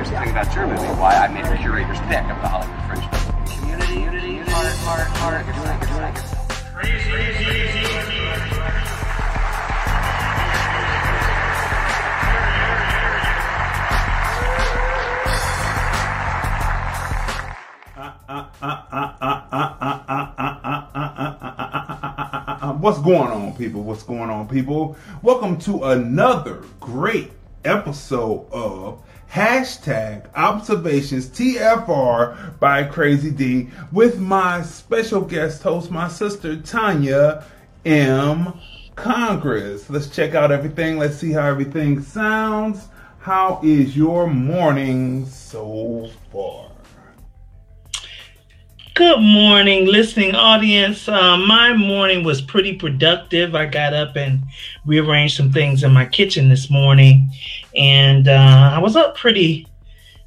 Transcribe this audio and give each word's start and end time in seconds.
Here's 0.00 0.12
the 0.12 0.16
thing 0.16 0.30
about 0.30 0.54
your 0.54 0.66
movie, 0.66 0.80
why 0.98 1.12
I 1.12 1.28
made 1.28 1.44
a 1.44 1.58
curator's 1.58 2.00
pick 2.08 2.22
of 2.22 2.40
the 2.40 2.48
Hollywood 2.48 2.80
Fringe. 2.88 3.04
Community, 3.58 4.00
unity, 4.00 4.38
heart, 4.50 4.72
heart, 4.78 5.08
heart, 5.18 5.44
your 5.44 5.54
second, 5.56 5.88
second. 5.88 6.24
What's 22.80 23.00
going 23.00 23.30
on, 23.30 23.54
people? 23.54 23.82
What's 23.82 24.04
going 24.04 24.30
on, 24.30 24.48
people? 24.48 24.96
Welcome 25.20 25.58
to 25.58 25.84
another 25.84 26.64
great 26.80 27.32
episode 27.66 28.48
of 28.50 29.02
hashtag 29.30 30.24
observations 30.34 31.28
TFR 31.28 32.58
by 32.58 32.82
Crazy 32.82 33.30
D 33.30 33.68
with 33.92 34.18
my 34.18 34.62
special 34.62 35.20
guest 35.20 35.62
host, 35.62 35.90
my 35.90 36.08
sister 36.08 36.60
Tanya 36.60 37.44
M. 37.84 38.52
Congress. 38.96 39.88
Let's 39.88 40.08
check 40.08 40.34
out 40.34 40.50
everything. 40.50 40.98
Let's 40.98 41.16
see 41.16 41.32
how 41.32 41.46
everything 41.46 42.02
sounds. 42.02 42.88
How 43.20 43.60
is 43.62 43.96
your 43.96 44.26
morning 44.26 45.26
so 45.26 46.10
far? 46.32 46.70
Good 48.94 49.20
morning, 49.20 49.86
listening 49.86 50.34
audience. 50.34 51.08
Uh, 51.08 51.36
my 51.38 51.72
morning 51.72 52.24
was 52.24 52.42
pretty 52.42 52.74
productive. 52.74 53.54
I 53.54 53.66
got 53.66 53.94
up 53.94 54.16
and 54.16 54.40
rearranged 54.84 55.36
some 55.36 55.52
things 55.52 55.82
in 55.82 55.92
my 55.92 56.04
kitchen 56.04 56.50
this 56.50 56.68
morning, 56.68 57.30
and 57.80 58.28
uh, 58.28 58.72
I 58.74 58.78
was 58.78 58.94
up 58.94 59.16
pretty 59.16 59.66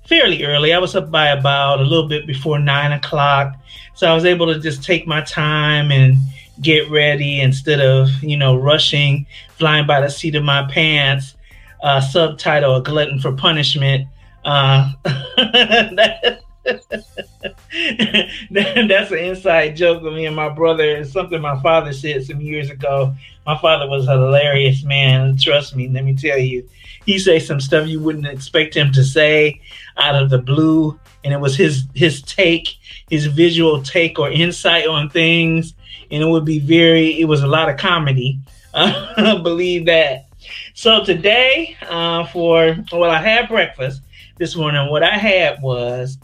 fairly 0.08 0.44
early. 0.44 0.74
I 0.74 0.80
was 0.80 0.96
up 0.96 1.12
by 1.12 1.28
about 1.28 1.80
a 1.80 1.84
little 1.84 2.08
bit 2.08 2.26
before 2.26 2.58
nine 2.58 2.92
o'clock, 2.92 3.54
so 3.94 4.10
I 4.10 4.14
was 4.16 4.26
able 4.26 4.52
to 4.52 4.60
just 4.60 4.84
take 4.84 5.06
my 5.06 5.22
time 5.22 5.92
and 5.92 6.16
get 6.62 6.90
ready 6.90 7.42
instead 7.42 7.80
of 7.80 8.10
you 8.24 8.38
know 8.38 8.56
rushing, 8.56 9.28
flying 9.58 9.86
by 9.86 10.02
the 10.02 10.10
seat 10.10 10.34
of 10.36 10.44
my 10.44 10.68
pants. 10.70 11.36
Uh, 11.84 12.02
subtitle: 12.02 12.76
A 12.78 12.82
Glutton 12.82 13.20
for 13.20 13.32
Punishment. 13.34 14.08
Uh, 14.44 14.92
that- 15.04 16.42
that's 18.52 19.12
an 19.12 19.18
inside 19.18 19.76
joke 19.76 20.02
with 20.02 20.14
me 20.14 20.26
and 20.26 20.36
my 20.36 20.50
brother. 20.50 20.84
It's 20.84 21.12
something 21.12 21.42
my 21.42 21.62
father 21.62 21.92
said 21.92 22.26
some 22.26 22.40
years 22.40 22.70
ago. 22.70 23.14
My 23.46 23.58
father 23.58 23.90
was 23.90 24.08
a 24.08 24.12
hilarious 24.12 24.84
man. 24.84 25.38
Trust 25.38 25.76
me, 25.76 25.90
let 25.90 26.06
me 26.06 26.16
tell 26.16 26.38
you. 26.38 26.68
He 27.06 27.20
say 27.20 27.40
some 27.40 27.60
stuff 27.60 27.88
you 27.88 28.00
wouldn't 28.00 28.28
expect 28.28 28.76
him 28.76 28.94
to 28.94 29.04
say 29.04 29.60
out 29.98 30.16
of 30.16 30.30
the 30.30 30.38
blue, 30.38 30.98
and 31.26 31.34
it 31.34 31.40
was 31.40 31.58
his 31.58 31.84
his 31.94 32.22
take, 32.22 32.70
his 33.10 33.26
visual 33.26 33.84
take 33.84 34.18
or 34.20 34.32
insight 34.32 34.88
on 34.88 35.10
things, 35.10 35.74
and 36.12 36.24
it 36.24 36.28
would 36.28 36.46
be 36.46 36.60
very. 36.60 37.20
It 37.20 37.26
was 37.26 37.44
a 37.44 37.48
lot 37.48 37.70
of 37.70 37.78
comedy. 37.78 38.40
Believe 39.16 39.86
that. 39.88 40.28
So 40.74 41.04
today, 41.04 41.76
uh, 41.90 42.26
for 42.28 42.78
well, 42.94 43.12
I 43.12 43.22
had 43.22 43.50
breakfast 43.50 44.02
this 44.38 44.56
morning. 44.56 44.90
What 44.90 45.04
I 45.04 45.18
had 45.18 45.62
was 45.62 46.18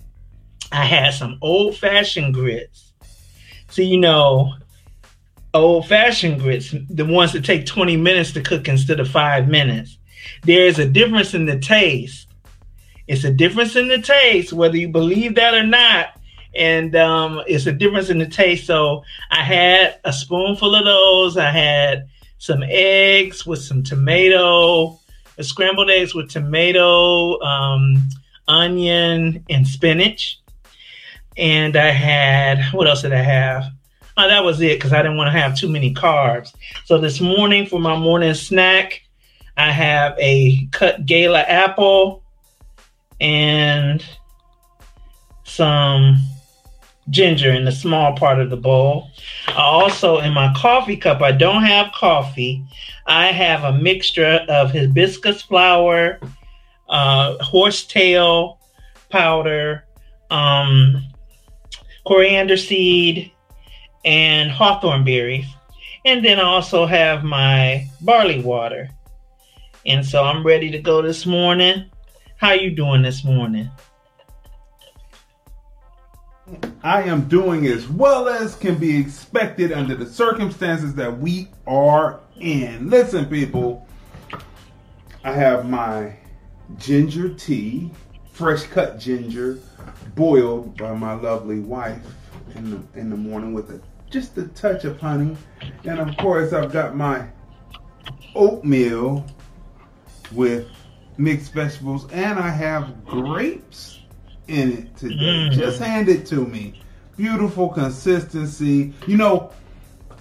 I 0.71 0.85
had 0.85 1.13
some 1.13 1.37
old 1.41 1.77
fashioned 1.77 2.33
grits. 2.33 2.93
So, 3.69 3.81
you 3.81 3.97
know, 3.97 4.53
old 5.53 5.87
fashioned 5.87 6.39
grits, 6.39 6.73
the 6.89 7.05
ones 7.05 7.33
that 7.33 7.45
take 7.45 7.65
20 7.65 7.97
minutes 7.97 8.33
to 8.33 8.41
cook 8.41 8.67
instead 8.67 8.99
of 8.99 9.09
five 9.09 9.47
minutes. 9.47 9.97
There's 10.43 10.79
a 10.79 10.87
difference 10.87 11.33
in 11.33 11.45
the 11.45 11.59
taste. 11.59 12.27
It's 13.07 13.23
a 13.23 13.31
difference 13.31 13.75
in 13.75 13.87
the 13.87 13.99
taste, 13.99 14.53
whether 14.53 14.77
you 14.77 14.89
believe 14.89 15.35
that 15.35 15.55
or 15.55 15.63
not. 15.63 16.19
And 16.55 16.95
um, 16.95 17.41
it's 17.47 17.65
a 17.65 17.71
difference 17.71 18.09
in 18.09 18.19
the 18.19 18.27
taste. 18.27 18.67
So 18.67 19.03
I 19.31 19.43
had 19.43 19.99
a 20.03 20.13
spoonful 20.13 20.75
of 20.75 20.85
those. 20.85 21.37
I 21.37 21.49
had 21.49 22.07
some 22.37 22.63
eggs 22.63 23.45
with 23.45 23.61
some 23.61 23.83
tomato, 23.83 24.99
scrambled 25.41 25.89
eggs 25.89 26.13
with 26.13 26.29
tomato, 26.29 27.39
um, 27.41 28.07
onion, 28.47 29.43
and 29.49 29.67
spinach 29.67 30.38
and 31.37 31.75
I 31.75 31.91
had 31.91 32.63
what 32.73 32.87
else 32.87 33.01
did 33.01 33.13
I 33.13 33.21
have? 33.21 33.65
Oh, 34.17 34.27
that 34.27 34.43
was 34.43 34.59
it 34.61 34.77
because 34.77 34.91
I 34.91 35.01
didn't 35.01 35.17
want 35.17 35.33
to 35.33 35.39
have 35.39 35.57
too 35.57 35.69
many 35.69 35.93
carbs. 35.93 36.53
So 36.85 36.97
this 36.97 37.21
morning 37.21 37.65
for 37.65 37.79
my 37.79 37.97
morning 37.97 38.33
snack, 38.33 39.01
I 39.55 39.71
have 39.71 40.15
a 40.19 40.67
cut 40.71 41.05
gala 41.05 41.41
apple 41.41 42.23
and 43.21 44.03
some 45.43 46.17
ginger 47.09 47.51
in 47.51 47.65
the 47.65 47.71
small 47.71 48.15
part 48.15 48.39
of 48.39 48.49
the 48.49 48.57
bowl. 48.57 49.09
I 49.47 49.61
also 49.61 50.19
in 50.19 50.33
my 50.33 50.53
coffee 50.55 50.97
cup, 50.97 51.21
I 51.21 51.31
don't 51.31 51.63
have 51.63 51.91
coffee. 51.93 52.63
I 53.05 53.27
have 53.27 53.63
a 53.63 53.77
mixture 53.77 54.45
of 54.47 54.71
hibiscus 54.71 55.41
flower, 55.41 56.19
uh, 56.87 57.41
horsetail 57.43 58.59
powder, 59.09 59.85
um, 60.29 61.03
coriander 62.05 62.57
seed, 62.57 63.31
and 64.05 64.49
hawthorn 64.49 65.03
berries. 65.03 65.45
And 66.05 66.23
then 66.23 66.39
I 66.39 66.43
also 66.43 66.85
have 66.85 67.23
my 67.23 67.87
barley 68.01 68.41
water. 68.41 68.89
And 69.85 70.05
so 70.05 70.23
I'm 70.23 70.45
ready 70.45 70.71
to 70.71 70.79
go 70.79 71.01
this 71.01 71.25
morning. 71.25 71.89
How 72.37 72.49
are 72.49 72.55
you 72.55 72.71
doing 72.71 73.01
this 73.01 73.23
morning? 73.23 73.69
I 76.83 77.03
am 77.03 77.27
doing 77.27 77.67
as 77.67 77.87
well 77.89 78.29
as 78.29 78.55
can 78.55 78.75
be 78.75 78.97
expected 78.97 79.71
under 79.71 79.95
the 79.95 80.05
circumstances 80.05 80.95
that 80.95 81.19
we 81.19 81.49
are 81.67 82.21
in. 82.39 82.89
Listen, 82.89 83.25
people, 83.25 83.85
I 85.23 85.33
have 85.33 85.69
my 85.69 86.15
ginger 86.77 87.29
tea, 87.33 87.91
fresh 88.39 88.63
cut 88.67 88.97
ginger, 88.97 89.59
boiled 90.15 90.77
by 90.77 90.93
my 90.93 91.13
lovely 91.13 91.59
wife 91.59 92.01
in 92.55 92.71
the 92.71 92.99
in 92.99 93.09
the 93.09 93.17
morning 93.17 93.53
with 93.53 93.69
a 93.69 93.81
just 94.09 94.37
a 94.37 94.47
touch 94.47 94.85
of 94.85 94.97
honey, 94.97 95.35
and 95.83 95.99
of 95.99 96.15
course 96.15 96.53
I've 96.53 96.71
got 96.71 96.95
my 96.95 97.27
oatmeal 98.33 99.25
with 100.31 100.69
mixed 101.17 101.53
vegetables, 101.53 102.09
and 102.13 102.39
I 102.39 102.49
have 102.49 103.05
grapes 103.05 103.99
in 104.47 104.71
it 104.71 104.95
today. 104.95 105.15
Mm. 105.15 105.51
Just 105.51 105.81
hand 105.81 106.07
it 106.07 106.25
to 106.27 106.45
me. 106.45 106.81
Beautiful 107.17 107.67
consistency. 107.67 108.93
You 109.05 109.17
know, 109.17 109.51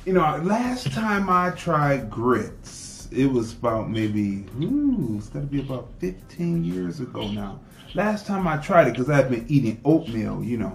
you 0.05 0.13
know. 0.13 0.41
Last 0.43 0.91
time 0.91 1.31
I 1.31 1.51
tried 1.51 2.11
grits, 2.11 3.07
it 3.13 3.27
was 3.27 3.53
about 3.53 3.89
maybe 3.89 4.45
ooh, 4.61 5.15
it's 5.19 5.29
got 5.29 5.41
to 5.41 5.47
be 5.47 5.61
about 5.61 5.89
15 6.01 6.65
years 6.65 6.99
ago 6.99 7.29
now. 7.29 7.61
Last 7.95 8.27
time 8.27 8.47
I 8.47 8.59
tried 8.59 8.89
it, 8.89 8.91
because 8.93 9.11
I've 9.11 9.31
been 9.31 9.47
eating 9.49 9.81
oatmeal, 9.85 10.43
you 10.43 10.59
know. 10.59 10.75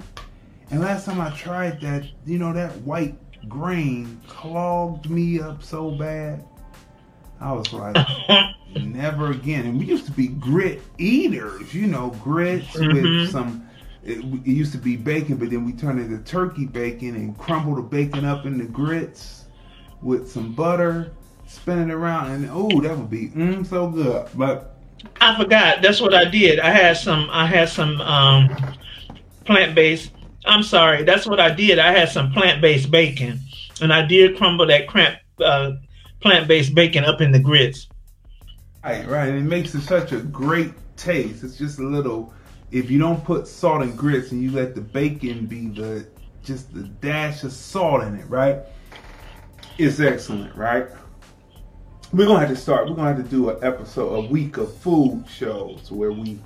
And 0.71 0.81
last 0.81 1.06
time 1.06 1.21
I 1.21 1.30
tried 1.31 1.81
that, 1.81 2.06
you 2.25 2.38
know, 2.39 2.54
that 2.54 2.75
white 2.81 3.15
grain 3.48 4.19
clogged 4.27 5.10
me 5.10 5.39
up 5.39 5.63
so 5.63 5.92
bad. 5.92 6.44
I 7.39 7.51
was 7.51 7.71
like, 7.74 7.98
never 8.75 9.31
again. 9.31 9.65
And 9.65 9.77
we 9.80 9.86
used 9.86 10.06
to 10.06 10.12
be 10.12 10.27
grit 10.27 10.81
eaters, 10.98 11.74
you 11.74 11.88
know, 11.88 12.10
grits 12.24 12.74
with 12.74 12.88
Mhm. 12.88 13.27
some. 13.30 13.68
It, 14.04 14.18
it 14.19 14.48
used 14.48 14.71
to 14.74 14.77
be 14.77 14.95
bacon, 14.98 15.38
but 15.38 15.50
then 15.50 15.65
we 15.65 15.74
turned 15.74 16.00
it 16.00 16.10
to 16.10 16.21
turkey 16.24 16.65
bacon 16.65 17.15
and 17.15 17.38
crumble 17.38 17.75
the 17.75 17.81
bacon 17.81 18.25
up 18.25 18.45
in 18.45 18.57
the 18.57 18.65
grits 18.65 19.45
with 20.01 20.30
some 20.30 20.54
butter, 20.54 21.12
spin 21.48 21.89
it 21.89 21.94
around, 21.94 22.31
and 22.31 22.50
oh, 22.51 22.81
that 22.81 22.98
would 22.98 23.10
be 23.10 23.30
mm, 23.30 23.65
so 23.65 23.88
good. 23.89 24.27
But 24.36 24.73
I 25.21 25.38
forgot. 25.38 25.81
That's 25.81 26.01
what 26.01 26.13
I 26.13 26.25
did. 26.25 26.59
I 26.59 26.71
had 26.71 26.97
some. 26.97 27.29
I 27.31 27.45
had 27.45 27.69
some 27.69 28.01
um, 28.01 28.50
plant-based. 29.45 30.11
I'm 30.45 30.63
sorry. 30.63 31.03
That's 31.03 31.25
what 31.25 31.39
I 31.39 31.53
did. 31.53 31.79
I 31.79 31.91
had 31.91 32.09
some 32.09 32.31
plant-based 32.31 32.91
bacon, 32.91 33.39
and 33.81 33.94
I 33.94 34.05
did 34.05 34.38
crumble 34.38 34.67
that 34.67 34.88
cramp, 34.88 35.17
uh, 35.44 35.71
plant-based 36.19 36.75
bacon 36.75 37.05
up 37.05 37.21
in 37.21 37.31
the 37.31 37.39
grits. 37.39 37.88
Right, 38.83 39.07
right. 39.07 39.29
And 39.29 39.38
it 39.38 39.50
makes 39.50 39.73
it 39.75 39.81
such 39.81 40.11
a 40.11 40.19
great 40.19 40.73
taste. 40.97 41.44
It's 41.44 41.57
just 41.57 41.79
a 41.79 41.83
little. 41.83 42.33
If 42.71 42.89
you 42.89 43.00
don't 43.00 43.23
put 43.23 43.47
salt 43.47 43.83
and 43.83 43.97
grits 43.97 44.31
and 44.31 44.41
you 44.41 44.51
let 44.51 44.75
the 44.75 44.81
bacon 44.81 45.45
be 45.45 45.67
the 45.67 46.05
just 46.44 46.73
the 46.73 46.83
dash 46.83 47.44
of 47.44 47.53
salt 47.53 48.03
in 48.03 48.15
it, 48.15 48.29
right? 48.29 48.59
It's 49.77 50.00
excellent, 50.00 50.55
right? 50.55 50.88
We're 52.13 52.27
gonna 52.27 52.42
have 52.42 52.50
to 52.50 52.56
start. 52.56 52.88
We're 52.88 52.95
gonna 52.95 53.15
have 53.15 53.24
to 53.24 53.30
do 53.30 53.50
an 53.50 53.57
episode, 53.63 54.13
a 54.13 54.21
week 54.27 54.57
of 54.57 54.71
food 54.71 55.25
shows 55.27 55.92
where 55.92 56.12
we 56.12 56.39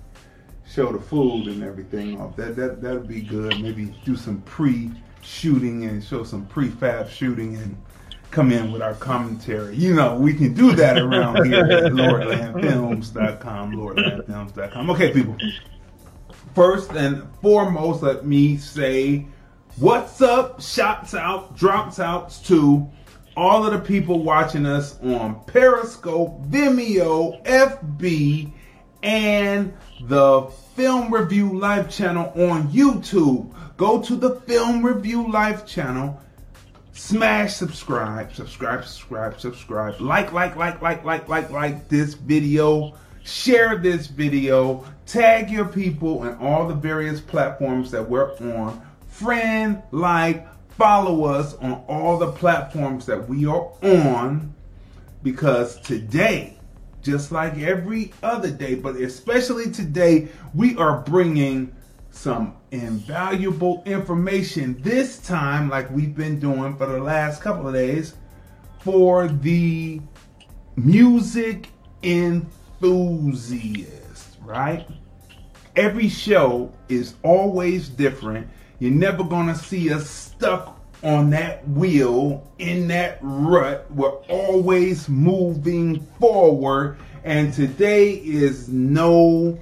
show 0.65 0.93
the 0.93 0.99
food 0.99 1.47
and 1.47 1.61
everything 1.61 2.21
off. 2.21 2.37
That 2.37 2.55
that 2.55 2.81
that'd 2.81 3.05
be 3.05 3.19
good. 3.19 3.59
Maybe 3.61 3.93
do 4.05 4.15
some 4.15 4.41
pre-shooting 4.43 5.83
and 5.83 6.01
show 6.01 6.23
some 6.23 6.45
prefab 6.47 7.09
shooting 7.09 7.57
and 7.57 7.75
come 8.31 8.53
in 8.53 8.71
with 8.71 8.81
our 8.81 8.93
commentary. 8.93 9.75
You 9.75 9.93
know, 9.93 10.15
we 10.15 10.33
can 10.33 10.53
do 10.53 10.71
that 10.71 10.97
around 10.97 11.45
here 11.45 11.65
at 11.65 11.91
LordlandFilms.com, 11.91 13.73
LordlandFilms.com. 13.73 14.89
Okay, 14.91 15.11
people. 15.11 15.35
First 16.55 16.91
and 16.91 17.27
foremost, 17.41 18.03
let 18.03 18.25
me 18.25 18.55
say 18.55 19.27
what's 19.75 20.21
up, 20.21 20.61
shouts 20.61 21.13
out, 21.13 21.57
drops 21.57 21.99
outs 21.99 22.39
to 22.47 22.89
all 23.37 23.63
of 23.63 23.71
the 23.71 23.79
people 23.79 24.23
watching 24.23 24.65
us 24.65 24.99
on 25.03 25.39
Periscope, 25.45 26.43
Vimeo, 26.47 27.41
FB, 27.43 28.51
and 29.03 29.71
the 30.01 30.41
Film 30.75 31.13
Review 31.13 31.57
Live 31.57 31.87
channel 31.87 32.31
on 32.35 32.67
YouTube. 32.69 33.53
Go 33.77 34.01
to 34.01 34.15
the 34.15 34.37
Film 34.41 34.83
Review 34.83 35.31
Live 35.31 35.67
channel, 35.67 36.19
smash 36.93 37.53
subscribe, 37.53 38.33
subscribe, 38.33 38.83
subscribe, 38.83 39.39
subscribe, 39.39 40.01
like, 40.01 40.33
like, 40.33 40.55
like, 40.55 40.81
like, 40.81 41.05
like, 41.05 41.29
like, 41.29 41.51
like 41.51 41.87
this 41.89 42.15
video, 42.15 42.95
share 43.23 43.77
this 43.77 44.07
video, 44.07 44.83
tag 45.05 45.51
your 45.51 45.65
people 45.65 46.23
in 46.23 46.35
all 46.37 46.67
the 46.67 46.73
various 46.73 47.21
platforms 47.21 47.91
that 47.91 48.09
we're 48.09 48.35
on, 48.37 48.81
friend, 49.07 49.83
like, 49.91 50.47
follow 50.77 51.25
us 51.25 51.55
on 51.55 51.83
all 51.87 52.17
the 52.17 52.31
platforms 52.31 53.05
that 53.07 53.27
we 53.27 53.45
are 53.45 53.71
on 53.81 54.53
because 55.23 55.79
today, 55.81 56.57
just 57.01 57.31
like 57.31 57.57
every 57.57 58.13
other 58.21 58.51
day, 58.51 58.75
but 58.75 58.95
especially 58.95 59.71
today, 59.71 60.27
we 60.53 60.77
are 60.77 61.01
bringing 61.01 61.75
some 62.11 62.55
invaluable 62.71 63.81
information 63.85 64.79
this 64.81 65.17
time, 65.19 65.69
like 65.69 65.89
we've 65.91 66.15
been 66.15 66.39
doing 66.39 66.77
for 66.77 66.85
the 66.85 66.99
last 66.99 67.41
couple 67.41 67.67
of 67.67 67.73
days, 67.73 68.13
for 68.79 69.27
the 69.27 69.99
music 70.75 71.69
enthusiast, 72.03 72.77
right? 74.43 74.87
Every 75.75 76.09
show 76.09 76.71
is 76.87 77.15
always 77.23 77.89
different. 77.89 78.47
You're 78.79 78.91
never 78.91 79.23
gonna 79.23 79.55
see 79.55 79.91
us 79.91 80.09
stuck 80.09 80.79
on 81.03 81.31
that 81.31 81.67
wheel 81.67 82.47
in 82.59 82.87
that 82.89 83.17
rut. 83.21 83.87
We're 83.89 84.17
always 84.29 85.09
moving 85.09 86.01
forward, 86.19 86.97
and 87.23 87.51
today 87.53 88.11
is 88.11 88.69
no 88.69 89.59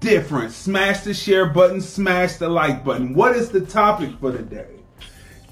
different. 0.00 0.52
Smash 0.52 1.00
the 1.00 1.14
share 1.14 1.46
button, 1.46 1.80
smash 1.80 2.36
the 2.36 2.48
like 2.48 2.84
button. 2.84 3.14
What 3.14 3.36
is 3.36 3.50
the 3.50 3.60
topic 3.60 4.10
for 4.20 4.32
today? 4.32 4.66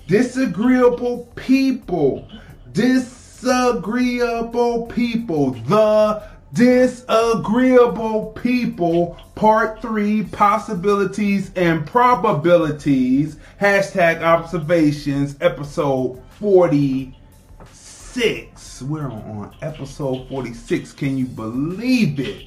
Disagreeable 0.09 1.29
people. 1.37 2.29
Disagreeable 2.73 4.87
people. 4.87 5.53
The 5.53 6.23
disagreeable 6.55 8.33
people. 8.33 9.19
Part 9.35 9.83
three 9.83 10.23
possibilities 10.25 11.53
and 11.57 11.87
probabilities. 11.87 13.37
Hashtag 13.61 14.23
observations. 14.23 15.37
Episode 15.41 16.23
46. 16.39 18.83
We're 18.83 19.11
on 19.11 19.55
episode 19.61 20.29
46. 20.29 20.93
Can 20.93 21.19
you 21.19 21.27
believe 21.27 22.21
it? 22.21 22.47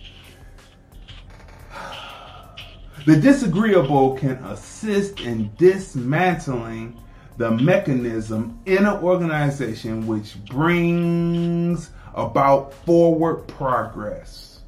The 3.06 3.18
disagreeable 3.18 4.18
can 4.18 4.38
assist 4.46 5.20
in 5.20 5.52
dismantling 5.58 6.98
the 7.38 7.52
mechanism 7.52 8.60
in 8.66 8.86
an 8.86 9.04
organization 9.04 10.08
which 10.08 10.44
brings 10.46 11.92
about 12.18 12.74
forward 12.74 13.48
progress. 13.48 14.60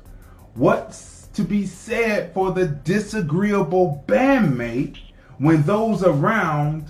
What's 0.54 1.28
to 1.34 1.44
be 1.44 1.66
said 1.66 2.34
for 2.34 2.51
the 2.51 2.68
disagreeable 2.68 4.04
bandmate 4.07 5.00
when 5.40 5.63
those 5.63 6.04
around 6.04 6.86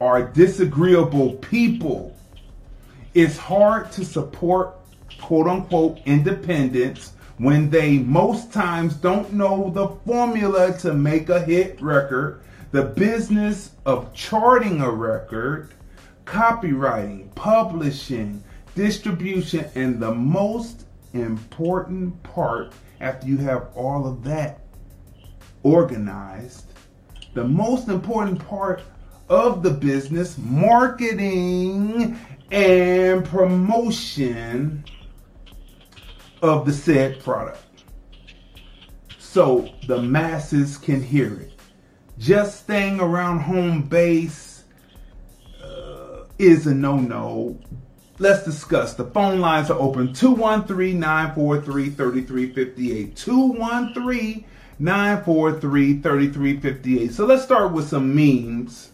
are 0.00 0.22
disagreeable 0.22 1.32
people? 1.34 2.16
It's 3.12 3.36
hard 3.36 3.90
to 3.92 4.04
support 4.04 4.76
quote 5.20 5.48
unquote 5.48 5.98
independents 6.06 7.12
when 7.38 7.68
they 7.68 7.98
most 7.98 8.52
times 8.52 8.94
don't 8.94 9.32
know 9.32 9.70
the 9.70 9.88
formula 10.06 10.78
to 10.78 10.94
make 10.94 11.28
a 11.28 11.42
hit 11.42 11.80
record, 11.82 12.40
the 12.70 12.84
business 12.84 13.72
of 13.84 14.14
charting 14.14 14.80
a 14.80 14.90
record, 14.90 15.70
copyrighting, 16.24 17.30
publishing, 17.34 18.42
distribution, 18.74 19.66
and 19.74 20.00
the 20.00 20.14
most 20.14 20.86
important 21.12 22.22
part 22.22 22.72
after 23.00 23.26
you 23.26 23.36
have 23.38 23.68
all 23.74 24.06
of 24.06 24.24
that 24.24 24.60
organized, 25.62 26.66
the 27.34 27.44
most 27.44 27.88
important 27.88 28.38
part 28.46 28.82
of 29.28 29.62
the 29.62 29.70
business, 29.70 30.36
marketing 30.38 32.18
and 32.50 33.24
promotion 33.24 34.84
of 36.42 36.66
the 36.66 36.72
said 36.72 37.22
product. 37.22 37.58
So 39.18 39.70
the 39.86 40.02
masses 40.02 40.76
can 40.76 41.02
hear 41.02 41.32
it. 41.40 41.58
Just 42.18 42.60
staying 42.60 43.00
around 43.00 43.40
home 43.40 43.82
base 43.82 44.64
uh, 45.64 46.24
is 46.38 46.66
a 46.66 46.74
no 46.74 46.98
no. 46.98 47.58
Let's 48.22 48.44
discuss. 48.44 48.94
The 48.94 49.06
phone 49.06 49.40
lines 49.40 49.68
are 49.68 49.80
open 49.80 50.12
213 50.14 50.96
943 51.00 51.90
3358. 51.90 53.16
213 53.16 54.44
943 54.78 56.00
3358. 56.00 57.12
So 57.12 57.26
let's 57.26 57.42
start 57.42 57.72
with 57.72 57.88
some 57.88 58.14
memes 58.14 58.92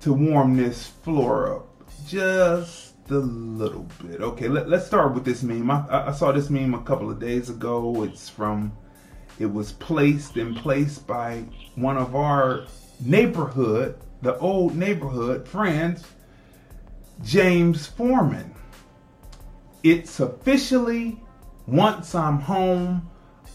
to 0.00 0.12
warm 0.12 0.56
this 0.56 0.88
floor 0.88 1.54
up. 1.54 1.68
Just 2.08 2.94
a 3.10 3.18
little 3.18 3.86
bit. 4.02 4.20
Okay, 4.20 4.48
let, 4.48 4.66
us 4.72 4.84
start 4.84 5.14
with 5.14 5.24
this 5.24 5.44
meme. 5.44 5.70
I, 5.70 6.08
I, 6.08 6.10
saw 6.10 6.32
this 6.32 6.50
meme 6.50 6.74
a 6.74 6.82
couple 6.82 7.12
of 7.12 7.20
days 7.20 7.48
ago. 7.48 8.02
It's 8.02 8.28
from, 8.28 8.72
it 9.38 9.46
was 9.46 9.70
placed 9.70 10.36
in 10.36 10.56
place 10.56 10.98
by 10.98 11.44
one 11.76 11.96
of 11.96 12.16
our 12.16 12.64
neighborhood, 13.00 13.94
the 14.20 14.36
old 14.38 14.74
neighborhood 14.74 15.46
friends, 15.46 16.04
James 17.22 17.86
Foreman. 17.86 18.54
It's 19.82 20.20
officially, 20.20 21.20
once 21.66 22.14
I'm 22.14 22.38
home, 22.38 23.10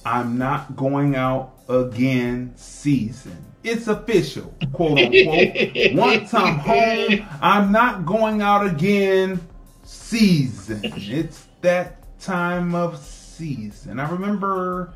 I'm 0.06 0.38
not 0.38 0.76
going 0.76 1.16
out 1.16 1.54
again 1.70 2.54
season. 2.56 3.44
It's 3.64 3.88
official, 3.88 4.54
quote 4.72 4.98
unquote. 4.98 5.94
Once 5.94 6.34
I'm 6.34 6.58
home, 6.60 7.26
I'm 7.42 7.72
not 7.74 8.06
going 8.06 8.42
out 8.42 8.66
again 8.66 9.42
season. 9.84 10.82
It's 10.84 11.48
that 11.62 12.20
time 12.22 12.76
of 12.76 12.98
season. 12.98 14.00
I 14.00 14.10
remember 14.10 14.94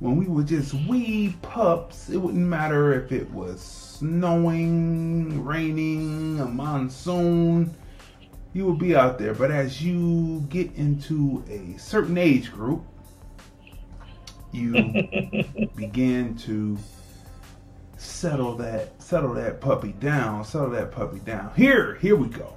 when 0.00 0.16
we 0.16 0.26
were 0.26 0.42
just 0.42 0.74
wee 0.88 1.36
pups, 1.42 2.08
it 2.08 2.16
wouldn't 2.16 2.44
matter 2.44 2.92
if 2.92 3.12
it 3.12 3.30
was 3.30 3.60
snowing, 3.60 5.44
raining, 5.44 6.40
a 6.40 6.46
monsoon, 6.46 7.74
you 8.52 8.64
will 8.64 8.74
be 8.74 8.96
out 8.96 9.18
there. 9.18 9.34
But 9.34 9.50
as 9.50 9.82
you 9.82 10.46
get 10.48 10.74
into 10.74 11.44
a 11.48 11.78
certain 11.78 12.18
age 12.18 12.52
group, 12.52 12.84
you 14.52 14.72
begin 15.76 16.36
to 16.38 16.78
settle 17.96 18.56
that 18.56 19.00
settle 19.02 19.34
that 19.34 19.60
puppy 19.60 19.92
down, 19.92 20.44
settle 20.44 20.70
that 20.70 20.92
puppy 20.92 21.18
down. 21.20 21.52
Here, 21.56 21.96
here 21.96 22.16
we 22.16 22.28
go. 22.28 22.56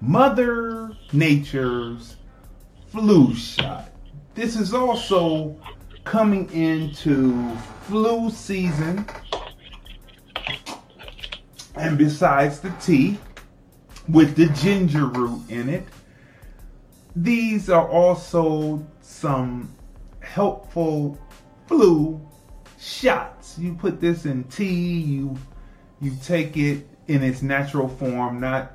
Mother 0.00 0.96
Nature's 1.12 2.16
flu 2.88 3.34
shot. 3.34 3.90
This 4.34 4.56
is 4.56 4.72
also 4.74 5.56
coming 6.04 6.50
into 6.52 7.54
flu 7.82 8.30
season. 8.30 9.06
And 11.76 11.96
besides 11.96 12.60
the 12.60 12.70
tea 12.80 13.18
with 14.08 14.36
the 14.36 14.46
ginger 14.46 15.06
root 15.06 15.42
in 15.48 15.68
it, 15.68 15.86
these 17.14 17.68
are 17.68 17.88
also 17.88 18.86
some 19.00 19.74
helpful 20.20 21.18
flu 21.66 22.20
shots. 22.78 23.58
You 23.58 23.74
put 23.74 24.00
this 24.00 24.26
in 24.26 24.44
tea, 24.44 25.00
you 25.00 25.36
you 26.00 26.12
take 26.22 26.56
it 26.56 26.86
in 27.08 27.22
its 27.22 27.42
natural 27.42 27.88
form, 27.88 28.40
not 28.40 28.72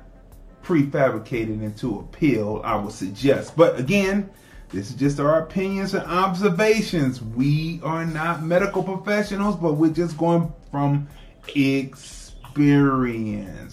prefabricated 0.62 1.62
into 1.62 1.98
a 1.98 2.02
pill, 2.04 2.60
I 2.64 2.76
would 2.76 2.92
suggest. 2.92 3.56
But 3.56 3.78
again, 3.78 4.30
this 4.70 4.90
is 4.90 4.96
just 4.96 5.20
our 5.20 5.40
opinions 5.40 5.94
and 5.94 6.04
observations. 6.06 7.22
We 7.22 7.80
are 7.82 8.04
not 8.04 8.42
medical 8.42 8.82
professionals, 8.82 9.56
but 9.56 9.74
we're 9.74 9.92
just 9.92 10.18
going 10.18 10.52
from 10.70 11.08
experience. 11.46 12.15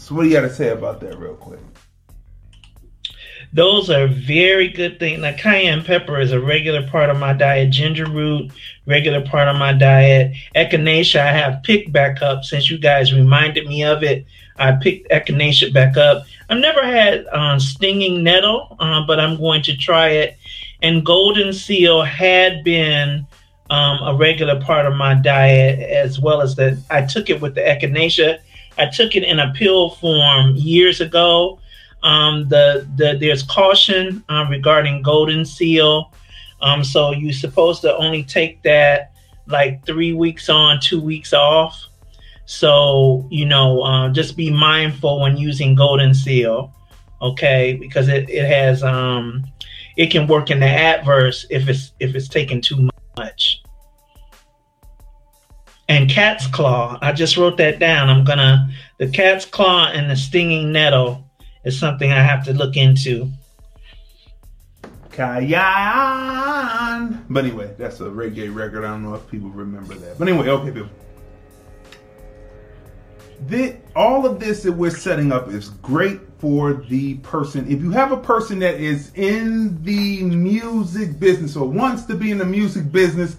What 0.09 0.23
do 0.23 0.29
you 0.29 0.35
got 0.35 0.41
to 0.41 0.53
say 0.53 0.69
about 0.69 0.99
that, 1.01 1.17
real 1.17 1.35
quick? 1.35 1.59
Those 3.53 3.91
are 3.91 4.07
very 4.07 4.67
good 4.67 4.99
things. 4.99 5.21
Like 5.21 5.37
cayenne 5.37 5.83
pepper 5.83 6.19
is 6.19 6.31
a 6.31 6.39
regular 6.39 6.87
part 6.87 7.11
of 7.11 7.19
my 7.19 7.33
diet. 7.33 7.69
Ginger 7.69 8.09
root, 8.09 8.51
regular 8.87 9.21
part 9.21 9.47
of 9.47 9.55
my 9.57 9.73
diet. 9.73 10.33
Echinacea, 10.55 11.19
I 11.19 11.31
have 11.31 11.61
picked 11.61 11.91
back 11.91 12.23
up 12.23 12.43
since 12.43 12.71
you 12.71 12.79
guys 12.79 13.13
reminded 13.13 13.67
me 13.67 13.83
of 13.83 14.01
it. 14.01 14.25
I 14.57 14.71
picked 14.71 15.09
echinacea 15.11 15.71
back 15.71 15.97
up. 15.97 16.25
I've 16.49 16.59
never 16.59 16.83
had 16.83 17.25
uh, 17.27 17.59
stinging 17.59 18.23
nettle, 18.23 18.75
uh, 18.79 19.05
but 19.05 19.19
I'm 19.19 19.37
going 19.37 19.61
to 19.63 19.77
try 19.77 20.09
it. 20.09 20.37
And 20.81 21.05
golden 21.05 21.53
seal 21.53 22.01
had 22.01 22.63
been 22.63 23.27
um, 23.69 23.99
a 24.03 24.15
regular 24.15 24.59
part 24.61 24.85
of 24.87 24.95
my 24.95 25.13
diet, 25.13 25.79
as 25.79 26.19
well 26.19 26.41
as 26.41 26.55
that 26.55 26.77
I 26.89 27.03
took 27.03 27.29
it 27.29 27.39
with 27.39 27.55
the 27.55 27.61
echinacea. 27.61 28.39
I 28.77 28.87
took 28.87 29.15
it 29.15 29.23
in 29.23 29.39
a 29.39 29.53
pill 29.53 29.91
form 29.91 30.55
years 30.55 31.01
ago 31.01 31.59
um, 32.03 32.49
the, 32.49 32.87
the 32.97 33.17
there's 33.17 33.43
caution 33.43 34.23
um, 34.29 34.49
regarding 34.49 35.01
golden 35.01 35.45
seal. 35.45 36.11
Um, 36.61 36.83
so 36.83 37.11
you're 37.11 37.33
supposed 37.33 37.81
to 37.81 37.95
only 37.95 38.23
take 38.23 38.61
that 38.63 39.13
like 39.47 39.85
three 39.85 40.13
weeks 40.13 40.49
on, 40.49 40.79
two 40.79 41.01
weeks 41.01 41.33
off. 41.33 41.81
So 42.45 43.27
you 43.31 43.45
know, 43.45 43.81
uh, 43.81 44.09
just 44.09 44.35
be 44.35 44.51
mindful 44.51 45.21
when 45.21 45.37
using 45.37 45.75
golden 45.75 46.13
seal, 46.13 46.73
okay? 47.21 47.77
Because 47.79 48.09
it, 48.09 48.29
it 48.29 48.45
has 48.45 48.83
um, 48.83 49.45
it 49.95 50.11
can 50.11 50.27
work 50.27 50.51
in 50.51 50.59
the 50.59 50.67
adverse 50.67 51.45
if 51.49 51.69
it's 51.69 51.93
if 51.99 52.15
it's 52.15 52.27
taken 52.27 52.59
too 52.59 52.89
much. 53.17 53.63
And 55.89 56.09
cat's 56.09 56.47
claw, 56.47 56.97
I 57.01 57.11
just 57.11 57.35
wrote 57.35 57.57
that 57.57 57.79
down. 57.79 58.09
I'm 58.09 58.23
gonna 58.23 58.69
the 58.97 59.07
cat's 59.07 59.45
claw 59.45 59.87
and 59.87 60.09
the 60.09 60.15
stinging 60.15 60.71
nettle 60.71 61.29
is 61.63 61.77
something 61.77 62.11
I 62.11 62.21
have 62.21 62.45
to 62.45 62.53
look 62.53 62.77
into. 62.77 63.29
Kayan. 65.11 65.63
But 67.29 67.45
anyway, 67.45 67.73
that's 67.77 67.99
a 67.99 68.05
reggae 68.05 68.53
record. 68.53 68.83
I 68.83 68.87
don't 68.89 69.03
know 69.03 69.13
if 69.13 69.29
people 69.29 69.49
remember 69.49 69.93
that. 69.95 70.17
But 70.17 70.27
anyway, 70.27 70.49
okay, 70.49 70.71
people. 70.71 70.89
The, 73.47 73.75
all 73.95 74.25
of 74.25 74.39
this 74.39 74.63
that 74.63 74.71
we're 74.71 74.89
setting 74.89 75.31
up 75.31 75.49
is 75.49 75.69
great 75.69 76.19
for 76.39 76.73
the 76.73 77.15
person. 77.15 77.69
If 77.69 77.81
you 77.81 77.91
have 77.91 78.11
a 78.11 78.17
person 78.17 78.59
that 78.59 78.75
is 78.75 79.11
in 79.15 79.83
the 79.83 80.23
music 80.23 81.19
business 81.19 81.55
or 81.55 81.67
wants 81.67 82.05
to 82.05 82.15
be 82.15 82.31
in 82.31 82.37
the 82.37 82.45
music 82.45 82.91
business, 82.91 83.37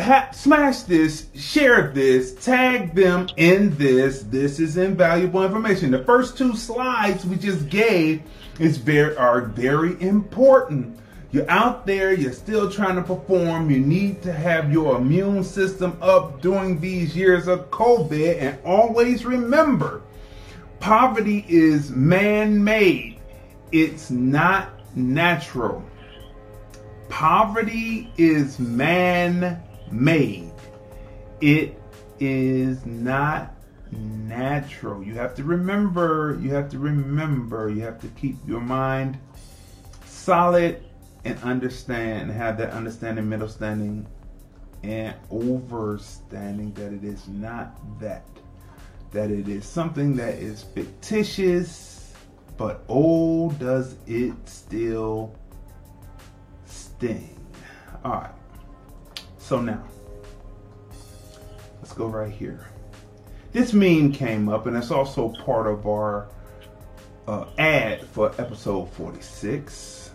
ha- 0.00 0.30
smash 0.32 0.82
this, 0.82 1.26
share 1.34 1.90
this, 1.92 2.34
tag 2.44 2.94
them 2.94 3.28
in 3.36 3.76
this. 3.76 4.22
This 4.22 4.58
is 4.60 4.76
invaluable 4.76 5.44
information. 5.44 5.90
The 5.90 6.04
first 6.04 6.36
two 6.36 6.56
slides 6.56 7.24
we 7.24 7.36
just 7.36 7.68
gave 7.68 8.22
is 8.58 8.78
very 8.78 9.16
are 9.16 9.42
very 9.42 10.00
important. 10.00 10.98
You're 11.30 11.50
out 11.50 11.86
there, 11.86 12.12
you're 12.12 12.32
still 12.32 12.70
trying 12.70 12.96
to 12.96 13.02
perform. 13.02 13.70
You 13.70 13.80
need 13.80 14.22
to 14.22 14.32
have 14.32 14.70
your 14.70 14.98
immune 14.98 15.42
system 15.44 15.96
up 16.02 16.42
during 16.42 16.78
these 16.78 17.16
years 17.16 17.48
of 17.48 17.70
COVID. 17.70 18.36
And 18.38 18.58
always 18.64 19.24
remember 19.24 20.02
poverty 20.78 21.46
is 21.48 21.90
man 21.90 22.62
made, 22.62 23.18
it's 23.70 24.10
not 24.10 24.68
natural. 24.94 25.82
Poverty 27.08 28.12
is 28.18 28.58
man 28.58 29.62
made. 29.92 30.52
It 31.40 31.78
is 32.18 32.86
not 32.86 33.54
natural. 33.90 35.02
You 35.02 35.14
have 35.14 35.34
to 35.36 35.44
remember, 35.44 36.38
you 36.40 36.54
have 36.54 36.70
to 36.70 36.78
remember, 36.78 37.68
you 37.68 37.82
have 37.82 38.00
to 38.00 38.08
keep 38.08 38.36
your 38.46 38.60
mind 38.60 39.18
solid 40.04 40.82
and 41.24 41.38
understand, 41.42 42.30
have 42.30 42.56
that 42.58 42.70
understanding, 42.70 43.28
middle 43.28 43.48
standing, 43.48 44.06
and 44.82 45.14
overstanding 45.30 46.74
that 46.74 46.92
it 46.92 47.04
is 47.04 47.28
not 47.28 47.78
that. 48.00 48.26
That 49.12 49.30
it 49.30 49.48
is 49.48 49.64
something 49.64 50.16
that 50.16 50.34
is 50.34 50.62
fictitious, 50.62 52.14
but 52.56 52.82
oh, 52.88 53.50
does 53.52 53.96
it 54.06 54.34
still 54.48 55.36
sting. 56.64 57.38
Alright. 58.04 58.32
So 59.52 59.60
now, 59.60 59.84
let's 61.76 61.92
go 61.92 62.06
right 62.06 62.32
here. 62.32 62.68
This 63.52 63.74
meme 63.74 64.10
came 64.10 64.48
up, 64.48 64.64
and 64.64 64.74
it's 64.74 64.90
also 64.90 65.28
part 65.28 65.66
of 65.66 65.86
our 65.86 66.30
uh, 67.28 67.44
ad 67.58 68.06
for 68.06 68.32
episode 68.38 68.90
46. 68.94 70.12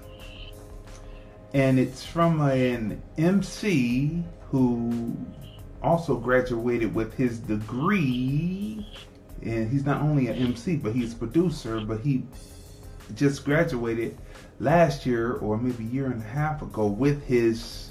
And 1.54 1.78
it's 1.78 2.04
from 2.04 2.42
an 2.42 3.00
MC 3.20 4.24
who 4.50 5.16
also 5.84 6.16
graduated 6.16 6.96
with 6.96 7.14
his 7.14 7.38
degree. 7.38 8.88
And 9.44 9.72
he's 9.72 9.86
not 9.86 10.02
only 10.02 10.30
an 10.30 10.36
MC, 10.36 10.78
but 10.78 10.94
he's 10.94 11.14
a 11.14 11.16
producer, 11.16 11.80
but 11.82 12.00
he 12.00 12.24
just 13.14 13.46
graduated 13.46 14.18
last 14.60 15.06
year 15.06 15.34
or 15.34 15.60
maybe 15.60 15.84
a 15.84 15.88
year 15.90 16.08
and 16.08 16.24
a 16.24 16.26
half 16.26 16.64
ago 16.64 16.88
with 16.88 17.24
his 17.24 17.87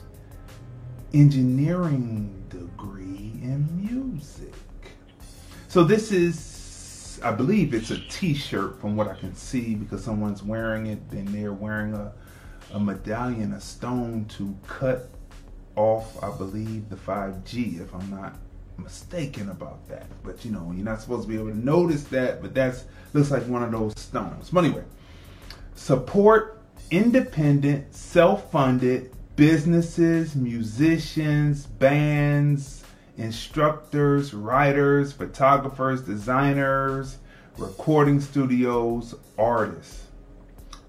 engineering 1.12 2.44
degree 2.48 3.32
in 3.42 3.68
music. 3.76 4.54
So 5.68 5.84
this 5.84 6.12
is, 6.12 7.20
I 7.22 7.32
believe 7.32 7.74
it's 7.74 7.90
a 7.90 7.98
T-shirt 7.98 8.80
from 8.80 8.96
what 8.96 9.08
I 9.08 9.14
can 9.14 9.34
see 9.34 9.74
because 9.74 10.02
someone's 10.02 10.42
wearing 10.42 10.86
it. 10.86 11.10
Then 11.10 11.26
they're 11.26 11.52
wearing 11.52 11.94
a, 11.94 12.12
a 12.72 12.80
medallion, 12.80 13.52
a 13.52 13.60
stone 13.60 14.26
to 14.36 14.56
cut 14.66 15.08
off, 15.76 16.22
I 16.22 16.34
believe, 16.36 16.88
the 16.88 16.96
5G, 16.96 17.80
if 17.80 17.94
I'm 17.94 18.10
not 18.10 18.36
mistaken 18.78 19.50
about 19.50 19.86
that. 19.88 20.06
But 20.22 20.44
you 20.44 20.50
know, 20.50 20.72
you're 20.74 20.84
not 20.84 21.00
supposed 21.00 21.22
to 21.22 21.28
be 21.28 21.36
able 21.36 21.50
to 21.50 21.58
notice 21.58 22.04
that, 22.04 22.42
but 22.42 22.54
that's 22.54 22.84
looks 23.12 23.30
like 23.30 23.44
one 23.44 23.62
of 23.62 23.72
those 23.72 23.94
stones. 23.96 24.50
But 24.50 24.64
anyway, 24.64 24.84
support 25.74 26.62
independent, 26.90 27.94
self-funded 27.94 29.12
businesses, 29.36 30.34
musicians, 30.34 31.66
bands, 31.66 32.82
instructors, 33.18 34.32
writers, 34.32 35.12
photographers, 35.12 36.00
designers, 36.00 37.18
recording 37.58 38.18
studios, 38.18 39.14
artists. 39.38 40.04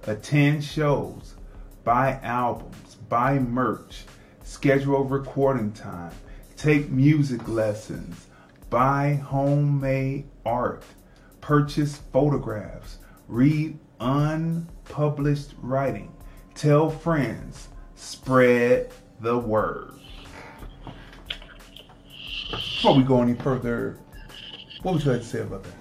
Attend 0.05 0.63
shows, 0.63 1.35
buy 1.83 2.17
albums, 2.23 2.95
buy 3.09 3.37
merch, 3.37 4.05
schedule 4.43 5.03
recording 5.03 5.73
time, 5.73 6.13
take 6.55 6.89
music 6.89 7.45
lessons, 7.49 8.27
buy 8.69 9.15
homemade 9.15 10.25
art, 10.45 10.83
purchase 11.41 11.97
photographs, 12.13 12.99
read 13.27 13.77
unpublished 13.99 15.53
writing, 15.61 16.09
tell 16.55 16.89
friends, 16.89 17.67
spread 18.07 18.89
the 19.19 19.37
word. 19.37 19.91
Before 22.49 22.95
we 22.95 23.03
go 23.03 23.21
any 23.21 23.33
further, 23.33 23.99
what 24.81 24.93
would 24.93 25.03
you 25.03 25.11
like 25.11 25.21
to 25.21 25.27
say 25.27 25.41
about 25.41 25.63
that? 25.63 25.73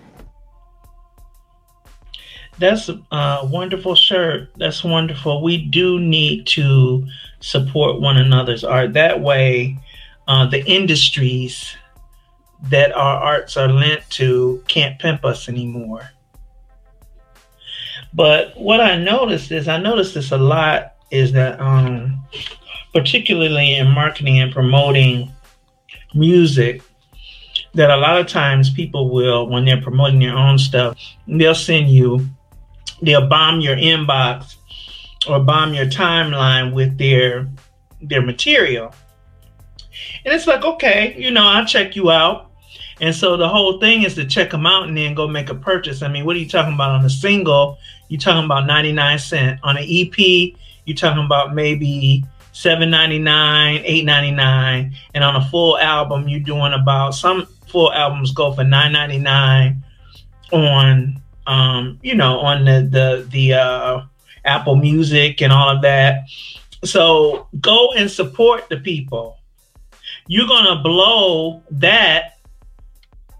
That's 2.59 2.89
a 2.89 3.41
wonderful 3.45 3.95
shirt. 3.95 4.51
That's 4.57 4.83
wonderful. 4.83 5.43
We 5.43 5.67
do 5.67 6.01
need 6.01 6.47
to 6.49 7.07
support 7.41 8.01
one 8.01 8.17
another's 8.17 8.65
art. 8.65 8.95
That 8.95 9.21
way, 9.21 9.79
uh, 10.27 10.47
the 10.47 10.65
industries 10.65 11.77
that 12.65 12.93
our 12.93 13.23
arts 13.23 13.57
are 13.57 13.69
lent 13.69 14.09
to 14.11 14.65
can't 14.67 14.99
pimp 14.99 15.25
us 15.25 15.49
anymore. 15.49 16.11
But 18.15 18.57
what 18.57 18.81
I 18.81 18.97
noticed 18.97 19.53
is, 19.53 19.69
I 19.69 19.77
noticed 19.79 20.15
this 20.15 20.33
a 20.33 20.39
lot 20.39 20.96
is 21.11 21.33
that 21.33 21.61
um, 21.61 22.23
particularly 22.93 23.75
in 23.75 23.89
marketing 23.89 24.41
and 24.41 24.53
promoting 24.53 25.31
music 26.15 26.83
that 27.75 27.91
a 27.91 27.97
lot 27.97 28.19
of 28.19 28.27
times 28.27 28.71
people 28.71 29.11
will 29.11 29.49
when 29.49 29.65
they're 29.65 29.81
promoting 29.81 30.21
their 30.21 30.37
own 30.37 30.59
stuff 30.59 30.99
they'll 31.27 31.55
send 31.55 31.91
you 31.91 32.27
they'll 33.03 33.27
bomb 33.29 33.61
your 33.61 33.77
inbox 33.77 34.57
or 35.29 35.41
bomb 35.41 35.75
your 35.75 35.87
timeline 35.87 36.75
with 36.75 36.97
their 36.99 37.49
their 38.01 38.23
material 38.23 38.95
And 40.25 40.35
it's 40.35 40.47
like, 40.47 40.65
okay, 40.65 41.15
you 41.19 41.31
know, 41.31 41.47
I'll 41.47 41.67
check 41.67 41.97
you 41.97 42.11
out. 42.11 42.51
And 43.01 43.15
so 43.15 43.37
the 43.37 43.49
whole 43.49 43.79
thing 43.79 44.03
is 44.05 44.15
to 44.15 44.25
check 44.27 44.51
them 44.51 44.67
out 44.67 44.89
and 44.89 44.97
then 44.97 45.15
go 45.15 45.29
make 45.29 45.51
a 45.51 45.55
purchase. 45.55 46.03
I 46.03 46.09
mean, 46.09 46.25
what 46.25 46.37
are 46.37 46.39
you 46.39 46.49
talking 46.49 46.75
about 46.75 46.91
on 46.91 47.05
a 47.05 47.11
single? 47.11 47.79
You're 48.09 48.21
talking 48.21 48.45
about 48.45 48.67
99 48.67 49.19
cent. 49.19 49.61
On 49.63 49.77
an 49.77 49.85
EP, 49.87 50.55
you're 50.87 50.97
talking 50.97 51.25
about 51.25 51.55
maybe 51.55 52.25
7.99, 52.53 53.85
8.99, 54.05 54.95
and 55.15 55.25
on 55.25 55.37
a 55.37 55.45
full 55.51 55.77
album, 55.79 56.29
you're 56.29 56.41
doing 56.41 56.73
about 56.73 57.11
some 57.11 57.47
full 57.69 57.93
albums 57.93 58.33
go 58.33 58.53
for 58.53 58.63
9.99 58.63 59.83
on 60.53 61.21
um, 61.47 61.99
you 62.03 62.15
know, 62.15 62.41
on 62.41 62.65
the 62.65 62.89
the 62.91 63.27
the 63.31 63.55
uh, 63.55 64.03
Apple 64.45 64.77
Music 64.77 65.43
and 65.43 65.53
all 65.53 65.69
of 65.69 65.83
that. 65.83 66.25
So 66.85 67.49
go 67.61 67.93
and 67.93 68.11
support 68.11 68.69
the 68.69 68.79
people. 68.79 69.39
You're 70.27 70.49
gonna 70.49 70.83
blow 70.83 71.63
that 71.71 72.39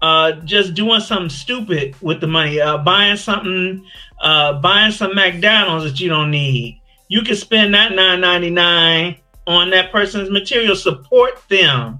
uh, 0.01 0.33
just 0.43 0.73
doing 0.73 1.01
something 1.01 1.29
stupid 1.29 1.95
with 2.01 2.21
the 2.21 2.27
money, 2.27 2.61
uh, 2.61 2.77
buying 2.77 3.17
something, 3.17 3.85
uh, 4.21 4.53
buying 4.61 4.91
some 4.91 5.15
McDonald's 5.15 5.85
that 5.85 5.99
you 5.99 6.09
don't 6.09 6.31
need. 6.31 6.81
You 7.07 7.21
can 7.21 7.35
spend 7.35 7.73
that 7.73 7.93
nine 7.95 8.21
ninety 8.21 8.49
nine 8.49 9.17
on 9.45 9.69
that 9.71 9.91
person's 9.91 10.29
material. 10.29 10.75
Support 10.75 11.41
them, 11.49 11.99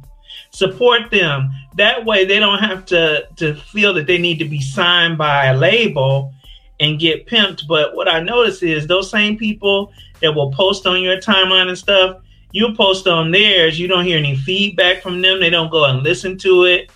support 0.51 1.11
them. 1.11 1.49
That 1.75 2.05
way, 2.05 2.25
they 2.25 2.39
don't 2.39 2.59
have 2.59 2.85
to 2.87 3.27
to 3.37 3.55
feel 3.55 3.93
that 3.93 4.07
they 4.07 4.17
need 4.17 4.39
to 4.39 4.45
be 4.45 4.61
signed 4.61 5.17
by 5.17 5.45
a 5.45 5.57
label 5.57 6.33
and 6.79 6.99
get 6.99 7.27
pimped. 7.27 7.67
But 7.67 7.95
what 7.95 8.07
I 8.07 8.19
notice 8.19 8.61
is 8.61 8.85
those 8.87 9.09
same 9.09 9.37
people 9.37 9.91
that 10.21 10.33
will 10.33 10.51
post 10.51 10.85
on 10.85 11.01
your 11.01 11.17
timeline 11.17 11.69
and 11.69 11.77
stuff, 11.77 12.21
you 12.51 12.73
post 12.75 13.07
on 13.07 13.31
theirs. 13.31 13.79
You 13.79 13.87
don't 13.87 14.05
hear 14.05 14.17
any 14.17 14.35
feedback 14.35 15.01
from 15.01 15.21
them. 15.21 15.39
They 15.39 15.49
don't 15.49 15.71
go 15.71 15.85
and 15.85 16.03
listen 16.03 16.37
to 16.39 16.65
it 16.65 16.91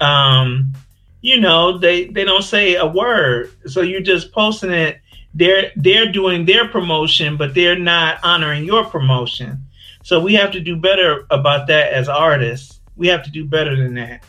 um, 0.00 0.72
you 1.20 1.40
know, 1.40 1.78
they 1.78 2.06
they 2.06 2.24
don't 2.24 2.42
say 2.42 2.76
a 2.76 2.86
word. 2.86 3.50
So 3.66 3.82
you're 3.82 4.00
just 4.00 4.32
posting 4.32 4.70
it. 4.70 5.00
They're 5.38 5.70
they're 5.76 6.10
doing 6.10 6.46
their 6.46 6.66
promotion, 6.66 7.36
but 7.36 7.54
they're 7.54 7.78
not 7.78 8.18
honoring 8.24 8.64
your 8.64 8.84
promotion. 8.84 9.62
So 10.02 10.18
we 10.18 10.34
have 10.34 10.50
to 10.50 10.60
do 10.60 10.74
better 10.74 11.26
about 11.30 11.68
that 11.68 11.92
as 11.92 12.08
artists. 12.08 12.80
We 12.96 13.06
have 13.06 13.22
to 13.22 13.30
do 13.30 13.44
better 13.44 13.76
than 13.76 13.94
that. 13.94 14.24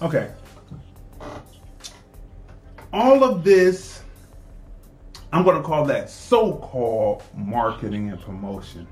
Okay. 0.00 0.30
All 2.92 3.24
of 3.24 3.42
this, 3.42 4.02
I'm 5.32 5.42
going 5.42 5.56
to 5.56 5.62
call 5.62 5.84
that 5.86 6.08
so 6.08 6.54
called 6.54 7.24
marketing 7.34 8.10
and 8.10 8.20
promotion 8.20 8.86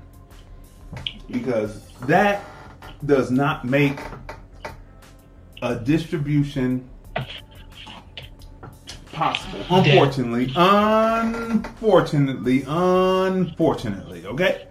because 1.29 1.87
that 2.07 2.43
does 3.05 3.31
not 3.31 3.63
make 3.63 4.01
a 5.61 5.75
distribution 5.75 6.89
possible. 9.11 9.59
Unfortunately, 9.69 10.51
unfortunately, 10.55 12.63
unfortunately, 12.67 14.25
okay? 14.25 14.67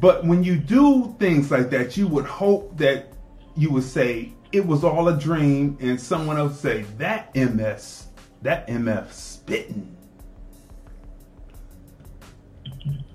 But 0.00 0.24
when 0.24 0.44
you 0.44 0.56
do 0.56 1.14
things 1.18 1.50
like 1.50 1.70
that, 1.70 1.96
you 1.96 2.06
would 2.08 2.26
hope 2.26 2.76
that 2.78 3.12
you 3.56 3.70
would 3.70 3.84
say 3.84 4.32
it 4.52 4.66
was 4.66 4.84
all 4.84 5.08
a 5.08 5.18
dream, 5.18 5.78
and 5.80 5.98
someone 6.00 6.36
else 6.36 6.60
say 6.60 6.82
that 6.98 7.34
MS, 7.34 8.08
that 8.42 8.68
MF 8.68 9.10
spitting 9.10 9.94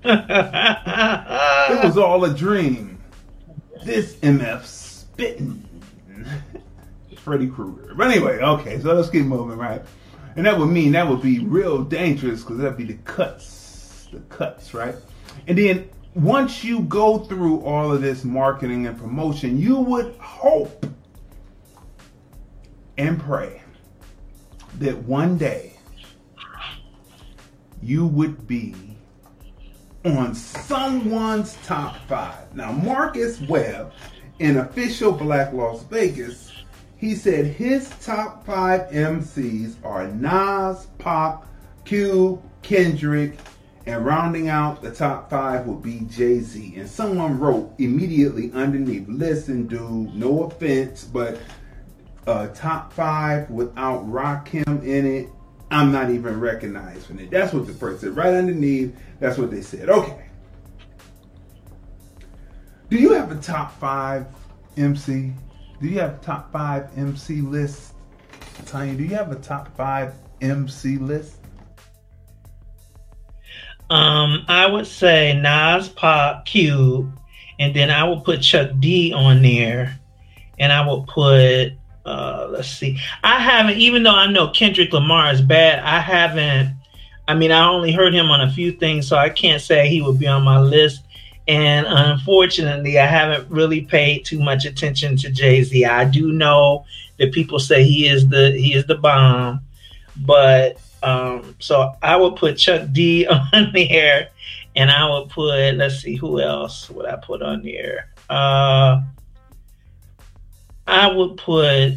it 0.04 1.84
was 1.84 1.98
all 1.98 2.24
a 2.24 2.34
dream. 2.34 3.02
This 3.84 4.14
MF 4.16 4.64
spitting. 4.64 5.68
Freddy 7.30 7.46
Krueger. 7.46 7.94
But 7.94 8.10
anyway, 8.10 8.40
okay, 8.40 8.80
so 8.80 8.92
let's 8.92 9.08
keep 9.08 9.24
moving, 9.24 9.56
right? 9.56 9.80
And 10.34 10.44
that 10.46 10.58
would 10.58 10.66
mean 10.66 10.90
that 10.92 11.06
would 11.06 11.22
be 11.22 11.38
real 11.38 11.84
dangerous 11.84 12.40
because 12.40 12.58
that'd 12.58 12.76
be 12.76 12.82
the 12.82 12.98
cuts. 13.04 14.08
The 14.12 14.18
cuts, 14.22 14.74
right? 14.74 14.96
And 15.46 15.56
then 15.56 15.88
once 16.16 16.64
you 16.64 16.80
go 16.80 17.20
through 17.20 17.60
all 17.60 17.92
of 17.92 18.02
this 18.02 18.24
marketing 18.24 18.88
and 18.88 18.98
promotion, 18.98 19.60
you 19.60 19.76
would 19.76 20.16
hope 20.16 20.86
and 22.98 23.20
pray 23.20 23.62
that 24.80 24.98
one 25.04 25.38
day 25.38 25.78
you 27.80 28.08
would 28.08 28.44
be 28.48 28.74
on 30.04 30.34
someone's 30.34 31.56
top 31.64 31.94
five. 32.08 32.52
Now, 32.56 32.72
Marcus 32.72 33.40
Webb, 33.42 33.92
in 34.40 34.56
official 34.56 35.12
Black 35.12 35.52
Las 35.52 35.84
Vegas, 35.84 36.49
he 37.00 37.14
said 37.14 37.46
his 37.46 37.88
top 38.00 38.44
five 38.44 38.82
MCs 38.90 39.74
are 39.84 40.06
Nas, 40.08 40.86
Pac, 40.98 41.42
Q, 41.84 42.42
Kendrick, 42.62 43.38
and 43.86 44.04
rounding 44.04 44.48
out 44.48 44.82
the 44.82 44.90
top 44.90 45.30
five 45.30 45.66
would 45.66 45.82
be 45.82 46.00
Jay 46.10 46.40
Z. 46.40 46.74
And 46.76 46.88
someone 46.88 47.38
wrote 47.38 47.72
immediately 47.78 48.52
underneath, 48.52 49.08
listen, 49.08 49.66
dude, 49.66 50.14
no 50.14 50.44
offense, 50.44 51.04
but 51.04 51.38
uh, 52.26 52.48
top 52.48 52.92
five 52.92 53.50
without 53.50 54.06
Rakim 54.06 54.84
in 54.84 55.06
it 55.06 55.28
I'm 55.70 55.92
not 55.92 56.10
even 56.10 56.40
recognizing 56.40 57.20
it. 57.20 57.30
That's 57.30 57.52
what 57.52 57.66
the 57.66 57.72
person 57.72 58.00
said. 58.00 58.16
Right 58.16 58.34
underneath, 58.34 58.96
that's 59.20 59.38
what 59.38 59.50
they 59.50 59.62
said. 59.62 59.88
Okay. 59.88 60.26
Do 62.88 62.96
you 62.96 63.12
have 63.12 63.30
a 63.30 63.36
top 63.36 63.78
five 63.78 64.26
MC? 64.76 65.32
Do 65.80 65.88
you 65.88 65.98
have 66.00 66.20
top 66.20 66.52
five 66.52 66.90
MC 66.96 67.40
list? 67.40 67.94
Tanya, 68.66 68.94
do 68.94 69.04
you 69.04 69.14
have 69.14 69.32
a 69.32 69.36
top 69.36 69.74
five 69.76 70.14
MC 70.40 70.98
list? 70.98 71.36
Um, 73.88 74.44
I 74.46 74.66
would 74.66 74.86
say 74.86 75.32
Nas, 75.40 75.88
Pac, 75.88 76.44
Cube, 76.44 77.10
and 77.58 77.74
then 77.74 77.90
I 77.90 78.04
would 78.04 78.24
put 78.24 78.42
Chuck 78.42 78.70
D 78.78 79.12
on 79.12 79.42
there, 79.42 79.98
and 80.58 80.70
I 80.72 80.86
would 80.86 81.06
put 81.06 81.72
uh, 82.04 82.46
let's 82.50 82.68
see. 82.68 82.98
I 83.22 83.38
haven't, 83.40 83.78
even 83.78 84.02
though 84.02 84.14
I 84.14 84.26
know 84.26 84.48
Kendrick 84.48 84.92
Lamar 84.92 85.32
is 85.32 85.40
bad, 85.40 85.80
I 85.80 86.00
haven't. 86.00 86.76
I 87.28 87.34
mean, 87.34 87.52
I 87.52 87.68
only 87.68 87.92
heard 87.92 88.14
him 88.14 88.30
on 88.30 88.40
a 88.40 88.50
few 88.50 88.72
things, 88.72 89.06
so 89.06 89.16
I 89.16 89.28
can't 89.28 89.62
say 89.62 89.88
he 89.88 90.02
would 90.02 90.18
be 90.18 90.26
on 90.26 90.42
my 90.42 90.58
list. 90.58 91.04
And 91.48 91.86
unfortunately, 91.88 92.98
I 92.98 93.06
haven't 93.06 93.50
really 93.50 93.82
paid 93.82 94.24
too 94.24 94.40
much 94.40 94.64
attention 94.64 95.16
to 95.18 95.30
Jay 95.30 95.62
Z. 95.62 95.84
I 95.84 96.04
do 96.04 96.32
know 96.32 96.84
that 97.18 97.32
people 97.32 97.58
say 97.58 97.82
he 97.82 98.06
is 98.06 98.28
the 98.28 98.52
he 98.52 98.74
is 98.74 98.86
the 98.86 98.96
bomb, 98.96 99.60
but 100.18 100.80
um, 101.02 101.56
so 101.58 101.92
I 102.02 102.16
would 102.16 102.36
put 102.36 102.56
Chuck 102.56 102.88
D 102.92 103.26
on 103.52 103.72
there, 103.72 104.28
and 104.76 104.90
I 104.90 105.08
would 105.10 105.28
put 105.28 105.74
let's 105.74 106.00
see 106.00 106.16
who 106.16 106.40
else 106.40 106.88
would 106.90 107.06
I 107.06 107.16
put 107.16 107.42
on 107.42 107.62
there. 107.62 108.10
Uh, 108.28 109.02
I 110.86 111.10
would 111.10 111.36
put 111.36 111.94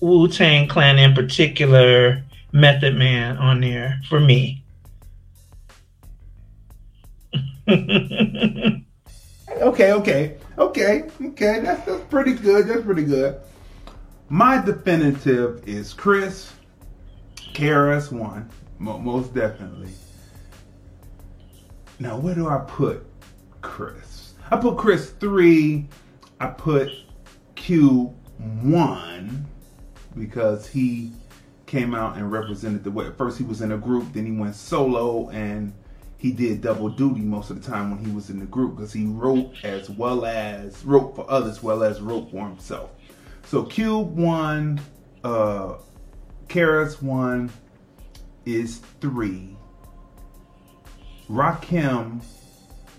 Wu 0.00 0.28
Tang 0.28 0.68
Clan 0.68 0.98
in 0.98 1.14
particular, 1.14 2.22
Method 2.52 2.96
Man 2.96 3.36
on 3.36 3.60
there 3.60 4.00
for 4.08 4.20
me. 4.20 4.63
okay, 7.68 8.84
okay, 9.92 10.36
okay, 10.58 11.04
okay. 11.24 11.60
That's, 11.60 11.86
that's 11.86 12.04
pretty 12.10 12.34
good. 12.34 12.66
That's 12.66 12.82
pretty 12.82 13.04
good. 13.04 13.40
My 14.28 14.62
definitive 14.62 15.66
is 15.66 15.94
Chris, 15.94 16.52
KRS 17.54 18.12
One, 18.12 18.50
most 18.78 19.34
definitely. 19.34 19.92
Now, 21.98 22.18
where 22.18 22.34
do 22.34 22.48
I 22.48 22.58
put 22.66 23.06
Chris? 23.62 24.34
I 24.50 24.56
put 24.58 24.76
Chris 24.76 25.10
three. 25.10 25.88
I 26.40 26.48
put 26.48 26.90
Q 27.54 28.14
one 28.62 29.46
because 30.18 30.66
he 30.66 31.12
came 31.66 31.94
out 31.94 32.16
and 32.16 32.30
represented 32.30 32.84
the 32.84 32.90
way. 32.90 33.10
First, 33.16 33.38
he 33.38 33.44
was 33.44 33.62
in 33.62 33.72
a 33.72 33.78
group, 33.78 34.12
then 34.12 34.26
he 34.26 34.32
went 34.32 34.54
solo, 34.54 35.30
and 35.30 35.72
he 36.24 36.32
did 36.32 36.62
double 36.62 36.88
duty 36.88 37.20
most 37.20 37.50
of 37.50 37.62
the 37.62 37.70
time 37.70 37.90
when 37.90 38.02
he 38.02 38.10
was 38.10 38.30
in 38.30 38.38
the 38.38 38.46
group 38.46 38.76
because 38.76 38.94
he 38.94 39.04
wrote 39.04 39.62
as 39.62 39.90
well 39.90 40.24
as 40.24 40.82
wrote 40.82 41.14
for 41.14 41.30
others, 41.30 41.62
well 41.62 41.84
as 41.84 42.00
wrote 42.00 42.30
for 42.30 42.48
himself. 42.48 42.92
So 43.44 43.62
Cube 43.62 44.16
one, 44.16 44.80
uh, 45.22 45.74
KRS 46.48 47.02
one 47.02 47.52
is 48.46 48.78
three. 49.02 49.54
Rakim 51.28 52.22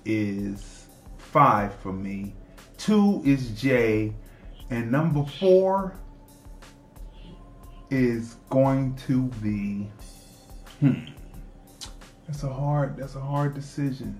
is 0.05 0.85
five 1.17 1.73
for 1.79 1.93
me. 1.93 2.35
Two 2.77 3.23
is 3.25 3.59
Jay 3.59 4.13
and 4.69 4.91
number 4.91 5.25
four 5.39 5.97
is 7.89 8.35
going 8.51 8.95
to 9.07 9.23
be, 9.41 9.89
hmm, 10.79 11.05
That's 12.27 12.43
a 12.43 12.51
hard. 12.51 12.97
That's 12.97 13.15
a 13.15 13.19
hard 13.21 13.53
decision 13.53 14.19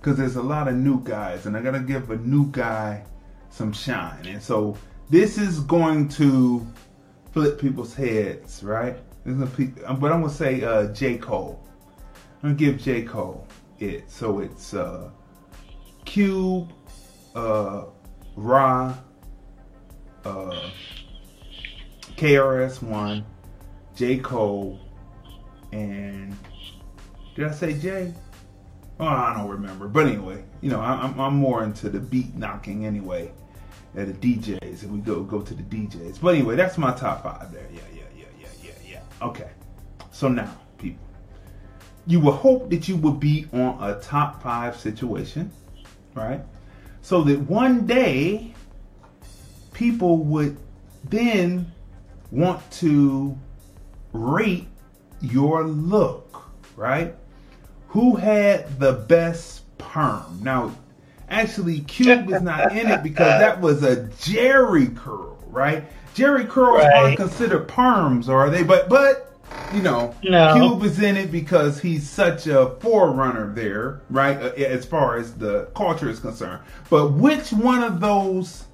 because 0.00 0.16
there's 0.18 0.36
a 0.36 0.42
lot 0.42 0.68
of 0.68 0.74
new 0.74 1.02
guys, 1.02 1.46
and 1.46 1.56
I 1.56 1.62
gotta 1.62 1.80
give 1.80 2.10
a 2.10 2.16
new 2.16 2.50
guy 2.50 3.02
some 3.50 3.72
shine. 3.72 4.26
And 4.26 4.42
so 4.42 4.76
this 5.08 5.38
is 5.38 5.60
going 5.60 6.08
to 6.10 6.66
flip 7.32 7.58
people's 7.60 7.94
heads, 7.94 8.62
right? 8.62 8.96
Pe- 9.24 9.66
But 9.66 10.12
I'm 10.12 10.20
gonna 10.22 10.30
say 10.30 10.62
uh, 10.62 10.86
J 10.92 11.16
Cole. 11.18 11.60
I'm 12.42 12.50
gonna 12.50 12.54
give 12.54 12.78
J 12.80 13.02
Cole 13.02 13.46
it. 13.78 14.10
So 14.10 14.40
it's 14.40 14.74
uh, 14.74 15.10
Cube, 16.04 16.72
uh, 17.34 17.86
Ra, 18.36 18.94
uh, 20.24 20.70
KRS 22.16 22.82
One, 22.82 23.24
J 23.94 24.18
Cole, 24.18 24.78
and 25.72 26.36
did 27.36 27.46
I 27.46 27.52
say 27.52 27.74
Jay? 27.74 28.12
Oh, 28.98 29.06
I 29.06 29.34
don't 29.34 29.48
remember. 29.48 29.88
But 29.88 30.06
anyway, 30.06 30.42
you 30.62 30.70
know, 30.70 30.80
I'm, 30.80 31.18
I'm 31.20 31.36
more 31.36 31.62
into 31.62 31.90
the 31.90 32.00
beat 32.00 32.34
knocking 32.34 32.86
anyway 32.86 33.30
at 33.94 34.20
the 34.20 34.36
DJs, 34.36 34.82
and 34.82 34.92
we 34.92 35.00
go 35.00 35.22
go 35.22 35.40
to 35.42 35.54
the 35.54 35.62
DJs. 35.62 36.20
But 36.20 36.34
anyway, 36.34 36.56
that's 36.56 36.78
my 36.78 36.92
top 36.94 37.22
five 37.22 37.52
there. 37.52 37.68
Yeah, 37.72 37.80
yeah, 37.94 38.02
yeah, 38.16 38.26
yeah, 38.40 38.48
yeah, 38.62 38.72
yeah. 38.90 39.26
Okay. 39.26 39.50
So 40.12 40.28
now, 40.28 40.50
people, 40.78 41.04
you 42.06 42.20
would 42.20 42.32
hope 42.32 42.70
that 42.70 42.88
you 42.88 42.96
would 42.96 43.20
be 43.20 43.46
on 43.52 43.76
a 43.82 44.00
top 44.00 44.42
five 44.42 44.78
situation, 44.78 45.50
right? 46.14 46.40
So 47.02 47.22
that 47.24 47.38
one 47.40 47.86
day 47.86 48.54
people 49.74 50.18
would 50.24 50.56
then 51.04 51.70
want 52.30 52.68
to 52.72 53.38
rate 54.12 54.68
your 55.20 55.64
look, 55.64 56.42
right? 56.76 57.14
Who 57.96 58.14
had 58.14 58.78
the 58.78 58.92
best 58.92 59.62
perm? 59.78 60.40
Now, 60.42 60.76
actually, 61.30 61.80
Cube 61.80 62.30
is 62.30 62.42
not 62.42 62.72
in 62.76 62.88
it 62.90 63.02
because 63.02 63.40
that 63.40 63.58
was 63.62 63.82
a 63.82 63.96
Jheri 64.20 64.94
curl, 64.94 65.42
right? 65.46 65.82
Jheri 66.14 66.46
curls 66.46 66.80
Right. 66.84 66.94
aren't 66.94 67.16
considered 67.16 67.66
perms, 67.68 68.28
are 68.28 68.50
they? 68.50 68.64
But 68.64 68.90
but 68.90 69.32
you 69.72 69.80
know, 69.80 70.14
No. 70.22 70.52
Cube 70.52 70.84
is 70.84 71.00
in 71.00 71.16
it 71.16 71.32
because 71.32 71.80
he's 71.80 72.06
such 72.06 72.46
a 72.46 72.72
forerunner 72.80 73.54
there, 73.54 74.02
right? 74.10 74.36
uh, 74.42 74.48
As 74.62 74.84
far 74.84 75.16
as 75.16 75.32
the 75.32 75.68
culture 75.74 76.10
is 76.10 76.20
concerned. 76.20 76.60
But 76.90 77.14
which 77.14 77.50
one 77.50 77.82
of 77.82 78.00
those 78.00 78.64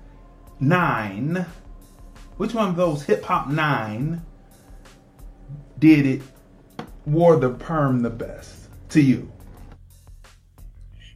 nine, 0.58 1.46
which 2.38 2.54
one 2.54 2.66
of 2.70 2.74
those 2.74 3.04
hip 3.04 3.22
hop 3.22 3.46
nine 3.48 4.22
did 5.78 6.06
it, 6.06 6.22
wore 7.06 7.36
the 7.36 7.50
perm 7.50 8.02
the 8.02 8.10
best 8.10 8.61
to 8.92 9.00
you? 9.00 9.30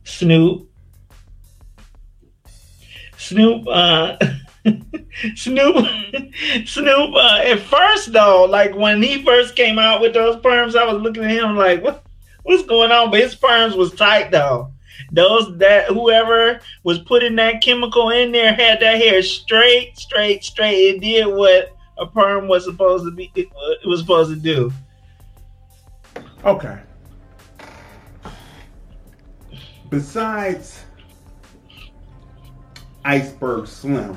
Snoop. 0.05 0.69
Snoop, 3.19 3.67
uh, 3.69 4.17
Snoop, 5.35 5.87
Snoop. 6.67 7.15
Uh, 7.15 7.41
at 7.45 7.61
first, 7.61 8.13
though, 8.13 8.45
like 8.45 8.75
when 8.75 9.03
he 9.03 9.25
first 9.25 9.57
came 9.57 9.79
out 9.79 10.01
with 10.01 10.15
those 10.15 10.37
perms, 10.37 10.77
I 10.77 10.91
was 10.91 11.03
looking 11.03 11.25
at 11.25 11.31
him 11.31 11.57
like, 11.57 11.83
"What, 11.83 12.05
what's 12.45 12.63
going 12.63 12.93
on?" 12.93 13.11
But 13.11 13.21
his 13.21 13.35
perms 13.35 13.77
was 13.77 13.93
tight, 13.95 14.31
though. 14.31 14.73
Those 15.13 15.57
that 15.59 15.89
whoever 15.89 16.61
was 16.85 16.99
putting 17.01 17.37
that 17.37 17.63
chemical 17.63 18.11
in 18.11 18.33
there 18.33 18.55
had 18.55 18.81
that 18.81 18.97
hair 18.97 19.23
straight, 19.23 19.99
straight, 19.99 20.45
straight. 20.45 20.97
It 20.97 21.01
did 21.01 21.27
what 21.27 21.75
a 21.99 22.07
perm 22.07 22.49
was 22.49 22.65
supposed 22.65 23.05
to 23.05 23.11
be. 23.11 23.33
It, 23.35 23.49
it 23.83 23.87
was 23.87 24.01
supposed 24.01 24.31
to 24.31 24.37
do. 24.37 24.73
Okay. 26.45 26.79
Besides 29.97 30.85
Iceberg 33.03 33.67
Slim, 33.67 34.15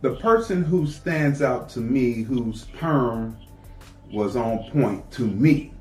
the 0.00 0.16
person 0.16 0.64
who 0.64 0.88
stands 0.88 1.40
out 1.40 1.68
to 1.68 1.78
me, 1.78 2.24
whose 2.24 2.64
perm 2.76 3.38
was 4.12 4.34
on 4.34 4.68
point 4.72 5.08
to 5.12 5.22
me. 5.22 5.72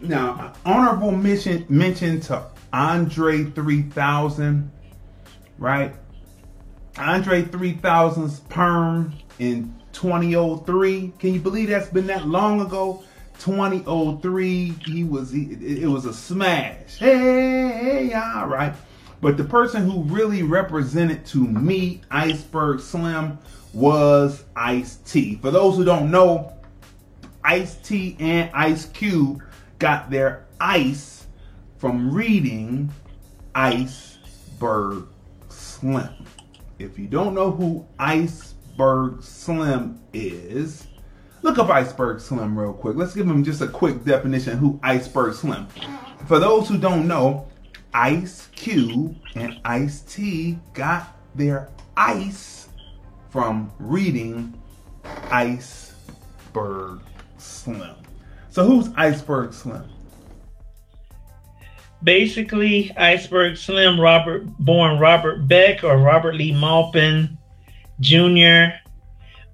Now, 0.00 0.52
honorable 0.64 1.12
mention 1.12 1.64
mention 1.68 2.18
to 2.22 2.44
Andre 2.72 3.44
3000, 3.44 4.68
right? 5.58 5.94
Andre 6.98 7.42
3000's 7.42 8.40
perm 8.40 9.14
in 9.38 9.72
2003. 9.92 11.12
Can 11.20 11.34
you 11.34 11.38
believe 11.38 11.68
that's 11.68 11.88
been 11.88 12.08
that 12.08 12.26
long 12.26 12.62
ago? 12.62 13.04
2003. 13.40 14.74
He 14.86 15.04
was 15.04 15.30
he, 15.30 15.44
it 15.82 15.88
was 15.88 16.04
a 16.04 16.12
smash. 16.14 16.98
Hey, 16.98 18.08
hey, 18.08 18.12
all 18.12 18.46
right. 18.46 18.74
But 19.20 19.36
the 19.36 19.44
person 19.44 19.88
who 19.88 20.02
really 20.02 20.42
represented 20.42 21.24
to 21.26 21.38
me 21.38 22.02
Iceberg 22.10 22.80
Slim 22.80 23.38
was 23.72 24.44
Ice 24.54 24.96
T. 25.06 25.36
For 25.36 25.50
those 25.50 25.76
who 25.76 25.84
don't 25.84 26.10
know, 26.10 26.52
Ice 27.44 27.76
T 27.76 28.16
and 28.18 28.50
Ice 28.54 28.86
Cube 28.86 29.42
got 29.78 30.10
their 30.10 30.46
ice 30.60 31.26
from 31.78 32.12
reading 32.12 32.90
Iceberg 33.54 35.06
Slim. 35.48 36.26
If 36.78 36.98
you 36.98 37.06
don't 37.06 37.34
know 37.34 37.50
who 37.50 37.86
Iceberg 37.98 39.22
Slim 39.22 40.00
is, 40.12 40.86
look 41.46 41.58
up 41.58 41.70
Iceberg 41.70 42.20
Slim 42.20 42.58
real 42.58 42.72
quick. 42.72 42.96
Let's 42.96 43.14
give 43.14 43.26
him 43.26 43.44
just 43.44 43.60
a 43.60 43.68
quick 43.68 44.04
definition 44.04 44.58
who 44.58 44.80
Iceberg 44.82 45.32
Slim. 45.34 45.68
For 46.26 46.40
those 46.40 46.68
who 46.68 46.76
don't 46.76 47.06
know, 47.06 47.46
Ice 47.94 48.48
Cube 48.56 49.16
and 49.36 49.60
Ice 49.64 50.00
T 50.00 50.58
got 50.74 51.16
their 51.36 51.70
ice 51.96 52.68
from 53.30 53.70
reading 53.78 54.60
Iceberg 55.30 57.00
Slim. 57.38 57.94
So 58.50 58.64
who's 58.64 58.88
Iceberg 58.96 59.54
Slim? 59.54 59.84
basically 62.02 62.94
Iceberg 62.96 63.56
Slim, 63.56 63.98
Robert 63.98 64.46
born 64.58 64.98
Robert 64.98 65.48
Beck 65.48 65.82
or 65.82 65.96
Robert 65.96 66.34
Lee 66.34 66.52
Maupin 66.52 67.36
Jr., 68.00 68.76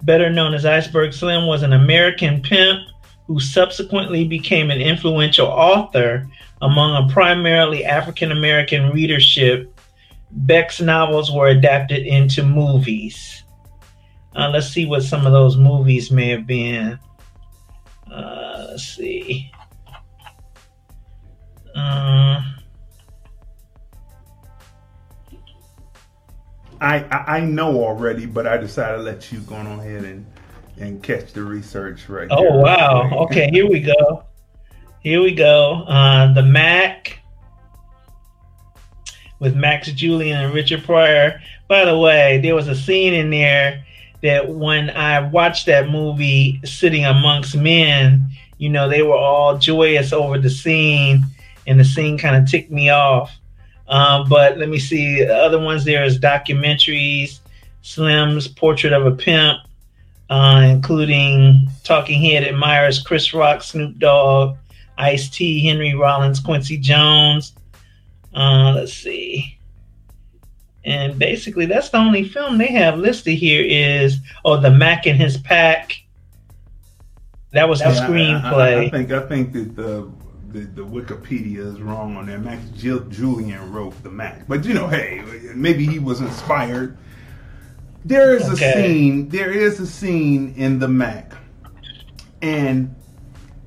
better 0.03 0.29
known 0.29 0.53
as 0.53 0.65
Iceberg 0.65 1.13
Slim, 1.13 1.45
was 1.47 1.63
an 1.63 1.73
American 1.73 2.41
pimp 2.41 2.81
who 3.27 3.39
subsequently 3.39 4.27
became 4.27 4.69
an 4.69 4.81
influential 4.81 5.47
author 5.47 6.27
among 6.61 6.95
a 6.95 7.11
primarily 7.11 7.85
African 7.85 8.31
American 8.31 8.89
readership. 8.89 9.69
Beck's 10.31 10.81
novels 10.81 11.31
were 11.31 11.47
adapted 11.47 12.05
into 12.05 12.43
movies. 12.43 13.43
Uh, 14.35 14.49
let's 14.49 14.67
see 14.67 14.85
what 14.85 15.03
some 15.03 15.25
of 15.25 15.31
those 15.31 15.57
movies 15.57 16.11
may 16.11 16.29
have 16.29 16.47
been. 16.47 16.99
Uh, 18.11 18.67
let's 18.69 18.83
see. 18.83 19.51
Uh, 21.75 22.41
I, 26.83 26.97
I 27.09 27.37
I 27.37 27.39
know 27.39 27.83
already, 27.83 28.25
but 28.25 28.45
I 28.45 28.57
decided 28.57 28.97
to 28.97 29.03
let 29.03 29.31
you 29.31 29.39
go 29.39 29.55
on 29.55 29.67
ahead 29.67 30.03
and 30.03 30.25
and 30.77 31.01
catch 31.01 31.33
the 31.33 31.43
research 31.43 32.09
right. 32.09 32.27
Oh 32.29 32.41
there. 32.41 32.61
wow! 32.61 33.09
Okay, 33.25 33.49
here 33.51 33.67
we 33.69 33.79
go. 33.79 34.25
Here 34.99 35.21
we 35.21 35.33
go. 35.33 35.83
Uh, 35.87 36.33
the 36.33 36.43
Mack 36.43 37.19
with 39.39 39.55
Max 39.55 39.91
Julien 39.91 40.39
and 40.39 40.53
Richard 40.53 40.83
Pryor. 40.83 41.41
By 41.67 41.85
the 41.85 41.97
way, 41.97 42.39
there 42.41 42.55
was 42.55 42.67
a 42.67 42.75
scene 42.75 43.13
in 43.13 43.29
there 43.29 43.85
that 44.21 44.49
when 44.49 44.89
I 44.89 45.19
watched 45.19 45.65
that 45.65 45.89
movie, 45.89 46.61
sitting 46.63 47.03
amongst 47.03 47.55
men, 47.55 48.29
you 48.57 48.69
know, 48.69 48.87
they 48.87 49.03
were 49.03 49.17
all 49.17 49.57
joyous 49.57 50.13
over 50.13 50.37
the 50.37 50.49
scene, 50.49 51.25
and 51.67 51.79
the 51.79 51.85
scene 51.85 52.17
kind 52.17 52.35
of 52.35 52.49
ticked 52.49 52.71
me 52.71 52.89
off. 52.89 53.37
Um, 53.87 54.27
but 54.29 54.57
let 54.57 54.69
me 54.69 54.79
see. 54.79 55.23
The 55.25 55.35
other 55.35 55.59
ones 55.59 55.83
there 55.83 56.03
is 56.03 56.19
documentaries, 56.19 57.39
Slim's 57.81 58.47
Portrait 58.47 58.93
of 58.93 59.05
a 59.05 59.11
Pimp, 59.11 59.59
uh, 60.29 60.65
including 60.69 61.67
Talking 61.83 62.21
Head 62.21 62.43
admirers 62.43 63.01
Chris 63.01 63.33
Rock, 63.33 63.61
Snoop 63.61 63.97
Dogg, 63.99 64.55
Ice 64.97 65.29
T, 65.29 65.65
Henry 65.65 65.93
Rollins, 65.93 66.39
Quincy 66.39 66.77
Jones. 66.77 67.53
Uh, 68.33 68.73
let's 68.75 68.93
see. 68.93 69.57
And 70.85 71.17
basically, 71.17 71.65
that's 71.65 71.89
the 71.89 71.97
only 71.97 72.23
film 72.27 72.57
they 72.57 72.67
have 72.67 72.97
listed 72.97 73.35
here 73.37 73.63
is 73.65 74.17
oh, 74.43 74.57
the 74.59 74.69
Mack 74.71 75.05
and 75.05 75.17
his 75.17 75.37
pack. 75.37 75.97
That 77.51 77.69
was 77.69 77.79
the 77.79 77.85
Yeah, 77.85 77.91
I- 77.91 77.93
I- 78.05 78.09
screenplay. 78.09 78.77
I, 78.77 78.81
I 78.85 78.89
think 78.89 79.11
I 79.11 79.19
think 79.27 79.53
that 79.53 79.75
the, 79.75 80.09
the 80.53 80.61
the 80.61 80.85
Wikipedia 80.85 81.57
is 81.59 81.81
wrong 81.81 82.15
on 82.15 82.27
that. 82.27 82.39
Max 82.41 82.63
Julien 82.75 83.71
wrote 83.73 84.01
the 84.03 84.09
Mack, 84.09 84.47
but 84.47 84.63
you 84.65 84.73
know, 84.73 84.87
hey, 84.87 85.23
maybe 85.55 85.85
he 85.85 85.99
was 85.99 86.21
inspired. 86.21 86.97
There 88.05 88.35
is 88.35 88.47
Okay. 88.49 88.69
a 88.69 88.73
scene. 88.73 89.29
There 89.29 89.51
is 89.51 89.79
a 89.79 89.87
scene 89.87 90.53
in 90.55 90.79
the 90.79 90.87
Mack, 90.87 91.33
and 92.41 92.93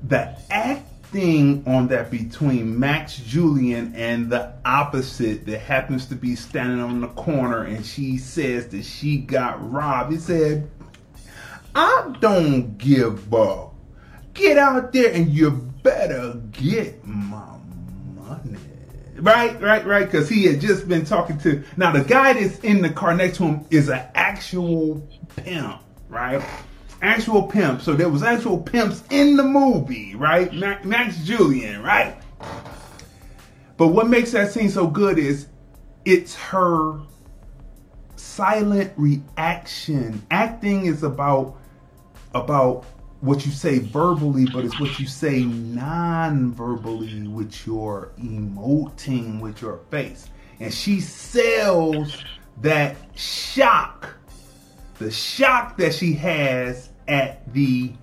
the 0.03 0.35
acting 0.49 1.63
on 1.65 1.87
that 1.87 2.09
between 2.11 2.79
Max 2.79 3.17
Julien 3.17 3.93
and 3.95 4.29
the 4.29 4.53
opposite 4.65 5.45
that 5.47 5.59
happens 5.59 6.05
to 6.07 6.15
be 6.15 6.35
standing 6.35 6.79
on 6.79 7.01
the 7.01 7.07
corner 7.09 7.63
and 7.63 7.85
she 7.85 8.17
says 8.17 8.67
that 8.67 8.83
she 8.83 9.17
got 9.17 9.71
robbed. 9.71 10.11
He 10.11 10.19
said, 10.19 10.69
I 11.73 12.13
don't 12.19 12.77
give 12.77 13.33
up. 13.33 13.73
Get 14.33 14.57
out 14.57 14.93
there 14.93 15.11
and 15.11 15.29
you 15.29 15.73
better 15.87 16.33
get 16.51 17.05
my 17.05 17.57
money. 18.15 18.57
Right, 19.15 19.59
right, 19.61 19.85
right. 19.85 20.05
Because 20.05 20.27
he 20.27 20.45
had 20.45 20.59
just 20.59 20.87
been 20.87 21.05
talking 21.05 21.37
to. 21.39 21.63
Now, 21.77 21.91
the 21.91 22.03
guy 22.03 22.33
that's 22.33 22.59
in 22.59 22.81
the 22.81 22.89
car 22.89 23.15
next 23.15 23.37
to 23.37 23.43
him 23.45 23.65
is 23.71 23.87
an 23.87 24.05
actual 24.13 25.07
pimp, 25.37 25.81
right? 26.09 26.43
Actual 27.01 27.43
pimp. 27.43 27.81
So 27.81 27.93
there 27.93 28.09
was 28.09 28.21
actual 28.21 28.59
pimps 28.59 29.03
in 29.09 29.37
the 29.37 29.43
movie, 29.43 30.13
right? 30.15 30.51
Max 30.83 31.17
Julien, 31.23 31.81
right? 31.81 32.17
But 33.77 33.87
what 33.87 34.09
makes 34.09 34.31
that 34.31 34.51
scene 34.51 34.69
so 34.69 34.87
good 34.87 35.17
is 35.17 35.47
it's 36.03 36.35
her 36.35 36.99
silent 38.17 38.91
reaction. 38.97 40.25
Acting 40.31 40.85
is 40.85 41.03
about 41.03 41.57
about 42.33 42.85
what 43.21 43.45
you 43.45 43.51
say 43.51 43.79
verbally, 43.79 44.45
but 44.45 44.63
it's 44.63 44.79
what 44.79 44.99
you 44.99 45.07
say 45.07 45.43
non-verbally 45.43 47.27
with 47.27 47.65
your 47.65 48.11
emoting 48.19 49.39
with 49.39 49.61
your 49.61 49.79
face. 49.89 50.29
And 50.59 50.73
she 50.73 50.99
sells 51.01 52.23
that 52.61 52.95
shock, 53.15 54.15
the 54.99 55.11
shock 55.11 55.77
that 55.77 55.93
she 55.93 56.13
has 56.13 56.89
at 57.07 57.51
the 57.53 57.93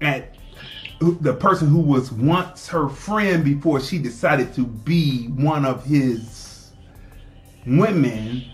at 0.00 0.34
the 1.00 1.34
person 1.34 1.68
who 1.68 1.80
was 1.80 2.10
once 2.10 2.66
her 2.68 2.88
friend 2.88 3.44
before 3.44 3.80
she 3.80 3.98
decided 3.98 4.52
to 4.54 4.66
be 4.66 5.26
one 5.28 5.64
of 5.64 5.84
his 5.84 6.72
women. 7.66 8.44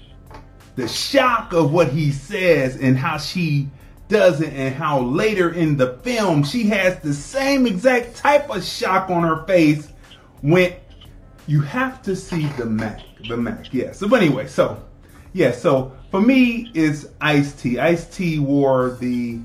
The 0.76 0.88
shock 0.88 1.52
of 1.52 1.72
what 1.72 1.88
he 1.88 2.10
says 2.10 2.76
and 2.76 2.98
how 2.98 3.18
she 3.18 3.68
doesn't 4.08 4.52
and 4.52 4.74
how 4.74 5.00
later 5.00 5.50
in 5.50 5.76
the 5.76 5.94
film 5.98 6.44
she 6.44 6.64
has 6.64 6.98
the 7.00 7.14
same 7.14 7.66
exact 7.66 8.16
type 8.16 8.50
of 8.50 8.64
shock 8.64 9.10
on 9.10 9.22
her 9.22 9.44
face 9.44 9.88
when 10.42 10.74
you 11.46 11.60
have 11.60 12.02
to 12.02 12.14
see 12.14 12.46
the 12.58 12.66
Mack. 12.66 13.00
The 13.28 13.36
Mack, 13.36 13.72
yeah. 13.72 13.92
So 13.92 14.08
but 14.08 14.22
anyway, 14.22 14.46
so 14.46 14.82
yeah, 15.32 15.52
so 15.52 15.92
for 16.10 16.20
me 16.20 16.70
it's 16.74 17.06
Ice 17.20 17.54
T. 17.54 17.78
Ice 17.78 18.06
T 18.06 18.38
wore 18.38 18.96
the 19.00 19.40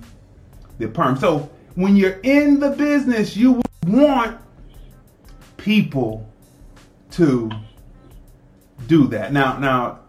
the 0.77 0.87
perm. 0.87 1.17
So 1.17 1.49
when 1.75 1.95
you're 1.95 2.19
in 2.23 2.59
the 2.59 2.71
business, 2.71 3.37
you 3.37 3.61
want 3.87 4.39
people 5.57 6.29
to 7.11 7.49
do 8.87 9.07
that. 9.07 9.31
Now 9.31 9.57
now 9.57 9.99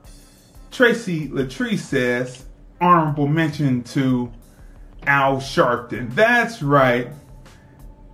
Tracy 0.70 1.28
Latrice 1.28 1.80
says 1.80 2.46
honorable 2.80 3.28
mention 3.28 3.82
to 3.84 4.32
Al 5.06 5.36
Sharpton. 5.36 6.14
That's 6.14 6.62
right. 6.62 7.08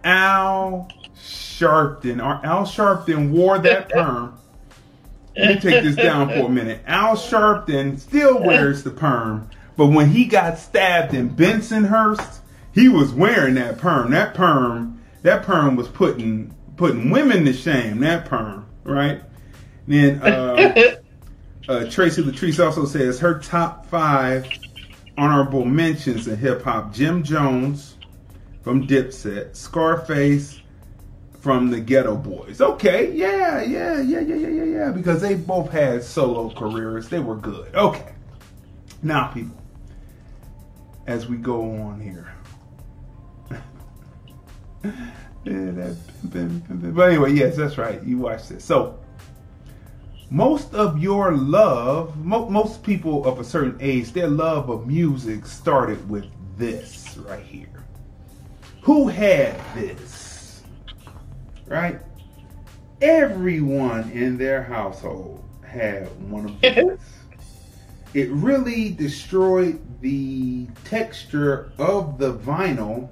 Al 0.05 0.89
Sharpton. 1.17 2.21
Al 2.21 2.65
Sharpton 2.65 3.31
wore 3.31 3.59
that 3.59 3.89
perm. 3.91 4.39
Let 5.37 5.55
me 5.57 5.61
take 5.61 5.85
this 5.85 5.97
down 5.97 6.29
for 6.29 6.47
a 6.47 6.49
minute. 6.49 6.81
Al 6.87 7.15
Sharpton 7.15 7.99
still 7.99 8.43
wears 8.43 8.83
the 8.83 8.91
perm, 8.91 9.51
but 9.77 9.89
when 9.89 10.09
he 10.09 10.25
got 10.25 10.59
stabbed 10.59 11.13
in 11.13 11.29
Bensonhurst, 11.29 12.39
he 12.73 12.89
was 12.89 13.13
wearing 13.13 13.55
that 13.55 13.77
perm. 13.77 14.13
That 14.13 14.33
perm, 14.35 15.03
that 15.23 15.43
perm 15.43 15.77
was 15.77 15.89
putting 15.89 16.55
putting 16.77 17.11
women 17.11 17.45
to 17.45 17.53
shame. 17.53 18.01
That 18.01 18.25
perm, 18.27 18.67
right? 18.85 19.21
Then 19.87 20.23
uh, 20.23 20.97
uh, 21.69 21.91
Tracy 21.91 22.23
Latrice 22.23 22.65
also 22.65 22.87
says 22.87 23.21
her 23.21 23.39
top 23.39 23.87
five 23.87 24.47
honorable 25.19 25.65
mentions 25.65 26.29
in 26.29 26.37
hip 26.37 26.63
hop 26.63 26.93
Jim 26.93 27.23
Jones 27.23 27.97
from 28.63 28.87
Dipset, 28.87 29.55
Scarface 29.55 30.61
from 31.41 31.71
the 31.71 31.81
Geto 31.81 32.21
Boys. 32.21 32.61
Okay, 32.61 33.13
yeah, 33.13 33.63
yeah, 33.63 34.01
yeah, 34.01 34.21
yeah, 34.21 34.35
yeah, 34.35 34.49
yeah, 34.49 34.65
yeah, 34.65 34.91
because 34.91 35.21
they 35.21 35.35
both 35.35 35.71
had 35.71 36.03
solo 36.03 36.51
careers. 36.51 37.09
They 37.09 37.21
were 37.21 37.37
good. 37.37 37.75
Okay. 37.75 38.13
Now, 39.03 39.29
people, 39.29 39.57
as 41.07 41.29
we 41.29 41.37
go 41.37 41.63
on 41.63 42.01
here. 42.01 42.35
yeah, 44.85 44.91
that, 45.45 45.97
but 46.95 47.09
anyway, 47.09 47.33
yes, 47.33 47.57
that's 47.57 47.79
right. 47.79 48.03
You 48.03 48.19
watch 48.19 48.49
this. 48.49 48.65
So, 48.65 48.99
most 50.31 50.75
of 50.75 50.99
your 51.03 51.33
love, 51.33 52.17
mo- 52.17 52.49
most 52.49 52.83
people 52.83 53.25
of 53.27 53.39
a 53.39 53.45
certain 53.45 53.77
age, 53.81 54.13
their 54.13 54.29
love 54.29 54.69
of 54.71 54.87
music 54.87 55.47
started 55.47 56.09
with 56.09 56.27
this 56.59 57.17
right 57.19 57.43
here. 57.43 57.85
Who 58.83 59.09
had 59.09 59.61
this? 59.75 60.63
Right? 61.67 62.01
Everyone 63.01 64.11
in 64.11 64.37
their 64.37 64.63
household 64.63 65.45
had 65.65 66.07
one 66.31 66.47
of 66.47 66.61
these. 66.61 66.99
it 68.15 68.31
really 68.31 68.91
destroyed 68.91 69.81
the 70.01 70.67
texture 70.85 71.73
of 71.79 72.19
the 72.19 72.35
vinyl 72.35 73.11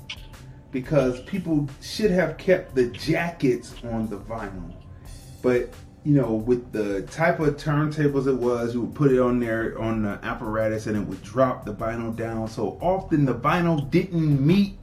because 0.71 1.21
people 1.23 1.69
should 1.81 2.11
have 2.11 2.37
kept 2.39 2.75
the 2.75 2.87
jackets 2.87 3.75
on 3.85 4.09
the 4.09 4.17
vinyl. 4.17 4.73
But 5.43 5.71
you 6.05 6.15
know, 6.15 6.35
with 6.35 6.71
the 6.73 7.03
type 7.03 7.41
of 7.41 7.57
turntables 7.57 8.27
it 8.27 8.35
was, 8.35 8.75
you 8.75 8.83
would 8.83 8.95
put 8.95 9.11
it 9.11 9.19
on 9.19 9.41
there 9.41 9.79
on 9.81 10.03
the 10.03 10.19
apparatus 10.23 10.87
and 10.87 10.97
it 10.97 11.01
would 11.01 11.23
drop 11.23 11.65
the 11.65 11.73
vinyl 11.73 12.15
down. 12.15 12.47
So 12.47 12.79
often 12.83 13.25
the 13.25 13.35
vinyl 13.35 13.91
didn't 13.91 14.45
meet 14.45 14.77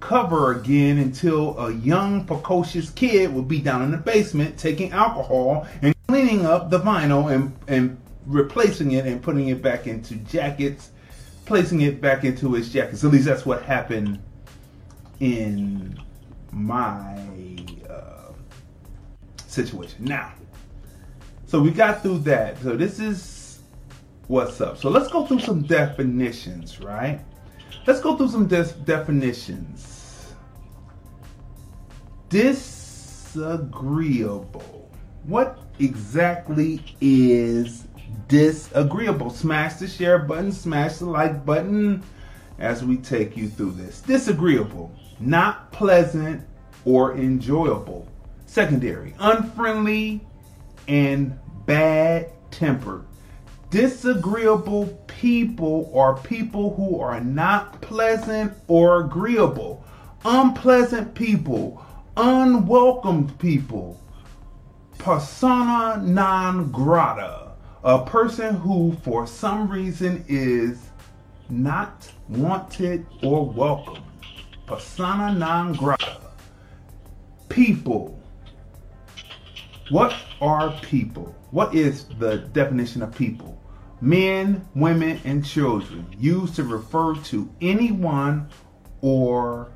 cover 0.00 0.52
again 0.52 0.98
until 0.98 1.58
a 1.58 1.72
young, 1.72 2.26
precocious 2.26 2.90
kid 2.90 3.32
would 3.32 3.48
be 3.48 3.60
down 3.60 3.82
in 3.82 3.92
the 3.92 3.96
basement 3.96 4.58
taking 4.58 4.92
alcohol 4.92 5.66
and 5.80 5.94
cleaning 6.08 6.44
up 6.44 6.68
the 6.68 6.80
vinyl 6.80 7.32
and, 7.32 7.56
and 7.66 7.98
replacing 8.26 8.92
it 8.92 9.06
and 9.06 9.22
putting 9.22 9.48
it 9.48 9.62
back 9.62 9.86
into 9.86 10.16
jackets, 10.16 10.90
placing 11.46 11.80
it 11.80 11.98
back 12.02 12.24
into 12.24 12.56
its 12.56 12.68
jackets. 12.68 13.02
At 13.04 13.10
least 13.10 13.24
that's 13.24 13.46
what 13.46 13.62
happened 13.62 14.22
in 15.18 15.98
my 16.50 17.18
uh, 17.88 18.32
situation. 19.46 20.04
Now, 20.04 20.32
so 21.52 21.60
we 21.60 21.70
got 21.70 22.02
through 22.02 22.20
that. 22.20 22.56
So 22.62 22.76
this 22.76 22.98
is 22.98 23.58
what's 24.26 24.58
up. 24.62 24.78
So 24.78 24.88
let's 24.88 25.08
go 25.08 25.26
through 25.26 25.40
some 25.40 25.60
definitions, 25.60 26.80
right? 26.80 27.20
Let's 27.86 28.00
go 28.00 28.16
through 28.16 28.30
some 28.30 28.46
de- 28.46 28.72
definitions. 28.86 30.32
Disagreeable. 32.30 33.30
What 35.24 35.58
exactly 35.78 36.82
is 37.02 37.86
disagreeable? 38.28 39.28
Smash 39.28 39.74
the 39.74 39.88
share 39.88 40.20
button, 40.20 40.52
smash 40.52 40.96
the 40.96 41.04
like 41.04 41.44
button 41.44 42.02
as 42.60 42.82
we 42.82 42.96
take 42.96 43.36
you 43.36 43.50
through 43.50 43.72
this. 43.72 44.00
Disagreeable, 44.00 44.90
not 45.20 45.70
pleasant 45.70 46.46
or 46.86 47.14
enjoyable. 47.18 48.08
Secondary, 48.46 49.14
unfriendly 49.18 50.22
and 50.88 51.38
bad 51.66 52.30
tempered. 52.50 53.04
Disagreeable 53.70 54.86
people 55.06 55.90
are 55.94 56.16
people 56.18 56.74
who 56.74 57.00
are 57.00 57.20
not 57.20 57.80
pleasant 57.80 58.52
or 58.68 59.00
agreeable. 59.00 59.84
Unpleasant 60.24 61.14
people, 61.14 61.84
unwelcomed 62.16 63.38
people. 63.38 63.98
Persona 64.98 66.00
non 66.04 66.70
grata, 66.70 67.52
a 67.82 68.04
person 68.04 68.54
who 68.56 68.96
for 69.02 69.26
some 69.26 69.68
reason 69.68 70.24
is 70.28 70.90
not 71.48 72.12
wanted 72.28 73.06
or 73.22 73.48
welcome. 73.48 74.02
Persona 74.66 75.32
non 75.32 75.72
grata. 75.72 76.20
People. 77.48 78.18
What 79.90 80.14
are 80.40 80.70
people? 80.82 81.34
What 81.52 81.74
is 81.74 82.06
the 82.18 82.38
definition 82.38 83.02
of 83.02 83.14
people? 83.14 83.62
Men, 84.00 84.66
women, 84.74 85.20
and 85.24 85.44
children 85.44 86.04
used 86.18 86.56
to 86.56 86.64
refer 86.64 87.14
to 87.14 87.48
anyone 87.60 88.48
or 89.00 89.70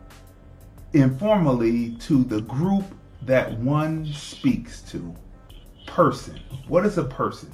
informally 0.93 1.95
to 2.01 2.25
the 2.25 2.41
group 2.41 2.85
that 3.23 3.57
one 3.61 4.13
speaks 4.13 4.83
to. 4.91 5.15
Person. 5.87 6.41
What 6.67 6.85
is 6.85 6.99
a 6.99 7.05
person? 7.05 7.53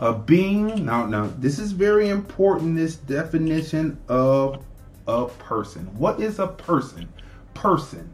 A 0.00 0.12
being. 0.12 0.84
Now, 0.84 1.06
now, 1.06 1.32
this 1.38 1.58
is 1.58 1.72
very 1.72 2.10
important. 2.10 2.76
This 2.76 2.96
definition 2.96 3.98
of 4.08 4.62
a 5.08 5.24
person. 5.26 5.86
What 5.96 6.20
is 6.20 6.38
a 6.38 6.48
person? 6.48 7.08
person, 7.56 8.08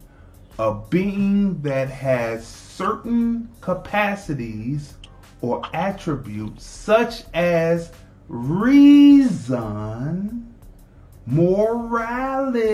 a 0.59 0.73
being 0.89 1.61
that 1.63 1.91
has 1.91 2.47
certain 2.47 3.51
capacities 3.61 4.95
or 5.43 5.63
attributes 5.75 6.65
such 6.65 7.25
as 7.35 7.93
reason, 8.29 9.53
morality, 11.27 12.73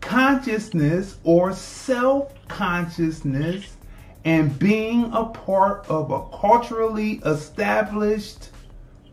consciousness 0.00 1.18
or 1.22 1.52
self 1.52 2.34
consciousness, 2.48 3.76
and 4.24 4.58
being 4.58 5.12
a 5.12 5.24
part 5.26 5.86
of 5.88 6.10
a 6.10 6.26
culturally 6.36 7.20
established 7.24 8.50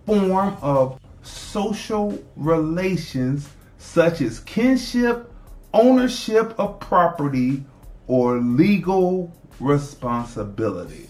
form 0.06 0.58
of 0.62 1.00
social 1.22 2.18
relations 2.36 3.50
such 3.78 4.22
as 4.22 4.40
kinship, 4.42 5.32
ownership 5.74 6.56
of 6.58 6.80
property, 6.80 7.64
or 8.08 8.40
legal 8.40 9.32
responsibility. 9.60 11.08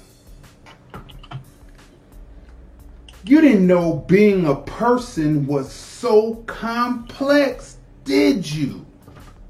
You 3.27 3.41
didn't 3.41 3.67
know 3.67 4.05
being 4.07 4.45
a 4.45 4.55
person 4.55 5.47
was 5.47 5.69
so 5.69 6.35
complex, 6.45 7.75
did 8.05 8.49
you? 8.49 8.85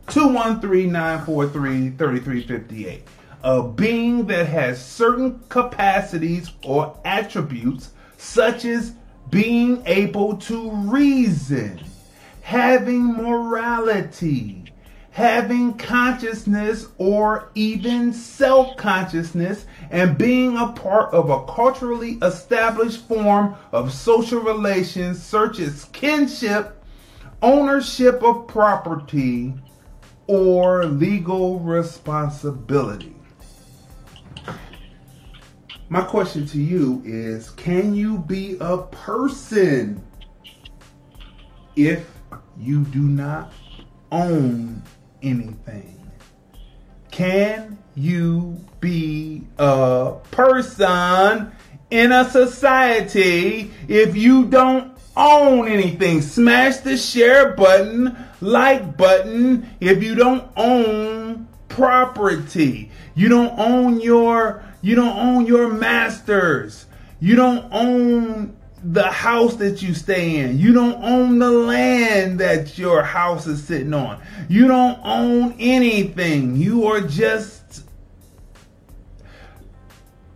213 0.07 0.91
943 0.91 1.91
3358. 1.91 3.03
A 3.43 3.61
being 3.61 4.25
that 4.25 4.47
has 4.47 4.83
certain 4.83 5.39
capacities 5.49 6.49
or 6.63 6.99
attributes, 7.05 7.91
such 8.17 8.65
as 8.65 8.93
being 9.29 9.83
able 9.85 10.37
to 10.37 10.71
reason, 10.71 11.79
having 12.41 13.13
morality, 13.13 14.66
having 15.17 15.73
consciousness 15.79 16.89
or 16.99 17.49
even 17.55 18.13
self 18.13 18.77
consciousness, 18.77 19.65
and 19.89 20.15
being 20.15 20.55
a 20.55 20.67
part 20.73 21.11
of 21.11 21.31
a 21.31 21.43
culturally 21.51 22.19
established 22.21 22.99
form 23.07 23.55
of 23.71 23.91
social 23.91 24.39
relations 24.39 25.19
such 25.19 25.57
as 25.57 25.85
kinship, 25.85 26.83
ownership 27.41 28.21
of 28.21 28.45
property, 28.47 29.55
or 30.27 30.85
legal 30.85 31.61
responsibility. 31.61 33.15
My 35.89 36.03
question 36.03 36.45
to 36.45 36.61
you 36.61 37.01
is 37.03 37.49
Can 37.49 37.95
you 37.95 38.19
be 38.19 38.55
a 38.61 38.77
person 38.77 39.99
if 41.75 42.07
you 42.55 42.83
do 42.83 43.01
not 43.01 43.51
own 44.11 44.83
anything? 45.29 46.11
Can 47.11 47.77
you 47.95 48.59
be 48.79 49.43
a 49.57 50.15
person 50.31 51.51
in 51.89 52.11
a 52.11 52.29
society 52.29 53.71
if 53.87 54.15
you 54.15 54.45
don't 54.45 54.97
own 55.15 55.67
anything? 55.67 56.21
Smash 56.21 56.77
the 56.77 56.97
share 56.97 57.53
button, 57.53 58.15
like 58.41 58.97
button 58.97 59.69
if 59.79 60.03
you 60.03 60.15
don't 60.15 60.49
own 60.55 61.47
property. 61.69 62.91
You 63.15 63.29
don't 63.29 63.57
own 63.57 63.99
your 63.99 64.63
you 64.81 64.95
don't 64.95 65.17
own 65.17 65.45
your 65.45 65.71
masters. 65.73 66.85
You 67.19 67.35
don't 67.35 67.67
own 67.71 68.56
the 68.83 69.09
house 69.09 69.55
that 69.55 69.81
you 69.81 69.93
stay 69.93 70.37
in. 70.37 70.59
You 70.59 70.73
don't 70.73 71.03
own 71.03 71.39
the 71.39 71.51
land 71.51 72.39
that 72.39 72.77
your 72.77 73.03
house 73.03 73.47
is 73.47 73.63
sitting 73.63 73.93
on. 73.93 74.21
You 74.47 74.67
don't 74.67 74.99
own 75.03 75.55
anything. 75.59 76.55
You 76.55 76.85
are 76.87 77.01
just. 77.01 77.83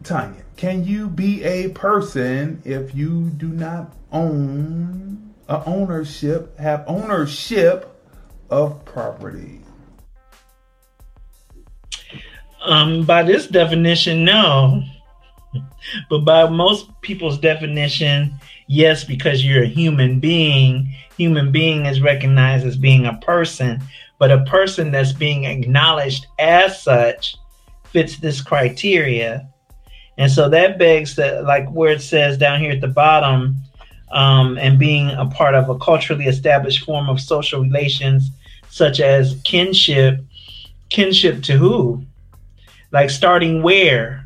Tanya, 0.04 0.42
can 0.58 0.84
you 0.84 1.08
be 1.08 1.44
a 1.44 1.70
person 1.70 2.62
if 2.66 2.96
you 2.96 3.30
do 3.30 3.48
not 3.48 3.94
own 4.12 5.34
a 5.48 5.64
ownership, 5.66 6.58
have 6.58 6.84
ownership 6.88 7.88
of 8.50 8.84
property? 8.86 9.62
Um, 12.64 13.06
by 13.06 13.24
this 13.24 13.48
definition, 13.48 14.24
no. 14.24 14.84
But 16.10 16.20
by 16.20 16.50
most 16.50 16.90
people's 17.02 17.38
definition, 17.38 18.34
yes, 18.68 19.04
because 19.04 19.46
you're 19.46 19.64
a 19.64 19.68
human 19.68 20.20
being. 20.20 20.94
Human 21.18 21.52
being 21.52 21.86
is 21.86 22.02
recognized 22.02 22.66
as 22.66 22.78
being 22.78 23.06
a 23.06 23.18
person, 23.18 23.82
but 24.18 24.32
a 24.32 24.44
person 24.46 24.92
that's 24.92 25.12
being 25.14 25.46
acknowledged 25.46 26.28
as 26.40 26.82
such 26.82 27.38
fits 27.86 28.18
this 28.18 28.42
criteria. 28.42 29.48
And 30.18 30.32
so 30.32 30.50
that 30.50 30.78
begs 30.78 31.16
that, 31.16 31.46
like 31.46 31.70
where 31.72 31.94
it 31.94 32.02
says 32.02 32.38
down 32.38 32.60
here 32.60 32.72
at 32.72 32.82
the 32.82 32.88
bottom, 32.88 33.58
um, 34.12 34.58
and 34.58 34.78
being 34.78 35.10
a 35.12 35.26
part 35.26 35.56
of 35.56 35.70
a 35.70 35.78
culturally 35.78 36.26
established 36.26 36.86
form 36.86 37.10
of 37.10 37.20
social 37.20 37.62
relations, 37.62 38.30
such 38.70 39.00
as 39.00 39.40
kinship. 39.44 40.20
Kinship 40.90 41.42
to 41.44 41.58
who? 41.58 42.04
Like 42.92 43.10
starting 43.10 43.64
where? 43.64 44.21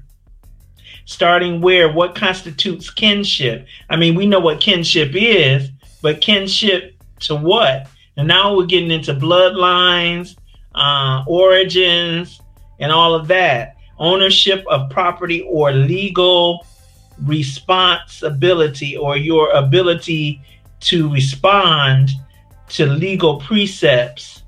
Starting 1.06 1.62
where? 1.62 1.92
What 1.92 2.16
constitutes 2.16 2.90
kinship? 2.90 3.68
I 3.90 3.96
mean, 3.96 4.16
we 4.16 4.26
know 4.26 4.40
what 4.40 4.60
kinship 4.60 5.12
is, 5.14 5.70
but 6.02 6.22
kinship 6.22 6.96
to 7.22 7.36
what? 7.36 7.88
And 8.18 8.28
now 8.28 8.56
we're 8.56 8.66
getting 8.66 8.92
into 8.92 9.14
bloodlines, 9.14 10.36
uh, 10.74 11.24
origins, 11.28 12.42
and 12.80 12.92
all 12.92 13.14
of 13.14 13.28
that. 13.28 13.76
Ownership 13.98 14.66
of 14.68 14.90
property 14.90 15.42
or 15.50 15.72
legal 15.72 16.66
responsibility 17.24 18.98
or 18.98 19.16
your 19.16 19.52
ability 19.52 20.42
to 20.82 21.12
respond 21.12 22.10
to 22.70 22.86
legal 22.86 23.40
precepts, 23.40 24.44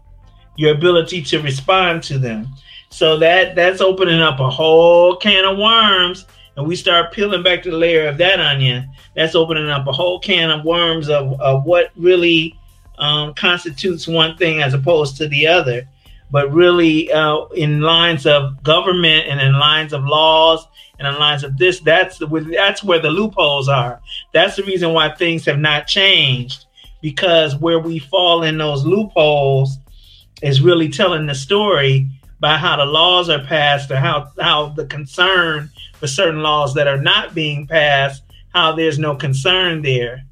your 0.55 0.73
ability 0.73 1.21
to 1.21 1.41
respond 1.41 2.03
to 2.03 2.17
them. 2.17 2.47
So 2.89 3.17
that 3.17 3.55
that's 3.55 3.81
opening 3.81 4.21
up 4.21 4.39
a 4.39 4.49
whole 4.49 5.15
can 5.15 5.45
of 5.45 5.57
worms, 5.57 6.25
and 6.57 6.67
we 6.67 6.75
start 6.75 7.13
peeling 7.13 7.43
back 7.43 7.63
the 7.63 7.71
layer 7.71 8.07
of 8.07 8.17
that 8.17 8.39
onion. 8.39 8.89
That's 9.15 9.35
opening 9.35 9.69
up 9.69 9.87
a 9.87 9.91
whole 9.91 10.19
can 10.19 10.49
of 10.49 10.65
worms 10.65 11.07
of, 11.07 11.39
of 11.39 11.65
what 11.65 11.91
really 11.95 12.57
um, 12.97 13.35
constitutes 13.35 14.07
one 14.07 14.35
thing 14.37 14.63
as 14.63 14.73
opposed 14.73 15.17
to 15.17 15.27
the 15.27 15.45
other. 15.45 15.87
But 16.31 16.51
really, 16.51 17.11
uh, 17.11 17.45
in 17.55 17.81
lines 17.81 18.25
of 18.25 18.61
government 18.63 19.27
and 19.27 19.39
in 19.39 19.53
lines 19.53 19.93
of 19.93 20.03
laws 20.03 20.67
and 20.97 21.07
in 21.07 21.17
lines 21.19 21.43
of 21.43 21.57
this, 21.57 21.79
that's 21.79 22.17
the, 22.17 22.25
that's 22.51 22.83
where 22.83 22.99
the 22.99 23.11
loopholes 23.11 23.69
are. 23.69 24.01
That's 24.33 24.55
the 24.55 24.63
reason 24.63 24.93
why 24.93 25.13
things 25.13 25.45
have 25.45 25.59
not 25.59 25.85
changed 25.87 26.65
because 27.03 27.55
where 27.55 27.79
we 27.79 27.99
fall 27.99 28.41
in 28.41 28.57
those 28.57 28.83
loopholes 28.83 29.77
is 30.41 30.61
really 30.61 30.89
telling 30.89 31.27
the 31.27 31.35
story 31.35 32.09
by 32.39 32.57
how 32.57 32.77
the 32.77 32.85
laws 32.85 33.29
are 33.29 33.43
passed 33.43 33.91
or 33.91 33.97
how, 33.97 34.31
how 34.39 34.69
the 34.69 34.85
concern 34.87 35.69
for 35.99 36.07
certain 36.07 36.41
laws 36.41 36.73
that 36.75 36.87
are 36.87 37.01
not 37.01 37.33
being 37.33 37.67
passed, 37.67 38.23
how 38.53 38.75
there's 38.75 38.99
no 38.99 39.15
concern 39.15 39.81
there. 39.81 40.23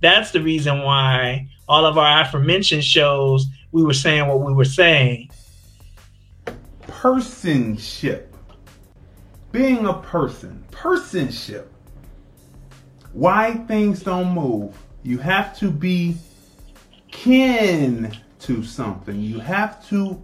That's 0.00 0.30
the 0.32 0.40
reason 0.40 0.82
why 0.82 1.48
all 1.68 1.86
of 1.86 1.96
our 1.96 2.22
aforementioned 2.22 2.84
shows, 2.84 3.46
we 3.70 3.82
were 3.82 3.94
saying 3.94 4.26
what 4.26 4.40
we 4.40 4.52
were 4.52 4.64
saying. 4.64 5.30
Personship. 6.86 8.26
Being 9.52 9.86
a 9.86 9.94
person. 9.94 10.64
Personship. 10.70 11.66
Why 13.12 13.54
things 13.68 14.02
don't 14.02 14.32
move. 14.32 14.76
You 15.02 15.18
have 15.18 15.56
to 15.58 15.70
be 15.70 16.16
kin 17.10 18.16
to 18.40 18.62
something. 18.62 19.20
You 19.20 19.38
have 19.38 19.86
to 19.88 20.20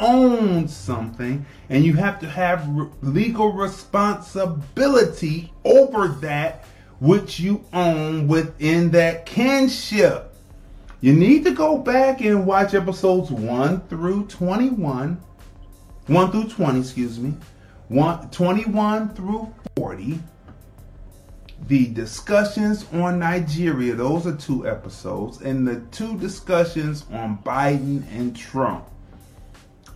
own 0.00 0.68
something 0.68 1.44
and 1.68 1.84
you 1.84 1.94
have 1.94 2.20
to 2.20 2.28
have 2.28 2.66
re- 2.68 2.88
legal 3.02 3.52
responsibility 3.52 5.52
over 5.64 6.08
that 6.08 6.64
which 7.00 7.40
you 7.40 7.64
own 7.72 8.28
within 8.28 8.90
that 8.90 9.26
kinship. 9.26 10.34
You 11.00 11.14
need 11.14 11.44
to 11.44 11.52
go 11.52 11.78
back 11.78 12.20
and 12.20 12.46
watch 12.46 12.74
episodes 12.74 13.30
1 13.30 13.88
through 13.88 14.26
21. 14.26 15.20
1 16.06 16.32
through 16.32 16.48
20, 16.48 16.80
excuse 16.80 17.18
me. 17.18 17.34
1, 17.88 18.30
21 18.30 19.14
through 19.14 19.52
40. 19.76 20.20
The 21.68 21.86
discussions 21.88 22.84
on 22.92 23.18
Nigeria, 23.18 23.94
those 23.94 24.26
are 24.26 24.36
two 24.36 24.68
episodes, 24.68 25.40
and 25.40 25.66
the 25.66 25.80
two 25.90 26.18
discussions 26.18 27.06
on 27.12 27.38
Biden 27.38 28.04
and 28.12 28.36
Trump 28.36 28.89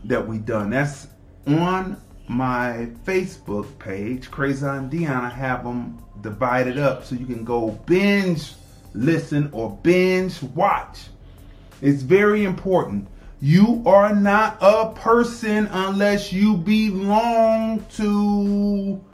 that 0.04 0.26
we 0.26 0.38
done. 0.38 0.70
That's 0.70 1.08
on 1.46 2.00
my 2.28 2.88
Facebook 3.04 3.78
page, 3.78 4.30
Crazy 4.30 4.64
on 4.64 4.88
Dion. 4.88 5.24
I 5.24 5.28
have 5.28 5.64
them 5.64 5.98
divided 6.20 6.78
up 6.78 7.04
so 7.04 7.14
you 7.14 7.26
can 7.26 7.44
go 7.44 7.70
binge 7.86 8.52
listen 8.94 9.50
or 9.52 9.78
binge 9.82 10.42
watch. 10.42 11.00
It's 11.82 12.02
very 12.02 12.44
important 12.44 13.08
You 13.40 13.82
are 13.84 14.14
not 14.14 14.56
a 14.62 14.92
person 14.94 15.66
unless 15.66 16.32
you 16.32 16.56
belong 16.56 17.84
to 17.96 19.04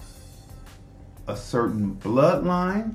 a 1.26 1.36
certain 1.36 1.96
bloodline. 1.96 2.94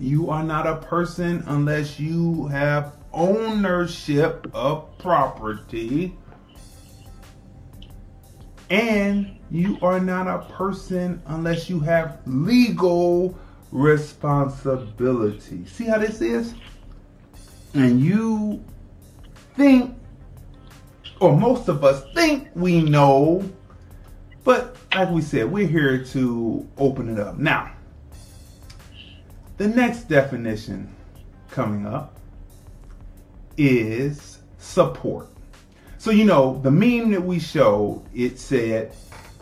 You 0.00 0.30
are 0.30 0.42
not 0.42 0.66
a 0.66 0.76
person 0.76 1.42
unless 1.46 2.00
you 2.00 2.46
have 2.46 2.94
ownership 3.12 4.46
of 4.54 4.96
property. 4.96 6.16
And 8.70 9.38
you 9.50 9.78
are 9.80 9.98
not 9.98 10.26
a 10.26 10.44
person 10.52 11.22
unless 11.26 11.70
you 11.70 11.80
have 11.80 12.20
legal 12.26 13.38
responsibility. 13.72 15.64
See 15.66 15.84
how 15.84 15.98
this 15.98 16.20
is? 16.20 16.54
And 17.74 18.00
you 18.00 18.62
think, 19.54 19.94
or 21.20 21.36
most 21.36 21.68
of 21.68 21.84
us 21.84 22.04
think 22.14 22.48
we 22.54 22.82
know, 22.82 23.48
but 24.44 24.76
like 24.94 25.10
we 25.10 25.22
said, 25.22 25.50
we're 25.50 25.66
here 25.66 26.04
to 26.06 26.66
open 26.78 27.08
it 27.10 27.18
up. 27.18 27.38
Now, 27.38 27.72
the 29.56 29.68
next 29.68 30.08
definition 30.08 30.94
coming 31.50 31.86
up 31.86 32.18
is 33.56 34.38
support. 34.58 35.28
So, 35.98 36.12
you 36.12 36.24
know, 36.24 36.60
the 36.62 36.70
meme 36.70 37.10
that 37.10 37.22
we 37.22 37.40
showed, 37.40 38.04
it 38.14 38.38
said 38.38 38.92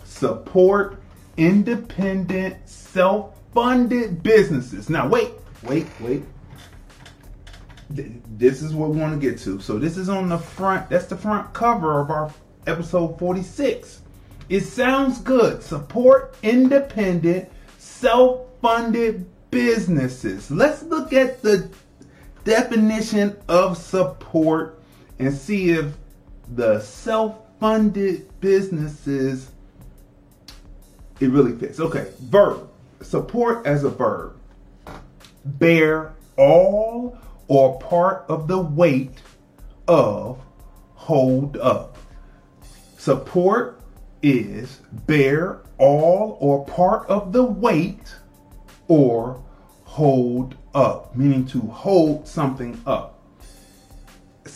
support 0.05 1.03
independent, 1.37 2.57
self 2.67 3.39
funded 3.53 4.23
businesses. 4.23 4.89
Now, 4.89 5.07
wait, 5.07 5.33
wait, 5.63 5.87
wait. 6.01 6.23
This 7.91 8.63
is 8.63 8.75
what 8.75 8.91
we 8.91 8.99
want 8.99 9.21
to 9.21 9.31
get 9.31 9.39
to. 9.41 9.61
So, 9.61 9.79
this 9.79 9.99
is 9.99 10.09
on 10.09 10.31
the 10.31 10.39
front, 10.39 10.89
that's 10.89 11.07
the 11.07 11.17
front 11.17 11.53
cover 11.53 12.01
of 12.01 12.11
our 12.11 12.33
episode 12.67 13.19
46. 13.19 14.01
It 14.49 14.63
sounds 14.63 15.21
good. 15.21 15.63
Support 15.63 16.37
independent, 16.43 17.51
self 17.79 18.47
funded 18.63 19.27
businesses. 19.51 20.51
Let's 20.51 20.83
look 20.85 21.13
at 21.13 21.43
the 21.43 21.69
definition 22.45 23.37
of 23.47 23.77
support 23.77 24.81
and 25.19 25.35
see 25.35 25.71
if 25.71 25.95
the 26.55 26.81
self 26.81 27.39
funded 27.59 28.29
businesses 28.41 29.51
it 31.21 31.31
really 31.31 31.57
fits. 31.57 31.81
Okay, 31.81 32.09
verb. 32.21 32.69
Support 33.01 33.67
as 33.67 33.85
a 33.85 33.91
verb. 33.91 34.37
Bear 35.45 36.15
all 36.37 37.19
or 37.49 37.79
part 37.79 38.27
of 38.29 38.49
the 38.49 38.59
weight 38.59 39.19
of 39.89 40.39
hold 40.95 41.57
up. 41.57 41.97
Support 42.99 43.81
is 44.23 44.81
bear 45.07 45.61
all 45.79 46.37
or 46.41 46.65
part 46.65 47.09
of 47.09 47.33
the 47.33 47.45
weight 47.45 48.15
or 48.89 49.43
hold 49.85 50.57
up, 50.75 51.17
meaning 51.17 51.47
to 51.47 51.61
hold 51.61 52.27
something 52.27 52.81
up. 52.87 53.16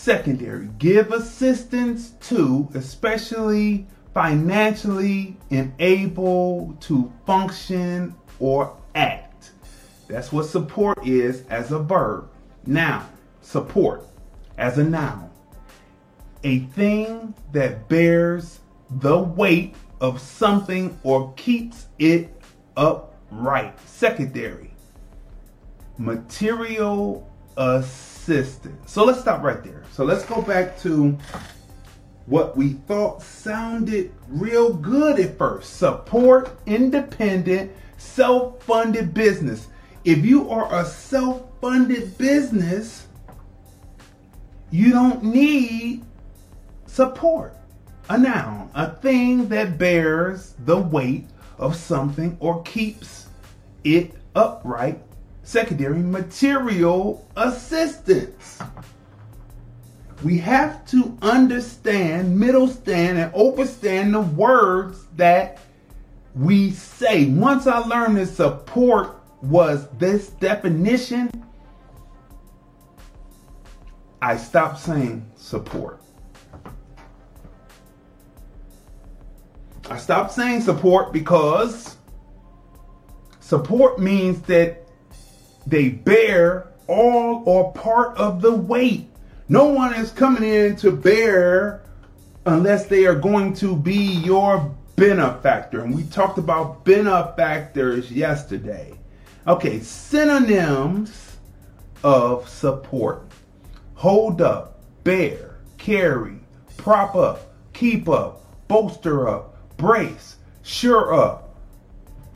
Secondary, 0.00 0.66
give 0.78 1.12
assistance 1.12 2.12
to, 2.20 2.66
especially 2.72 3.86
financially 4.14 5.36
unable 5.50 6.74
to 6.80 7.12
function 7.26 8.14
or 8.38 8.74
act. 8.94 9.50
That's 10.08 10.32
what 10.32 10.46
support 10.46 11.06
is 11.06 11.44
as 11.50 11.70
a 11.70 11.78
verb. 11.78 12.30
Now, 12.64 13.10
support 13.42 14.06
as 14.56 14.78
a 14.78 14.84
noun. 14.84 15.30
A 16.44 16.60
thing 16.60 17.34
that 17.52 17.86
bears 17.90 18.60
the 18.88 19.18
weight 19.18 19.74
of 20.00 20.18
something 20.18 20.98
or 21.02 21.34
keeps 21.34 21.88
it 21.98 22.42
upright. 22.74 23.78
Secondary, 23.86 24.72
material 25.98 27.30
assistance. 27.58 28.09
So 28.86 29.04
let's 29.04 29.20
stop 29.20 29.42
right 29.42 29.62
there. 29.64 29.82
So 29.92 30.04
let's 30.04 30.24
go 30.24 30.42
back 30.42 30.78
to 30.80 31.16
what 32.26 32.56
we 32.56 32.74
thought 32.86 33.22
sounded 33.22 34.12
real 34.28 34.72
good 34.72 35.18
at 35.18 35.36
first 35.36 35.78
support 35.78 36.56
independent, 36.66 37.72
self 37.98 38.62
funded 38.62 39.12
business. 39.12 39.68
If 40.04 40.24
you 40.24 40.48
are 40.50 40.72
a 40.72 40.84
self 40.84 41.42
funded 41.60 42.16
business, 42.18 43.08
you 44.70 44.92
don't 44.92 45.24
need 45.24 46.04
support. 46.86 47.56
A 48.08 48.18
noun, 48.18 48.70
a 48.74 48.90
thing 48.90 49.48
that 49.48 49.78
bears 49.78 50.54
the 50.64 50.76
weight 50.76 51.26
of 51.58 51.76
something 51.76 52.36
or 52.40 52.62
keeps 52.62 53.26
it 53.84 54.14
upright. 54.34 55.00
Secondary, 55.50 55.98
material 55.98 57.26
assistance 57.36 58.60
we 60.22 60.38
have 60.38 60.84
to 60.86 61.16
understand, 61.22 62.38
middle 62.38 62.68
stand, 62.68 63.18
and 63.18 63.32
overstand 63.34 64.14
the 64.14 64.20
words 64.20 65.06
that 65.16 65.58
we 66.34 66.70
say. 66.72 67.26
Once 67.26 67.66
I 67.66 67.78
learned 67.78 68.18
that 68.18 68.26
support 68.26 69.16
was 69.42 69.88
this 69.98 70.28
definition, 70.28 71.30
I 74.20 74.36
stopped 74.36 74.78
saying 74.78 75.24
support. 75.36 76.02
I 79.88 79.96
stopped 79.96 80.32
saying 80.32 80.60
support 80.60 81.12
because 81.12 81.96
support 83.40 83.98
means 83.98 84.42
that 84.42 84.79
they 85.66 85.88
bear 85.88 86.68
all 86.86 87.42
or 87.46 87.72
part 87.72 88.16
of 88.16 88.42
the 88.42 88.52
weight 88.52 89.10
no 89.50 89.64
one 89.64 89.92
is 89.94 90.12
coming 90.12 90.44
in 90.44 90.76
to 90.76 90.92
bear 90.92 91.82
unless 92.46 92.86
they 92.86 93.04
are 93.06 93.16
going 93.16 93.52
to 93.54 93.74
be 93.74 93.96
your 93.96 94.72
benefactor. 94.94 95.80
And 95.80 95.92
we 95.92 96.04
talked 96.04 96.38
about 96.38 96.84
benefactors 96.84 98.12
yesterday. 98.12 98.96
Okay, 99.48 99.80
synonyms 99.80 101.36
of 102.04 102.48
support 102.48 103.26
hold 103.94 104.40
up, 104.40 104.80
bear, 105.02 105.56
carry, 105.78 106.38
prop 106.76 107.16
up, 107.16 107.52
keep 107.72 108.08
up, 108.08 108.42
bolster 108.68 109.28
up, 109.28 109.76
brace, 109.76 110.36
sure 110.62 111.12
up, 111.12 111.56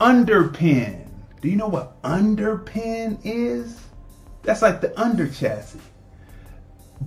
underpin. 0.01 1.04
Do 1.45 1.51
you 1.51 1.57
know 1.57 1.67
what 1.67 2.01
underpin 2.01 3.19
is? 3.23 3.79
That's 4.41 4.63
like 4.63 4.81
the 4.81 4.99
under 4.99 5.27
chassis 5.27 5.79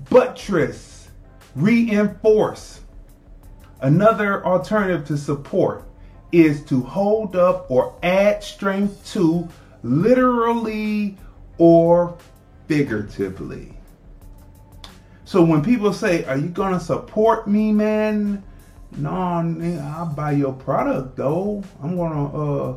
buttress, 0.08 1.08
reinforce. 1.56 2.82
Another 3.80 4.46
alternative 4.46 5.04
to 5.08 5.18
support 5.18 5.82
is 6.30 6.62
to 6.66 6.80
hold 6.82 7.34
up 7.34 7.68
or 7.68 7.98
add 8.04 8.44
strength 8.44 9.12
to, 9.14 9.48
literally 9.82 11.18
or 11.56 12.16
figuratively. 12.68 13.76
So 15.24 15.42
when 15.42 15.64
people 15.64 15.92
say, 15.92 16.24
Are 16.26 16.38
you 16.38 16.46
going 16.46 16.74
to 16.74 16.80
support 16.84 17.48
me, 17.48 17.72
man? 17.72 18.44
No, 18.96 19.10
I'll 19.10 20.06
buy 20.14 20.30
your 20.30 20.52
product 20.52 21.16
though. 21.16 21.64
I'm 21.82 21.96
going 21.96 22.12
to 22.12 22.36
uh, 22.36 22.76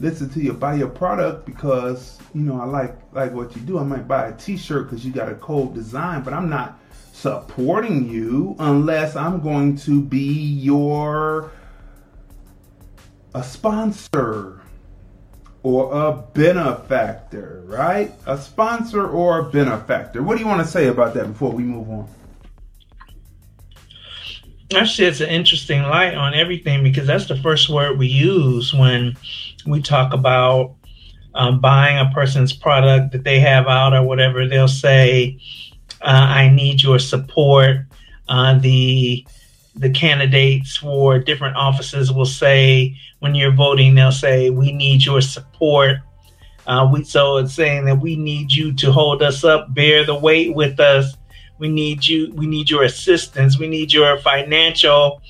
listen 0.00 0.30
to 0.30 0.40
you 0.40 0.52
buy 0.54 0.74
your 0.74 0.88
product 0.88 1.46
because 1.46 2.18
you 2.34 2.40
know 2.40 2.60
I 2.60 2.64
like 2.64 2.96
like 3.12 3.32
what 3.32 3.54
you 3.54 3.62
do. 3.62 3.78
I 3.78 3.84
might 3.84 4.08
buy 4.08 4.28
a 4.28 4.32
T-shirt 4.32 4.88
because 4.88 5.04
you 5.04 5.12
got 5.12 5.28
a 5.28 5.34
cool 5.36 5.66
design, 5.66 6.22
but 6.22 6.32
I'm 6.32 6.48
not 6.48 6.80
supporting 7.12 8.08
you 8.08 8.56
unless 8.58 9.14
I'm 9.14 9.40
going 9.40 9.76
to 9.78 10.02
be 10.02 10.32
your 10.32 11.52
a 13.34 13.44
sponsor 13.44 14.62
or 15.62 15.92
a 15.92 16.12
benefactor, 16.12 17.62
right? 17.66 18.12
A 18.26 18.38
sponsor 18.38 19.06
or 19.06 19.40
a 19.40 19.44
benefactor. 19.44 20.22
What 20.22 20.38
do 20.38 20.42
you 20.42 20.48
want 20.48 20.64
to 20.64 20.70
say 20.70 20.88
about 20.88 21.12
that 21.14 21.26
before 21.26 21.52
we 21.52 21.62
move 21.62 21.90
on? 21.90 22.08
That 24.70 24.84
sheds 24.84 25.20
an 25.20 25.28
interesting 25.28 25.82
light 25.82 26.14
on 26.14 26.32
everything 26.32 26.82
because 26.82 27.06
that's 27.06 27.26
the 27.26 27.36
first 27.36 27.68
word 27.68 27.98
we 27.98 28.06
use 28.06 28.72
when 28.72 29.16
we 29.66 29.82
talk 29.82 30.12
about 30.12 30.76
um, 31.34 31.60
buying 31.60 31.98
a 31.98 32.10
person's 32.12 32.52
product 32.52 33.12
that 33.12 33.24
they 33.24 33.40
have 33.40 33.66
out 33.66 33.94
or 33.94 34.02
whatever, 34.02 34.48
they'll 34.48 34.68
say, 34.68 35.38
uh, 36.02 36.26
"I 36.28 36.48
need 36.48 36.82
your 36.82 36.98
support." 36.98 37.78
Uh, 38.28 38.58
the 38.58 39.26
the 39.76 39.90
candidates 39.90 40.76
for 40.76 41.18
different 41.18 41.56
offices 41.56 42.12
will 42.12 42.26
say, 42.26 42.96
when 43.20 43.34
you're 43.34 43.52
voting, 43.52 43.94
they'll 43.94 44.12
say, 44.12 44.50
"We 44.50 44.72
need 44.72 45.04
your 45.04 45.20
support." 45.20 45.98
Uh, 46.66 46.88
we 46.92 47.04
so 47.04 47.38
it's 47.38 47.54
saying 47.54 47.84
that 47.86 48.00
we 48.00 48.16
need 48.16 48.52
you 48.52 48.72
to 48.74 48.92
hold 48.92 49.22
us 49.22 49.44
up, 49.44 49.72
bear 49.74 50.04
the 50.04 50.14
weight 50.14 50.54
with 50.54 50.78
us. 50.80 51.16
We 51.58 51.68
need 51.68 52.06
you. 52.06 52.32
We 52.34 52.46
need 52.46 52.70
your 52.70 52.84
assistance. 52.84 53.58
We 53.58 53.68
need 53.68 53.92
your 53.92 54.18
financial 54.18 55.22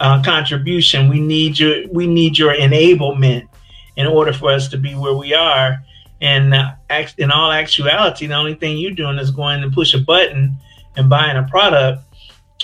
uh, 0.00 0.22
contribution. 0.22 1.08
We 1.08 1.20
need 1.20 1.58
your. 1.58 1.88
We 1.88 2.06
need 2.06 2.38
your 2.38 2.54
enablement 2.54 3.48
in 3.96 4.06
order 4.06 4.32
for 4.32 4.50
us 4.50 4.68
to 4.68 4.76
be 4.76 4.94
where 4.94 5.14
we 5.14 5.34
are. 5.34 5.78
And 6.20 6.54
uh, 6.54 6.72
in 7.18 7.30
all 7.30 7.52
actuality, 7.52 8.26
the 8.26 8.34
only 8.34 8.54
thing 8.54 8.78
you're 8.78 8.92
doing 8.92 9.18
is 9.18 9.30
going 9.30 9.60
to 9.62 9.70
push 9.70 9.94
a 9.94 9.98
button 9.98 10.56
and 10.96 11.10
buying 11.10 11.36
a 11.36 11.46
product. 11.48 12.02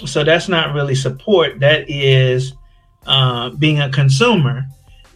So 0.07 0.24
that's 0.24 0.49
not 0.49 0.74
really 0.74 0.95
support. 0.95 1.61
That 1.61 1.89
is 1.91 2.55
uh, 3.07 3.51
being 3.51 3.81
a 3.81 3.91
consumer. 3.91 4.66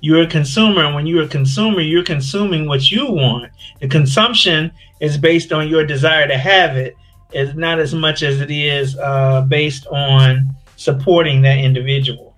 You're 0.00 0.22
a 0.22 0.26
consumer, 0.26 0.84
and 0.84 0.94
when 0.94 1.06
you're 1.06 1.24
a 1.24 1.28
consumer, 1.28 1.80
you're 1.80 2.04
consuming 2.04 2.66
what 2.66 2.90
you 2.90 3.10
want. 3.10 3.50
The 3.80 3.88
consumption 3.88 4.70
is 5.00 5.16
based 5.16 5.52
on 5.52 5.68
your 5.68 5.86
desire 5.86 6.28
to 6.28 6.36
have 6.36 6.76
it. 6.76 6.96
It's 7.32 7.56
not 7.56 7.78
as 7.78 7.94
much 7.94 8.22
as 8.22 8.40
it 8.40 8.50
is 8.50 8.96
uh, 8.98 9.42
based 9.42 9.86
on 9.86 10.54
supporting 10.76 11.40
that 11.42 11.58
individual. 11.58 12.33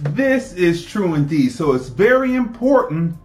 This 0.00 0.52
is 0.52 0.84
true 0.84 1.14
indeed. 1.14 1.52
So 1.52 1.72
it's 1.72 1.88
very 1.88 2.34
important 2.34 3.16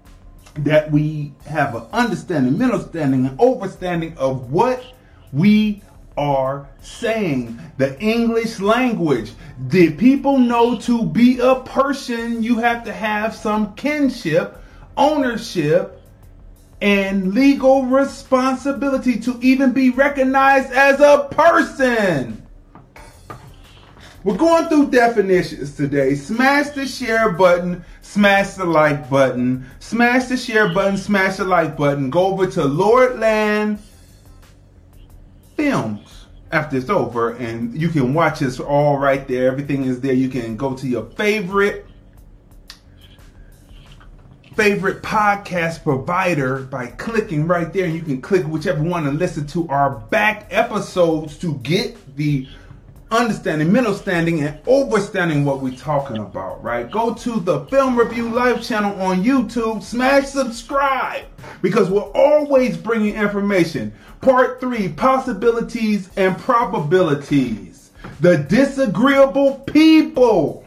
that 0.55 0.91
we 0.91 1.33
have 1.45 1.75
an 1.75 1.83
understanding, 1.93 2.57
mental 2.57 2.79
understanding, 2.79 3.25
and 3.25 3.39
understanding 3.39 4.17
of 4.17 4.51
what 4.51 4.83
we 5.31 5.81
are 6.17 6.69
saying. 6.81 7.59
The 7.77 7.99
English 7.99 8.59
language. 8.59 9.31
Did 9.67 9.97
people 9.97 10.37
know 10.37 10.77
to 10.79 11.03
be 11.03 11.39
a 11.39 11.55
person, 11.55 12.43
you 12.43 12.57
have 12.57 12.83
to 12.85 12.93
have 12.93 13.35
some 13.35 13.73
kinship, 13.75 14.57
ownership, 14.97 16.01
and 16.81 17.33
legal 17.33 17.85
responsibility 17.85 19.19
to 19.19 19.37
even 19.41 19.71
be 19.71 19.91
recognized 19.91 20.71
as 20.73 20.99
a 20.99 21.27
person. 21.29 22.40
We're 24.23 24.37
going 24.37 24.67
through 24.67 24.91
definitions 24.91 25.75
today. 25.75 26.13
Smash 26.13 26.69
the 26.69 26.85
share 26.85 27.31
button, 27.31 27.83
smash 28.01 28.53
the 28.53 28.65
like 28.65 29.09
button, 29.09 29.65
smash 29.79 30.25
the 30.25 30.37
share 30.37 30.71
button, 30.71 30.97
smash 30.97 31.37
the 31.37 31.45
like 31.45 31.75
button. 31.75 32.11
Go 32.11 32.27
over 32.27 32.45
to 32.45 32.61
Lordland 32.61 33.79
Films 35.57 36.27
after 36.51 36.77
it's 36.77 36.89
over, 36.89 37.31
and 37.31 37.73
you 37.79 37.89
can 37.89 38.13
watch 38.13 38.43
us 38.43 38.59
all 38.59 38.99
right 38.99 39.27
there. 39.27 39.47
Everything 39.47 39.85
is 39.85 40.01
there. 40.01 40.13
You 40.13 40.29
can 40.29 40.55
go 40.55 40.75
to 40.75 40.87
your 40.87 41.05
favorite 41.11 41.87
favorite 44.55 45.01
podcast 45.01 45.81
provider 45.81 46.59
by 46.63 46.85
clicking 46.85 47.47
right 47.47 47.71
there 47.71 47.85
and 47.85 47.93
you 47.95 48.01
can 48.01 48.21
click 48.21 48.45
whichever 48.45 48.83
one 48.83 49.07
and 49.07 49.17
listen 49.17 49.47
to 49.47 49.65
our 49.69 49.91
back 50.11 50.45
episodes 50.51 51.37
to 51.37 51.55
get 51.59 52.17
the 52.17 52.45
understanding, 53.11 53.71
mental 53.71 53.93
standing, 53.93 54.41
and 54.41 54.63
overstanding 54.63 55.43
what 55.43 55.61
we're 55.61 55.75
talking 55.75 56.17
about, 56.17 56.63
right? 56.63 56.89
Go 56.89 57.13
to 57.13 57.39
the 57.41 57.65
Film 57.65 57.97
Review 57.97 58.29
Live 58.29 58.63
channel 58.63 58.99
on 59.01 59.23
YouTube, 59.23 59.83
smash 59.83 60.27
subscribe, 60.27 61.25
because 61.61 61.89
we're 61.89 62.01
always 62.01 62.77
bringing 62.77 63.15
information. 63.15 63.93
Part 64.21 64.59
three 64.59 64.89
possibilities 64.89 66.09
and 66.15 66.37
probabilities. 66.37 67.91
The 68.21 68.37
disagreeable 68.37 69.55
people. 69.59 70.65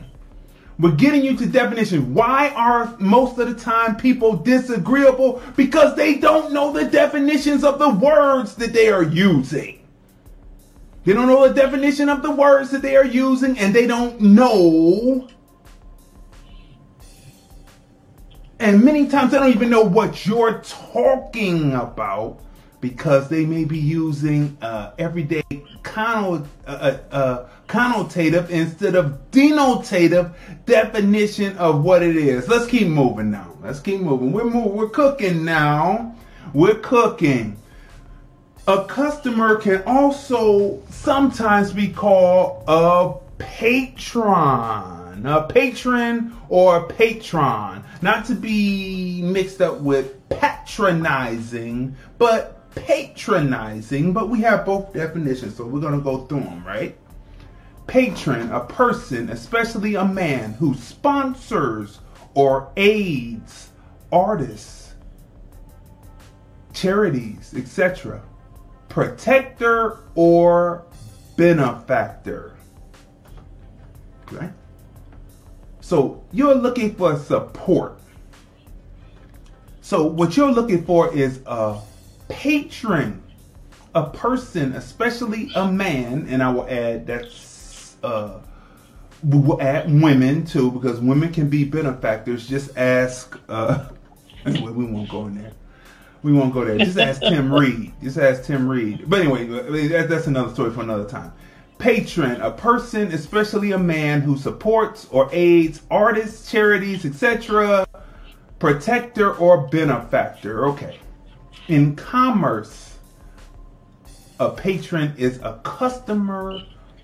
We're 0.79 0.97
getting 0.97 1.25
you 1.25 1.37
to 1.37 1.47
definition. 1.47 2.15
Why 2.15 2.49
are 2.51 2.97
most 2.99 3.39
of 3.39 3.49
the 3.49 3.55
time 3.55 3.97
people 3.97 4.37
disagreeable? 4.37 5.41
Because 5.57 5.95
they 5.95 6.17
don't 6.17 6.53
know 6.53 6.73
the 6.73 6.85
definitions 6.85 7.63
of 7.63 7.79
the 7.79 7.91
words 7.91 8.57
that 8.57 8.73
they 8.73 8.89
are 8.89 9.05
using. 9.05 9.84
They 11.05 11.13
don't 11.13 11.27
know 11.27 11.47
the 11.47 11.55
definition 11.55 12.09
of 12.09 12.23
the 12.23 12.31
words 12.31 12.71
that 12.71 12.83
they 12.83 12.97
are 12.97 13.05
using, 13.05 13.59
and 13.59 13.75
they 13.75 13.87
don't 13.87 14.21
know. 14.21 15.29
And 18.59 18.83
many 18.83 19.09
times 19.09 19.33
they 19.33 19.39
don't 19.39 19.51
even 19.51 19.69
know 19.69 19.83
what 19.83 20.25
you're 20.25 20.61
talking 20.61 21.75
about 21.75 22.41
because 22.81 23.29
they 23.29 23.45
may 23.45 23.65
be 23.65 23.79
using 23.79 24.57
uh, 24.63 24.93
everyday 24.99 25.43
connot- 25.83 26.47
uh, 26.67 26.71
uh, 26.71 26.99
uh, 27.11 27.49
connotative 27.67 28.49
instead 28.51 28.95
of 28.95 29.31
denotative 29.31 30.35
definition 30.67 31.57
of 31.59 31.83
what 31.83 32.03
it 32.03 32.17
is. 32.17 32.49
Let's 32.49 32.67
keep 32.67 32.89
moving 32.89 33.31
now. 33.31 33.53
Let's 33.63 33.81
keep 33.81 34.01
moving. 34.01 34.33
We're 34.33 34.45
moving. 34.45 34.75
We're 34.75 34.89
cooking 34.89 35.45
now. 35.45 36.15
We're 36.53 36.77
cooking. 36.77 37.57
A 38.67 38.83
customer 38.87 39.57
can 39.57 39.83
also 39.83 40.81
sometimes 40.89 41.71
be 41.75 41.89
called 41.89 42.65
a 42.67 43.13
patron, 43.37 45.27
a 45.27 45.47
patron 45.51 46.35
or 46.49 46.79
a 46.79 46.87
patron, 46.87 47.85
not 48.01 48.25
to 48.25 48.35
be 48.35 49.21
mixed 49.21 49.61
up 49.61 49.81
with 49.81 50.27
patronizing, 50.31 51.95
but 52.17 52.75
patronizing. 52.75 54.15
But 54.15 54.31
we 54.31 54.41
have 54.41 54.65
both 54.65 54.95
definitions, 54.95 55.57
so 55.57 55.67
we're 55.67 55.83
going 55.83 55.99
to 55.99 56.01
go 56.01 56.25
through 56.25 56.41
them, 56.41 56.65
right? 56.67 56.97
Patron, 57.87 58.51
a 58.51 58.61
person, 58.61 59.29
especially 59.29 59.95
a 59.97 60.07
man, 60.07 60.55
who 60.55 60.73
sponsors 60.73 62.01
or 62.33 62.73
aids 62.79 63.73
artists, 64.11 64.95
charities, 66.73 67.53
etc 67.55 68.23
protector 68.95 69.99
or 70.15 70.85
benefactor. 71.37 72.55
Okay? 74.33 74.49
So 75.81 76.23
you're 76.31 76.55
looking 76.55 76.95
for 76.95 77.19
support. 77.19 77.99
So 79.81 80.05
what 80.05 80.37
you're 80.37 80.53
looking 80.53 80.85
for 80.85 81.13
is 81.13 81.41
a 81.45 81.81
patron, 82.29 83.21
a 83.97 84.11
person, 84.11 84.75
especially 84.75 85.51
a 85.57 85.71
man, 85.71 86.29
and 86.29 86.41
I 86.41 86.53
will 86.53 86.69
add 86.69 87.05
that's 87.05 87.97
uh 88.05 88.39
we 89.25 89.39
will 89.39 89.61
add 89.61 89.91
women 89.91 90.45
too, 90.45 90.71
because 90.71 91.01
women 91.01 91.33
can 91.33 91.49
be 91.49 91.65
benefactors. 91.65 92.47
Just 92.47 92.77
ask 92.79 93.37
uh 93.49 93.89
anyway, 94.47 94.71
we 94.81 94.85
won't 94.85 95.09
go 95.09 95.27
in 95.27 95.35
there 95.35 95.53
we 96.25 96.33
won't 96.33 96.53
go 96.55 96.65
there. 96.65 96.79
Just 96.79 96.99
ask 96.99 97.21
Tim 97.21 97.53
Reed. 97.53 97.93
Just 98.03 98.17
ask 98.17 98.43
Tim 98.45 98.67
Reed. 98.67 99.05
But 99.07 99.21
anyway, 99.21 99.45
that's 100.07 100.27
another 100.27 100.53
story 100.53 100.73
for 100.73 100.81
another 100.81 101.09
time. 101.09 101.33
Patron, 101.79 102.41
a 102.41 102.51
person, 102.51 103.13
especially 103.13 103.73
a 103.73 103.79
man 103.79 104.23
who 104.23 104.39
supports 104.39 105.07
or 105.11 105.29
aids 105.33 105.83
artists, 105.91 106.51
charities, 106.51 107.05
etc. 107.05 107.87
Protector 108.59 109.35
or 109.35 109.69
benefactor. 109.69 110.67
Okay. 110.69 110.99
In 111.69 111.95
commerce, 111.95 112.97
a 114.41 114.51
patron 114.51 115.13
is 115.19 115.39
a 115.43 115.61
customer 115.63 116.59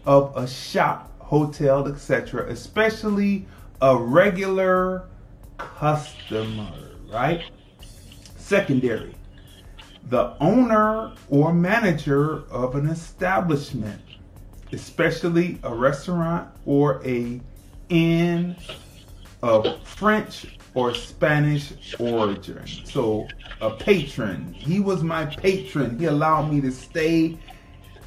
of 0.07 0.35
a 0.35 0.49
shop, 0.49 1.11
hotel, 1.21 1.87
etc., 1.87 2.49
especially 2.49 3.47
a 3.83 3.95
regular 3.97 5.05
customer, 5.59 6.73
right? 7.13 7.43
Secondary, 8.51 9.15
the 10.09 10.35
owner 10.41 11.13
or 11.29 11.55
manager 11.55 12.43
of 12.51 12.75
an 12.75 12.89
establishment, 12.89 14.03
especially 14.73 15.61
a 15.63 15.73
restaurant 15.73 16.49
or 16.67 17.01
a 17.07 17.41
inn 17.91 18.57
of 19.41 19.81
French 19.87 20.59
or 20.75 20.93
Spanish 20.97 21.73
origin. 22.01 22.67
So, 22.83 23.29
a 23.61 23.71
patron. 23.71 24.53
He 24.53 24.81
was 24.81 25.05
my 25.05 25.27
patron. 25.27 25.97
He 25.97 26.07
allowed 26.07 26.53
me 26.53 26.61
to 26.61 26.73
stay 26.73 27.39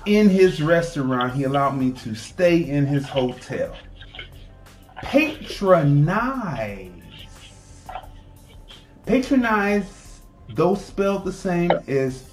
in 0.05 0.27
his 0.27 0.61
restaurant. 0.61 1.35
He 1.35 1.45
allowed 1.45 1.77
me 1.77 1.93
to 1.99 2.13
stay 2.15 2.57
in 2.57 2.85
his 2.85 3.07
hotel. 3.07 3.77
Patronize. 4.97 6.91
Patronize 9.05 10.02
though 10.55 10.75
spelled 10.75 11.25
the 11.25 11.33
same, 11.33 11.71
is 11.87 12.23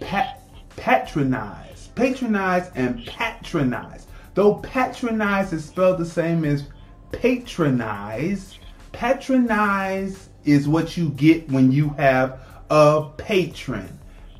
pat, 0.00 0.40
patronize. 0.76 1.88
Patronize 1.94 2.70
and 2.74 3.06
patronize. 3.06 4.06
Though 4.34 4.56
patronize 4.56 5.52
is 5.52 5.64
spelled 5.64 5.98
the 5.98 6.06
same 6.06 6.44
as 6.44 6.64
patronize, 7.12 8.58
patronize 8.92 10.28
is 10.44 10.66
what 10.68 10.96
you 10.96 11.10
get 11.10 11.48
when 11.50 11.70
you 11.70 11.90
have 11.90 12.40
a 12.70 13.10
patron. 13.16 13.98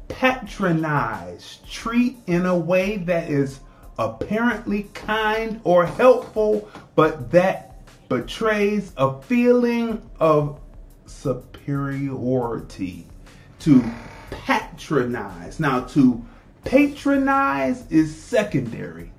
Patronize, 0.08 1.58
treat 1.70 2.18
in 2.26 2.46
a 2.46 2.56
way 2.56 2.96
that 2.98 3.30
is 3.30 3.60
apparently 3.98 4.84
kind 4.94 5.60
or 5.64 5.86
helpful, 5.86 6.68
but 6.94 7.30
that 7.30 7.70
betrays 8.08 8.92
a 8.96 9.20
feeling 9.22 10.02
of 10.18 10.60
superiority. 11.06 11.53
To 13.60 13.84
patronize. 14.30 15.58
Now, 15.58 15.80
to 15.80 16.24
patronize 16.64 17.90
is 17.90 18.14
secondary. 18.14 19.12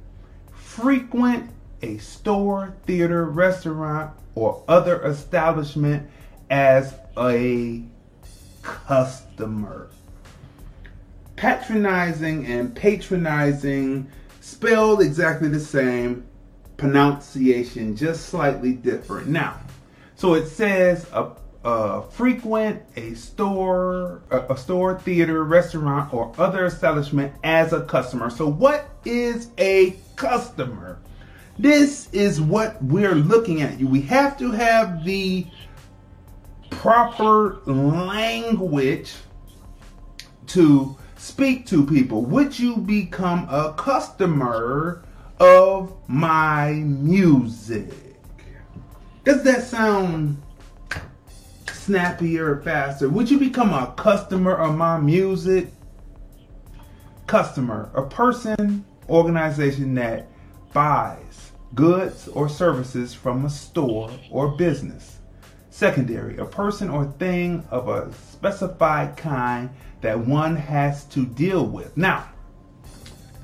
Frequent 0.54 1.50
a 1.82 1.98
store, 1.98 2.76
theater, 2.86 3.26
restaurant, 3.26 4.12
or 4.34 4.64
other 4.68 5.02
establishment 5.04 6.10
as 6.50 6.94
a 7.18 7.84
customer. 8.62 9.90
Patronizing 11.36 12.46
and 12.46 12.76
patronizing 12.76 14.10
spelled 14.42 15.02
exactly 15.02 15.50
the 15.50 15.60
same, 15.60 16.26
pronunciation 16.78 17.96
just 17.96 18.28
slightly 18.28 18.74
different. 18.74 19.28
Now, 19.28 19.60
so 20.16 20.34
it 20.34 20.48
says 20.48 21.06
a, 21.12 21.32
a 21.66 22.04
frequent 22.04 22.84
a 22.96 23.16
store, 23.16 24.22
a, 24.30 24.54
a 24.54 24.58
store, 24.58 25.00
theater, 25.00 25.44
restaurant, 25.44 26.14
or 26.14 26.32
other 26.38 26.66
establishment 26.66 27.34
as 27.44 27.74
a 27.74 27.82
customer. 27.82 28.30
So, 28.30 28.48
what 28.48 28.88
is 29.04 29.50
a 29.58 29.96
customer? 30.16 31.00
This 31.58 32.08
is 32.14 32.40
what 32.40 32.82
we're 32.84 33.16
looking 33.16 33.62
at. 33.62 33.80
We 33.80 34.02
have 34.02 34.38
to 34.38 34.52
have 34.52 35.04
the 35.04 35.48
proper 36.70 37.62
language 37.66 39.14
to 40.48 40.96
speak 41.18 41.66
to 41.68 41.84
people. 41.86 42.22
Would 42.26 42.60
you 42.60 42.78
become 42.78 43.48
a 43.50 43.74
customer 43.74 45.04
of 45.40 45.96
my 46.08 46.74
music? 46.74 47.92
Does 49.24 49.42
that 49.44 49.64
sound 49.64 50.44
snappier, 51.86 52.62
faster? 52.64 53.08
Would 53.08 53.30
you 53.30 53.38
become 53.38 53.72
a 53.72 53.94
customer 53.96 54.56
of 54.56 54.76
my 54.76 55.00
music? 55.00 55.68
Customer, 57.28 57.92
a 57.94 58.02
person, 58.04 58.84
organization 59.08 59.94
that 59.96 60.28
buys 60.74 61.52
goods 61.76 62.28
or 62.30 62.50
services 62.50 63.14
from 63.14 63.46
a 63.46 63.50
store 63.50 64.10
or 64.32 64.58
business. 64.58 65.20
Secondary, 65.70 66.38
a 66.38 66.46
person 66.46 66.90
or 66.90 67.06
thing 67.20 67.64
of 67.70 67.88
a 67.88 68.12
specified 68.14 69.16
kind 69.16 69.70
that 70.02 70.18
one 70.18 70.56
has 70.56 71.06
to 71.06 71.26
deal 71.26 71.66
with. 71.66 71.96
Now, 71.96 72.28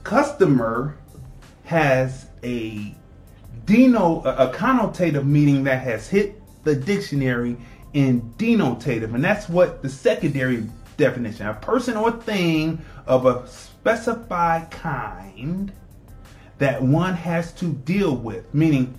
customer 0.04 0.98
has 1.66 2.28
a 2.44 2.96
deno 3.66 4.26
a 4.26 4.52
connotative 4.52 5.26
meaning 5.26 5.64
that 5.66 5.84
has 5.84 6.08
hit 6.08 6.42
the 6.64 6.76
dictionary 6.76 7.58
in 7.94 8.22
denotative, 8.38 9.14
and 9.14 9.24
that's 9.24 9.50
what 9.50 9.82
the 9.82 9.89
secondary 9.89 10.68
definition: 10.98 11.48
a 11.48 11.54
person 11.54 11.98
or 11.98 12.12
thing 12.12 12.84
of 13.06 13.26
a 13.26 13.48
specified 13.48 14.70
kind 14.72 15.72
that 16.60 16.82
one 16.82 17.16
has 17.16 17.52
to 17.54 17.74
deal 17.74 18.16
with, 18.16 18.54
meaning 18.54 18.94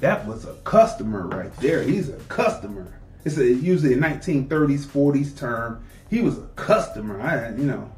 that 0.00 0.26
was 0.26 0.44
a 0.44 0.52
customer 0.64 1.26
right 1.26 1.54
there. 1.56 1.82
He's 1.82 2.10
a 2.10 2.18
customer. 2.28 3.00
It's 3.24 3.38
a, 3.38 3.46
usually 3.46 3.94
a 3.94 3.96
1930s, 3.96 4.84
40s 4.84 5.36
term. 5.36 5.82
He 6.10 6.20
was 6.20 6.38
a 6.38 6.46
customer. 6.56 7.20
I, 7.20 7.56
you 7.56 7.64
know, 7.64 7.90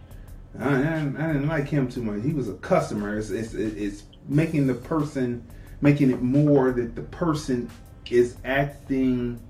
I, 0.58 0.76
I, 0.76 1.00
didn't 1.02 1.48
like 1.48 1.68
him 1.68 1.88
too 1.88 2.02
much. 2.02 2.22
He 2.22 2.32
was 2.32 2.48
a 2.48 2.54
customer. 2.54 3.18
It's, 3.18 3.30
it's, 3.30 3.54
it's 3.54 4.04
making 4.28 4.66
the 4.68 4.74
person, 4.74 5.44
making 5.80 6.10
it 6.10 6.22
more 6.22 6.70
that 6.70 6.94
the 6.94 7.02
person 7.02 7.70
is 8.10 8.36
acting 8.44 9.40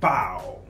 foul, 0.00 0.64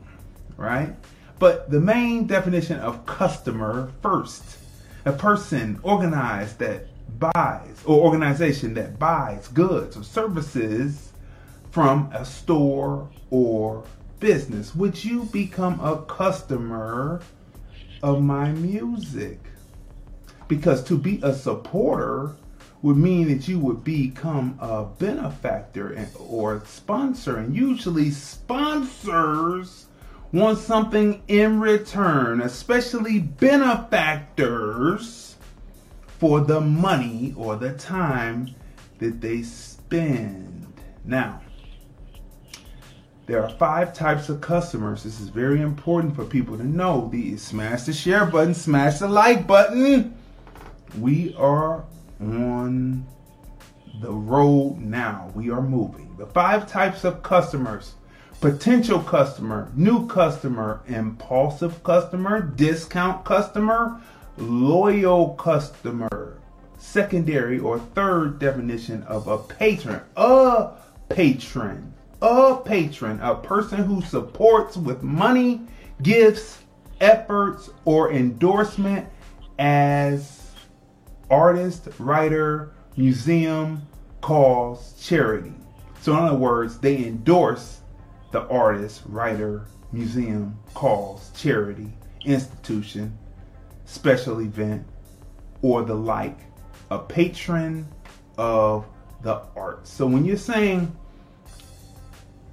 right? 0.57 0.95
But 1.39 1.71
the 1.71 1.81
main 1.81 2.27
definition 2.27 2.81
of 2.81 3.07
customer 3.07 3.93
first, 4.03 4.59
a 5.05 5.13
person 5.13 5.79
organized 5.83 6.59
that 6.59 6.87
buys 7.19 7.83
or 7.85 8.01
organization 8.01 8.75
that 8.75 8.99
buys 8.99 9.49
goods 9.49 9.97
or 9.97 10.03
services 10.03 11.13
from 11.71 12.11
a 12.13 12.25
store 12.25 13.09
or 13.31 13.85
business, 14.21 14.75
would 14.75 15.05
you 15.05 15.25
become 15.25 15.79
a 15.81 16.03
customer 16.03 17.21
of 18.03 18.23
my 18.23 18.51
music? 18.53 19.39
Because 20.49 20.83
to 20.85 20.97
be 20.97 21.21
a 21.23 21.35
supporter 21.35 22.35
would 22.83 22.97
mean 22.97 23.29
that 23.29 23.49
you 23.49 23.59
would 23.59 23.83
become 23.83 24.57
a 24.61 24.85
benefactor 24.85 25.93
and, 25.93 26.09
or 26.19 26.63
sponsor. 26.65 27.39
And 27.39 27.55
usually, 27.55 28.11
sponsors 28.11 29.87
want 30.33 30.59
something 30.59 31.23
in 31.29 31.61
return, 31.61 32.41
especially 32.41 33.19
benefactors, 33.19 35.37
for 36.19 36.41
the 36.41 36.61
money 36.61 37.33
or 37.37 37.57
the 37.57 37.73
time 37.75 38.55
that 38.99 39.21
they 39.21 39.43
spend. 39.43 40.73
Now, 41.05 41.41
there 43.27 43.43
are 43.43 43.51
five 43.51 43.95
types 43.95 44.29
of 44.29 44.41
customers. 44.41 45.05
This 45.05 45.21
is 45.21 45.29
very 45.29 45.61
important 45.61 46.17
for 46.17 46.25
people 46.25 46.57
to 46.57 46.65
know. 46.65 47.09
These 47.13 47.43
smash 47.43 47.83
the 47.83 47.93
share 47.93 48.27
button, 48.27 48.55
smash 48.55 48.99
the 48.99 49.09
like 49.09 49.47
button. 49.47 50.17
We 50.99 51.35
are 51.37 51.85
on 52.21 53.07
the 54.01 54.13
road 54.13 54.79
now. 54.79 55.31
We 55.35 55.51
are 55.51 55.63
moving. 55.63 56.17
The 56.17 56.27
five 56.27 56.69
types 56.69 57.05
of 57.05 57.23
customers 57.23 57.95
potential 58.41 59.01
customer, 59.01 59.73
new 59.75 60.07
customer, 60.07 60.81
impulsive 60.87 61.83
customer, 61.83 62.41
discount 62.41 63.25
customer, 63.25 64.01
loyal 64.37 65.35
customer. 65.35 66.39
Secondary 66.79 67.59
or 67.59 67.81
third 67.81 68.39
definition 68.39 69.03
of 69.05 69.27
a 69.27 69.39
patron. 69.39 70.01
A 70.17 70.71
patron 71.09 71.93
a 72.21 72.57
patron, 72.57 73.21
a 73.21 73.35
person 73.35 73.85
who 73.85 74.03
supports 74.03 74.77
with 74.77 75.03
money, 75.03 75.61
gifts, 76.03 76.59
efforts, 77.01 77.71
or 77.85 78.13
endorsement 78.13 79.07
as 79.59 80.48
artist, 81.31 81.89
writer, 81.99 82.73
museum, 82.97 83.83
cause, 84.21 84.95
charity. 85.01 85.53
So, 86.01 86.13
in 86.13 86.19
other 86.19 86.37
words, 86.37 86.79
they 86.79 87.05
endorse 87.05 87.81
the 88.33 88.43
artist, 88.49 89.03
writer, 89.07 89.67
museum, 89.93 90.59
cause, 90.75 91.31
charity, 91.37 91.93
institution, 92.25 93.17
special 93.85 94.41
event, 94.41 94.87
or 95.63 95.83
the 95.83 95.95
like. 95.95 96.39
A 96.91 96.99
patron 96.99 97.87
of 98.39 98.87
the 99.23 99.43
arts. 99.57 99.91
So, 99.93 100.07
when 100.07 100.25
you're 100.25 100.37
saying 100.37 100.97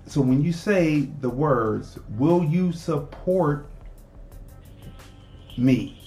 so 0.07 0.21
when 0.21 0.43
you 0.43 0.53
say 0.53 1.01
the 1.21 1.29
words, 1.29 1.97
will 2.09 2.43
you 2.43 2.71
support 2.71 3.69
me? 5.57 5.99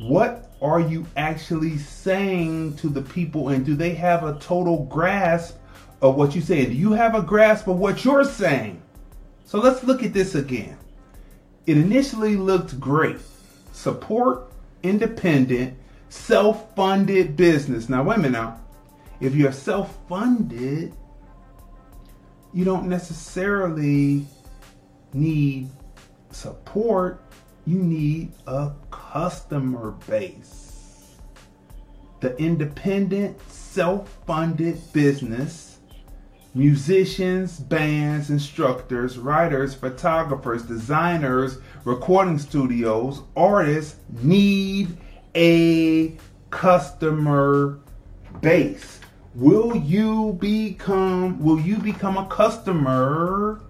What 0.00 0.41
are 0.62 0.80
you 0.80 1.04
actually 1.16 1.76
saying 1.76 2.76
to 2.76 2.88
the 2.88 3.02
people 3.02 3.48
and 3.48 3.66
do 3.66 3.74
they 3.74 3.94
have 3.94 4.22
a 4.24 4.38
total 4.38 4.84
grasp 4.84 5.58
of 6.00 6.14
what 6.14 6.34
you 6.34 6.40
say? 6.40 6.64
Do 6.64 6.72
you 6.72 6.92
have 6.92 7.14
a 7.14 7.22
grasp 7.22 7.66
of 7.66 7.78
what 7.78 8.04
you're 8.04 8.24
saying? 8.24 8.80
So 9.44 9.58
let's 9.58 9.82
look 9.84 10.02
at 10.02 10.14
this 10.14 10.34
again. 10.34 10.78
It 11.66 11.76
initially 11.76 12.36
looked 12.36 12.78
great. 12.80 13.18
Support 13.72 14.52
independent, 14.82 15.76
self-funded 16.08 17.36
business. 17.36 17.88
Now 17.88 18.02
wait 18.02 18.16
a 18.16 18.20
minute 18.20 18.32
now. 18.32 18.60
If 19.20 19.34
you're 19.34 19.52
self-funded, 19.52 20.94
you 22.52 22.64
don't 22.64 22.88
necessarily 22.88 24.26
need 25.12 25.70
support, 26.30 27.22
you 27.66 27.78
need 27.78 28.32
a 28.46 28.72
customer 29.12 29.90
base. 30.08 31.16
The 32.20 32.34
independent, 32.38 33.38
self 33.50 34.08
funded 34.26 34.80
business, 34.92 35.80
musicians, 36.54 37.58
bands, 37.60 38.30
instructors, 38.30 39.18
writers, 39.18 39.74
photographers, 39.74 40.62
designers, 40.62 41.58
recording 41.84 42.38
studios, 42.38 43.20
artists 43.36 43.96
need 44.22 44.96
a 45.34 46.16
customer 46.50 47.80
base 48.40 49.00
will 49.34 49.74
you 49.76 50.36
become 50.40 51.42
will 51.42 51.58
you 51.58 51.76
become 51.78 52.18
a 52.18 52.26
customer 52.26 53.62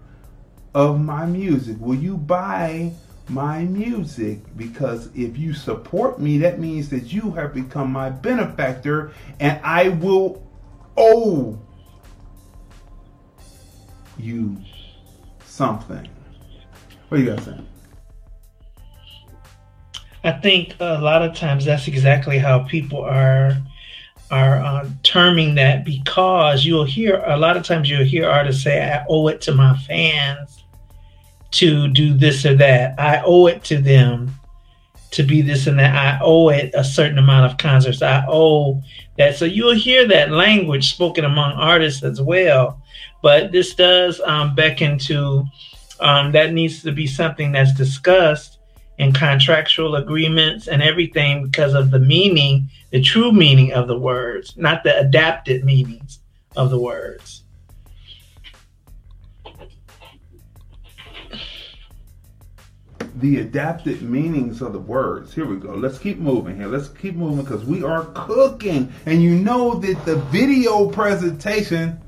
of 0.74 1.01
my 1.01 1.24
music 1.24 1.76
will 1.78 1.95
you 1.95 2.16
buy 2.16 2.93
my 3.33 3.64
music 3.64 4.41
because 4.57 5.09
if 5.14 5.39
you 5.39 5.55
support 5.55 6.20
me 6.20 6.39
that 6.39 6.59
means 6.59 6.89
that 6.91 7.12
you 7.12 7.30
have 7.30 7.55
become 7.55 7.91
my 7.91 8.11
benefactor 8.11 9.12
and 9.41 9.59
i 9.64 9.89
will 9.89 10.47
owe 10.97 11.59
you 14.18 14.57
something. 15.45 16.09
What 17.09 17.18
do 17.18 17.24
you 17.24 17.35
guys 17.35 17.45
say 17.45 17.59
I 20.24 20.33
think 20.33 20.76
a 20.78 21.01
lot 21.01 21.22
of 21.22 21.35
times 21.35 21.64
that's 21.64 21.89
exactly 21.89 22.39
how 22.39 22.61
people 22.61 23.03
are 23.03 23.57
are 24.30 24.57
uh, 24.64 24.89
terming 25.03 25.57
that 25.57 25.85
because 25.85 26.64
you'll 26.64 26.85
hear 26.85 27.22
a 27.26 27.37
lot 27.37 27.57
of 27.57 27.64
times 27.64 27.91
you'll 27.91 28.05
hear 28.05 28.30
artists 28.30 28.62
say, 28.62 28.83
"I 28.83 29.05
owe 29.09 29.28
it 29.28 29.43
to 29.43 29.55
my 29.55 29.76
fans 29.76 30.62
to 31.53 31.88
do 31.88 32.14
this 32.14 32.44
or 32.44 32.55
that. 32.57 32.98
I 32.98 33.22
owe 33.24 33.46
it 33.46 33.64
to 33.64 33.80
them 33.80 34.34
to 35.12 35.22
be 35.22 35.42
this 35.42 35.66
and 35.66 35.78
that. 35.78 35.94
I 35.94 36.18
owe 36.22 36.48
it 36.48 36.70
a 36.74 36.84
certain 36.84 37.18
amount 37.18 37.50
of 37.50 37.59
concerts. 37.59 38.03
I 38.03 38.24
owe 38.28 38.82
that." 39.18 39.36
So 39.36 39.44
you'll 39.44 39.74
hear 39.74 40.07
that 40.09 40.30
language 40.30 40.90
spoken 40.90 41.24
among 41.24 41.53
artists 41.53 42.03
as 42.03 42.20
well. 42.20 42.80
But 43.22 43.53
this 43.53 43.74
does 43.74 44.20
um, 44.20 44.55
beckon 44.55 44.98
to 44.98 45.44
um, 46.00 46.32
that 46.32 46.53
needs 46.53 46.82
to 46.82 46.92
be 46.92 47.07
something 47.07 47.53
that's 47.53 47.72
discussed 47.74 48.59
in 48.98 49.12
contractual 49.12 49.96
agreements 49.96 50.68
and 50.68 50.82
everything 50.82 51.44
because 51.44 51.74
of 51.74 51.90
the 51.90 51.98
meaning, 51.98 52.68
the 52.90 53.00
true 53.00 53.32
meaning 53.32 53.72
of 53.72 53.88
the 53.88 53.98
words, 53.98 54.57
not 54.57 54.84
the 54.84 54.98
adapted 54.98 55.64
meanings 55.64 56.18
of 56.57 56.70
the 56.70 56.78
words. 56.78 57.41
The 63.17 63.41
adapted 63.41 64.03
meanings 64.03 64.63
of 64.63 64.73
the 64.73 64.79
words. 64.79 65.35
Here 65.35 65.45
we 65.45 65.57
go. 65.57 65.75
Let's 65.75 65.99
keep 65.99 66.19
moving 66.19 66.57
here. 66.57 66.67
Let's 66.67 66.89
keep 66.89 67.15
moving 67.15 67.45
because 67.45 67.65
we 67.65 67.83
are 67.83 68.05
cooking. 68.15 68.93
And 69.07 69.23
you 69.23 69.35
know 69.35 69.75
that 69.75 70.05
the 70.07 70.17
video 70.17 70.89
presentation 70.89 72.01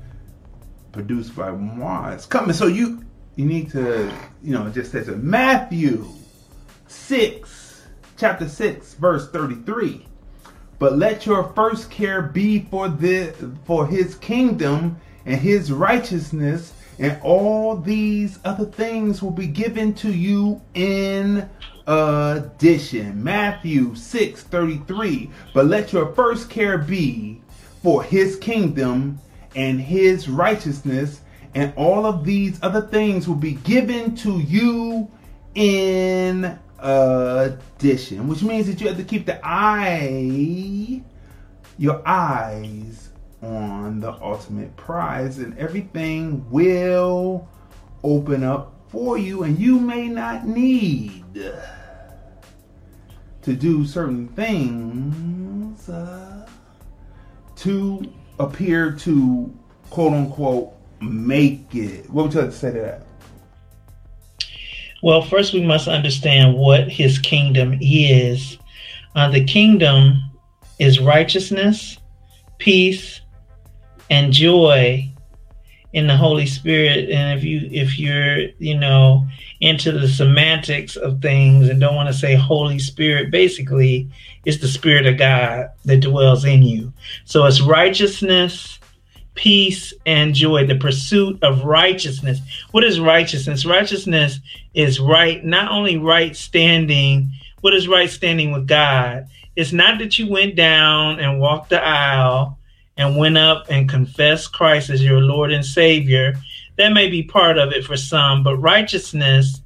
produced 0.91 1.35
by 1.35 1.51
Moi 1.51 2.09
is 2.09 2.25
coming. 2.25 2.53
So 2.53 2.67
you 2.67 3.03
you 3.35 3.45
need 3.45 3.69
to, 3.71 4.11
you 4.41 4.53
know, 4.53 4.69
just 4.69 4.91
say 4.91 4.99
it. 4.99 5.17
Matthew 5.23 6.07
6, 6.87 7.85
chapter 8.17 8.47
6, 8.47 8.93
verse 8.95 9.29
33. 9.29 10.07
But 10.79 10.97
let 10.97 11.25
your 11.25 11.51
first 11.53 11.91
care 11.91 12.21
be 12.21 12.59
for 12.59 12.89
the 12.89 13.33
for 13.65 13.87
his 13.87 14.15
kingdom 14.15 14.97
and 15.25 15.39
his 15.39 15.71
righteousness, 15.71 16.73
and 16.99 17.19
all 17.21 17.75
these 17.75 18.39
other 18.45 18.65
things 18.65 19.21
will 19.21 19.31
be 19.31 19.47
given 19.47 19.93
to 19.95 20.11
you 20.11 20.61
in 20.73 21.49
addition. 21.87 23.23
Matthew 23.23 23.95
6 23.95 24.43
33. 24.43 25.29
But 25.53 25.65
let 25.65 25.93
your 25.93 26.13
first 26.13 26.49
care 26.49 26.77
be 26.77 27.41
for 27.83 28.01
his 28.03 28.37
kingdom 28.37 29.19
and 29.55 29.79
his 29.79 30.27
righteousness, 30.27 31.21
and 31.53 31.73
all 31.75 32.05
of 32.05 32.25
these 32.25 32.59
other 32.61 32.81
things 32.81 33.27
will 33.27 33.35
be 33.35 33.53
given 33.53 34.15
to 34.15 34.39
you 34.39 35.09
in 35.53 36.57
addition, 36.79 38.27
which 38.27 38.43
means 38.43 38.67
that 38.67 38.81
you 38.81 38.87
have 38.87 38.97
to 38.97 39.03
keep 39.03 39.25
the 39.25 39.39
eye, 39.43 41.01
your 41.77 42.01
eyes 42.05 43.04
on 43.45 43.99
the 43.99 44.11
ultimate 44.21 44.75
prize, 44.75 45.37
and 45.39 45.57
everything 45.57 46.49
will 46.49 47.47
open 48.03 48.43
up 48.43 48.73
for 48.89 49.17
you, 49.17 49.43
and 49.43 49.59
you 49.59 49.79
may 49.79 50.07
not 50.07 50.47
need 50.47 51.23
to 53.41 53.53
do 53.53 53.85
certain 53.85 54.27
things 54.29 55.89
uh, 55.89 56.47
to 57.55 58.11
appear 58.39 58.91
to 58.91 59.53
quote 59.89 60.13
unquote 60.13 60.73
make 61.01 61.73
it. 61.75 62.09
What 62.09 62.23
would 62.23 62.33
you 62.33 62.41
like 62.41 62.49
to 62.49 62.55
say 62.55 62.71
to 62.71 62.79
that? 62.79 63.05
Well, 65.03 65.21
first 65.21 65.53
we 65.53 65.61
must 65.61 65.87
understand 65.87 66.55
what 66.55 66.89
his 66.89 67.19
kingdom 67.19 67.77
is. 67.79 68.57
Uh, 69.13 69.29
the 69.29 69.43
kingdom 69.43 70.19
is 70.79 70.99
righteousness, 70.99 71.97
peace, 72.57 73.21
and 74.09 74.31
joy 74.31 75.09
in 75.95 76.07
the 76.07 76.17
Holy 76.17 76.45
Spirit. 76.45 77.09
And 77.09 77.39
if 77.39 77.43
you 77.43 77.69
if 77.71 77.97
you're 77.97 78.49
you 78.59 78.77
know 78.77 79.25
into 79.61 79.91
the 79.93 80.07
semantics 80.07 80.97
of 80.97 81.21
things 81.21 81.69
and 81.69 81.79
don't 81.79 81.95
want 81.95 82.07
to 82.09 82.13
say 82.13 82.35
Holy 82.35 82.79
Spirit, 82.79 83.31
basically 83.31 84.09
it's 84.43 84.59
the 84.59 84.67
Spirit 84.67 85.07
of 85.07 85.17
God 85.17 85.69
that 85.85 86.01
dwells 86.01 86.43
in 86.45 86.63
you. 86.63 86.93
So 87.23 87.45
it's 87.45 87.61
righteousness, 87.61 88.77
peace, 89.35 89.93
and 90.05 90.35
joy, 90.35 90.67
the 90.67 90.75
pursuit 90.75 91.41
of 91.41 91.63
righteousness. 91.63 92.39
What 92.71 92.83
is 92.83 92.99
righteousness? 92.99 93.65
Righteousness 93.65 94.39
is 94.73 94.99
right, 94.99 95.43
not 95.45 95.71
only 95.71 95.97
right 95.97 96.35
standing, 96.35 97.31
what 97.61 97.73
is 97.73 97.87
right 97.87 98.09
standing 98.09 98.51
with 98.51 98.67
God? 98.67 99.27
It's 99.55 99.71
not 99.71 99.99
that 99.99 100.19
you 100.19 100.29
went 100.29 100.55
down 100.55 101.21
and 101.21 101.39
walked 101.39 101.69
the 101.69 101.81
aisle 101.81 102.54
and 102.97 103.17
went 103.17 103.37
up 103.37 103.65
and 103.69 103.89
confessed 103.89 104.53
Christ 104.53 104.89
as 104.89 105.03
your 105.03 105.21
Lord 105.21 105.51
and 105.51 105.65
Savior. 105.65 106.35
That 106.77 106.93
may 106.93 107.09
be 107.09 107.23
part 107.23 107.57
of 107.57 107.71
it 107.71 107.85
for 107.85 107.97
some, 107.97 108.43
but 108.43 108.57
righteousness 108.57 109.61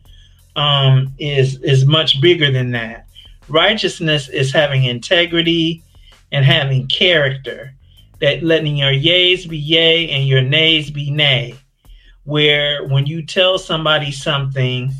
um, 0.55 1.13
is 1.19 1.59
is 1.61 1.85
much 1.85 2.21
bigger 2.21 2.51
than 2.51 2.71
that. 2.71 3.07
Righteousness 3.47 4.29
is 4.29 4.53
having 4.53 4.83
integrity 4.83 5.83
and 6.31 6.45
having 6.45 6.87
character 6.87 7.73
that 8.19 8.43
letting 8.43 8.77
your 8.77 8.91
yays 8.91 9.47
be 9.47 9.57
yay 9.57 10.09
and 10.09 10.27
your 10.27 10.41
nays 10.41 10.91
be 10.91 11.09
nay. 11.09 11.55
Where 12.25 12.85
when 12.87 13.05
you 13.05 13.25
tell 13.25 13.57
somebody 13.57 14.11
something, 14.11 14.91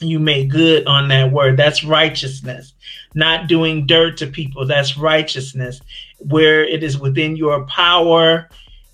you 0.00 0.18
make 0.18 0.48
good 0.48 0.86
on 0.86 1.08
that 1.08 1.32
word. 1.32 1.56
That's 1.56 1.84
righteousness. 1.84 2.74
Not 3.14 3.48
doing 3.48 3.86
dirt 3.86 4.16
to 4.18 4.26
people. 4.26 4.66
That's 4.66 4.96
righteousness. 4.96 5.80
Where 6.18 6.64
it 6.64 6.82
is 6.82 6.98
within 6.98 7.36
your 7.36 7.64
power 7.66 8.48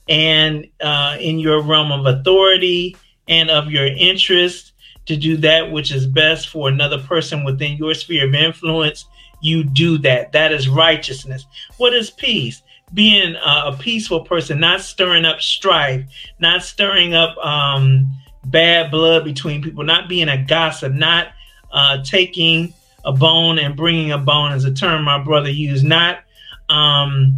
and 0.08 0.66
uh, 0.80 1.16
in 1.20 1.38
your 1.38 1.62
realm 1.62 1.92
of 1.92 2.06
authority 2.06 2.96
and 3.28 3.50
of 3.50 3.70
your 3.70 3.86
interest 3.86 4.72
to 5.06 5.16
do 5.16 5.36
that 5.38 5.70
which 5.70 5.92
is 5.92 6.06
best 6.06 6.48
for 6.48 6.68
another 6.68 6.98
person 6.98 7.44
within 7.44 7.76
your 7.76 7.94
sphere 7.94 8.26
of 8.26 8.34
influence, 8.34 9.06
you 9.42 9.64
do 9.64 9.98
that. 9.98 10.32
That 10.32 10.52
is 10.52 10.68
righteousness. 10.68 11.46
What 11.76 11.92
is 11.92 12.10
peace? 12.10 12.62
being 12.92 13.34
a 13.44 13.76
peaceful 13.78 14.20
person, 14.20 14.60
not 14.60 14.80
stirring 14.80 15.24
up 15.24 15.40
strife, 15.40 16.04
not 16.38 16.62
stirring 16.62 17.14
up 17.14 17.36
um, 17.38 18.08
bad 18.46 18.90
blood 18.90 19.24
between 19.24 19.62
people, 19.62 19.84
not 19.84 20.08
being 20.08 20.28
a 20.28 20.42
gossip, 20.42 20.92
not 20.92 21.28
uh, 21.72 22.02
taking 22.02 22.72
a 23.04 23.12
bone 23.12 23.58
and 23.58 23.76
bringing 23.76 24.12
a 24.12 24.18
bone, 24.18 24.52
is 24.52 24.64
a 24.64 24.72
term 24.72 25.04
my 25.04 25.22
brother 25.22 25.50
used, 25.50 25.84
not, 25.84 26.20
um, 26.68 27.36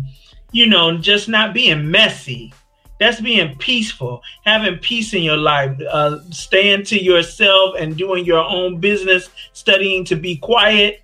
you 0.53 0.67
know, 0.67 0.97
just 0.99 1.29
not 1.29 1.55
being 1.55 1.91
messy. 1.91 2.53
That's 2.99 3.21
being 3.21 3.57
peaceful, 3.59 4.23
having 4.45 4.79
peace 4.79 5.13
in 5.13 5.23
your 5.23 5.37
life, 5.37 5.79
uh, 5.91 6.21
staying 6.31 6.85
to 6.85 7.03
yourself 7.03 7.75
and 7.79 7.97
doing 7.97 8.25
your 8.25 8.43
own 8.43 8.81
business, 8.81 9.29
studying 9.53 10.05
to 10.07 10.17
be 10.17 10.37
quiet, 10.37 11.03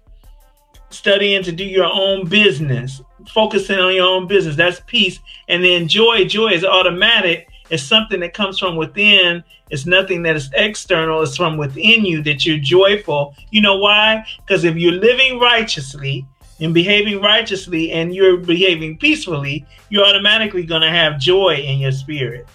studying 0.89 1.43
to 1.43 1.53
do 1.53 1.65
your 1.65 1.91
own 1.93 2.27
business, 2.29 3.03
focusing 3.29 3.79
on 3.79 3.95
your 3.95 4.07
own 4.07 4.27
business. 4.27 4.57
That's 4.57 4.81
peace. 4.87 5.19
And 5.49 5.63
then 5.63 5.87
joy, 5.87 6.25
joy 6.25 6.49
is 6.49 6.65
automatic. 6.65 7.49
It's 7.73 7.83
something 7.83 8.21
that 8.21 8.35
comes 8.35 8.59
from 8.59 8.77
within. 8.77 9.43
It's 9.71 9.87
nothing 9.87 10.23
that 10.25 10.37
is 10.37 10.51
external. 10.53 11.23
It's 11.23 11.39
from 11.39 11.57
within 11.57 12.05
you 12.05 12.23
that 12.23 12.45
you're 12.45 12.59
joyful. 12.59 13.35
You 13.51 13.63
know 13.63 13.79
why? 13.79 14.27
Because 14.47 14.65
if 14.65 14.77
you're 14.77 14.93
living 14.93 15.41
righteously 15.41 16.27
and 16.61 16.75
behaving 16.75 17.23
righteously 17.23 17.91
and 17.93 18.15
you're 18.15 18.37
behaving 18.37 18.99
peacefully, 18.99 19.65
you're 19.89 20.05
automatically 20.05 20.65
going 20.65 20.83
to 20.83 20.91
have 20.91 21.19
joy 21.19 21.55
in 21.55 21.79
your 21.79 21.93
spirit. 21.93 22.47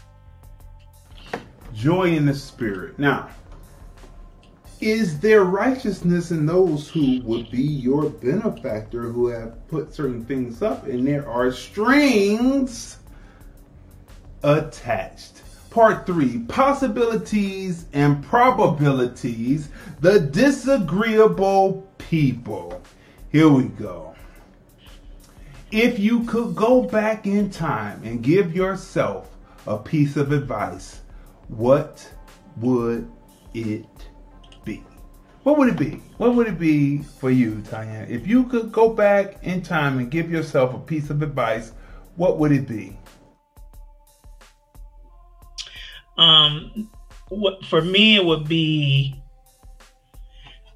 Joy 1.74 2.16
in 2.16 2.28
the 2.28 2.36
spirit. 2.36 3.00
Now, 3.00 3.30
is 4.82 5.20
there 5.20 5.46
righteousness 5.46 6.30
in 6.30 6.46
those 6.46 6.90
who 6.90 7.22
would 7.24 7.50
be 7.50 7.64
your 7.64 8.12
benefactor 8.12 9.10
who 9.10 9.30
have 9.30 9.68
put 9.68 9.96
certain 9.96 10.24
things 10.24 10.62
up 10.62 10.86
and 10.86 11.08
there 11.08 11.28
are 11.28 11.52
strings 11.52 12.97
attached? 14.48 15.42
Part 15.70 16.06
three 16.08 16.40
possibilities 16.40 17.86
and 17.94 18.24
probabilities, 18.24 19.70
the 20.00 20.20
disagreeable 20.20 21.88
people. 21.98 22.82
Here 23.32 23.50
we 23.50 23.66
go. 23.66 24.16
If 25.72 26.00
you 26.00 26.24
could 26.24 26.56
go 26.56 26.82
back 26.84 27.28
in 27.28 27.52
time 27.52 28.02
and 28.04 28.24
give 28.24 28.56
yourself 28.56 29.30
a 29.68 29.78
piece 29.78 30.16
of 30.16 30.32
advice, 30.32 31.02
what 31.50 32.10
would 32.56 33.12
it 33.54 33.86
be? 34.64 34.84
what 35.48 35.58
would 35.58 35.70
it 35.70 35.78
be? 35.78 36.02
What 36.18 36.36
would 36.36 36.48
it 36.48 36.60
be 36.60 36.98
for 36.98 37.32
you, 37.32 37.62
Tanya? 37.70 38.06
If 38.10 38.28
you 38.28 38.44
could 38.46 38.70
go 38.70 38.90
back 38.90 39.42
in 39.44 39.62
time 39.62 39.98
and 39.98 40.12
give 40.12 40.30
yourself 40.30 40.74
a 40.74 40.80
piece 40.80 41.10
of 41.10 41.22
advice, 41.22 41.72
what 42.18 42.38
would 42.38 42.52
it 42.52 42.68
be? 42.68 42.98
Um, 46.18 46.90
what 47.30 47.64
for 47.66 47.82
me 47.82 48.16
it 48.16 48.26
would 48.26 48.48
be 48.48 49.22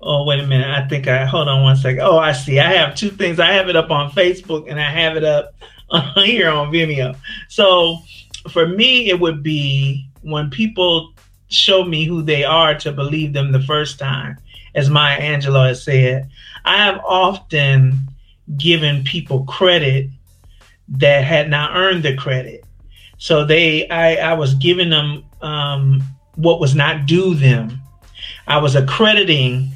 Oh, 0.03 0.23
wait 0.23 0.39
a 0.39 0.47
minute. 0.47 0.67
I 0.67 0.87
think 0.87 1.07
I 1.07 1.25
hold 1.25 1.47
on 1.47 1.61
one 1.61 1.75
second. 1.75 2.01
Oh, 2.01 2.17
I 2.17 2.31
see. 2.31 2.59
I 2.59 2.73
have 2.73 2.95
two 2.95 3.09
things. 3.09 3.39
I 3.39 3.51
have 3.51 3.69
it 3.69 3.75
up 3.75 3.91
on 3.91 4.09
Facebook 4.11 4.67
and 4.67 4.81
I 4.81 4.89
have 4.89 5.15
it 5.15 5.23
up 5.23 5.53
here 6.15 6.49
on 6.49 6.71
Vimeo. 6.71 7.15
So 7.49 7.99
for 8.49 8.67
me, 8.67 9.09
it 9.09 9.19
would 9.19 9.43
be 9.43 10.09
when 10.21 10.49
people 10.49 11.13
show 11.49 11.83
me 11.83 12.05
who 12.05 12.23
they 12.23 12.43
are 12.43 12.73
to 12.79 12.91
believe 12.91 13.33
them 13.33 13.51
the 13.51 13.61
first 13.61 13.99
time, 13.99 14.37
as 14.73 14.89
Maya 14.89 15.19
Angelou 15.19 15.67
has 15.67 15.83
said. 15.83 16.29
I 16.65 16.77
have 16.77 16.99
often 17.05 17.99
given 18.57 19.03
people 19.03 19.43
credit 19.43 20.09
that 20.89 21.23
had 21.23 21.49
not 21.49 21.75
earned 21.75 22.03
the 22.03 22.15
credit. 22.15 22.65
So 23.21 23.45
they, 23.45 23.87
I, 23.87 24.15
I 24.15 24.33
was 24.33 24.55
giving 24.55 24.89
them 24.89 25.23
um, 25.43 26.01
what 26.37 26.59
was 26.59 26.73
not 26.73 27.05
due 27.05 27.35
them. 27.35 27.79
I 28.47 28.57
was 28.57 28.73
accrediting 28.73 29.69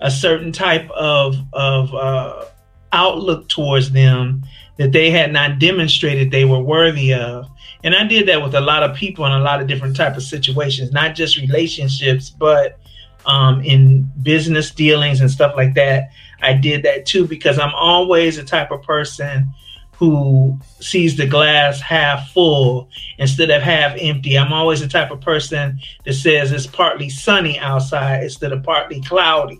a 0.00 0.10
certain 0.10 0.52
type 0.52 0.88
of 0.92 1.36
of 1.52 1.94
uh, 1.94 2.46
outlook 2.90 3.46
towards 3.50 3.90
them 3.90 4.42
that 4.78 4.92
they 4.92 5.10
had 5.10 5.34
not 5.34 5.58
demonstrated 5.58 6.30
they 6.30 6.46
were 6.46 6.62
worthy 6.62 7.12
of. 7.12 7.50
And 7.84 7.94
I 7.94 8.04
did 8.04 8.26
that 8.28 8.42
with 8.42 8.54
a 8.54 8.60
lot 8.62 8.82
of 8.82 8.96
people 8.96 9.26
in 9.26 9.32
a 9.32 9.40
lot 9.40 9.60
of 9.60 9.68
different 9.68 9.94
type 9.94 10.16
of 10.16 10.22
situations, 10.22 10.90
not 10.90 11.14
just 11.14 11.36
relationships, 11.36 12.30
but 12.30 12.80
um, 13.26 13.60
in 13.60 14.10
business 14.22 14.70
dealings 14.70 15.20
and 15.20 15.30
stuff 15.30 15.52
like 15.54 15.74
that. 15.74 16.08
I 16.40 16.54
did 16.54 16.84
that 16.84 17.04
too 17.04 17.26
because 17.26 17.58
I'm 17.58 17.74
always 17.74 18.36
the 18.36 18.44
type 18.44 18.70
of 18.70 18.82
person 18.82 19.52
who 19.98 20.56
sees 20.80 21.16
the 21.16 21.26
glass 21.26 21.80
half 21.80 22.30
full 22.30 22.88
instead 23.18 23.50
of 23.50 23.60
half 23.60 23.96
empty. 23.98 24.38
I'm 24.38 24.52
always 24.52 24.80
the 24.80 24.86
type 24.86 25.10
of 25.10 25.20
person 25.20 25.80
that 26.04 26.14
says 26.14 26.52
it's 26.52 26.68
partly 26.68 27.08
sunny 27.08 27.58
outside 27.58 28.22
instead 28.22 28.52
of 28.52 28.62
partly 28.62 29.00
cloudy. 29.02 29.58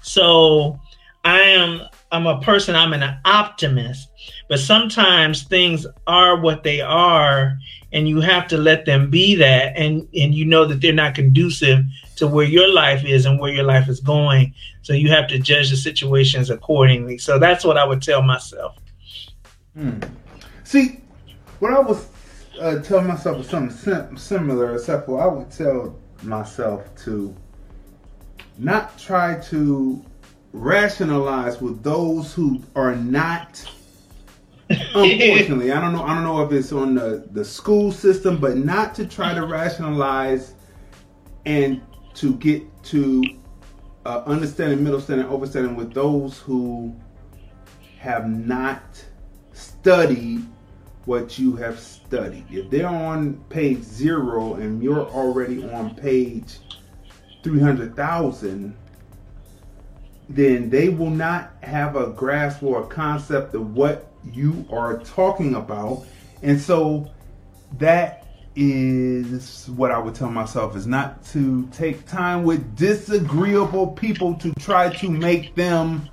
So 0.00 0.80
I 1.22 1.40
am 1.40 1.82
I'm 2.10 2.26
a 2.26 2.40
person, 2.40 2.76
I'm 2.76 2.92
an 2.94 3.18
optimist, 3.24 4.08
but 4.48 4.58
sometimes 4.58 5.42
things 5.42 5.86
are 6.06 6.40
what 6.40 6.62
they 6.62 6.80
are 6.80 7.58
and 7.92 8.08
you 8.08 8.20
have 8.20 8.48
to 8.48 8.56
let 8.56 8.86
them 8.86 9.10
be 9.10 9.34
that 9.36 9.76
and 9.76 10.08
and 10.14 10.34
you 10.34 10.46
know 10.46 10.64
that 10.64 10.80
they're 10.80 10.94
not 10.94 11.14
conducive 11.14 11.84
to 12.16 12.26
where 12.26 12.46
your 12.46 12.72
life 12.72 13.04
is 13.04 13.26
and 13.26 13.38
where 13.38 13.52
your 13.52 13.64
life 13.64 13.88
is 13.88 14.00
going. 14.00 14.54
So 14.80 14.94
you 14.94 15.10
have 15.10 15.28
to 15.28 15.38
judge 15.38 15.70
the 15.70 15.76
situations 15.76 16.48
accordingly. 16.48 17.18
So 17.18 17.38
that's 17.38 17.64
what 17.64 17.76
I 17.76 17.84
would 17.84 18.00
tell 18.00 18.22
myself. 18.22 18.78
Hmm. 19.74 19.98
See, 20.62 21.00
what 21.58 21.72
I 21.72 21.80
was 21.80 22.08
uh, 22.60 22.80
telling 22.80 23.06
myself 23.06 23.38
was 23.38 23.48
something 23.48 23.76
sim- 23.76 24.16
similar, 24.16 24.74
except 24.74 25.06
for 25.06 25.20
I 25.20 25.26
would 25.26 25.50
tell 25.50 25.98
myself 26.22 26.94
to 27.04 27.34
not 28.56 28.96
try 28.98 29.40
to 29.40 30.04
rationalize 30.52 31.60
with 31.60 31.82
those 31.82 32.32
who 32.32 32.62
are 32.76 32.94
not. 32.94 33.68
Unfortunately, 34.70 35.72
I 35.72 35.80
don't 35.80 35.92
know. 35.92 36.04
I 36.04 36.14
don't 36.14 36.24
know 36.24 36.42
if 36.44 36.52
it's 36.52 36.72
on 36.72 36.94
the 36.94 37.28
the 37.32 37.44
school 37.44 37.90
system, 37.92 38.38
but 38.38 38.56
not 38.56 38.94
to 38.94 39.06
try 39.06 39.34
to 39.34 39.44
rationalize 39.44 40.54
and 41.44 41.82
to 42.14 42.34
get 42.36 42.62
to 42.84 43.24
uh, 44.06 44.22
understanding, 44.26 44.82
middle 44.82 45.00
standing, 45.00 45.26
overstanding 45.26 45.76
with 45.76 45.92
those 45.92 46.38
who 46.38 46.94
have 47.98 48.28
not 48.28 49.04
studied 49.54 50.46
what 51.06 51.38
you 51.38 51.56
have 51.56 51.78
studied. 51.78 52.44
If 52.50 52.70
they're 52.70 52.86
on 52.86 53.34
page 53.48 53.82
zero 53.82 54.54
and 54.54 54.82
you're 54.82 55.06
already 55.06 55.68
on 55.70 55.94
page 55.94 56.58
300,000, 57.42 58.74
then 60.28 60.70
they 60.70 60.88
will 60.88 61.10
not 61.10 61.52
have 61.62 61.96
a 61.96 62.08
grasp 62.08 62.62
or 62.62 62.84
a 62.84 62.86
concept 62.86 63.54
of 63.54 63.74
what 63.74 64.10
you 64.32 64.66
are 64.72 64.98
talking 64.98 65.54
about. 65.54 66.06
And 66.42 66.58
so 66.58 67.10
that 67.78 68.26
is 68.56 69.68
what 69.76 69.90
I 69.90 69.98
would 69.98 70.14
tell 70.14 70.30
myself 70.30 70.76
is 70.76 70.86
not 70.86 71.24
to 71.26 71.66
take 71.72 72.06
time 72.06 72.44
with 72.44 72.76
disagreeable 72.76 73.88
people 73.88 74.34
to 74.36 74.52
try 74.54 74.94
to 74.96 75.10
make 75.10 75.54
them 75.54 76.08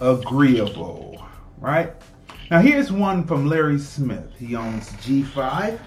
agreeable, 0.00 1.26
right? 1.58 1.94
Now 2.50 2.60
here's 2.60 2.90
one 2.90 3.24
from 3.24 3.46
Larry 3.46 3.78
Smith. 3.78 4.32
He 4.38 4.56
owns 4.56 4.88
G5 5.04 5.78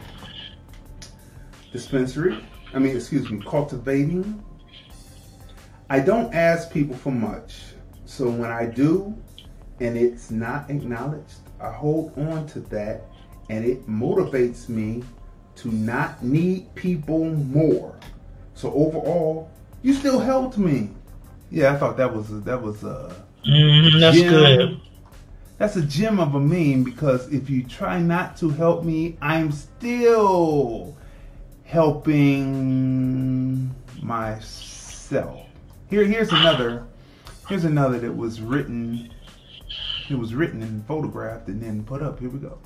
dispensary. 1.72 2.46
I 2.74 2.78
mean, 2.78 2.96
excuse 2.96 3.32
me, 3.32 3.42
cultivating. 3.44 4.44
I 5.90 6.02
don't 6.02 6.32
ask 6.36 6.72
people 6.72 6.96
for 6.96 7.12
much. 7.12 7.62
So 8.06 8.30
when 8.30 8.52
I 8.52 8.66
do 8.66 9.18
and 9.80 9.98
it's 9.98 10.30
not 10.30 10.70
acknowledged, 10.70 11.40
I 11.60 11.72
hold 11.72 12.16
on 12.20 12.46
to 12.50 12.60
that 12.60 13.06
and 13.50 13.66
it 13.66 13.88
motivates 13.88 14.70
me 14.70 15.04
to 15.56 15.72
not 15.72 16.24
need 16.24 16.74
people 16.76 17.26
more. 17.26 18.00
So 18.54 18.72
overall, 18.74 19.50
you 19.82 19.94
still 19.94 20.20
helped 20.20 20.60
me. 20.60 20.92
Yeah, 21.50 21.74
I 21.74 21.78
thought 21.78 21.98
that 21.98 22.14
was 22.14 22.30
a, 22.30 22.36
that 22.36 22.62
was 22.62 22.84
a 22.84 23.16
mm, 23.48 24.00
that's 24.00 24.22
good. 24.22 24.81
That's 25.62 25.76
a 25.76 25.84
gem 25.84 26.20
of 26.20 26.34
a 26.34 26.40
meme 26.40 26.84
because 26.84 27.32
if 27.32 27.48
you 27.48 27.64
try 27.64 28.00
not 28.00 28.36
to 28.38 28.50
help 28.50 28.84
me, 28.84 29.16
I'm 29.22 29.52
still 29.52 30.98
helping 31.66 32.90
myself. 34.02 35.46
Here, 35.88 36.04
here's 36.04 36.32
another. 36.32 36.88
Here's 37.48 37.66
another 37.66 38.00
that 38.00 38.12
was 38.12 38.42
written. 38.42 39.14
It 40.10 40.16
was 40.16 40.34
written 40.34 40.64
and 40.64 40.84
photographed 40.88 41.48
and 41.48 41.62
then 41.62 41.84
put 41.84 42.02
up. 42.02 42.20
Here 42.20 42.30
we 42.30 42.40
go. 42.40 42.58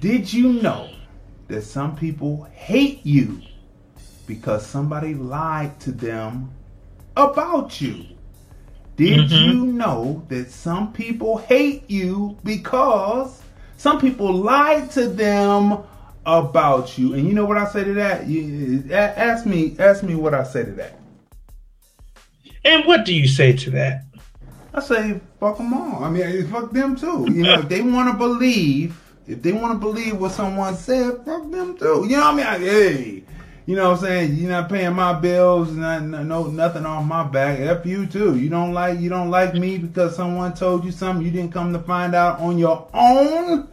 Did 0.00 0.32
you 0.32 0.54
know 0.54 0.90
that 1.46 1.62
some 1.62 1.94
people 1.94 2.48
hate 2.52 3.06
you 3.06 3.40
because 4.26 4.66
somebody 4.66 5.14
lied 5.14 5.78
to 5.82 5.92
them 5.92 6.50
about 7.16 7.80
you? 7.80 8.06
Did 8.96 9.28
mm-hmm. 9.28 9.50
you 9.50 9.66
know 9.66 10.24
that 10.28 10.50
some 10.50 10.92
people 10.92 11.38
hate 11.38 11.90
you 11.90 12.38
because 12.44 13.42
some 13.76 14.00
people 14.00 14.32
lied 14.32 14.90
to 14.92 15.08
them 15.08 15.78
about 16.24 16.96
you? 16.96 17.14
And 17.14 17.26
you 17.26 17.34
know 17.34 17.44
what 17.44 17.58
I 17.58 17.66
say 17.66 17.84
to 17.84 17.94
that? 17.94 18.26
You, 18.26 18.84
ask 18.92 19.46
me, 19.46 19.74
ask 19.78 20.04
me 20.04 20.14
what 20.14 20.32
I 20.32 20.44
say 20.44 20.64
to 20.64 20.70
that. 20.72 20.98
And 22.64 22.86
what 22.86 23.04
do 23.04 23.12
you 23.12 23.26
say 23.26 23.52
to 23.52 23.70
that? 23.70 24.04
I 24.72 24.80
say, 24.80 25.20
fuck 25.38 25.58
them 25.58 25.74
all. 25.74 26.04
I 26.04 26.10
mean, 26.10 26.46
fuck 26.48 26.70
them 26.70 26.96
too. 26.96 27.28
You 27.30 27.42
know, 27.42 27.60
if 27.60 27.68
they 27.68 27.82
want 27.82 28.12
to 28.12 28.16
believe, 28.16 29.00
if 29.26 29.42
they 29.42 29.52
want 29.52 29.72
to 29.72 29.78
believe 29.78 30.18
what 30.18 30.32
someone 30.32 30.76
said, 30.76 31.16
fuck 31.24 31.50
them 31.50 31.76
too. 31.76 32.06
You 32.08 32.16
know 32.16 32.32
what 32.32 32.34
I 32.34 32.36
mean? 32.36 32.46
I, 32.46 32.58
hey, 32.58 33.23
you 33.66 33.76
know 33.76 33.90
what 33.90 33.98
I'm 33.98 34.04
saying? 34.04 34.34
You're 34.34 34.50
not 34.50 34.68
paying 34.68 34.92
my 34.92 35.14
bills, 35.14 35.72
not, 35.72 36.02
no 36.02 36.46
nothing 36.48 36.84
off 36.84 37.04
my 37.06 37.24
back. 37.24 37.60
F 37.60 37.86
you 37.86 38.06
too. 38.06 38.36
You 38.36 38.50
don't 38.50 38.74
like 38.74 39.00
you 39.00 39.08
don't 39.08 39.30
like 39.30 39.54
me 39.54 39.78
because 39.78 40.14
someone 40.14 40.52
told 40.54 40.84
you 40.84 40.90
something 40.90 41.24
you 41.24 41.30
didn't 41.30 41.52
come 41.52 41.72
to 41.72 41.78
find 41.78 42.14
out 42.14 42.40
on 42.40 42.58
your 42.58 42.86
own. 42.92 43.68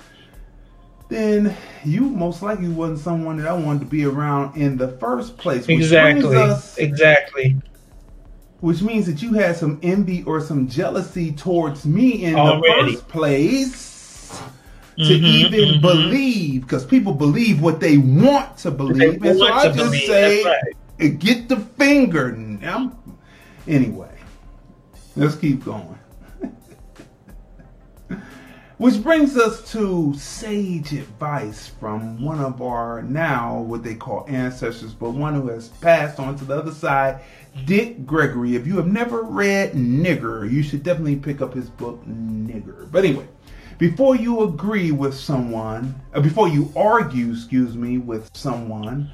Then 1.09 1.57
you 1.83 2.03
most 2.03 2.41
likely 2.41 2.69
wasn't 2.69 2.99
someone 2.99 3.35
that 3.37 3.47
I 3.47 3.53
wanted 3.53 3.79
to 3.81 3.85
be 3.85 4.05
around 4.05 4.55
in 4.55 4.77
the 4.77 4.87
first 4.97 5.37
place. 5.37 5.67
exactly. 5.67 6.37
Us, 6.37 6.77
exactly. 6.77 7.57
Which 8.61 8.81
means 8.81 9.07
that 9.07 9.21
you 9.21 9.33
had 9.33 9.57
some 9.57 9.77
envy 9.83 10.23
or 10.23 10.39
some 10.39 10.69
jealousy 10.69 11.33
towards 11.33 11.85
me 11.85 12.23
in 12.23 12.35
Already. 12.35 12.91
the 12.93 12.97
first 12.97 13.07
place 13.09 13.90
to 14.97 15.03
mm-hmm, 15.03 15.25
even 15.25 15.69
mm-hmm. 15.69 15.81
believe 15.81 16.61
because 16.61 16.85
people 16.85 17.13
believe 17.13 17.61
what 17.61 17.79
they 17.79 17.97
want 17.97 18.57
to 18.57 18.71
believe. 18.71 19.23
And 19.23 19.37
so 19.37 19.45
I 19.45 19.65
just 19.65 19.77
believe. 19.77 20.03
say, 20.03 20.43
right. 20.43 21.19
get 21.19 21.47
the 21.47 21.57
finger. 21.57 22.31
Now, 22.33 22.97
anyway, 23.67 24.13
let's 25.15 25.35
keep 25.35 25.63
going. 25.63 25.97
Which 28.77 29.01
brings 29.01 29.37
us 29.37 29.71
to 29.71 30.13
sage 30.15 30.91
advice 30.91 31.67
from 31.79 32.21
one 32.23 32.39
of 32.39 32.61
our 32.61 33.03
now 33.03 33.61
what 33.61 33.83
they 33.83 33.95
call 33.95 34.25
ancestors, 34.27 34.93
but 34.93 35.11
one 35.11 35.35
who 35.35 35.47
has 35.49 35.69
passed 35.69 36.19
on 36.19 36.35
to 36.37 36.45
the 36.45 36.57
other 36.57 36.71
side, 36.71 37.21
Dick 37.65 38.05
Gregory. 38.05 38.55
If 38.55 38.65
you 38.65 38.77
have 38.77 38.87
never 38.87 39.21
read 39.21 39.73
Nigger, 39.73 40.49
you 40.49 40.63
should 40.63 40.83
definitely 40.83 41.17
pick 41.17 41.41
up 41.41 41.53
his 41.53 41.69
book, 41.69 42.03
Nigger. 42.05 42.91
But 42.91 43.05
anyway, 43.05 43.27
before 43.81 44.15
you 44.15 44.43
agree 44.43 44.91
with 44.91 45.15
someone, 45.15 45.99
uh, 46.13 46.21
before 46.21 46.47
you 46.47 46.71
argue, 46.75 47.31
excuse 47.31 47.75
me, 47.75 47.97
with 47.97 48.29
someone, 48.37 49.09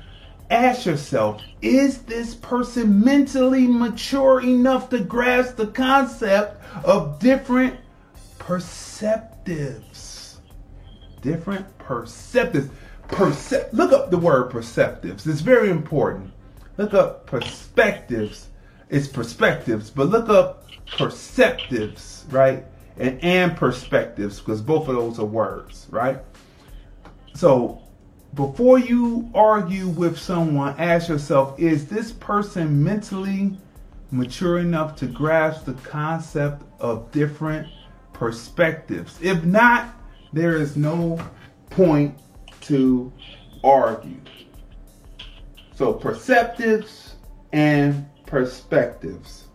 ask 0.49 0.85
yourself, 0.85 1.41
is 1.61 1.99
this 1.99 2.35
person 2.35 2.99
mentally 2.99 3.65
mature 3.65 4.41
enough 4.41 4.89
to 4.89 4.99
grasp 4.99 5.55
the 5.55 5.67
concept 5.67 6.61
of 6.83 7.17
different 7.17 7.79
perceptives? 8.39 10.35
Different 11.21 11.65
perceptives. 11.77 12.69
Percep- 13.07 13.71
look 13.71 13.93
up 13.93 14.11
the 14.11 14.17
word 14.17 14.51
perceptives. 14.51 15.25
It's 15.25 15.39
very 15.39 15.69
important. 15.69 16.33
Look 16.75 16.93
up 16.93 17.25
perspectives 17.25 18.49
it's 18.89 19.07
perspectives, 19.07 19.89
but 19.89 20.07
look 20.07 20.29
up 20.29 20.65
perceptives, 20.91 22.31
right? 22.31 22.65
And 22.99 23.23
and 23.23 23.55
perspectives, 23.55 24.39
because 24.39 24.61
both 24.61 24.87
of 24.87 24.95
those 24.95 25.19
are 25.19 25.25
words, 25.25 25.87
right? 25.91 26.19
So 27.33 27.81
before 28.33 28.79
you 28.79 29.29
argue 29.33 29.87
with 29.87 30.17
someone, 30.17 30.75
ask 30.79 31.09
yourself, 31.09 31.59
is 31.59 31.87
this 31.87 32.11
person 32.11 32.83
mentally 32.83 33.57
mature 34.11 34.59
enough 34.59 34.95
to 34.97 35.05
grasp 35.07 35.65
the 35.65 35.73
concept 35.73 36.63
of 36.79 37.11
different 37.11 37.67
perspectives? 38.13 39.19
If 39.21 39.43
not, 39.43 39.89
there 40.33 40.55
is 40.55 40.75
no 40.75 41.19
point 41.69 42.17
to 42.61 43.11
argue. 43.63 44.21
So 45.75 45.93
perceptives 45.93 47.13
and 47.53 48.07
perspectives. 48.25 49.45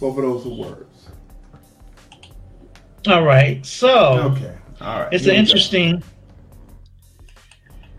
Both 0.00 0.18
of 0.18 0.22
those 0.22 0.46
are 0.46 0.50
words. 0.50 0.93
All 3.06 3.22
right. 3.22 3.64
So 3.64 4.32
Okay. 4.32 4.54
All 4.80 5.00
right. 5.00 5.12
it's 5.12 5.24
here 5.24 5.32
an 5.34 5.36
we 5.36 5.36
go. 5.36 5.40
interesting 5.40 6.02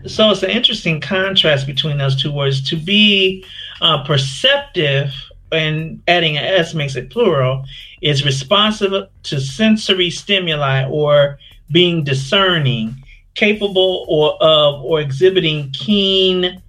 so 0.06 0.30
it's 0.30 0.42
an 0.44 0.50
interesting 0.50 1.00
contrast 1.00 1.66
between 1.66 1.98
those 1.98 2.14
two 2.20 2.30
words 2.30 2.62
to 2.70 2.76
be 2.76 3.44
uh, 3.80 4.04
perceptive 4.04 5.12
and 5.52 6.00
adding 6.06 6.36
an 6.36 6.44
s 6.44 6.74
makes 6.74 6.96
it 6.96 7.10
plural 7.10 7.64
is 8.02 8.24
responsive 8.24 8.92
to 9.24 9.40
sensory 9.40 10.10
stimuli 10.10 10.84
or 10.88 11.38
being 11.72 12.04
discerning 12.04 12.94
capable 13.34 14.04
or 14.08 14.40
of 14.42 14.82
or 14.84 15.00
exhibiting 15.00 15.70
keen 15.72 16.62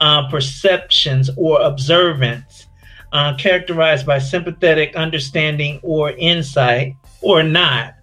uh, 0.00 0.28
perceptions 0.28 1.30
or 1.36 1.60
observance 1.62 2.66
uh, 3.12 3.34
characterized 3.36 4.06
by 4.06 4.18
sympathetic 4.18 4.94
understanding 4.94 5.80
or 5.82 6.10
insight 6.12 6.94
or 7.20 7.42
not 7.42 7.94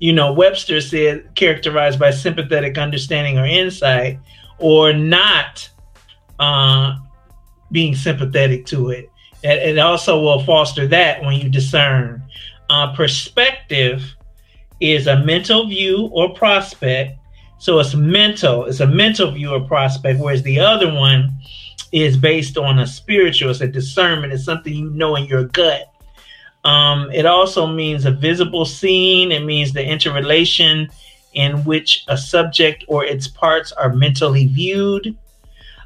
you 0.00 0.12
know, 0.12 0.32
Webster 0.32 0.80
said 0.80 1.34
characterized 1.34 1.98
by 1.98 2.10
sympathetic 2.10 2.78
understanding 2.78 3.38
or 3.38 3.46
insight, 3.46 4.18
or 4.58 4.92
not 4.92 5.68
uh, 6.38 6.96
being 7.72 7.94
sympathetic 7.94 8.66
to 8.66 8.90
it. 8.90 9.10
It, 9.42 9.78
also 9.78 10.20
will 10.20 10.42
foster 10.44 10.86
that 10.88 11.22
when 11.22 11.36
you 11.36 11.48
discern. 11.48 12.22
Uh, 12.70 12.94
perspective 12.94 14.14
is 14.80 15.06
a 15.06 15.24
mental 15.24 15.68
view 15.68 16.10
or 16.12 16.34
prospect. 16.34 17.18
So 17.58 17.78
it's 17.78 17.94
mental, 17.94 18.66
it's 18.66 18.80
a 18.80 18.86
mental 18.86 19.32
view 19.32 19.50
or 19.50 19.60
prospect, 19.60 20.20
whereas 20.20 20.42
the 20.42 20.60
other 20.60 20.92
one 20.92 21.32
is 21.90 22.16
based 22.16 22.56
on 22.56 22.78
a 22.78 22.86
spiritual, 22.86 23.50
it's 23.50 23.60
a 23.60 23.66
discernment, 23.66 24.32
it's 24.32 24.44
something 24.44 24.72
you 24.72 24.90
know 24.90 25.16
in 25.16 25.24
your 25.24 25.44
gut. 25.44 25.92
Um, 26.68 27.10
it 27.12 27.24
also 27.24 27.66
means 27.66 28.04
a 28.04 28.10
visible 28.10 28.66
scene. 28.66 29.32
It 29.32 29.42
means 29.42 29.72
the 29.72 29.82
interrelation 29.82 30.90
in 31.32 31.64
which 31.64 32.04
a 32.08 32.18
subject 32.18 32.84
or 32.88 33.06
its 33.06 33.26
parts 33.26 33.72
are 33.72 33.94
mentally 33.94 34.48
viewed. 34.48 35.16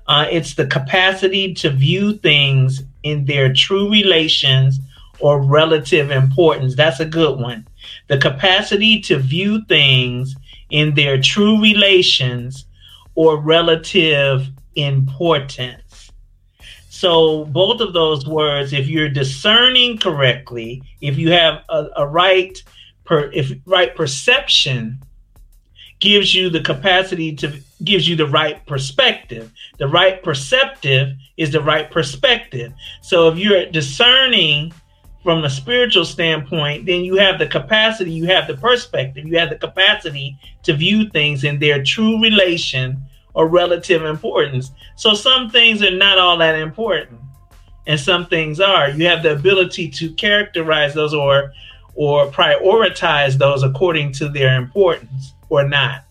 Uh, 0.09 0.27
it's 0.29 0.55
the 0.55 0.67
capacity 0.67 1.55
to 1.55 1.71
view 1.71 2.15
things 2.15 2.83
in 3.05 3.25
their 3.27 3.53
true 3.53 3.93
relations 3.93 4.81
or 5.21 5.41
relative 5.41 6.11
importance. 6.11 6.75
That's 6.75 6.99
a 6.99 7.05
good 7.21 7.39
one. 7.39 7.65
The 8.09 8.19
capacity 8.19 9.01
to 9.03 9.19
view 9.19 9.65
things 9.69 10.35
in 10.71 10.95
their 10.95 11.23
true 11.23 11.63
relations 11.63 12.67
or 13.15 13.37
relative 13.37 14.49
importance. 14.75 15.82
So 17.03 17.47
both 17.47 17.81
of 17.81 17.95
those 17.95 18.29
words, 18.29 18.73
if 18.73 18.87
you're 18.87 19.09
discerning 19.09 19.99
correctly, 19.99 20.85
if 21.01 21.19
you 21.19 21.33
have 21.33 21.65
a, 21.69 21.89
a 21.97 22.07
right 22.07 22.57
per 23.05 23.29
if 23.33 23.51
right 23.67 23.93
perception 23.93 25.03
gives 25.99 26.33
you 26.33 26.49
the 26.49 26.61
capacity 26.61 27.35
to 27.35 27.59
gives 27.83 28.09
you 28.09 28.15
the 28.15 28.29
right 28.29 28.65
perspective. 28.67 29.51
The 29.79 29.89
right 29.89 30.23
perceptive 30.23 31.15
is 31.37 31.51
the 31.51 31.61
right 31.61 31.91
perspective. 31.91 32.73
So 33.01 33.29
if 33.31 33.37
you're 33.37 33.67
discerning 33.67 34.73
from 35.25 35.43
a 35.43 35.51
spiritual 35.51 36.05
standpoint, 36.05 36.87
then 36.87 37.03
you 37.03 37.17
have 37.17 37.41
the 37.41 37.49
capacity, 37.49 38.13
you 38.13 38.27
have 38.27 38.47
the 38.47 38.57
perspective, 38.57 39.27
you 39.27 39.37
have 39.41 39.51
the 39.51 39.57
capacity 39.57 40.39
to 40.63 40.73
view 40.73 41.11
things 41.11 41.43
in 41.43 41.59
their 41.59 41.83
true 41.83 42.23
relation 42.23 43.03
or 43.35 43.49
relative 43.49 44.05
importance. 44.05 44.73
So 44.97 45.15
some 45.15 45.51
things 45.51 45.83
are 45.83 45.91
not 45.97 46.19
all 46.19 46.37
that 46.39 46.57
important, 46.57 47.21
and 47.87 47.99
some 47.99 48.27
things 48.27 48.61
are. 48.61 48.91
You 48.91 49.07
have 49.07 49.23
the 49.23 49.33
ability 49.33 49.89
to 49.91 50.13
characterize 50.15 50.95
those 50.95 51.15
or 51.15 51.53
or 51.95 52.27
prioritize 52.29 53.37
those 53.37 53.63
according 53.63 54.13
to 54.13 54.29
their 54.29 54.57
importance 54.57 55.35
or 55.49 55.69
not. 55.69 56.05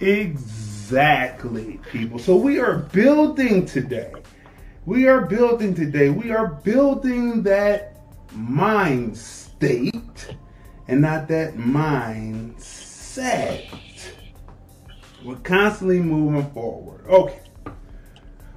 Exactly, 0.00 1.78
people. 1.90 2.18
So 2.18 2.34
we 2.36 2.58
are 2.58 2.78
building 2.78 3.64
today. 3.66 4.12
We 4.86 5.06
are 5.06 5.20
building 5.20 5.74
today. 5.74 6.08
We 6.10 6.32
are 6.32 6.46
building 6.48 7.42
that 7.44 8.00
mind 8.32 9.16
state 9.16 10.34
and 10.88 11.00
not 11.02 11.28
that 11.28 11.54
mindset. 11.54 12.60
We're 15.24 15.36
constantly 15.36 16.00
moving 16.00 16.50
forward. 16.52 17.04
Okay. 17.06 17.40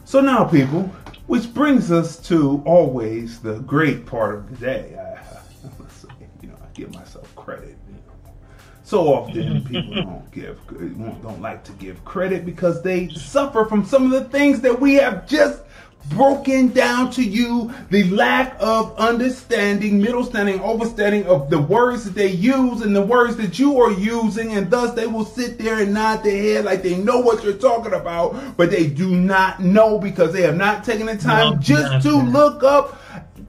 So 0.05 0.21
now, 0.21 0.45
people, 0.45 0.83
which 1.27 1.53
brings 1.53 1.91
us 1.91 2.17
to 2.27 2.61
always 2.65 3.39
the 3.39 3.59
great 3.59 4.05
part 4.05 4.35
of 4.35 4.49
the 4.49 4.65
day. 4.65 4.97
I, 4.97 5.19
you 6.41 6.49
know, 6.49 6.55
I 6.61 6.67
give 6.73 6.93
myself 6.93 7.33
credit. 7.35 7.77
You 7.87 7.93
know. 7.93 8.33
So 8.83 9.13
often 9.13 9.63
people 9.65 9.93
don't 10.03 10.31
give, 10.31 10.59
don't 11.21 11.41
like 11.41 11.63
to 11.65 11.71
give 11.73 12.03
credit 12.05 12.45
because 12.45 12.81
they 12.81 13.09
suffer 13.09 13.65
from 13.65 13.85
some 13.85 14.05
of 14.05 14.11
the 14.11 14.29
things 14.29 14.61
that 14.61 14.79
we 14.79 14.95
have 14.95 15.27
just 15.27 15.63
broken 16.09 16.67
down 16.69 17.11
to 17.11 17.23
you 17.23 17.73
the 17.89 18.03
lack 18.05 18.55
of 18.59 18.97
understanding, 18.97 20.01
middle 20.01 20.23
standing, 20.23 20.59
overstanding 20.59 21.25
of 21.25 21.49
the 21.49 21.59
words 21.59 22.05
that 22.05 22.13
they 22.13 22.29
use 22.29 22.81
and 22.81 22.95
the 22.95 23.01
words 23.01 23.35
that 23.37 23.57
you 23.57 23.79
are 23.81 23.91
using, 23.91 24.53
and 24.53 24.69
thus 24.69 24.93
they 24.93 25.07
will 25.07 25.25
sit 25.25 25.57
there 25.57 25.79
and 25.79 25.93
nod 25.93 26.23
their 26.23 26.41
head 26.41 26.65
like 26.65 26.83
they 26.83 26.97
know 26.97 27.19
what 27.19 27.43
you're 27.43 27.53
talking 27.53 27.93
about, 27.93 28.57
but 28.57 28.69
they 28.69 28.87
do 28.87 29.15
not 29.15 29.61
know 29.61 29.97
because 29.97 30.33
they 30.33 30.41
have 30.41 30.57
not 30.57 30.83
taken 30.83 31.05
the 31.05 31.17
time 31.17 31.55
No, 31.55 31.59
just 31.59 32.05
to 32.05 32.15
look 32.15 32.63
up 32.63 32.99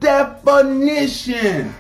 definition. 0.01 1.75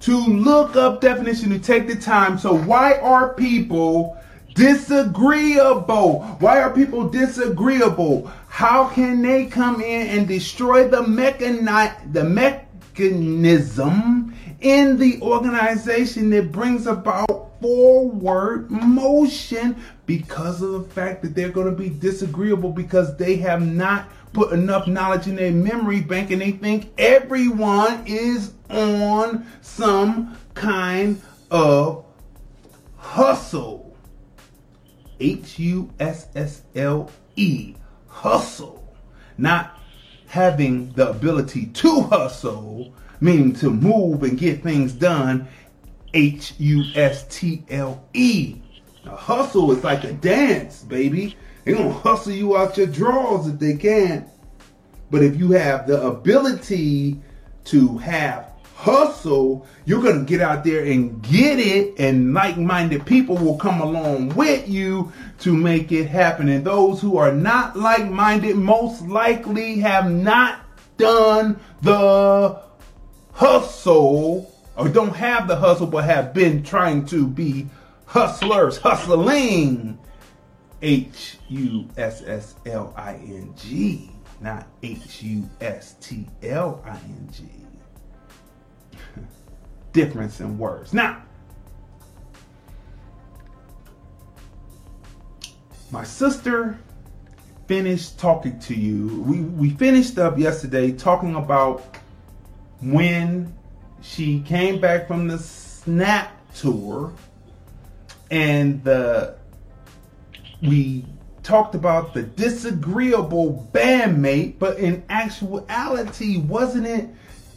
To 0.00 0.18
look 0.18 0.74
up 0.74 1.00
definition, 1.00 1.50
to 1.50 1.60
take 1.60 1.86
the 1.86 1.94
time. 1.94 2.36
So 2.36 2.56
why 2.56 2.94
are 2.94 3.34
people 3.34 4.20
disagreeable? 4.54 6.22
Why 6.40 6.60
are 6.60 6.72
people 6.72 7.08
disagreeable? 7.08 8.30
How 8.48 8.88
can 8.88 9.22
they 9.22 9.46
come 9.46 9.80
in 9.80 10.08
and 10.08 10.28
destroy 10.28 10.88
the 10.88 11.02
mechani- 11.02 12.12
the 12.12 12.24
mechanism 12.24 14.34
in 14.60 14.98
the 14.98 15.20
organization 15.22 16.30
that 16.30 16.52
brings 16.52 16.86
about 16.86 17.52
forward 17.62 18.70
motion 18.70 19.76
because 20.04 20.60
of 20.62 20.72
the 20.72 20.82
fact 20.82 21.22
that 21.22 21.34
they're 21.34 21.50
going 21.50 21.70
to 21.70 21.76
be 21.76 21.88
disagreeable 21.88 22.72
because 22.72 23.16
they 23.16 23.36
have 23.36 23.62
not 23.62 24.08
put 24.32 24.52
enough 24.52 24.86
knowledge 24.86 25.28
in 25.28 25.36
their 25.36 25.52
memory 25.52 26.00
bank 26.00 26.30
and 26.30 26.42
they 26.42 26.50
think 26.50 26.92
everyone 26.98 28.02
is 28.06 28.52
on 28.68 29.46
some 29.60 30.36
kind 30.54 31.22
of 31.50 32.04
hustle. 32.96 33.91
H 35.20 35.58
U 35.58 35.90
S 35.98 36.28
S 36.34 36.62
L 36.74 37.10
E. 37.36 37.74
Hustle. 38.06 38.96
Not 39.38 39.78
having 40.26 40.92
the 40.92 41.10
ability 41.10 41.66
to 41.66 42.02
hustle, 42.02 42.94
meaning 43.20 43.52
to 43.54 43.70
move 43.70 44.22
and 44.22 44.38
get 44.38 44.62
things 44.62 44.92
done. 44.92 45.48
H 46.14 46.54
U 46.58 46.84
S 46.94 47.26
T 47.28 47.64
L 47.70 48.04
E. 48.12 48.56
Now, 49.04 49.16
hustle 49.16 49.72
is 49.72 49.82
like 49.82 50.04
a 50.04 50.12
dance, 50.12 50.82
baby. 50.82 51.36
They're 51.64 51.74
going 51.74 51.88
to 51.88 51.94
hustle 51.94 52.32
you 52.32 52.56
out 52.56 52.76
your 52.76 52.86
drawers 52.86 53.46
if 53.46 53.58
they 53.58 53.74
can. 53.74 54.28
But 55.10 55.22
if 55.22 55.36
you 55.36 55.52
have 55.52 55.86
the 55.86 56.02
ability 56.02 57.20
to 57.64 57.98
have 57.98 58.51
hustle, 58.82 59.64
you're 59.84 60.02
going 60.02 60.18
to 60.18 60.24
get 60.24 60.40
out 60.40 60.64
there 60.64 60.84
and 60.84 61.22
get 61.22 61.60
it, 61.60 61.94
and 62.00 62.34
like 62.34 62.58
minded 62.58 63.06
people 63.06 63.36
will 63.36 63.56
come 63.56 63.80
along 63.80 64.30
with 64.30 64.68
you 64.68 65.12
to 65.38 65.56
make 65.56 65.92
it 65.92 66.06
happen. 66.06 66.48
And 66.48 66.64
those 66.64 67.00
who 67.00 67.16
are 67.16 67.30
not 67.30 67.76
like 67.76 68.10
minded 68.10 68.56
most 68.56 69.02
likely 69.02 69.78
have 69.78 70.10
not 70.10 70.62
done 70.96 71.60
the 71.82 72.60
hustle 73.32 74.52
or 74.76 74.88
don't 74.88 75.14
have 75.14 75.46
the 75.46 75.54
hustle 75.56 75.86
but 75.86 76.04
have 76.04 76.34
been 76.34 76.64
trying 76.64 77.06
to 77.06 77.28
be 77.28 77.68
hustlers, 78.06 78.78
hustling 78.78 79.96
H 80.82 81.38
U 81.48 81.88
S 81.96 82.22
S 82.26 82.56
L 82.66 82.92
I 82.96 83.14
N 83.14 83.54
G, 83.56 84.10
not 84.40 84.66
H 84.82 85.22
U 85.22 85.48
S 85.60 85.94
T 86.00 86.26
L 86.42 86.82
I 86.84 86.96
N 86.96 87.28
G. 87.32 87.44
Difference 89.92 90.40
in 90.40 90.58
words. 90.58 90.92
Now, 90.92 91.22
my 95.90 96.04
sister 96.04 96.78
finished 97.66 98.18
talking 98.18 98.58
to 98.60 98.74
you. 98.74 99.22
We 99.22 99.40
we 99.40 99.70
finished 99.70 100.18
up 100.18 100.38
yesterday 100.38 100.92
talking 100.92 101.36
about 101.36 101.96
when 102.80 103.54
she 104.00 104.40
came 104.40 104.80
back 104.80 105.06
from 105.06 105.28
the 105.28 105.38
Snap 105.38 106.32
tour 106.54 107.12
and 108.30 108.82
the 108.84 109.36
we 110.62 111.04
talked 111.42 111.74
about 111.74 112.14
the 112.14 112.22
disagreeable 112.22 113.68
bandmate, 113.72 114.58
but 114.58 114.78
in 114.78 115.02
actuality, 115.08 116.38
wasn't 116.38 116.86
it 116.86 117.08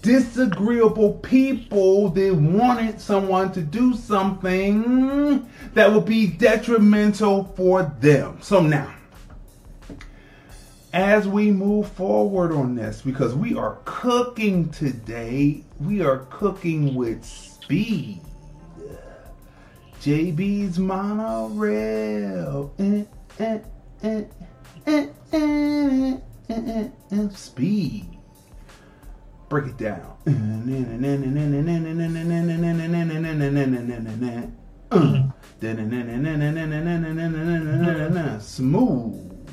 disagreeable 0.05 1.13
people 1.13 2.09
that 2.09 2.35
wanted 2.35 3.01
someone 3.01 3.51
to 3.51 3.61
do 3.61 3.95
something 3.95 5.49
that 5.73 5.91
would 5.91 6.05
be 6.05 6.27
detrimental 6.27 7.45
for 7.55 7.91
them? 7.99 8.37
So 8.41 8.61
now, 8.61 8.93
as 10.93 11.27
we 11.27 11.49
move 11.49 11.91
forward 11.93 12.51
on 12.51 12.75
this, 12.75 13.01
because 13.01 13.33
we 13.33 13.55
are 13.55 13.79
cooking 13.85 14.69
today, 14.69 15.63
we 15.79 16.01
are 16.01 16.19
cooking 16.29 16.93
with 16.93 17.25
speed. 17.25 18.21
JB's 20.01 20.77
Monaurail. 20.77 22.69
Eh, 22.79 23.05
eh, 23.39 23.59
eh, 27.09 27.29
speed. 27.29 28.14
Break 29.55 29.67
it 29.67 29.77
down. 29.77 30.17
Smooth. 38.41 39.47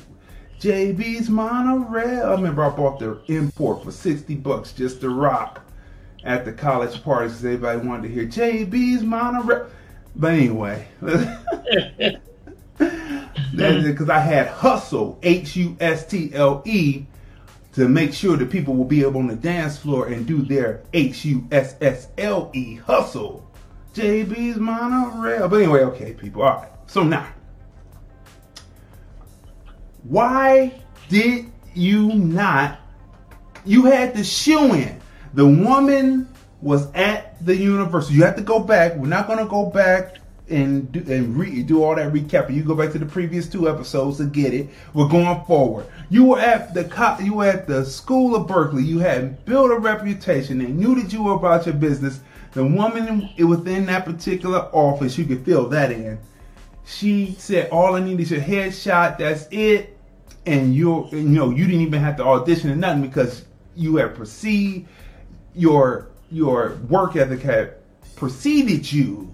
JB's 0.59 1.29
Monaurail. 1.29 2.25
I 2.25 2.31
remember 2.31 2.65
I 2.65 2.69
bought 2.75 2.99
the 2.99 3.21
import 3.27 3.85
for 3.85 3.93
60 3.93 4.35
bucks 4.35 4.73
just 4.73 4.99
to 4.99 5.09
rock 5.09 5.61
at 6.25 6.43
the 6.43 6.51
college 6.51 7.01
parties 7.01 7.37
everybody 7.37 7.87
wanted 7.87 8.09
to 8.09 8.13
hear 8.13 8.25
JB's 8.25 9.03
Monaurail. 9.03 9.69
But 10.17 10.33
anyway, 10.33 10.85
because 13.55 14.09
I 14.09 14.19
had 14.19 14.47
hustle, 14.47 15.17
H 15.23 15.55
U 15.55 15.77
S 15.79 16.05
T 16.05 16.33
L 16.33 16.61
E, 16.65 17.05
to 17.73 17.87
make 17.87 18.13
sure 18.13 18.37
that 18.37 18.49
people 18.51 18.75
will 18.75 18.85
be 18.85 19.01
able 19.01 19.19
on 19.19 19.27
the 19.27 19.35
dance 19.35 19.77
floor 19.77 20.07
and 20.07 20.25
do 20.27 20.41
their 20.41 20.83
H 20.93 21.25
U 21.25 21.47
S 21.51 21.75
S 21.81 22.07
L 22.17 22.51
E 22.53 22.75
hustle. 22.75 23.49
JB's 23.93 24.57
Monaurail. 24.57 25.49
But 25.49 25.61
anyway, 25.61 25.81
okay, 25.81 26.13
people. 26.13 26.43
All 26.43 26.57
right. 26.57 26.69
So 26.87 27.03
now, 27.03 27.27
why 30.03 30.81
did 31.09 31.51
you 31.73 32.13
not? 32.13 32.79
You 33.65 33.85
had 33.85 34.13
to 34.15 34.23
shoe 34.23 34.73
in. 34.73 34.99
The 35.33 35.47
woman 35.47 36.27
was 36.61 36.91
at 36.93 37.43
the 37.43 37.55
university. 37.55 38.15
You 38.15 38.23
have 38.23 38.35
to 38.35 38.41
go 38.41 38.59
back. 38.59 38.95
We're 38.95 39.07
not 39.07 39.27
going 39.27 39.39
to 39.39 39.45
go 39.45 39.69
back 39.69 40.17
and 40.49 40.91
do, 40.91 40.99
and 41.11 41.37
re, 41.37 41.63
do 41.63 41.83
all 41.83 41.95
that 41.95 42.11
recap. 42.11 42.53
You 42.53 42.63
go 42.63 42.75
back 42.75 42.91
to 42.91 42.99
the 42.99 43.05
previous 43.05 43.47
two 43.47 43.69
episodes 43.69 44.17
to 44.17 44.25
get 44.25 44.53
it. 44.53 44.69
We're 44.93 45.07
going 45.07 45.43
forward. 45.45 45.85
You 46.09 46.25
were 46.25 46.39
at 46.39 46.73
the 46.73 46.83
co- 46.85 47.19
you 47.19 47.35
were 47.35 47.45
at 47.47 47.67
the 47.67 47.85
school 47.85 48.35
of 48.35 48.47
Berkeley. 48.47 48.83
You 48.83 48.99
had 48.99 49.45
built 49.45 49.71
a 49.71 49.77
reputation. 49.77 50.59
They 50.59 50.67
knew 50.67 51.01
that 51.01 51.13
you 51.13 51.23
were 51.23 51.33
about 51.33 51.65
your 51.65 51.75
business. 51.75 52.19
The 52.53 52.65
woman 52.65 53.29
within 53.39 53.85
that 53.87 54.05
particular 54.05 54.59
office, 54.73 55.17
you 55.17 55.25
could 55.25 55.43
fill 55.45 55.69
that 55.69 55.91
in. 55.91 56.19
She 56.85 57.35
said, 57.39 57.69
"All 57.69 57.95
I 57.95 58.01
need 58.01 58.19
is 58.19 58.31
your 58.31 58.41
headshot. 58.41 59.17
That's 59.17 59.47
it." 59.49 59.97
And 60.45 60.75
you 60.75 61.07
you 61.11 61.21
know 61.21 61.51
you 61.51 61.65
didn't 61.65 61.81
even 61.81 62.01
have 62.01 62.17
to 62.17 62.25
audition 62.25 62.69
or 62.69 62.75
nothing 62.75 63.01
because 63.01 63.45
you 63.75 63.95
had 63.95 64.13
perceived 64.15 64.87
your 65.55 66.09
your 66.29 66.79
work 66.89 67.15
ethic 67.15 67.41
had 67.41 67.75
preceded 68.15 68.91
you, 68.91 69.31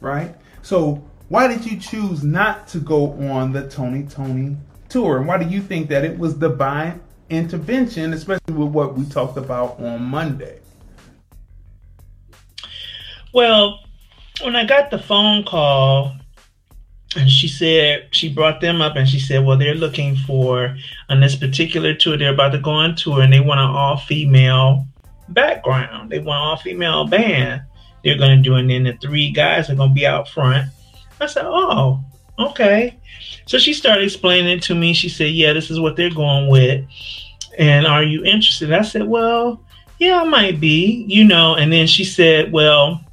right? 0.00 0.34
So 0.68 1.02
why 1.30 1.48
did 1.48 1.64
you 1.64 1.78
choose 1.78 2.22
not 2.22 2.68
to 2.68 2.78
go 2.78 3.12
on 3.30 3.52
the 3.54 3.66
Tony 3.70 4.02
Tony 4.02 4.54
tour? 4.90 5.16
And 5.16 5.26
why 5.26 5.42
do 5.42 5.48
you 5.48 5.62
think 5.62 5.88
that 5.88 6.04
it 6.04 6.18
was 6.18 6.34
divine 6.34 7.00
intervention, 7.30 8.12
especially 8.12 8.52
with 8.52 8.68
what 8.68 8.94
we 8.94 9.06
talked 9.06 9.38
about 9.38 9.80
on 9.80 10.02
Monday? 10.02 10.58
Well, 13.32 13.80
when 14.42 14.56
I 14.56 14.66
got 14.66 14.90
the 14.90 14.98
phone 14.98 15.42
call 15.44 16.12
and 17.16 17.30
she 17.30 17.48
said 17.48 18.08
she 18.10 18.30
brought 18.30 18.60
them 18.60 18.82
up 18.82 18.94
and 18.94 19.08
she 19.08 19.20
said, 19.20 19.46
Well, 19.46 19.56
they're 19.56 19.74
looking 19.74 20.16
for 20.16 20.76
on 21.08 21.20
this 21.20 21.34
particular 21.34 21.94
tour, 21.94 22.18
they're 22.18 22.34
about 22.34 22.52
to 22.52 22.58
go 22.58 22.72
on 22.72 22.94
tour 22.94 23.22
and 23.22 23.32
they 23.32 23.40
want 23.40 23.58
an 23.58 23.70
all 23.70 23.96
female 23.96 24.86
background. 25.30 26.10
They 26.10 26.18
want 26.18 26.38
all 26.38 26.56
female 26.58 27.06
band. 27.06 27.62
They're 28.08 28.18
going 28.18 28.36
to 28.36 28.42
do, 28.42 28.54
and 28.54 28.70
then 28.70 28.84
the 28.84 28.94
three 28.94 29.30
guys 29.30 29.68
are 29.68 29.74
going 29.74 29.90
to 29.90 29.94
be 29.94 30.06
out 30.06 30.28
front. 30.28 30.70
I 31.20 31.26
said, 31.26 31.44
oh, 31.46 32.00
okay. 32.38 32.98
So 33.46 33.58
she 33.58 33.72
started 33.74 34.04
explaining 34.04 34.56
it 34.56 34.62
to 34.64 34.74
me. 34.74 34.94
She 34.94 35.08
said, 35.08 35.32
yeah, 35.32 35.52
this 35.52 35.70
is 35.70 35.80
what 35.80 35.96
they're 35.96 36.10
going 36.10 36.48
with. 36.48 36.84
And 37.58 37.86
are 37.86 38.02
you 38.02 38.24
interested? 38.24 38.72
I 38.72 38.82
said, 38.82 39.04
well, 39.04 39.62
yeah, 39.98 40.20
I 40.20 40.24
might 40.24 40.60
be, 40.60 41.04
you 41.08 41.24
know. 41.24 41.56
And 41.56 41.72
then 41.72 41.86
she 41.86 42.04
said, 42.04 42.52
well, 42.52 43.04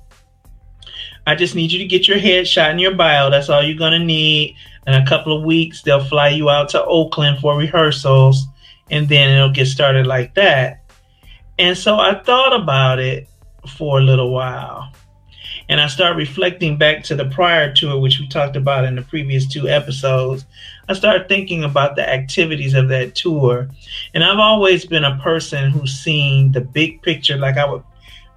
I 1.28 1.36
just 1.36 1.56
need 1.56 1.72
you 1.72 1.80
to 1.80 1.86
get 1.86 2.08
your 2.08 2.20
headshot 2.20 2.70
and 2.70 2.80
your 2.80 2.94
bio. 2.94 3.30
That's 3.30 3.50
all 3.50 3.64
you're 3.64 3.78
going 3.78 4.00
to 4.00 4.06
need. 4.06 4.56
In 4.88 4.94
a 4.94 5.06
couple 5.08 5.36
of 5.36 5.44
weeks, 5.44 5.82
they'll 5.82 6.04
fly 6.04 6.30
you 6.30 6.50
out 6.50 6.70
to 6.70 6.86
Oakland 6.86 7.40
for 7.40 7.58
rehearsals, 7.58 8.46
and 8.92 9.10
then 9.10 9.32
it'll 9.32 9.50
get 9.50 9.66
started 9.66 10.06
like 10.06 10.36
that. 10.36 10.84
And 11.58 11.76
so 11.76 11.96
I 11.96 12.22
thought 12.22 12.54
about 12.54 13.00
it 13.00 13.28
for 13.68 14.00
a 14.00 14.04
little 14.04 14.32
while. 14.32 14.92
And 15.68 15.82
I 15.82 15.88
start 15.88 16.16
reflecting 16.16 16.78
back 16.78 17.04
to 17.06 17.16
the 17.16 17.26
prior 17.26 17.74
tour, 17.74 18.00
which 18.00 18.20
we 18.20 18.28
talked 18.28 18.56
about 18.56 18.86
in 18.86 18.96
the 18.96 19.02
previous 19.02 19.48
two 19.48 19.68
episodes. 19.68 20.46
I 20.88 20.94
start 20.94 21.28
thinking 21.28 21.64
about 21.64 21.96
the 21.96 22.08
activities 22.08 22.76
of 22.76 22.90
that 22.90 23.16
tour. 23.16 23.68
And 24.14 24.24
I've 24.24 24.38
always 24.38 24.86
been 24.86 25.04
a 25.04 25.18
person 25.18 25.72
who's 25.72 25.96
seen 25.96 26.52
the 26.52 26.62
big 26.62 27.02
picture. 27.02 27.38
Like 27.38 27.58
I 27.58 27.66
would, 27.66 27.84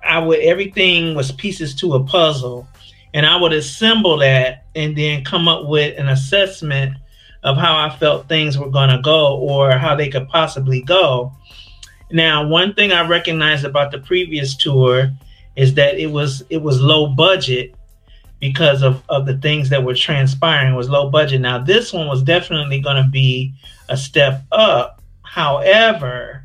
I 0.02 0.18
would, 0.20 0.40
everything 0.40 1.14
was 1.14 1.32
pieces 1.32 1.74
to 1.76 1.94
a 1.94 2.04
puzzle. 2.04 2.66
And 3.12 3.26
I 3.26 3.36
would 3.36 3.52
assemble 3.52 4.18
that 4.18 4.64
and 4.74 4.96
then 4.96 5.24
come 5.24 5.48
up 5.48 5.66
with 5.66 5.98
an 5.98 6.08
assessment 6.08 6.96
of 7.42 7.56
how 7.56 7.76
I 7.76 7.94
felt 7.96 8.28
things 8.28 8.58
were 8.58 8.70
going 8.70 8.90
to 8.90 9.00
go 9.02 9.36
or 9.38 9.72
how 9.72 9.94
they 9.94 10.08
could 10.08 10.28
possibly 10.28 10.82
go. 10.82 11.32
Now, 12.10 12.46
one 12.48 12.74
thing 12.74 12.90
I 12.90 13.06
recognized 13.06 13.64
about 13.64 13.92
the 13.92 13.98
previous 13.98 14.56
tour 14.56 15.10
is 15.58 15.74
that 15.74 15.98
it 15.98 16.06
was 16.06 16.44
it 16.50 16.62
was 16.62 16.80
low 16.80 17.08
budget 17.08 17.74
because 18.38 18.82
of, 18.82 19.02
of 19.08 19.26
the 19.26 19.36
things 19.38 19.68
that 19.68 19.82
were 19.82 19.94
transpiring 19.94 20.76
was 20.76 20.88
low 20.88 21.10
budget. 21.10 21.40
Now 21.40 21.58
this 21.58 21.92
one 21.92 22.06
was 22.06 22.22
definitely 22.22 22.80
going 22.80 23.02
to 23.02 23.10
be 23.10 23.52
a 23.88 23.96
step 23.96 24.44
up. 24.52 25.02
However, 25.22 26.44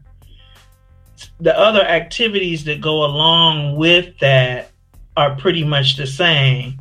the 1.40 1.58
other 1.58 1.84
activities 1.84 2.64
that 2.64 2.82
go 2.82 3.06
along 3.06 3.76
with 3.76 4.18
that 4.18 4.72
are 5.16 5.36
pretty 5.36 5.64
much 5.64 5.96
the 5.96 6.08
same. 6.08 6.80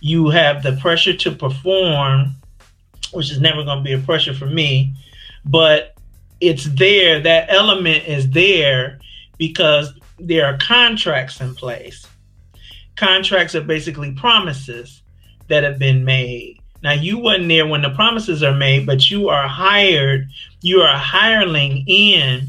You 0.00 0.28
have 0.28 0.62
the 0.62 0.76
pressure 0.76 1.16
to 1.16 1.32
perform, 1.32 2.36
which 3.12 3.32
is 3.32 3.40
never 3.40 3.64
going 3.64 3.78
to 3.78 3.84
be 3.84 3.94
a 3.94 3.98
pressure 3.98 4.32
for 4.32 4.46
me, 4.46 4.94
but 5.44 5.96
it's 6.40 6.66
there, 6.66 7.18
that 7.20 7.46
element 7.48 8.06
is 8.06 8.30
there 8.30 9.00
because 9.38 9.92
there 10.18 10.46
are 10.46 10.58
contracts 10.58 11.40
in 11.40 11.54
place. 11.54 12.06
Contracts 12.96 13.54
are 13.54 13.62
basically 13.62 14.12
promises 14.12 15.02
that 15.48 15.64
have 15.64 15.78
been 15.78 16.04
made. 16.04 16.60
Now 16.82 16.92
you 16.92 17.18
wasn't 17.18 17.48
there 17.48 17.66
when 17.66 17.82
the 17.82 17.90
promises 17.90 18.42
are 18.42 18.54
made, 18.54 18.86
but 18.86 19.10
you 19.10 19.28
are 19.28 19.48
hired, 19.48 20.28
you 20.60 20.80
are 20.80 20.96
hireling 20.96 21.84
in 21.86 22.46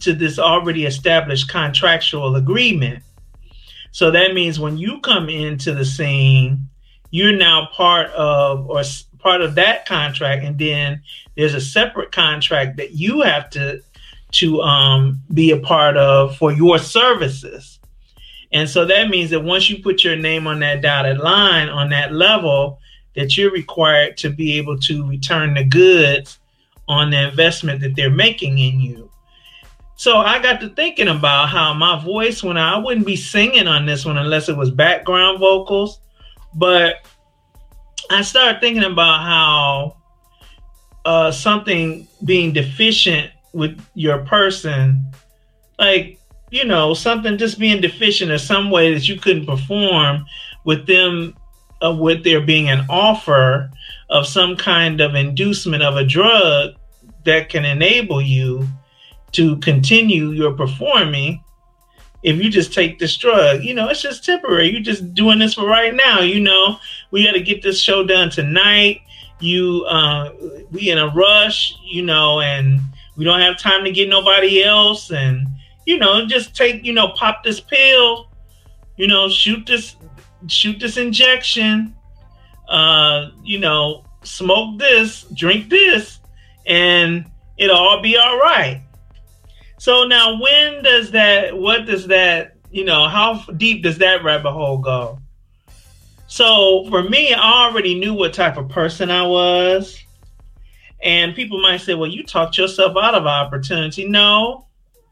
to 0.00 0.14
this 0.14 0.38
already 0.38 0.84
established 0.84 1.48
contractual 1.48 2.36
agreement. 2.36 3.02
So 3.90 4.10
that 4.10 4.34
means 4.34 4.60
when 4.60 4.78
you 4.78 5.00
come 5.00 5.28
into 5.28 5.74
the 5.74 5.84
scene, 5.84 6.68
you're 7.10 7.36
now 7.36 7.68
part 7.74 8.10
of 8.10 8.68
or 8.70 8.82
part 9.18 9.42
of 9.42 9.54
that 9.54 9.86
contract, 9.86 10.44
and 10.44 10.58
then 10.58 11.02
there's 11.36 11.54
a 11.54 11.60
separate 11.60 12.10
contract 12.10 12.76
that 12.78 12.92
you 12.92 13.20
have 13.20 13.50
to 13.50 13.82
to 14.32 14.60
um, 14.62 15.20
be 15.32 15.50
a 15.50 15.58
part 15.58 15.96
of 15.96 16.36
for 16.36 16.52
your 16.52 16.78
services. 16.78 17.78
And 18.52 18.68
so 18.68 18.84
that 18.84 19.08
means 19.08 19.30
that 19.30 19.40
once 19.40 19.70
you 19.70 19.82
put 19.82 20.04
your 20.04 20.16
name 20.16 20.46
on 20.46 20.60
that 20.60 20.82
dotted 20.82 21.18
line 21.18 21.68
on 21.68 21.88
that 21.90 22.12
level, 22.12 22.78
that 23.14 23.36
you're 23.36 23.50
required 23.50 24.16
to 24.18 24.30
be 24.30 24.58
able 24.58 24.78
to 24.80 25.06
return 25.06 25.54
the 25.54 25.64
goods 25.64 26.38
on 26.88 27.10
the 27.10 27.28
investment 27.28 27.80
that 27.80 27.94
they're 27.96 28.10
making 28.10 28.58
in 28.58 28.80
you. 28.80 29.10
So 29.96 30.18
I 30.18 30.42
got 30.42 30.60
to 30.60 30.68
thinking 30.70 31.08
about 31.08 31.48
how 31.48 31.72
my 31.74 32.02
voice, 32.02 32.42
when 32.42 32.56
I, 32.56 32.74
I 32.74 32.78
wouldn't 32.78 33.06
be 33.06 33.16
singing 33.16 33.68
on 33.68 33.86
this 33.86 34.04
one 34.04 34.18
unless 34.18 34.48
it 34.48 34.56
was 34.56 34.70
background 34.70 35.38
vocals, 35.38 36.00
but 36.54 37.06
I 38.10 38.22
started 38.22 38.60
thinking 38.60 38.84
about 38.84 39.20
how 39.20 39.96
uh, 41.04 41.30
something 41.30 42.08
being 42.24 42.52
deficient 42.52 43.31
with 43.52 43.80
your 43.94 44.18
person, 44.24 45.04
like 45.78 46.18
you 46.52 46.66
know, 46.66 46.92
something 46.92 47.38
just 47.38 47.58
being 47.58 47.80
deficient 47.80 48.30
in 48.30 48.38
some 48.38 48.70
way 48.70 48.92
that 48.92 49.08
you 49.08 49.18
couldn't 49.18 49.46
perform 49.46 50.26
with 50.64 50.86
them, 50.86 51.34
uh, 51.82 51.92
with 51.92 52.22
there 52.24 52.42
being 52.42 52.68
an 52.68 52.84
offer 52.90 53.70
of 54.10 54.26
some 54.26 54.54
kind 54.54 55.00
of 55.00 55.14
inducement 55.14 55.82
of 55.82 55.96
a 55.96 56.04
drug 56.04 56.74
that 57.24 57.48
can 57.48 57.64
enable 57.64 58.20
you 58.20 58.68
to 59.32 59.56
continue 59.58 60.30
your 60.30 60.52
performing 60.52 61.42
if 62.22 62.36
you 62.36 62.50
just 62.50 62.72
take 62.72 62.98
this 62.98 63.16
drug. 63.16 63.62
You 63.62 63.74
know 63.74 63.88
it's 63.88 64.02
just 64.02 64.24
temporary. 64.24 64.70
You're 64.70 64.82
just 64.82 65.14
doing 65.14 65.38
this 65.38 65.54
for 65.54 65.66
right 65.66 65.94
now 65.94 66.20
you 66.20 66.40
know. 66.40 66.78
We 67.10 67.24
got 67.24 67.32
to 67.32 67.40
get 67.40 67.62
this 67.62 67.80
show 67.80 68.04
done 68.04 68.30
tonight. 68.30 69.00
You 69.40 69.84
uh 69.88 70.32
we 70.70 70.90
in 70.90 70.98
a 70.98 71.08
rush 71.08 71.74
you 71.82 72.02
know 72.02 72.40
and 72.40 72.80
we 73.16 73.24
don't 73.24 73.40
have 73.40 73.58
time 73.58 73.84
to 73.84 73.90
get 73.90 74.08
nobody 74.08 74.62
else. 74.62 75.10
And 75.10 75.46
you 75.86 75.98
know 75.98 76.26
just 76.26 76.54
take 76.54 76.84
you 76.84 76.92
know 76.92 77.08
pop 77.08 77.42
this 77.44 77.60
pill 77.60 78.30
you 78.96 79.06
know 79.06 79.28
shoot 79.28 79.66
this 79.66 79.96
shoot 80.46 80.78
this 80.78 80.96
injection 80.96 81.94
uh 82.68 83.28
you 83.42 83.58
know 83.58 84.04
smoke 84.22 84.78
this 84.78 85.22
drink 85.34 85.68
this 85.68 86.20
and 86.66 87.26
it'll 87.58 87.76
all 87.76 88.00
be 88.00 88.16
all 88.16 88.38
right. 88.38 88.82
So 89.78 90.04
now 90.04 90.40
when 90.40 90.82
does 90.82 91.10
that 91.10 91.56
what 91.56 91.86
does 91.86 92.06
that 92.06 92.56
you 92.70 92.84
know 92.84 93.08
how 93.08 93.44
deep 93.56 93.82
does 93.82 93.98
that 93.98 94.22
rabbit 94.22 94.52
hole 94.52 94.78
go? 94.78 95.18
So 96.28 96.86
for 96.88 97.02
me 97.02 97.34
i 97.34 97.66
already 97.66 97.98
knew 97.98 98.14
what 98.14 98.32
type 98.32 98.56
of 98.56 98.68
person 98.68 99.10
i 99.10 99.26
was 99.26 99.98
and 101.02 101.34
people 101.34 101.60
might 101.60 101.80
say 101.80 101.94
well 101.94 102.10
you 102.10 102.22
talked 102.22 102.58
yourself 102.58 102.96
out 102.96 103.14
of 103.14 103.26
opportunity 103.26 104.08
no 104.08 104.66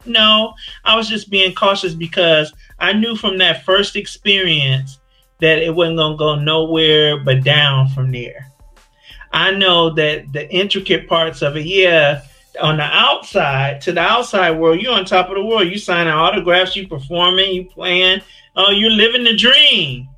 no 0.05 0.53
i 0.85 0.95
was 0.95 1.07
just 1.07 1.29
being 1.29 1.53
cautious 1.53 1.93
because 1.93 2.53
i 2.79 2.91
knew 2.93 3.15
from 3.15 3.37
that 3.37 3.63
first 3.63 3.95
experience 3.95 4.99
that 5.39 5.59
it 5.59 5.73
wasn't 5.73 5.97
going 5.97 6.13
to 6.13 6.17
go 6.17 6.35
nowhere 6.35 7.17
but 7.17 7.43
down 7.43 7.87
from 7.89 8.11
there 8.11 8.47
i 9.33 9.51
know 9.51 9.89
that 9.89 10.31
the 10.33 10.49
intricate 10.53 11.07
parts 11.07 11.41
of 11.41 11.55
it 11.55 11.65
yeah 11.65 12.21
on 12.59 12.77
the 12.77 12.83
outside 12.83 13.81
to 13.81 13.91
the 13.91 14.01
outside 14.01 14.51
world, 14.51 14.81
you're 14.81 14.93
on 14.93 15.05
top 15.05 15.29
of 15.29 15.35
the 15.35 15.45
world. 15.45 15.67
You 15.67 15.77
signing 15.77 16.11
autographs, 16.11 16.75
you 16.75 16.87
performing, 16.87 17.53
you 17.53 17.65
playing. 17.65 18.21
Oh, 18.55 18.71
you're 18.71 18.91
living 18.91 19.23
the 19.23 19.35
dream. 19.35 20.09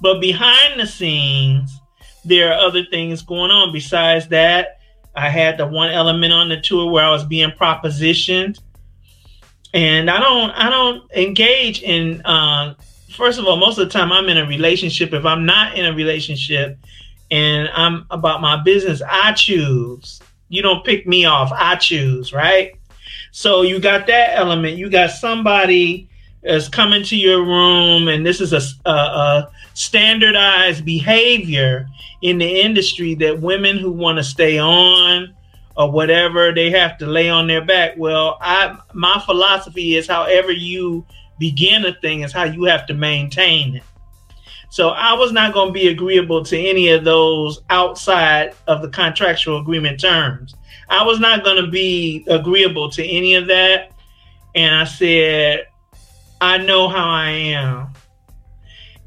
But 0.00 0.20
behind 0.20 0.80
the 0.80 0.86
scenes, 0.86 1.78
there 2.24 2.52
are 2.52 2.66
other 2.66 2.84
things 2.84 3.22
going 3.22 3.50
on. 3.50 3.72
Besides 3.72 4.28
that, 4.28 4.79
I 5.14 5.28
had 5.28 5.58
the 5.58 5.66
one 5.66 5.90
element 5.90 6.32
on 6.32 6.48
the 6.48 6.60
tour 6.60 6.90
where 6.90 7.04
I 7.04 7.10
was 7.10 7.24
being 7.24 7.50
propositioned, 7.50 8.58
and 9.74 10.10
I 10.10 10.18
don't, 10.20 10.50
I 10.50 10.70
don't 10.70 11.10
engage 11.12 11.82
in. 11.82 12.24
Uh, 12.24 12.74
first 13.10 13.38
of 13.38 13.46
all, 13.46 13.56
most 13.56 13.78
of 13.78 13.86
the 13.88 13.92
time 13.92 14.12
I'm 14.12 14.28
in 14.28 14.38
a 14.38 14.46
relationship. 14.46 15.12
If 15.12 15.24
I'm 15.24 15.46
not 15.46 15.76
in 15.76 15.86
a 15.86 15.92
relationship, 15.92 16.78
and 17.30 17.68
I'm 17.74 18.06
about 18.10 18.40
my 18.40 18.62
business, 18.62 19.02
I 19.08 19.32
choose 19.32 20.20
you 20.50 20.62
don't 20.62 20.84
pick 20.84 21.06
me 21.06 21.24
off. 21.24 21.50
I 21.54 21.76
choose, 21.76 22.34
right? 22.34 22.74
So 23.30 23.62
you 23.62 23.80
got 23.80 24.06
that 24.08 24.36
element. 24.36 24.76
You 24.76 24.90
got 24.90 25.10
somebody 25.10 26.09
is 26.42 26.68
coming 26.68 27.02
to 27.04 27.16
your 27.16 27.44
room, 27.44 28.08
and 28.08 28.24
this 28.24 28.40
is 28.40 28.52
a, 28.52 28.88
a, 28.88 28.92
a 28.92 29.50
standardized 29.74 30.84
behavior 30.84 31.86
in 32.22 32.38
the 32.38 32.60
industry 32.60 33.14
that 33.16 33.40
women 33.40 33.78
who 33.78 33.90
want 33.90 34.18
to 34.18 34.24
stay 34.24 34.58
on 34.58 35.34
or 35.76 35.90
whatever 35.90 36.52
they 36.52 36.70
have 36.70 36.98
to 36.98 37.06
lay 37.06 37.28
on 37.28 37.46
their 37.46 37.64
back. 37.64 37.94
Well, 37.96 38.38
I 38.40 38.76
my 38.92 39.22
philosophy 39.24 39.96
is 39.96 40.06
however 40.06 40.52
you 40.52 41.04
begin 41.38 41.86
a 41.86 41.94
thing 41.94 42.20
is 42.20 42.32
how 42.32 42.44
you 42.44 42.64
have 42.64 42.86
to 42.86 42.94
maintain 42.94 43.76
it. 43.76 43.82
So 44.68 44.90
I 44.90 45.14
was 45.14 45.32
not 45.32 45.52
going 45.52 45.68
to 45.68 45.72
be 45.72 45.88
agreeable 45.88 46.44
to 46.44 46.56
any 46.56 46.90
of 46.90 47.02
those 47.02 47.62
outside 47.70 48.54
of 48.68 48.82
the 48.82 48.88
contractual 48.88 49.58
agreement 49.58 50.00
terms. 50.00 50.54
I 50.88 51.04
was 51.04 51.18
not 51.18 51.42
going 51.42 51.64
to 51.64 51.70
be 51.70 52.24
agreeable 52.28 52.88
to 52.90 53.04
any 53.04 53.34
of 53.34 53.48
that. 53.48 53.92
And 54.54 54.74
I 54.74 54.84
said, 54.84 55.66
I 56.40 56.58
know 56.58 56.88
how 56.88 57.08
I 57.08 57.30
am. 57.30 57.92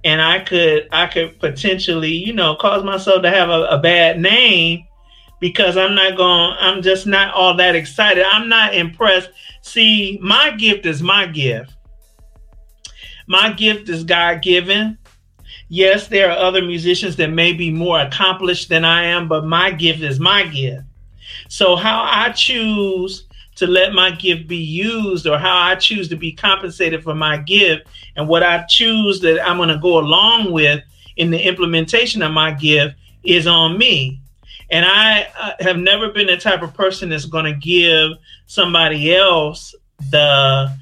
And 0.03 0.21
I 0.21 0.39
could 0.39 0.87
I 0.91 1.07
could 1.07 1.39
potentially, 1.39 2.11
you 2.11 2.33
know, 2.33 2.55
cause 2.55 2.83
myself 2.83 3.21
to 3.21 3.29
have 3.29 3.49
a, 3.49 3.63
a 3.65 3.77
bad 3.79 4.19
name 4.19 4.85
because 5.39 5.77
I'm 5.77 5.95
not 5.95 6.17
going 6.17 6.55
I'm 6.59 6.81
just 6.81 7.07
not 7.07 7.33
all 7.33 7.55
that 7.55 7.75
excited. 7.75 8.25
I'm 8.25 8.49
not 8.49 8.75
impressed. 8.75 9.29
See, 9.61 10.19
my 10.21 10.51
gift 10.51 10.85
is 10.85 11.01
my 11.01 11.25
gift. 11.25 11.73
My 13.27 13.53
gift 13.53 13.87
is 13.87 14.03
God 14.03 14.41
given 14.41 14.97
yes, 15.73 16.07
there 16.07 16.29
are 16.29 16.37
other 16.37 16.61
musicians 16.61 17.15
that 17.15 17.31
may 17.31 17.51
be 17.51 17.71
more 17.71 17.99
accomplished 17.99 18.69
than 18.69 18.85
I 18.85 19.05
am, 19.05 19.27
but 19.27 19.45
my 19.45 19.71
gift 19.71 20.01
is 20.01 20.19
my 20.19 20.45
gift. 20.45 20.83
So, 21.49 21.75
how 21.75 22.03
I 22.03 22.31
choose 22.31 23.25
to 23.55 23.67
let 23.67 23.93
my 23.93 24.11
gift 24.11 24.47
be 24.47 24.57
used 24.57 25.27
or 25.27 25.37
how 25.37 25.57
I 25.57 25.75
choose 25.75 26.09
to 26.09 26.15
be 26.15 26.31
compensated 26.31 27.03
for 27.03 27.13
my 27.13 27.37
gift 27.37 27.87
and 28.15 28.27
what 28.27 28.43
I 28.43 28.63
choose 28.63 29.19
that 29.21 29.45
I'm 29.47 29.57
going 29.57 29.69
to 29.69 29.77
go 29.77 29.99
along 29.99 30.51
with 30.51 30.81
in 31.17 31.29
the 31.31 31.41
implementation 31.41 32.21
of 32.21 32.31
my 32.31 32.51
gift 32.51 32.95
is 33.23 33.47
on 33.47 33.77
me. 33.77 34.19
And 34.69 34.85
I 34.85 35.27
uh, 35.39 35.51
have 35.59 35.77
never 35.77 36.09
been 36.09 36.27
the 36.27 36.37
type 36.37 36.63
of 36.63 36.73
person 36.73 37.09
that's 37.09 37.25
going 37.25 37.45
to 37.45 37.53
give 37.53 38.11
somebody 38.47 39.15
else 39.15 39.75
the 40.09 40.75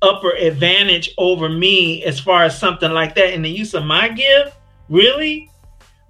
upper 0.00 0.32
advantage 0.32 1.14
over 1.16 1.48
me 1.48 2.02
as 2.04 2.18
far 2.18 2.42
as 2.42 2.58
something 2.58 2.90
like 2.90 3.14
that 3.14 3.32
in 3.32 3.42
the 3.42 3.50
use 3.50 3.74
of 3.74 3.84
my 3.84 4.08
gift? 4.08 4.56
Really? 4.88 5.48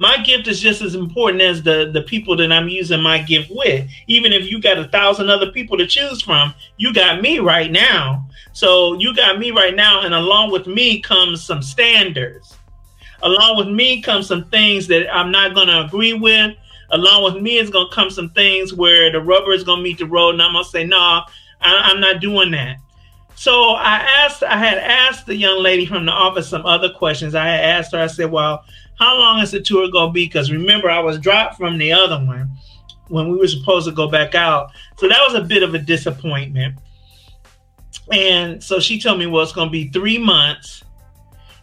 My 0.02 0.16
gift 0.16 0.48
is 0.48 0.58
just 0.58 0.82
as 0.82 0.96
important 0.96 1.40
as 1.42 1.62
the, 1.62 1.88
the 1.94 2.02
people 2.02 2.34
that 2.38 2.50
I'm 2.50 2.68
using 2.68 3.00
my 3.00 3.22
gift 3.22 3.52
with. 3.54 3.88
Even 4.08 4.32
if 4.32 4.50
you 4.50 4.60
got 4.60 4.76
a 4.76 4.88
thousand 4.88 5.30
other 5.30 5.52
people 5.52 5.78
to 5.78 5.86
choose 5.86 6.20
from, 6.20 6.52
you 6.76 6.92
got 6.92 7.22
me 7.22 7.38
right 7.38 7.70
now. 7.70 8.28
So 8.52 8.94
you 8.94 9.14
got 9.14 9.38
me 9.38 9.52
right 9.52 9.76
now, 9.76 10.00
and 10.00 10.12
along 10.12 10.50
with 10.50 10.66
me 10.66 11.00
comes 11.00 11.44
some 11.44 11.62
standards. 11.62 12.58
Along 13.22 13.56
with 13.56 13.68
me 13.68 14.02
comes 14.02 14.26
some 14.26 14.46
things 14.46 14.88
that 14.88 15.06
I'm 15.14 15.30
not 15.30 15.54
going 15.54 15.68
to 15.68 15.84
agree 15.84 16.14
with. 16.14 16.56
Along 16.90 17.22
with 17.22 17.40
me 17.40 17.58
is 17.58 17.70
going 17.70 17.88
to 17.88 17.94
come 17.94 18.10
some 18.10 18.30
things 18.30 18.74
where 18.74 19.12
the 19.12 19.20
rubber 19.20 19.52
is 19.52 19.62
going 19.62 19.78
to 19.78 19.84
meet 19.84 19.98
the 19.98 20.06
road, 20.06 20.30
and 20.30 20.42
I'm 20.42 20.54
going 20.54 20.64
to 20.64 20.70
say, 20.70 20.84
no, 20.84 20.98
nah, 20.98 21.26
I'm 21.60 22.00
not 22.00 22.20
doing 22.20 22.50
that. 22.50 22.78
So 23.36 23.74
I 23.74 23.98
asked, 24.18 24.42
I 24.42 24.56
had 24.56 24.78
asked 24.78 25.26
the 25.26 25.36
young 25.36 25.62
lady 25.62 25.86
from 25.86 26.06
the 26.06 26.12
office 26.12 26.48
some 26.48 26.66
other 26.66 26.90
questions. 26.90 27.36
I 27.36 27.46
had 27.46 27.64
asked 27.64 27.92
her, 27.92 28.00
I 28.00 28.08
said, 28.08 28.32
well, 28.32 28.64
how 29.02 29.18
long 29.18 29.40
is 29.40 29.50
the 29.50 29.60
tour 29.60 29.90
going 29.90 30.10
to 30.10 30.12
be? 30.12 30.26
Because 30.26 30.52
remember, 30.52 30.88
I 30.88 31.00
was 31.00 31.18
dropped 31.18 31.56
from 31.56 31.76
the 31.76 31.92
other 31.92 32.24
one 32.24 32.52
when 33.08 33.28
we 33.28 33.36
were 33.36 33.48
supposed 33.48 33.88
to 33.88 33.92
go 33.92 34.08
back 34.08 34.36
out. 34.36 34.70
So 34.96 35.08
that 35.08 35.20
was 35.26 35.34
a 35.34 35.42
bit 35.42 35.64
of 35.64 35.74
a 35.74 35.78
disappointment. 35.78 36.78
And 38.12 38.62
so 38.62 38.78
she 38.78 39.00
told 39.00 39.18
me, 39.18 39.26
well, 39.26 39.42
it's 39.42 39.52
going 39.52 39.68
to 39.68 39.72
be 39.72 39.88
three 39.88 40.18
months. 40.18 40.84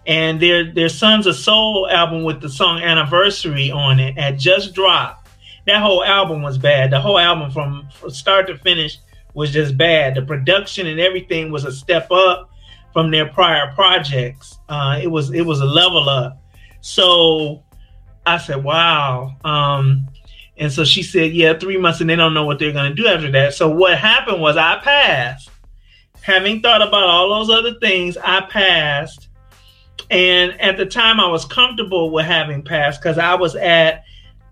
And 0.05 0.41
their 0.41 0.73
their 0.73 0.89
Sons 0.89 1.27
of 1.27 1.35
Soul 1.35 1.87
album 1.89 2.23
with 2.23 2.41
the 2.41 2.49
song 2.49 2.81
Anniversary 2.81 3.71
on 3.71 3.99
it 3.99 4.17
had 4.17 4.37
just 4.37 4.73
dropped. 4.73 5.29
That 5.65 5.81
whole 5.81 6.03
album 6.03 6.41
was 6.41 6.57
bad. 6.57 6.91
The 6.91 6.99
whole 6.99 7.19
album 7.19 7.51
from, 7.51 7.87
from 7.93 8.09
start 8.09 8.47
to 8.47 8.57
finish 8.57 8.97
was 9.33 9.51
just 9.51 9.77
bad. 9.77 10.15
The 10.15 10.23
production 10.23 10.87
and 10.87 10.99
everything 10.99 11.51
was 11.51 11.63
a 11.63 11.71
step 11.71 12.11
up 12.11 12.49
from 12.91 13.11
their 13.11 13.27
prior 13.27 13.71
projects. 13.75 14.57
Uh, 14.67 14.99
it 15.01 15.07
was 15.07 15.31
it 15.31 15.45
was 15.45 15.61
a 15.61 15.65
level 15.65 16.09
up. 16.09 16.41
So 16.81 17.63
I 18.25 18.37
said, 18.37 18.63
"Wow." 18.63 19.35
Um, 19.43 20.07
and 20.57 20.71
so 20.71 20.83
she 20.83 21.03
said, 21.03 21.31
"Yeah, 21.33 21.57
three 21.57 21.77
months, 21.77 22.01
and 22.01 22.09
they 22.09 22.15
don't 22.15 22.33
know 22.33 22.45
what 22.45 22.59
they're 22.59 22.71
going 22.71 22.95
to 22.95 23.01
do 23.01 23.07
after 23.07 23.31
that." 23.31 23.53
So 23.53 23.69
what 23.69 23.97
happened 23.97 24.41
was 24.41 24.57
I 24.57 24.79
passed. 24.79 25.49
Having 26.21 26.61
thought 26.61 26.81
about 26.81 27.05
all 27.05 27.29
those 27.29 27.49
other 27.49 27.79
things, 27.79 28.17
I 28.17 28.41
passed. 28.41 29.29
And 30.11 30.59
at 30.59 30.77
the 30.77 30.85
time, 30.85 31.19
I 31.19 31.27
was 31.27 31.45
comfortable 31.45 32.11
with 32.11 32.25
having 32.25 32.63
passed 32.63 33.01
because 33.01 33.17
I 33.17 33.35
was 33.35 33.55
at 33.55 34.03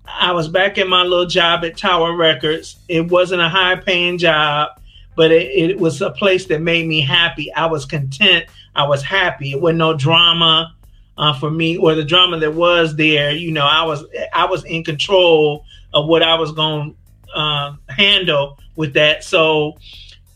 I 0.07 0.31
was 0.31 0.47
back 0.47 0.77
in 0.77 0.87
my 0.87 1.03
little 1.03 1.25
job 1.25 1.65
at 1.65 1.77
Tower 1.77 2.15
Records. 2.15 2.77
It 2.87 3.11
wasn't 3.11 3.41
a 3.41 3.49
high 3.49 3.75
paying 3.75 4.17
job, 4.17 4.69
but 5.15 5.31
it, 5.31 5.51
it, 5.51 5.79
was 5.79 6.01
a 6.01 6.11
place 6.11 6.45
that 6.45 6.61
made 6.61 6.87
me 6.87 7.01
happy. 7.01 7.53
I 7.53 7.65
was 7.65 7.85
content. 7.85 8.45
I 8.75 8.87
was 8.87 9.03
happy. 9.03 9.51
It 9.51 9.61
wasn't 9.61 9.79
no 9.79 9.95
drama. 9.95 10.73
Uh, 11.17 11.37
for 11.37 11.49
me, 11.49 11.77
or 11.77 11.95
the 11.95 12.03
drama 12.03 12.39
that 12.39 12.53
was 12.53 12.95
there. 12.95 13.31
You 13.31 13.51
know, 13.51 13.65
I 13.65 13.83
was 13.83 14.05
I 14.33 14.45
was 14.45 14.63
in 14.65 14.83
control 14.83 15.65
of 15.93 16.07
what 16.07 16.23
I 16.23 16.35
was 16.35 16.51
going 16.51 16.95
to 17.25 17.39
uh, 17.39 17.75
handle 17.89 18.59
with 18.75 18.93
that. 18.93 19.23
So 19.23 19.77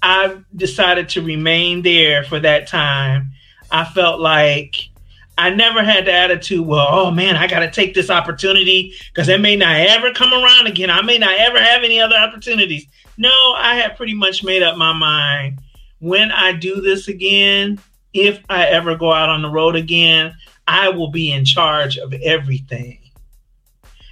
I 0.01 0.37
decided 0.55 1.09
to 1.09 1.21
remain 1.21 1.81
there 1.81 2.23
for 2.23 2.39
that 2.39 2.67
time. 2.67 3.31
I 3.69 3.85
felt 3.85 4.19
like 4.19 4.89
I 5.37 5.49
never 5.49 5.83
had 5.83 6.05
the 6.05 6.13
attitude, 6.13 6.65
well, 6.65 6.87
oh 6.89 7.11
man, 7.11 7.35
I 7.35 7.47
got 7.47 7.59
to 7.59 7.71
take 7.71 7.93
this 7.93 8.09
opportunity 8.09 8.93
because 9.13 9.29
it 9.29 9.39
may 9.39 9.55
not 9.55 9.75
ever 9.75 10.11
come 10.11 10.33
around 10.33 10.67
again. 10.67 10.89
I 10.89 11.01
may 11.01 11.17
not 11.17 11.39
ever 11.39 11.59
have 11.59 11.83
any 11.83 11.99
other 11.99 12.15
opportunities. 12.15 12.85
No, 13.17 13.31
I 13.57 13.75
had 13.75 13.95
pretty 13.95 14.13
much 14.13 14.43
made 14.43 14.61
up 14.61 14.77
my 14.77 14.93
mind. 14.93 15.59
When 15.99 16.31
I 16.31 16.51
do 16.53 16.81
this 16.81 17.07
again, 17.07 17.79
if 18.13 18.43
I 18.49 18.65
ever 18.65 18.95
go 18.95 19.13
out 19.13 19.29
on 19.29 19.41
the 19.41 19.49
road 19.49 19.75
again, 19.75 20.35
I 20.67 20.89
will 20.89 21.09
be 21.09 21.31
in 21.31 21.45
charge 21.45 21.97
of 21.97 22.13
everything. 22.13 22.99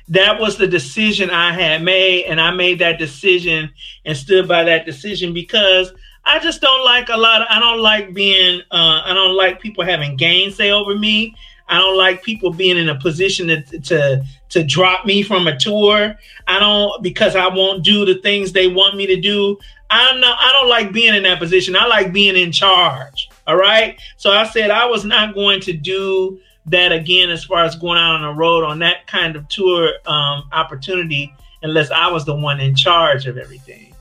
That 0.09 0.39
was 0.39 0.57
the 0.57 0.67
decision 0.67 1.29
I 1.29 1.53
had 1.53 1.83
made, 1.83 2.25
and 2.25 2.41
I 2.41 2.51
made 2.51 2.79
that 2.79 2.97
decision 2.97 3.71
and 4.05 4.17
stood 4.17 4.47
by 4.47 4.63
that 4.63 4.85
decision 4.85 5.33
because 5.33 5.93
I 6.25 6.39
just 6.39 6.61
don't 6.61 6.83
like 6.83 7.09
a 7.09 7.17
lot. 7.17 7.41
Of, 7.41 7.47
I 7.49 7.59
don't 7.59 7.81
like 7.81 8.13
being. 8.13 8.61
Uh, 8.71 9.01
I 9.05 9.13
don't 9.13 9.35
like 9.35 9.59
people 9.59 9.83
having 9.83 10.15
gainsay 10.15 10.71
over 10.71 10.97
me. 10.97 11.35
I 11.67 11.77
don't 11.77 11.97
like 11.97 12.23
people 12.23 12.51
being 12.51 12.77
in 12.77 12.89
a 12.89 12.99
position 12.99 13.47
to, 13.47 13.61
to 13.61 14.23
to 14.49 14.63
drop 14.63 15.05
me 15.05 15.21
from 15.21 15.47
a 15.47 15.57
tour. 15.57 16.15
I 16.47 16.59
don't 16.59 17.01
because 17.03 17.35
I 17.35 17.47
won't 17.47 17.83
do 17.83 18.05
the 18.05 18.15
things 18.15 18.51
they 18.51 18.67
want 18.67 18.97
me 18.97 19.05
to 19.07 19.21
do. 19.21 19.57
I'm 19.89 20.19
not. 20.19 20.37
I 20.39 20.51
don't 20.53 20.69
like 20.69 20.91
being 20.91 21.13
in 21.13 21.23
that 21.23 21.39
position. 21.39 21.75
I 21.75 21.85
like 21.85 22.11
being 22.11 22.35
in 22.35 22.51
charge. 22.51 23.28
All 23.49 23.57
right. 23.57 23.99
So 24.15 24.29
I 24.29 24.43
said 24.43 24.69
I 24.69 24.85
was 24.85 25.03
not 25.03 25.33
going 25.33 25.59
to 25.61 25.73
do 25.73 26.39
that 26.67 26.91
again 26.91 27.31
as 27.31 27.43
far 27.43 27.63
as 27.65 27.75
going 27.75 27.97
out 27.97 28.13
on 28.13 28.21
the 28.21 28.39
road 28.39 28.63
on 28.63 28.77
that 28.79 29.07
kind 29.07 29.35
of 29.35 29.47
tour 29.47 29.91
um, 30.05 30.43
opportunity 30.51 31.33
unless 31.63 31.89
I 31.89 32.11
was 32.11 32.25
the 32.25 32.35
one 32.35 32.59
in 32.59 32.75
charge 32.75 33.25
of 33.25 33.39
everything. 33.39 33.95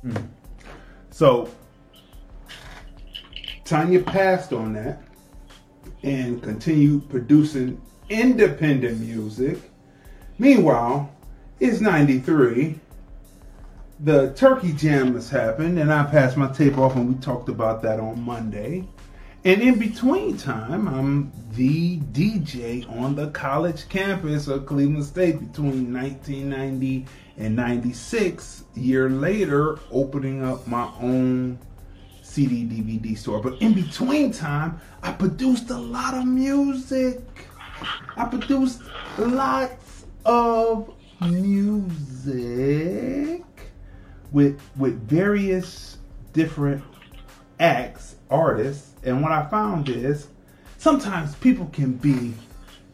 Hmm. 0.00 0.16
So 1.10 1.50
Tanya 3.66 4.00
passed 4.00 4.54
on 4.54 4.72
that 4.72 5.02
and 6.02 6.42
continued 6.42 7.10
producing 7.10 7.78
independent 8.08 8.98
music. 8.98 9.58
Meanwhile, 10.38 11.14
it's 11.60 11.82
93. 11.82 12.80
The 14.00 14.34
Turkey 14.34 14.74
Jam 14.74 15.14
has 15.14 15.30
happened, 15.30 15.78
and 15.78 15.90
I 15.90 16.04
passed 16.04 16.36
my 16.36 16.52
tape 16.52 16.76
off, 16.76 16.96
and 16.96 17.08
we 17.08 17.14
talked 17.14 17.48
about 17.48 17.80
that 17.80 17.98
on 17.98 18.20
Monday. 18.20 18.86
And 19.42 19.62
in 19.62 19.78
between 19.78 20.36
time, 20.36 20.86
I'm 20.86 21.32
the 21.52 21.98
DJ 22.12 22.86
on 23.00 23.14
the 23.14 23.30
college 23.30 23.88
campus 23.88 24.48
of 24.48 24.66
Cleveland 24.66 25.06
State 25.06 25.38
between 25.38 25.94
1990 25.94 27.06
and 27.38 27.56
96. 27.56 28.64
year 28.74 29.08
later, 29.08 29.78
opening 29.90 30.44
up 30.44 30.66
my 30.66 30.90
own 31.00 31.58
CD 32.20 32.64
DVD 32.64 33.16
store. 33.16 33.40
But 33.40 33.62
in 33.62 33.72
between 33.72 34.30
time, 34.30 34.78
I 35.02 35.12
produced 35.12 35.70
a 35.70 35.78
lot 35.78 36.12
of 36.12 36.26
music. 36.26 37.22
I 38.14 38.26
produced 38.26 38.82
lots 39.16 40.04
of 40.26 40.92
music 41.22 42.66
with 44.32 44.60
with 44.76 45.08
various 45.08 45.98
different 46.32 46.82
acts, 47.58 48.16
artists, 48.30 48.92
and 49.02 49.22
what 49.22 49.32
I 49.32 49.46
found 49.46 49.88
is 49.88 50.28
sometimes 50.78 51.34
people 51.36 51.66
can 51.72 51.92
be 51.92 52.34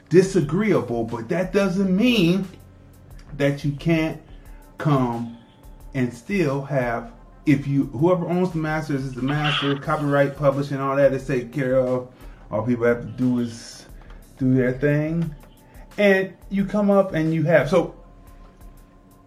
disagreeable, 0.08 1.04
but 1.04 1.28
that 1.30 1.52
doesn't 1.52 1.94
mean 1.94 2.46
that 3.36 3.64
you 3.64 3.72
can't 3.72 4.20
come 4.78 5.38
and 5.94 6.12
still 6.12 6.62
have 6.62 7.12
if 7.46 7.66
you 7.66 7.84
whoever 7.86 8.28
owns 8.28 8.52
the 8.52 8.58
masters 8.58 9.04
is 9.04 9.14
the 9.14 9.22
master, 9.22 9.76
copyright, 9.76 10.36
publishing, 10.36 10.78
all 10.78 10.96
that 10.96 11.12
is 11.12 11.26
taken 11.26 11.50
care 11.50 11.76
of. 11.76 12.08
All 12.50 12.64
people 12.64 12.86
have 12.86 13.02
to 13.02 13.10
do 13.12 13.40
is 13.40 13.86
do 14.38 14.54
their 14.54 14.72
thing. 14.72 15.34
And 15.98 16.34
you 16.50 16.64
come 16.64 16.90
up 16.90 17.12
and 17.14 17.34
you 17.34 17.42
have 17.44 17.68
so 17.68 17.94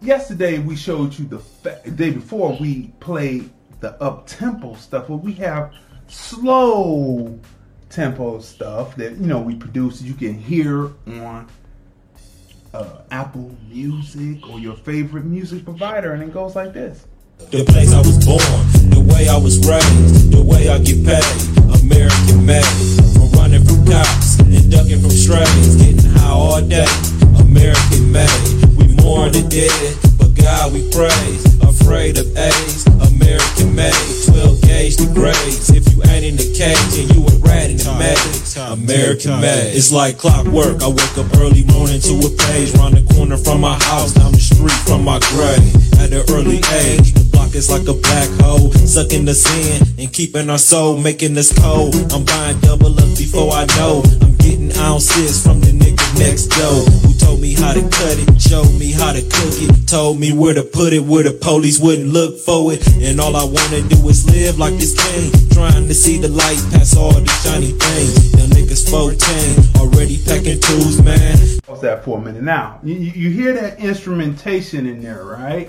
yesterday 0.06 0.58
we 0.60 0.76
showed 0.76 1.18
you 1.18 1.26
the, 1.26 1.42
the 1.62 1.90
day 1.90 2.10
before 2.10 2.56
we 2.60 2.92
played 3.00 3.50
the 3.80 4.00
up 4.02 4.26
tempo 4.26 4.74
stuff 4.74 5.08
where 5.08 5.18
we 5.18 5.32
have 5.32 5.74
slow 6.06 7.38
tempo 7.90 8.38
stuff 8.38 8.94
that 8.96 9.16
you 9.16 9.26
know 9.26 9.40
we 9.40 9.56
produce 9.56 10.00
you 10.00 10.14
can 10.14 10.34
hear 10.34 10.92
on 11.08 11.48
uh, 12.72 12.98
Apple 13.10 13.56
Music 13.68 14.48
or 14.48 14.60
your 14.60 14.76
favorite 14.76 15.24
music 15.24 15.64
provider, 15.64 16.12
and 16.12 16.22
it 16.22 16.32
goes 16.32 16.54
like 16.54 16.72
this. 16.72 17.06
The 17.38 17.64
place 17.64 17.92
I 17.92 17.98
was 17.98 18.24
born, 18.24 18.40
the 18.90 19.12
way 19.12 19.28
I 19.28 19.36
was 19.36 19.58
raised, 19.66 20.30
the 20.30 20.42
way 20.42 20.68
I 20.68 20.78
get 20.78 21.04
paid, 21.04 21.82
American 21.82 22.46
made. 22.46 22.64
From 23.14 23.30
running 23.32 23.64
from 23.64 23.84
cops 23.86 24.38
and 24.40 24.70
ducking 24.70 25.00
from 25.00 25.10
strays, 25.10 25.76
getting 25.76 26.10
high 26.12 26.30
all 26.30 26.60
day, 26.60 26.86
American 27.40 28.12
made. 28.12 28.55
Mourn 29.06 29.30
the 29.30 29.46
dead, 29.46 29.70
but 30.18 30.34
God 30.34 30.74
we 30.74 30.82
praise. 30.90 31.46
Afraid 31.62 32.18
of 32.18 32.26
AIDS, 32.34 32.82
American 33.06 33.70
made. 33.70 33.94
12 34.26 34.66
gauge 34.66 34.98
the 34.98 35.06
grades. 35.14 35.70
If 35.70 35.86
you 35.94 36.02
ain't 36.10 36.26
in 36.26 36.34
the 36.34 36.50
cage 36.50 36.98
and 36.98 37.06
you 37.14 37.22
a 37.22 37.34
rat 37.38 37.70
in 37.70 37.78
the 37.78 37.94
mag. 37.94 38.18
American 38.74 39.38
made. 39.38 39.78
It's 39.78 39.94
like 39.94 40.18
clockwork. 40.18 40.82
I 40.82 40.90
wake 40.90 41.16
up 41.22 41.30
early 41.38 41.62
morning 41.70 42.02
to 42.02 42.18
a 42.18 42.30
page 42.50 42.74
round 42.74 42.98
the 42.98 43.06
corner 43.14 43.38
from 43.38 43.62
my 43.62 43.78
house, 43.78 44.10
down 44.10 44.32
the 44.32 44.42
street 44.42 44.74
from 44.82 45.06
my 45.06 45.22
grave. 45.30 45.70
At 46.02 46.10
an 46.10 46.26
early 46.34 46.58
age, 46.82 47.14
the 47.14 47.22
block 47.30 47.54
is 47.54 47.70
like 47.70 47.86
a 47.86 47.94
black 47.94 48.26
hole, 48.42 48.74
sucking 48.74 49.28
us 49.30 49.46
in 49.46 50.02
and 50.02 50.12
keeping 50.12 50.50
our 50.50 50.58
soul, 50.58 50.98
making 50.98 51.38
us 51.38 51.54
cold. 51.54 51.94
I'm 52.10 52.26
buying 52.26 52.58
double 52.58 52.98
up 52.98 53.14
before 53.14 53.54
I 53.54 53.70
know. 53.78 54.02
I'm 54.18 54.34
getting 54.42 54.74
ounces 54.82 55.46
from 55.46 55.62
the 55.62 55.70
nigga 55.70 56.02
next 56.18 56.50
door 56.58 57.06
told 57.26 57.40
me 57.40 57.54
how 57.54 57.72
to 57.72 57.82
cut 57.82 58.16
it, 58.22 58.40
showed 58.40 58.72
me 58.78 58.92
how 58.92 59.12
to 59.12 59.20
cook 59.20 59.58
it, 59.58 59.88
told 59.88 60.20
me 60.20 60.32
where 60.32 60.54
to 60.54 60.62
put 60.62 60.92
it, 60.92 61.02
where 61.02 61.24
the 61.24 61.32
police 61.32 61.80
wouldn't 61.80 62.08
look 62.08 62.38
for 62.38 62.72
it. 62.72 62.86
And 63.02 63.20
all 63.20 63.34
I 63.34 63.42
wanna 63.42 63.82
do 63.88 63.98
is 64.08 64.24
live 64.30 64.58
like 64.60 64.74
this 64.74 64.94
king, 64.94 65.32
trying 65.50 65.88
to 65.88 65.94
see 65.94 66.18
the 66.18 66.28
light 66.28 66.62
past 66.70 66.96
all 66.96 67.12
these 67.12 67.42
shiny 67.42 67.72
things. 67.72 68.30
The 68.30 68.46
niggas 68.54 68.88
14, 68.88 69.82
already 69.82 70.22
packing 70.24 70.60
tools, 70.60 71.02
man. 71.02 71.36
What's 71.66 71.82
that 71.82 72.04
for 72.04 72.18
a 72.18 72.22
minute? 72.22 72.44
Now, 72.44 72.78
you, 72.84 72.94
you 72.94 73.30
hear 73.30 73.52
that 73.54 73.80
instrumentation 73.80 74.86
in 74.86 75.02
there, 75.02 75.24
right? 75.24 75.68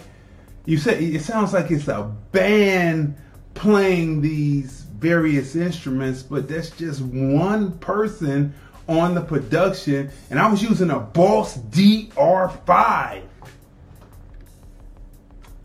You 0.66 0.78
say 0.78 1.04
it 1.04 1.24
sounds 1.24 1.54
like 1.54 1.72
it's 1.72 1.88
a 1.88 2.04
band 2.32 3.16
playing 3.56 4.22
these 4.22 4.82
various 5.00 5.56
instruments, 5.56 6.22
but 6.22 6.48
that's 6.48 6.70
just 6.70 7.02
one 7.02 7.80
person 7.80 8.54
on 8.88 9.16
the 9.16 9.22
production, 9.22 10.10
and 10.30 10.40
I 10.40 10.50
was 10.50 10.62
using 10.64 10.90
a 10.90 11.00
Boss 11.00 11.58
DR5. 11.58 13.24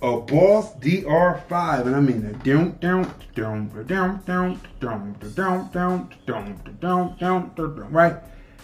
A 0.02 0.20
Boss 0.20 0.74
DR5, 0.76 1.86
and 1.86 1.96
I 1.96 2.00
mean 2.00 2.24
a 2.26 2.32
down 2.44 2.76
down 2.80 3.14
down 3.34 3.68
down 3.86 4.22
down 4.26 4.60
down 4.80 5.30
down 5.32 5.70
down 5.70 6.10
down 6.26 6.76
down 6.80 7.16
down 7.18 7.52
down, 7.54 7.92
right. 7.92 8.16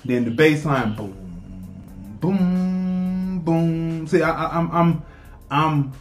Then 0.05 0.24
the 0.24 0.30
bass 0.32 0.64
line 0.64 0.97
boom 0.97 2.16
boom 2.20 3.40
boom. 3.40 4.06
See, 4.09 4.22
I'm 4.22 4.70
I'm 4.72 5.02
I'm 5.51 5.93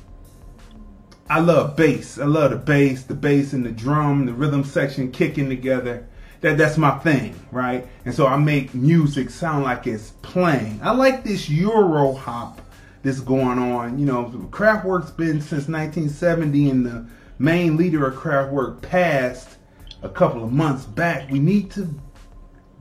I 1.29 1.39
love 1.39 1.75
bass. 1.75 2.17
I 2.17 2.25
love 2.25 2.51
the 2.51 2.57
bass, 2.57 3.03
the 3.03 3.13
bass 3.13 3.53
and 3.53 3.65
the 3.65 3.71
drum, 3.71 4.25
the 4.25 4.33
rhythm 4.33 4.63
section 4.63 5.11
kicking 5.11 5.49
together 5.49 6.07
that 6.41 6.57
that's 6.57 6.77
my 6.77 6.97
thing, 6.99 7.35
right? 7.51 7.87
And 8.05 8.13
so 8.13 8.27
I 8.27 8.37
make 8.37 8.73
music 8.73 9.29
sound 9.29 9.63
like 9.63 9.87
it's 9.87 10.11
playing. 10.21 10.79
I 10.83 10.91
like 10.91 11.23
this 11.23 11.49
Euro 11.49 12.13
hop 12.13 12.61
that's 13.03 13.19
going 13.19 13.59
on. 13.59 13.97
You 13.99 14.05
know, 14.05 14.25
Kraftwerk's 14.51 15.11
been 15.11 15.41
since 15.41 15.67
1970, 15.67 16.69
and 16.69 16.85
the 16.85 17.05
main 17.39 17.77
leader 17.77 18.07
of 18.07 18.15
Kraftwerk 18.15 18.81
passed 18.81 19.57
a 20.03 20.09
couple 20.09 20.43
of 20.43 20.51
months 20.51 20.85
back. 20.85 21.29
We 21.29 21.39
need 21.39 21.71
to 21.71 21.89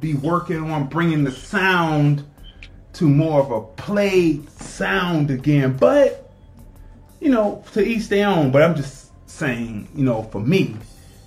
be 0.00 0.14
working 0.14 0.70
on 0.70 0.88
bringing 0.88 1.24
the 1.24 1.32
sound 1.32 2.24
to 2.94 3.04
more 3.04 3.40
of 3.40 3.50
a 3.50 3.62
played 3.80 4.50
sound 4.50 5.30
again. 5.30 5.76
But 5.76 6.30
you 7.20 7.30
know, 7.30 7.64
to 7.72 7.84
each 7.84 8.08
their 8.08 8.28
own. 8.28 8.50
But 8.50 8.62
I'm 8.62 8.74
just 8.74 9.10
saying, 9.28 9.88
you 9.94 10.04
know, 10.04 10.22
for 10.24 10.40
me, 10.40 10.76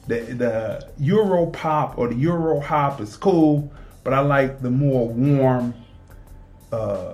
the 0.10 0.20
the 0.34 0.90
Euro 1.00 1.46
pop 1.46 1.98
or 1.98 2.10
the 2.10 2.16
Euro 2.16 2.60
hop 2.60 3.00
is 3.00 3.16
cool, 3.16 3.72
but 4.04 4.14
I 4.14 4.20
like 4.20 4.62
the 4.62 4.72
more 4.72 5.08
warm 5.08 5.74
uh, 6.72 7.14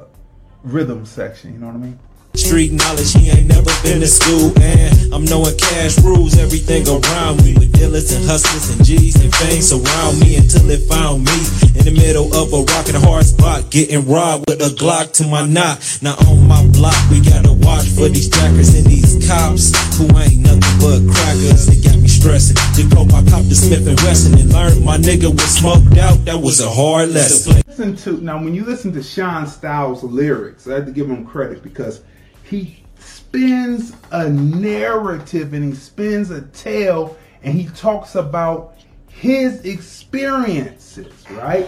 rhythm 0.64 1.06
section. 1.06 1.54
You 1.54 1.60
know 1.60 1.68
what 1.68 1.76
I 1.76 1.80
mean? 1.80 2.00
Street 2.36 2.74
knowledge, 2.74 3.14
he 3.14 3.30
ain't 3.30 3.48
never 3.48 3.72
been 3.84 4.02
to 4.02 4.08
school. 4.08 4.52
And 4.60 5.14
I'm 5.14 5.24
knowing 5.24 5.56
cash 5.58 5.98
rules 6.00 6.38
everything 6.38 6.88
around 6.88 7.44
me. 7.44 7.54
With 7.56 7.72
dealers 7.72 8.12
and 8.12 8.26
hustlers 8.26 8.76
and 8.76 8.86
G's 8.86 9.16
and 9.24 9.34
things 9.36 9.70
surround 9.70 10.20
me 10.20 10.36
until 10.36 10.70
it 10.70 10.84
found 10.88 11.24
me 11.24 11.38
in 11.80 11.86
the 11.86 11.96
middle 11.96 12.28
of 12.36 12.52
a 12.52 12.64
rock 12.64 12.88
and 12.88 12.98
hard 12.98 13.26
spot. 13.26 13.72
Getting 13.72 14.06
robbed 14.08 14.50
with 14.50 14.60
a 14.62 14.76
Glock 14.76 15.14
to 15.24 15.28
my 15.28 15.48
knot. 15.48 15.80
Now 16.02 16.16
on 16.28 16.48
my 16.48 16.66
block, 16.76 16.96
we 17.10 17.22
gotta 17.22 17.54
watch 17.54 17.88
for 17.96 18.10
these 18.10 18.28
jackers 18.28 18.76
and 18.76 18.86
these 18.86 19.16
cops 19.28 19.72
who 19.96 20.04
ain't 20.20 20.44
nothing 20.44 20.76
but 20.84 21.00
crackers. 21.08 21.68
They 21.68 21.80
got 21.80 22.05
me 22.26 22.40
stressing. 22.40 22.56
To 22.56 23.16
I 23.16 23.24
copped 23.30 23.50
the 23.50 23.56
Smith 23.56 23.88
and 23.88 24.00
Wesson 24.02 24.38
and 24.40 24.52
learned 24.52 24.84
my 24.84 24.98
nigga 24.98 25.32
was 25.32 25.44
smoked 25.44 25.98
out. 25.98 26.24
That 26.26 26.42
was 26.42 26.60
a 26.60 26.70
hard 26.70 27.10
lesson. 27.10 27.62
Listen 27.68 27.96
to 27.98 28.22
now 28.24 28.42
when 28.44 28.54
you 28.54 28.66
listen 28.66 28.94
to 28.94 29.04
Sean 29.04 29.48
Styles' 29.48 30.04
lyrics, 30.04 30.68
I 30.68 30.76
had 30.76 30.86
to 30.86 30.92
give 30.92 31.10
him 31.10 31.26
credit 31.26 31.64
because 31.64 32.02
he 32.44 32.84
spins 33.00 33.94
a 34.12 34.30
narrative 34.30 35.54
and 35.54 35.64
he 35.64 35.74
spins 35.74 36.32
a 36.32 36.42
tale 36.42 37.18
and 37.44 37.54
he 37.54 37.68
talks 37.68 38.16
about 38.16 38.76
his 39.10 39.64
experiences, 39.66 41.14
right? 41.32 41.68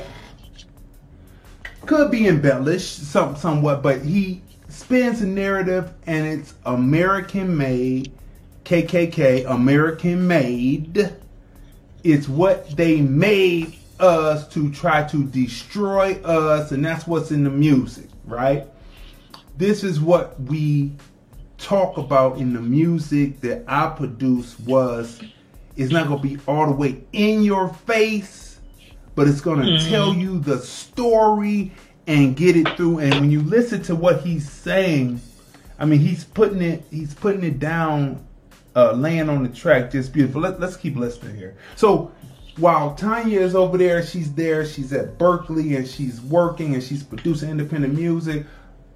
Could 1.85 2.11
be 2.11 2.27
embellished 2.27 2.97
some 2.97 3.35
somewhat, 3.37 3.81
but 3.81 4.01
he 4.01 4.41
spins 4.67 5.21
a 5.21 5.27
narrative 5.27 5.93
and 6.05 6.27
it's 6.27 6.53
American 6.65 7.55
made, 7.55 8.11
KKK, 8.71 9.49
American 9.49 10.27
made. 10.27 11.09
It's 12.03 12.27
what 12.27 12.75
they 12.75 12.99
made 12.99 13.73
us 13.97 14.45
to 14.49 14.69
try 14.73 15.03
to 15.07 15.23
destroy 15.23 16.15
us, 16.25 16.73
and 16.73 16.83
that's 16.83 17.07
what's 17.07 17.31
in 17.31 17.45
the 17.45 17.49
music, 17.49 18.09
right? 18.25 18.67
This 19.57 19.85
is 19.85 20.01
what 20.01 20.37
we 20.41 20.91
talk 21.57 21.97
about 21.97 22.39
in 22.39 22.51
the 22.51 22.59
music 22.59 23.39
that 23.39 23.63
I 23.69 23.87
produce 23.87 24.59
was 24.59 25.21
it's 25.77 25.93
not 25.93 26.09
gonna 26.09 26.21
be 26.21 26.37
all 26.45 26.65
the 26.65 26.73
way 26.73 27.03
in 27.13 27.43
your 27.43 27.69
face, 27.69 28.59
but 29.15 29.29
it's 29.29 29.39
gonna 29.39 29.63
Mhm. 29.63 29.89
tell 29.89 30.13
you 30.13 30.39
the 30.39 30.57
story 30.57 31.71
and 32.05 32.35
get 32.35 32.57
it 32.57 32.67
through. 32.75 32.99
And 32.99 33.13
when 33.15 33.31
you 33.31 33.41
listen 33.43 33.81
to 33.83 33.95
what 33.95 34.23
he's 34.23 34.49
saying, 34.51 35.21
I 35.79 35.85
mean 35.85 35.99
he's 35.99 36.25
putting 36.25 36.61
it 36.61 36.83
he's 36.91 37.13
putting 37.13 37.43
it 37.43 37.59
down, 37.59 38.19
uh, 38.77 38.91
laying 38.91 39.27
on 39.27 39.41
the 39.41 39.49
track 39.49 39.91
just 39.91 40.13
beautiful. 40.13 40.41
Let, 40.41 40.59
let's 40.59 40.77
keep 40.77 40.95
listening 40.95 41.35
here. 41.35 41.57
So 41.75 42.11
while 42.57 42.93
Tanya 42.93 43.39
is 43.39 43.55
over 43.55 43.75
there, 43.75 44.05
she's 44.05 44.31
there, 44.35 44.65
she's 44.65 44.93
at 44.93 45.17
Berkeley 45.17 45.75
and 45.75 45.87
she's 45.87 46.21
working 46.21 46.75
and 46.75 46.83
she's 46.83 47.01
producing 47.01 47.49
independent 47.49 47.95
music 47.95 48.45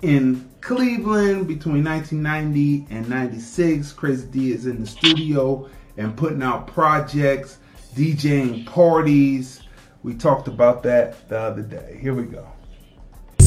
in 0.03 0.47
Cleveland 0.61 1.47
between 1.47 1.83
1990 1.83 2.87
and 2.91 3.09
96. 3.09 3.91
Crazy 3.93 4.27
D 4.27 4.51
is 4.51 4.67
in 4.67 4.81
the 4.81 4.87
studio 4.87 5.67
and 5.97 6.15
putting 6.15 6.43
out 6.43 6.67
projects, 6.67 7.57
DJing 7.95 8.67
parties. 8.67 9.63
We 10.03 10.13
talked 10.13 10.47
about 10.47 10.83
that 10.83 11.27
the 11.27 11.39
other 11.39 11.63
day. 11.63 11.97
Here 11.99 12.13
we 12.13 12.23
go. 12.23 12.47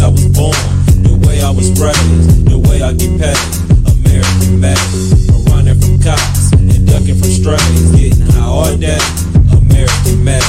I 0.03 0.09
was 0.09 0.27
born, 0.27 0.53
the 1.03 1.27
way 1.27 1.41
I 1.43 1.51
was 1.51 1.71
raised, 1.81 2.51
the 2.51 2.59
way 2.59 2.83
I 2.83 2.93
get 2.93 3.21
paid. 3.21 3.65
American 3.87 4.61
ducking 7.45 7.93
getting 7.93 8.27
high 8.33 8.49
all 8.49 8.77
day. 8.77 8.99
American 9.53 10.25
made, 10.25 10.41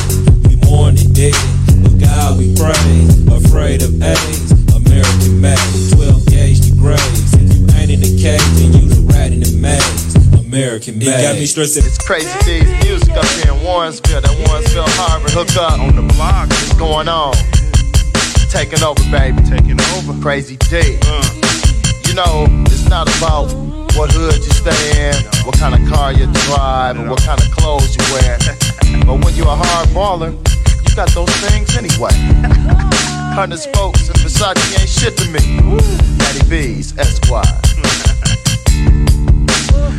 we 0.47 0.55
mourn 0.63 0.95
and 0.95 1.13
dead, 1.13 1.35
but 1.83 1.99
God 1.99 2.39
we 2.39 2.55
praise. 2.55 3.11
Afraid 3.27 3.83
of 3.83 3.91
AIDS, 4.01 4.51
American 4.71 5.41
made. 5.41 5.59
12 5.91 6.25
gauge 6.27 6.61
degrees, 6.63 7.33
if 7.35 7.51
you 7.51 7.67
ain't 7.75 7.91
in 7.91 7.99
the 7.99 8.15
cage, 8.15 8.39
then 8.55 8.71
you 8.71 8.87
the 8.87 9.01
rat 9.11 9.33
in 9.33 9.41
the 9.41 9.51
maze. 9.59 10.15
American 10.39 10.97
made. 10.97 11.11
It 11.11 11.21
got 11.21 11.35
me 11.35 11.45
stressing. 11.45 11.83
It's 11.83 11.99
crazy 11.99 12.31
days 12.47 12.63
music 12.87 13.11
up 13.11 13.25
here 13.43 13.51
in 13.51 13.59
Warrensville. 13.59 14.23
That 14.23 14.31
Warrensville 14.47 14.87
Harvard 14.95 15.31
hook 15.31 15.51
up 15.57 15.79
on 15.79 15.97
the 15.97 16.13
block. 16.15 16.47
What's 16.47 16.73
going 16.79 17.09
on? 17.09 17.35
Taking 18.47 18.81
over, 18.87 19.03
baby. 19.11 19.43
Taking 19.43 19.81
over. 19.99 20.15
Crazy 20.21 20.55
D. 20.71 20.97
Uh. 21.03 21.27
You 22.07 22.13
know, 22.13 22.47
it's 22.71 22.87
not 22.87 23.11
about 23.17 23.51
what 23.95 24.11
hood 24.11 24.35
you 24.35 24.51
stay 24.51 25.09
in, 25.09 25.15
what 25.45 25.57
kind 25.57 25.73
of 25.73 25.81
car 25.89 26.11
you 26.11 26.27
drive, 26.45 26.99
and 26.99 27.09
what 27.09 27.21
kind 27.23 27.39
of 27.39 27.49
clothes 27.51 27.95
you 27.95 28.03
wear. 28.11 28.37
but 29.07 29.23
when 29.23 29.33
you're 29.35 29.47
a 29.47 29.55
hard 29.55 29.87
baller, 29.89 30.31
you 30.83 30.95
got 30.95 31.09
those 31.15 31.31
things 31.47 31.75
anyway. 31.77 32.11
Hundred 33.33 33.59
spokes 33.59 34.07
and 34.09 34.17
Versace 34.19 34.59
ain't 34.79 34.89
shit 34.89 35.15
to 35.17 35.27
me. 35.31 35.59
Daddy 36.19 36.43
B's, 36.49 36.97
Esquire. 36.97 37.43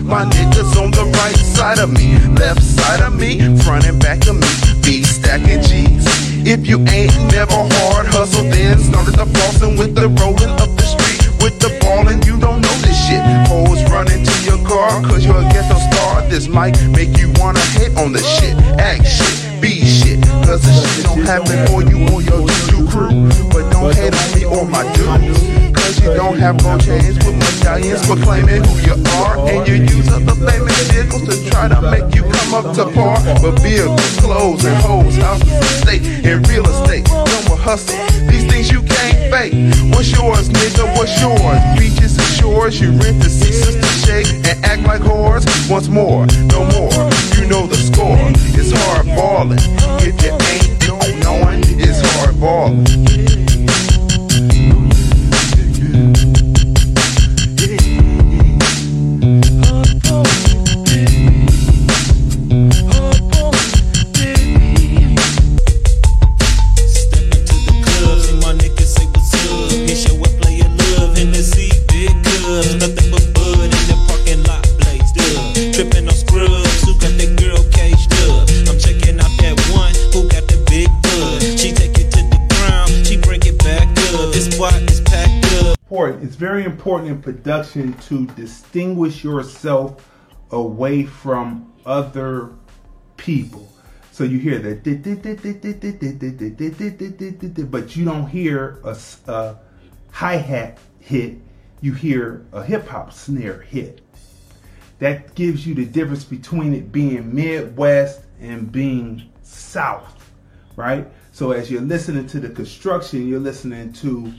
My 0.05 0.24
niggas 0.24 0.77
on 0.81 0.90
the 0.93 1.05
right 1.18 1.36
side 1.36 1.78
of 1.78 1.90
me, 1.90 2.18
left 2.36 2.62
side 2.62 3.01
of 3.01 3.18
me, 3.18 3.40
front 3.64 3.86
and 3.86 3.98
back 3.98 4.27
of 4.28 4.36
me, 4.36 4.47
be 4.85 5.02
stacking 5.02 5.62
G's. 5.62 6.06
If 6.47 6.66
you 6.68 6.78
ain't 6.86 7.16
never 7.32 7.56
hard 7.56 8.06
hustle, 8.06 8.44
then 8.44 8.78
started 8.78 9.14
the 9.16 9.24
flossing 9.24 9.77
with 9.78 9.94
the 9.97 10.09
rolling 10.09 10.55
up 10.60 10.70
the 10.77 10.82
street 10.82 10.95
with 11.40 11.58
the 11.60 11.70
ball 11.80 12.08
and 12.08 12.24
you 12.26 12.38
don't 12.38 12.60
know 12.60 12.76
this 12.84 12.96
shit. 13.06 13.22
Hoes 13.48 13.82
running 13.90 14.24
to 14.24 14.34
your 14.44 14.60
car 14.66 15.02
cause 15.02 15.24
you're 15.24 15.38
a 15.38 15.48
ghetto 15.52 15.78
star. 15.90 16.22
This 16.28 16.48
might 16.48 16.76
make 16.88 17.18
you 17.18 17.32
wanna 17.36 17.64
hit 17.78 17.96
on 17.96 18.12
the 18.12 18.22
shit, 18.22 18.56
act 18.78 19.06
shit, 19.06 19.60
be 19.60 19.84
shit. 19.84 20.22
Cause 20.46 20.62
the 20.62 20.72
shit 20.72 21.04
don't 21.04 21.24
happen 21.24 21.66
for 21.68 21.82
you 21.82 22.06
or 22.12 22.22
your 22.22 22.46
juju 22.48 22.88
crew. 22.88 23.28
But 23.50 23.70
don't 23.70 23.94
hate 23.94 24.14
on 24.14 24.28
me 24.34 24.44
or 24.44 24.64
my 24.66 24.84
dudes. 24.94 25.65
Cause 25.86 26.02
you 26.02 26.14
don't 26.14 26.36
have 26.40 26.60
no 26.64 26.76
chains 26.78 27.14
with 27.22 27.38
medallions 27.38 28.04
proclaiming 28.04 28.64
who 28.64 28.74
you 28.82 28.98
are. 29.22 29.38
And 29.46 29.68
you 29.68 29.74
use 29.86 30.08
other 30.10 30.34
famous 30.34 30.90
vehicles 30.90 31.22
to 31.30 31.48
try 31.48 31.68
to 31.68 31.80
make 31.80 32.12
you 32.12 32.24
come 32.24 32.54
up 32.54 32.74
to 32.74 32.90
par. 32.90 33.22
But 33.40 33.62
vehicles, 33.62 34.18
clothes, 34.18 34.64
and 34.64 34.76
hoes, 34.82 35.14
houses, 35.14 35.48
and 35.48 35.64
state, 35.86 36.02
and 36.26 36.48
real 36.48 36.66
estate. 36.66 37.06
No 37.06 37.38
more 37.46 37.56
hustle. 37.56 37.94
These 38.26 38.50
things 38.50 38.68
you 38.68 38.82
can't 38.82 39.30
fake. 39.30 39.54
What's 39.94 40.10
yours, 40.10 40.48
nigga? 40.48 40.90
What's 40.98 41.14
yours? 41.22 41.62
Beaches 41.78 42.18
and 42.18 42.34
shores. 42.34 42.80
You 42.80 42.90
rent 42.90 43.22
to 43.22 43.30
see 43.30 43.52
sister 43.52 43.86
shake 44.02 44.26
and 44.42 44.58
act 44.66 44.82
like 44.82 45.02
whores. 45.02 45.46
Once 45.70 45.86
more, 45.86 46.26
no 46.50 46.66
more. 46.74 46.90
You 47.38 47.46
know 47.46 47.68
the 47.68 47.78
score. 47.78 48.18
It's 48.58 48.72
hard 48.74 49.06
balling. 49.14 49.60
If 50.02 50.18
you 50.20 50.34
ain't, 50.50 51.22
knowing. 51.22 51.62
It's 51.78 52.02
hard 52.18 52.40
balling. 52.40 53.45
Production 87.26 87.92
to 87.94 88.24
distinguish 88.28 89.24
yourself 89.24 90.08
away 90.52 91.04
from 91.04 91.72
other 91.84 92.52
people. 93.16 93.68
So 94.12 94.22
you 94.22 94.38
hear 94.38 94.60
that, 94.60 94.84
but 97.68 97.96
you 97.96 98.04
don't 98.04 98.28
hear 98.28 98.80
a 98.84 99.56
hi 100.12 100.36
hat 100.36 100.78
hit. 101.00 101.38
You 101.80 101.94
hear 101.94 102.46
a 102.52 102.62
hip 102.62 102.86
hop 102.86 103.12
snare 103.12 103.60
hit. 103.60 104.02
That 105.00 105.34
gives 105.34 105.66
you 105.66 105.74
the 105.74 105.84
difference 105.84 106.22
between 106.22 106.74
it 106.74 106.92
being 106.92 107.34
Midwest 107.34 108.20
and 108.40 108.70
being 108.70 109.24
South, 109.42 110.30
right? 110.76 111.08
So 111.32 111.50
as 111.50 111.72
you're 111.72 111.82
listening 111.82 112.28
to 112.28 112.38
the 112.38 112.50
construction, 112.50 113.26
you're 113.26 113.40
listening 113.40 113.92
to 113.94 114.32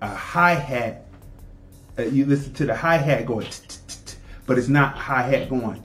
a 0.00 0.14
hi 0.14 0.54
hat. 0.54 1.06
Uh, 1.98 2.02
you 2.02 2.24
listen 2.26 2.52
to 2.54 2.64
the 2.64 2.76
hi 2.76 2.96
hat 2.96 3.26
going, 3.26 3.46
but 4.46 4.56
it's 4.56 4.68
not 4.68 4.96
hi 4.96 5.22
hat 5.22 5.50
going. 5.50 5.82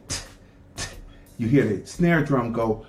You 1.40 1.48
hear 1.48 1.66
the 1.66 1.88
snare 1.88 2.24
drum 2.24 2.54
go 2.54 2.86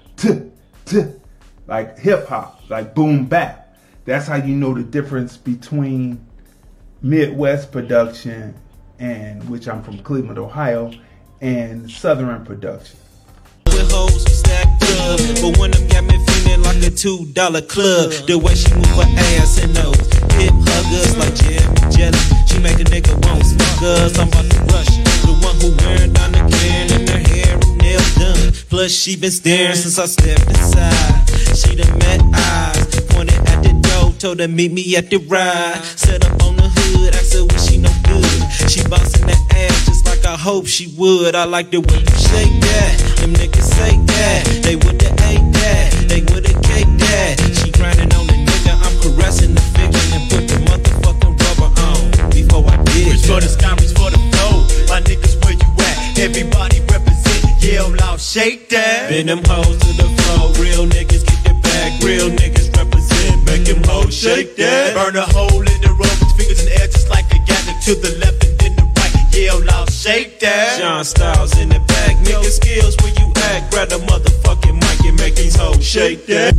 like 1.67 1.99
hip 1.99 2.27
hop, 2.29 2.69
like 2.69 2.95
boom 2.95 3.25
bap. 3.25 3.79
That's 4.05 4.27
how 4.27 4.37
you 4.37 4.55
know 4.55 4.75
the 4.75 4.83
difference 4.83 5.39
between 5.39 6.27
Midwest 7.01 7.73
production 7.73 8.55
and 8.99 9.49
which 9.49 9.69
I'm 9.69 9.83
from 9.83 9.99
Cleveland, 10.01 10.39
Ohio, 10.39 10.93
and 11.41 11.91
Southern 11.91 12.45
production 12.45 12.99
spinning 16.45 16.63
like 16.63 16.83
a 16.83 16.91
two 16.91 17.27
dollar 17.33 17.63
club. 17.63 18.13
The 18.27 18.39
way 18.39 18.55
she 18.55 18.73
move 18.75 18.87
her 18.97 19.09
ass 19.41 19.63
and 19.63 19.75
those 19.75 19.97
hip 20.37 20.53
huggers 20.53 21.17
like 21.17 21.35
Jim 21.35 21.65
Jealous. 21.91 22.25
She 22.49 22.59
make 22.61 22.81
a 22.81 22.85
nigga 22.85 23.15
want 23.25 23.43
smuggers. 23.43 24.19
I'm 24.19 24.29
about 24.29 24.51
to 24.51 24.61
rush. 24.73 24.93
The 25.25 25.33
one 25.41 25.57
who 25.61 25.73
wearing 25.85 26.13
down 26.13 26.33
the 26.33 26.43
can 26.57 26.93
and 26.93 27.09
her 27.09 27.19
hair 27.19 27.55
and 27.55 27.79
nails 27.79 28.15
done. 28.17 28.53
Plus 28.69 28.93
she 28.93 29.17
been 29.17 29.31
staring 29.31 29.77
since 29.77 29.99
I 29.99 30.07
stepped 30.07 30.47
inside. 30.49 31.25
She 31.57 31.77
done 31.77 31.99
met 31.99 32.21
eyes, 32.35 33.01
pointed 33.11 33.41
at 33.49 33.63
the 33.63 33.73
door, 33.89 34.13
told 34.19 34.41
her 34.41 34.49
meet 34.49 34.73
me 34.73 34.97
at 34.97 35.11
the 35.11 35.19
ride. 35.19 35.81
Set 35.97 36.25
up 36.25 36.43
on 36.43 36.57
the 36.57 36.69
hood, 36.69 37.15
I 37.15 37.23
said 37.23 37.51
well 37.51 37.61
she 37.61 37.79
no 37.79 37.91
good. 38.05 38.71
She 38.71 38.83
bouncing 38.89 39.27
that 39.27 39.41
ass 39.55 39.87
just 39.87 40.07
like 40.07 40.25
I 40.25 40.37
hope 40.37 40.67
she 40.67 40.93
would. 40.99 41.35
I 41.35 41.45
like 41.45 41.71
the 41.71 41.81
way 41.81 42.01
you 42.01 42.17
shake 42.29 42.55
that. 42.69 43.17
Them 43.21 43.33
niggas 43.35 43.69
say 43.77 43.97
that 43.97 44.61
they 44.63 44.77
would. 44.77 45.04
Shake 58.35 58.69
that. 58.69 59.11
Bend 59.11 59.29
them 59.29 59.45
hoes 59.47 59.79
to 59.79 59.91
the 59.95 60.11
floor. 60.19 60.51
Real 60.59 60.85
niggas 60.91 61.23
get 61.23 61.41
the 61.47 61.55
bag. 61.63 62.03
Real 62.03 62.29
niggas 62.31 62.67
represent. 62.75 63.47
Make 63.47 63.65
them 63.65 63.81
hoes 63.85 64.13
shake 64.13 64.57
that. 64.57 64.93
Burn 64.95 65.15
a 65.15 65.23
hole 65.23 65.63
in 65.63 65.79
the 65.87 65.95
road 65.95 66.19
with 66.19 66.35
fingers 66.35 66.59
in 66.59 66.67
the 66.67 66.75
air 66.83 66.89
just 66.89 67.09
like 67.09 67.31
a 67.31 67.39
gather 67.47 67.79
to 67.87 67.95
the 67.95 68.19
left 68.19 68.43
and 68.43 68.59
then 68.59 68.75
the 68.75 68.83
right. 68.99 69.15
Yell 69.31 69.63
loud, 69.63 69.89
shake 69.89 70.41
that. 70.41 70.81
John 70.81 71.05
Styles 71.05 71.57
in 71.59 71.69
the 71.69 71.79
back. 71.87 72.17
Nigga 72.27 72.51
skills 72.51 72.97
where 73.03 73.15
you 73.15 73.31
at. 73.55 73.71
Grab 73.71 73.91
the 73.91 74.03
motherfucking 74.03 74.83
mic 74.83 75.07
and 75.07 75.17
make 75.17 75.37
these 75.37 75.55
hoes 75.55 75.85
shake 75.85 76.27
that. 76.27 76.59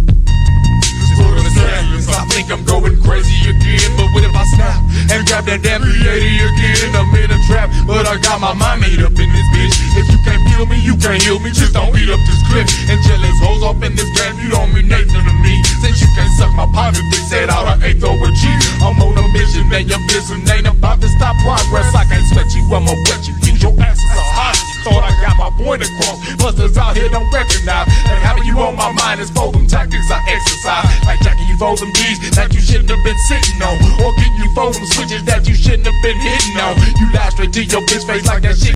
I 1.56 2.24
think 2.32 2.52
I'm 2.52 2.64
going 2.64 3.00
crazy 3.02 3.50
again, 3.50 3.92
but 3.96 4.08
what 4.14 4.24
if 4.24 4.36
I 4.36 4.46
snap 4.56 4.80
and 5.12 5.24
grab 5.26 5.48
that 5.48 5.64
damn 5.64 5.82
380 5.82 6.12
again? 6.12 6.90
I'm 6.94 7.10
in 7.16 7.32
a 7.32 7.40
trap, 7.48 7.72
but 7.88 8.06
I 8.06 8.20
got 8.20 8.44
my 8.44 8.54
mind 8.54 8.84
made 8.84 9.00
up 9.02 9.16
in 9.16 9.30
this 9.32 9.48
bitch. 9.56 9.76
If 9.96 10.06
you 10.12 10.20
can't 10.28 10.44
feel 10.52 10.66
me, 10.68 10.78
you 10.84 10.96
can't 11.00 11.22
heal 11.24 11.40
me. 11.40 11.50
Just 11.56 11.74
don't 11.74 11.92
beat 11.96 12.12
up 12.12 12.20
this 12.28 12.42
clip. 12.52 12.68
And 12.92 13.00
jealous 13.08 13.38
hoes 13.40 13.64
up 13.64 13.80
in 13.82 13.96
this 13.96 14.12
game, 14.14 14.36
you 14.44 14.52
don't 14.52 14.72
mean 14.76 14.92
nothing 14.92 15.12
to 15.12 15.36
me. 15.42 15.54
Since 15.80 16.04
you 16.04 16.10
can't 16.14 16.32
suck 16.36 16.52
my 16.54 16.68
pocket, 16.76 17.04
they 17.10 17.24
said 17.26 17.50
out 17.50 17.68
of 17.68 17.84
eighth 17.84 18.04
over 18.04 18.30
G. 18.36 18.44
I'm 18.84 19.00
on 19.00 19.16
a 19.16 19.26
mission, 19.32 19.66
man, 19.72 19.88
your 19.88 20.02
business 20.12 20.44
ain't 20.52 20.68
about 20.68 21.02
to 21.02 21.10
stop 21.16 21.36
progress. 21.42 21.90
I 21.96 22.06
can't 22.06 22.26
sweat 22.32 22.52
you, 22.54 22.64
I'ma 22.70 22.94
wet 23.08 23.24
you. 23.28 23.34
Use 23.48 23.64
your 23.64 23.74
asses 23.82 24.04
a 24.12 24.24
hostage. 24.36 24.55
Thought 24.86 25.02
I 25.02 25.18
got 25.18 25.34
my 25.42 25.50
point 25.66 25.82
across. 25.82 26.22
Busters 26.38 26.78
out 26.78 26.96
here 26.96 27.10
don't 27.10 27.26
recognize. 27.34 27.90
And 28.06 28.22
having 28.22 28.46
you 28.46 28.54
on 28.60 28.76
my 28.76 28.94
mind 28.94 29.20
is 29.20 29.32
folding 29.32 29.66
tactics 29.66 30.12
I 30.12 30.22
exercise. 30.30 30.86
Like 31.10 31.20
jacking 31.22 31.48
you 31.48 31.58
fold 31.58 31.80
them 31.80 31.90
D's 31.94 32.22
that 32.38 32.54
you 32.54 32.62
shouldn't 32.62 32.92
have 32.94 33.04
been 33.04 33.18
sitting 33.26 33.58
on. 33.66 33.82
Or 34.06 34.14
getting 34.14 34.38
you 34.38 34.54
fold 34.54 34.76
them 34.76 34.86
switches 34.86 35.26
that 35.26 35.48
you 35.48 35.56
shouldn't 35.56 35.90
have 35.90 36.02
been 36.04 36.20
hitting 36.22 36.58
on. 36.62 36.78
You 37.02 37.12
lie 37.18 37.30
straight 37.30 37.52
to 37.54 37.64
your 37.66 37.82
bitch 37.82 38.06
face 38.06 38.28
like 38.28 38.44
that 38.44 38.58
shit. 38.58 38.76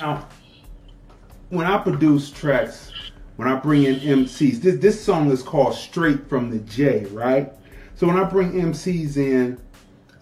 Now, 0.00 0.26
when 1.50 1.66
I 1.66 1.78
produce 1.78 2.32
tracks, 2.32 2.90
when 3.36 3.46
I 3.46 3.54
bring 3.54 3.84
in 3.84 4.00
MCs, 4.00 4.62
this 4.62 4.80
this 4.80 5.00
song 5.00 5.30
is 5.30 5.44
called 5.44 5.76
Straight 5.76 6.28
from 6.28 6.50
the 6.50 6.58
J, 6.58 7.04
right? 7.12 7.52
So 7.94 8.08
when 8.08 8.16
I 8.16 8.24
bring 8.24 8.50
MCs 8.50 9.16
in, 9.16 9.60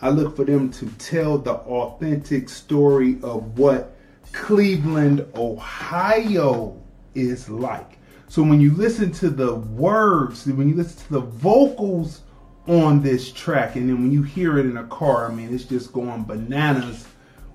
I 0.02 0.10
look 0.10 0.36
for 0.36 0.44
them 0.44 0.70
to 0.72 0.86
tell 0.98 1.38
the 1.38 1.54
authentic 1.54 2.50
story 2.50 3.18
of 3.22 3.58
what 3.58 3.94
Cleveland, 4.32 5.26
Ohio 5.34 6.80
is 7.14 7.48
like. 7.48 7.98
So 8.28 8.42
when 8.42 8.60
you 8.60 8.74
listen 8.74 9.10
to 9.12 9.30
the 9.30 9.54
words, 9.54 10.46
when 10.46 10.68
you 10.68 10.74
listen 10.74 10.98
to 11.06 11.12
the 11.14 11.20
vocals 11.20 12.22
on 12.66 13.00
this 13.00 13.32
track, 13.32 13.76
and 13.76 13.88
then 13.88 14.00
when 14.02 14.12
you 14.12 14.22
hear 14.22 14.58
it 14.58 14.66
in 14.66 14.76
a 14.76 14.84
car, 14.84 15.30
I 15.30 15.34
mean, 15.34 15.54
it's 15.54 15.64
just 15.64 15.92
going 15.92 16.24
bananas 16.24 17.06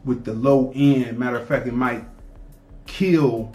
with 0.04 0.26
the 0.26 0.34
low 0.34 0.72
end. 0.76 1.18
Matter 1.20 1.38
of 1.38 1.48
fact, 1.48 1.68
it 1.68 1.74
might 1.74 2.04
kill 2.88 3.54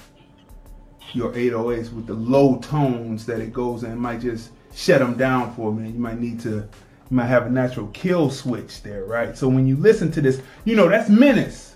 your 1.12 1.32
808s 1.32 1.93
with 1.93 2.07
the 2.07 2.15
low 2.15 2.59
tones 2.59 3.27
that 3.27 3.40
it 3.40 3.53
goes 3.53 3.82
in. 3.82 3.93
It 3.93 3.97
might 3.97 4.20
just 4.20 4.51
shut 4.74 5.01
them 5.01 5.16
down 5.16 5.55
for 5.55 5.70
a 5.70 5.73
minute. 5.73 5.95
You 5.95 6.01
might 6.01 6.20
need 6.20 6.40
to, 6.40 6.51
you 6.51 6.69
might 7.11 7.27
have 7.27 7.47
a 7.47 7.51
natural 7.51 7.89
kill 7.89 8.31
switch 8.31 8.82
there, 8.82 9.05
right? 9.05 9.36
So 9.36 9.49
when 9.49 9.66
you 9.66 9.77
listen 9.77 10.12
to 10.12 10.20
this, 10.20 10.40
you 10.65 10.77
know, 10.77 10.89
that's 10.89 11.09
Menace, 11.09 11.68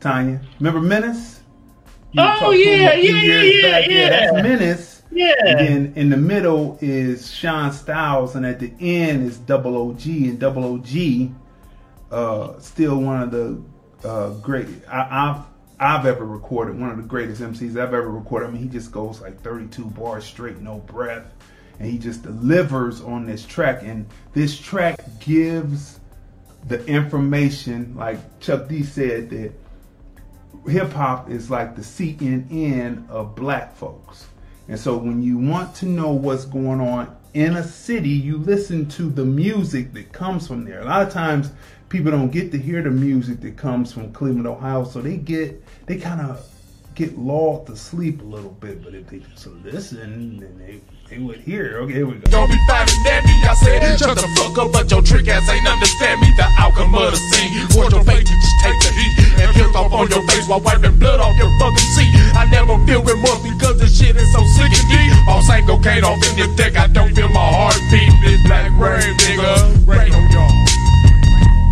Tanya. 0.00 0.40
Remember 0.58 0.80
Menace? 0.80 1.40
You 2.12 2.22
Oh, 2.22 2.50
him 2.50 2.60
yeah, 2.60 2.94
yeah, 2.94 3.22
years 3.22 3.62
yeah, 3.62 3.78
yeah. 3.78 4.08
That's 4.08 4.32
Menace. 4.34 5.02
Yeah. 5.12 5.34
And 5.46 5.58
then 5.58 5.92
in 5.96 6.10
the 6.10 6.16
middle 6.16 6.78
is 6.80 7.32
Sean 7.32 7.72
Styles, 7.72 8.36
and 8.36 8.46
at 8.46 8.58
the 8.58 8.72
end 8.80 9.26
is 9.26 9.38
Double 9.38 9.90
OG, 9.90 10.06
and 10.06 10.38
Double 10.38 10.74
OG, 10.74 11.32
uh, 12.10 12.58
still 12.60 13.00
one 13.00 13.22
of 13.22 13.30
the 13.30 13.62
uh, 14.08 14.30
great 14.34 14.66
I, 14.88 15.06
I've 15.10 15.44
I've 15.80 16.06
ever 16.06 16.26
recorded, 16.26 16.78
one 16.78 16.90
of 16.90 16.96
the 16.98 17.02
greatest 17.02 17.40
MCs 17.40 17.70
I've 17.70 17.94
ever 17.94 18.10
recorded. 18.10 18.48
I 18.48 18.50
mean, 18.50 18.62
he 18.62 18.68
just 18.68 18.92
goes 18.92 19.20
like 19.20 19.40
32 19.40 19.86
bars 19.86 20.24
straight, 20.24 20.58
no 20.58 20.78
breath, 20.78 21.32
and 21.78 21.90
he 21.90 21.96
just 21.96 22.22
delivers 22.22 23.00
on 23.00 23.24
this 23.24 23.46
track. 23.46 23.82
And 23.82 24.06
this 24.34 24.58
track 24.58 25.00
gives 25.20 26.00
the 26.68 26.84
information, 26.84 27.94
like 27.96 28.40
Chuck 28.40 28.68
D 28.68 28.82
said, 28.82 29.30
that 29.30 29.52
hip 30.68 30.92
hop 30.92 31.30
is 31.30 31.50
like 31.50 31.76
the 31.76 31.82
CNN 31.82 33.08
of 33.08 33.34
black 33.34 33.74
folks. 33.74 34.26
And 34.68 34.78
so 34.78 34.96
when 34.96 35.22
you 35.22 35.38
want 35.38 35.74
to 35.76 35.86
know 35.86 36.10
what's 36.10 36.44
going 36.44 36.80
on 36.80 37.16
in 37.34 37.56
a 37.56 37.64
city, 37.64 38.10
you 38.10 38.38
listen 38.38 38.88
to 38.90 39.10
the 39.10 39.24
music 39.24 39.92
that 39.94 40.12
comes 40.12 40.46
from 40.46 40.64
there. 40.64 40.80
A 40.80 40.84
lot 40.84 41.02
of 41.02 41.12
times 41.12 41.50
people 41.88 42.10
don't 42.10 42.30
get 42.30 42.52
to 42.52 42.58
hear 42.58 42.82
the 42.82 42.90
music 42.90 43.40
that 43.40 43.56
comes 43.56 43.92
from 43.92 44.12
Cleveland, 44.12 44.46
Ohio, 44.46 44.84
so 44.84 45.00
they 45.00 45.16
get 45.16 45.62
they 45.86 45.96
kind 45.96 46.20
of 46.20 46.46
get 46.94 47.18
lulled 47.18 47.66
to 47.66 47.76
sleep 47.76 48.20
a 48.20 48.24
little 48.24 48.50
bit. 48.50 48.82
But 48.82 48.94
if 48.94 49.08
they 49.08 49.18
just 49.18 49.46
listen, 49.64 50.38
then 50.38 50.58
they 50.58 50.80
they 51.08 51.18
would 51.18 51.40
hear. 51.40 51.78
Okay, 51.82 51.94
here 51.94 52.06
we 52.06 52.14
go. 52.14 52.30
Don't 52.30 52.48
be 52.48 52.58
fighting 52.68 52.94
at 53.06 53.24
me, 53.24 53.34
I 53.42 53.54
said, 53.54 53.98
shut 53.98 54.16
the 54.16 54.28
fuck 54.36 54.56
up, 54.58 54.72
but 54.72 54.90
your 54.90 55.02
trick 55.02 55.26
ass 55.26 55.48
ain't 55.50 55.66
understand 55.66 56.20
me. 56.20 56.32
The 56.36 56.46
outcome 56.58 56.94
of 56.94 57.10
the 57.10 57.16
scene, 57.16 57.52
your 57.52 58.04
face 58.04 58.28
to 58.28 58.34
just 58.34 58.60
take 58.62 58.78
the 58.78 58.92
heat 58.92 59.19
and 59.40 59.54
peel 59.54 59.72
off 59.76 59.92
on 59.92 60.08
your 60.08 60.22
face 60.28 60.46
while 60.46 60.60
wiping 60.60 60.98
blood 60.98 61.20
off 61.20 61.36
your 61.38 61.50
fucking 61.58 61.88
seat. 61.96 62.12
I 62.36 62.44
never 62.50 62.76
feel 62.86 63.02
remorse 63.02 63.42
because 63.42 63.80
the 63.80 63.88
shit 63.88 64.16
is 64.16 64.28
so 64.32 64.44
sick 64.56 64.70
and 64.70 64.86
deep. 64.92 65.12
Boss 65.26 65.48
ain't 65.50 65.66
cocaine 65.66 66.04
off 66.04 66.20
in 66.30 66.36
your 66.36 66.54
dick, 66.56 66.76
I 66.76 66.86
don't 66.86 67.14
feel 67.14 67.28
my 67.28 67.40
heart 67.40 67.80
beat. 67.90 68.12
This 68.22 68.40
black 68.46 68.70
rain, 68.78 69.16
nigga, 69.24 69.86
rain 69.86 70.12
on 70.12 70.24
y'all. 70.30 70.52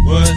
What? 0.09 0.33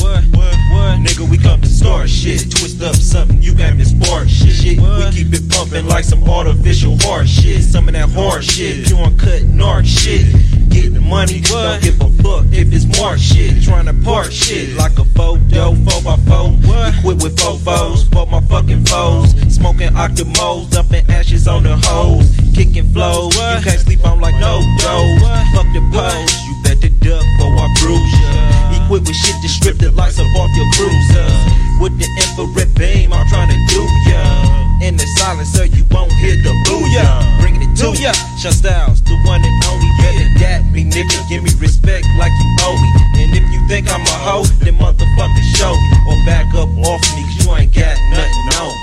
What? 0.00 0.22
What? 0.36 0.56
What? 0.70 0.94
Nigga, 1.00 1.28
we 1.28 1.38
come 1.38 1.60
to 1.60 1.68
start 1.68 2.08
shit. 2.08 2.50
Twist 2.50 2.82
up 2.82 2.94
something, 2.94 3.40
you 3.42 3.54
got 3.54 3.76
me 3.76 3.84
spark 3.84 4.28
shit. 4.28 4.52
shit. 4.52 4.78
We 4.78 5.10
keep 5.12 5.32
it 5.32 5.48
pumping 5.50 5.86
like 5.86 6.04
some 6.04 6.22
artificial 6.28 6.96
hard 7.00 7.28
shit. 7.28 7.62
Some 7.62 7.88
of 7.88 7.94
that 7.94 8.10
hard 8.10 8.44
shit, 8.44 8.86
pure 8.86 9.10
cut 9.16 9.42
narc 9.48 9.86
shit. 9.86 10.53
Getting 10.74 10.94
the 10.94 11.00
money, 11.00 11.38
don't 11.38 11.80
give 11.80 12.00
a 12.02 12.10
fuck 12.18 12.50
if 12.50 12.74
it's 12.74 12.84
more 12.98 13.16
shit. 13.16 13.62
Trying 13.62 13.86
to 13.86 13.94
park 14.02 14.32
shit 14.32 14.74
like 14.74 14.98
a 14.98 15.04
photo, 15.14 15.70
4x4. 15.70 16.98
Equipped 16.98 17.22
with 17.22 17.36
fofos, 17.36 18.10
for 18.12 18.26
my 18.26 18.40
fucking 18.50 18.84
foes. 18.84 19.30
Smoking 19.54 19.94
octomos, 19.94 20.68
dumping 20.70 21.08
ashes 21.08 21.46
on 21.46 21.62
the 21.62 21.76
hose. 21.86 22.26
Kicking 22.54 22.90
flows, 22.92 23.36
you 23.36 23.62
can't 23.62 23.78
sleep 23.78 24.04
on 24.04 24.18
like 24.18 24.34
no 24.42 24.58
dough. 24.82 25.18
Fuck 25.54 25.70
the 25.70 25.82
pose, 25.94 26.34
you 26.42 26.54
better 26.66 26.90
duck 26.98 27.22
or 27.38 27.54
I 27.54 27.70
bruise 27.78 28.14
ya. 28.18 28.82
Equipped 28.82 29.06
with 29.06 29.14
shit 29.14 29.36
to 29.42 29.48
strip 29.48 29.78
the 29.78 29.92
lights 29.92 30.18
up 30.18 30.26
off 30.34 30.50
your 30.58 30.66
cruisers. 30.74 31.38
With 31.78 31.94
the 32.02 32.08
infrared 32.18 32.74
beam, 32.74 33.12
I'm 33.12 33.26
trying 33.28 33.54
to 33.54 33.58
do 33.70 33.82
ya. 34.10 34.63
In 34.82 34.96
the 34.96 35.06
silencer, 35.18 35.66
you 35.66 35.84
won't 35.90 36.12
hear 36.12 36.36
the 36.42 36.52
booyah. 36.66 37.40
Bringing 37.40 37.62
it 37.62 37.76
to 37.78 37.94
ya. 38.00 38.12
Sean 38.38 38.52
Styles, 38.52 39.02
the 39.02 39.16
one 39.24 39.42
and 39.44 39.64
only. 39.70 39.88
Better 39.98 40.28
dat 40.38 40.64
me, 40.72 40.84
nigga. 40.84 41.28
Give 41.28 41.42
me 41.42 41.50
respect 41.60 42.06
like 42.18 42.32
you 42.32 42.48
owe 42.62 42.76
me. 42.76 42.90
And 43.22 43.34
if 43.34 43.46
you 43.52 43.60
think 43.68 43.90
I'm 43.92 44.02
a 44.02 44.16
hoe, 44.26 44.44
then 44.60 44.76
motherfucker 44.76 45.44
show 45.56 45.72
me. 45.72 45.88
Or 46.08 46.16
back 46.26 46.46
up 46.54 46.68
off 46.84 47.02
me, 47.14 47.22
cause 47.24 47.46
you 47.46 47.54
ain't 47.54 47.74
got 47.74 47.96
nothing 48.10 48.48
on 48.60 48.74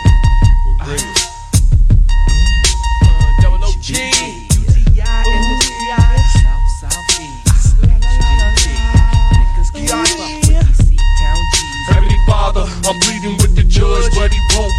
me. 0.88 1.32
I'm 12.92 13.00
pleading 13.00 13.38
with 13.38 13.56
the 13.56 13.64
judge, 13.64 14.12
but 14.16 14.34
he 14.34 14.40
won't 14.52 14.74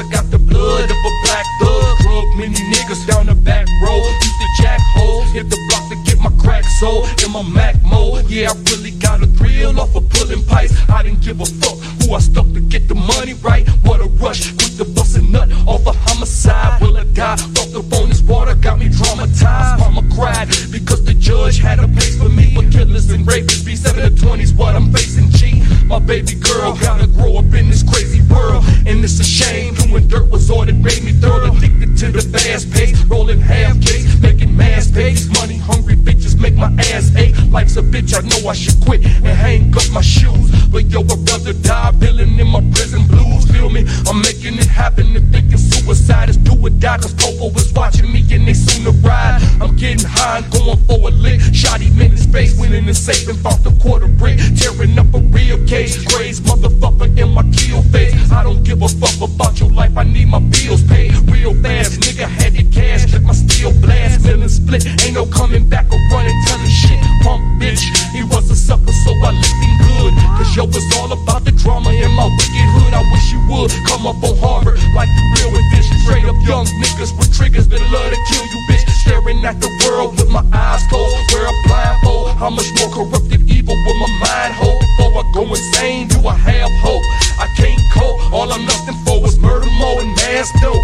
I 0.00 0.08
got 0.08 0.30
the 0.30 0.38
blood 0.38 0.84
of 0.84 0.96
a 0.96 1.12
black 1.24 1.44
thug. 1.60 1.98
Drug 1.98 2.28
many 2.38 2.56
niggas 2.72 3.06
down 3.06 3.26
the 3.26 3.34
back 3.34 3.66
road. 3.82 4.00
Used 4.00 4.40
to 4.40 4.62
jack 4.62 4.80
holes, 4.96 5.30
hit 5.32 5.50
the 5.50 5.60
block 5.68 5.90
to 5.90 5.96
get 6.06 6.18
my 6.18 6.30
crack 6.42 6.64
sold. 6.64 7.06
In 7.22 7.30
my 7.32 7.42
Mac 7.42 7.76
mode, 7.82 8.24
yeah, 8.30 8.48
I 8.48 8.54
really 8.72 8.92
got 8.92 9.22
a 9.22 9.26
thrill 9.26 9.78
off 9.78 9.94
of 9.94 10.08
pulling 10.08 10.42
pipes. 10.46 10.72
I 10.88 11.02
didn't 11.02 11.20
give 11.20 11.38
a 11.42 11.44
fuck 11.44 11.99
I 12.14 12.18
stuck 12.18 12.46
to 12.54 12.60
get 12.60 12.88
the 12.88 12.94
money 12.94 13.34
right. 13.34 13.68
What 13.84 14.00
a 14.00 14.08
rush, 14.22 14.50
quick 14.56 14.76
to 14.78 14.84
bust 14.84 15.16
a 15.16 15.22
nut 15.22 15.48
off 15.66 15.86
a 15.86 15.92
homicide. 15.92 16.80
Will 16.80 16.96
I 16.96 17.04
die? 17.04 17.36
Fucked 17.36 17.74
up 17.76 17.92
on 18.00 18.08
this 18.08 18.22
water, 18.22 18.54
got 18.56 18.78
me 18.78 18.88
traumatized. 18.88 19.78
Mama 19.78 20.02
cried 20.14 20.48
because 20.72 21.04
the 21.04 21.14
judge 21.14 21.58
had 21.58 21.78
a 21.78 21.86
place 21.86 22.18
for 22.18 22.28
me. 22.28 22.52
But 22.54 22.72
killers 22.72 23.10
and 23.10 23.24
rapists 23.26 23.64
be 23.64 23.76
7 23.76 24.02
to 24.02 24.10
20s, 24.10 24.56
what 24.56 24.74
I'm 24.74 24.92
facing, 24.92 25.30
G. 25.30 25.62
My 25.86 26.00
baby 26.00 26.34
girl 26.34 26.76
gotta 26.76 27.06
grow 27.06 27.36
up 27.36 27.52
in 27.54 27.70
this 27.70 27.82
crazy 27.82 28.22
world. 28.32 28.64
And 28.86 29.04
it's 29.04 29.20
a 29.20 29.24
shame 29.24 29.74
doing 29.74 30.08
dirt 30.08 30.28
was 30.30 30.50
all 30.50 30.66
that 30.66 30.74
made 30.74 31.04
me 31.04 31.12
thorough. 31.12 31.54
Addicted 31.54 31.96
to 31.98 32.10
the 32.10 32.22
fast 32.22 32.72
pace, 32.72 33.00
rolling 33.04 33.40
half 33.40 33.80
cakes, 33.80 34.18
making 34.20 34.56
mass 34.56 34.90
pays. 34.90 35.28
Money 35.38 35.58
hungry 35.58 35.94
bitches 35.94 36.40
make 36.40 36.56
my 36.56 36.72
ass 36.90 37.14
ache. 37.14 37.34
Life's 37.50 37.76
a 37.76 37.82
bitch, 37.82 38.14
I 38.18 38.26
know 38.26 38.48
I 38.48 38.54
should 38.54 38.80
quit 38.84 39.04
and 39.04 39.26
hang 39.26 39.76
up 39.76 39.88
my 39.92 40.00
shoes. 40.00 40.50
But 40.66 40.86
yo, 40.86 41.00
a 41.00 41.16
brother 41.16 41.52
died, 41.52 41.99
feeling 42.00 42.38
in 42.38 42.48
my 42.48 42.60
prison 42.72 43.06
blues. 43.06 43.44
Feel 43.50 43.68
me? 43.68 43.84
I'm 44.08 44.20
making 44.22 44.58
it 44.58 44.66
happen 44.66 45.14
and 45.14 45.32
thinking 45.32 45.58
suicide 45.58 46.28
is 46.30 46.36
do 46.36 46.52
or 46.58 46.70
die. 46.70 46.98
Cause 46.98 47.14
Popo 47.14 47.52
was 47.52 47.72
watching 47.72 48.10
me 48.12 48.20
and 48.32 48.48
they 48.48 48.54
soon 48.54 48.84
to 48.84 48.92
ride. 49.06 49.40
I'm 49.60 49.76
getting 49.76 50.04
high 50.04 50.38
and 50.38 50.50
going 50.50 50.78
for 50.88 50.98
a 51.08 51.12
lick. 51.12 51.40
Shot 51.52 51.80
him 51.80 52.00
in 52.00 52.10
his 52.10 52.26
face, 52.26 52.58
went 52.58 52.74
in 52.74 52.86
the 52.86 52.94
safe 52.94 53.28
and 53.28 53.38
found 53.38 53.62
the 53.62 53.70
quarter 53.82 54.08
brick. 54.08 54.38
Tearing 54.56 54.98
up 54.98 55.12
a 55.14 55.18
real 55.18 55.58
case. 55.66 56.02
Graze 56.04 56.40
motherfucker 56.40 57.16
in 57.16 57.28
my 57.28 57.42
kill 57.52 57.82
face. 57.94 58.14
I 58.32 58.42
don't 58.42 58.62
give 58.64 58.82
a 58.82 58.88
fuck 58.88 59.20
about 59.20 59.60
your 59.60 59.70
life, 59.70 59.96
I 59.96 60.04
need 60.04 60.28
my 60.28 60.40
bills 60.40 60.82
paid. 60.84 61.12
Real 61.30 61.54
fast, 61.62 62.00
nigga 62.00 62.26
had 62.26 62.54
the 62.54 62.64
cash, 62.70 63.10
kept 63.10 63.24
my 63.24 63.32
steel 63.32 63.72
blast. 63.80 64.22
Feeling 64.24 64.48
split, 64.48 64.86
ain't 65.04 65.14
no 65.14 65.26
coming 65.26 65.68
back 65.68 65.86
or 65.92 65.98
running, 66.10 66.36
telling 66.46 66.66
shit. 66.68 67.09
Punk 67.20 67.42
bitch, 67.60 67.84
he 68.12 68.24
was 68.24 68.50
a 68.50 68.56
sucker, 68.56 68.92
so 69.04 69.12
I 69.20 69.32
left 69.32 69.60
him 69.60 69.74
good. 69.84 70.12
Cause 70.36 70.56
yo, 70.56 70.64
it's 70.64 70.96
all 70.96 71.12
about 71.12 71.44
the 71.44 71.52
drama 71.52 71.90
in 71.92 72.10
my 72.12 72.24
wicked 72.24 72.68
hood. 72.76 72.92
I 72.94 73.02
wish 73.12 73.32
you 73.32 73.40
would 73.48 73.70
come 73.86 74.06
up 74.06 74.22
on 74.24 74.36
Harvard 74.38 74.80
like 74.94 75.08
real 75.36 75.52
with 75.52 75.66
this. 75.72 75.86
Straight 76.04 76.24
up 76.24 76.36
young 76.46 76.66
niggas 76.80 77.12
with 77.18 77.32
triggers 77.36 77.68
that 77.68 77.80
love 77.92 78.10
to 78.10 78.20
kill 78.28 78.44
you, 78.44 78.60
bitch. 78.68 78.88
Staring 79.04 79.44
at 79.44 79.60
the 79.60 79.70
world 79.84 80.16
with 80.16 80.30
my 80.30 80.44
eyes 80.52 80.82
closed, 80.88 81.14
wear 81.32 81.46
a 81.46 81.54
blindfold. 81.66 82.36
How 82.36 82.50
much 82.50 82.68
more 82.80 82.90
corruptive 82.92 83.44
evil 83.48 83.76
will 83.84 83.98
my 84.00 84.10
mind 84.24 84.54
hold? 84.54 84.80
Before 84.80 85.20
I 85.20 85.24
go 85.34 85.42
insane, 85.48 86.08
do 86.08 86.26
I 86.26 86.34
have 86.34 86.72
hope? 86.80 87.04
I 87.40 87.46
can't 87.56 87.80
cope. 87.92 88.32
All 88.32 88.52
I'm 88.52 88.64
nothing 88.64 88.96
for 89.04 89.20
was 89.20 89.38
murder, 89.38 89.68
more, 89.78 90.00
and 90.00 90.14
mass 90.16 90.48
dope. 90.60 90.79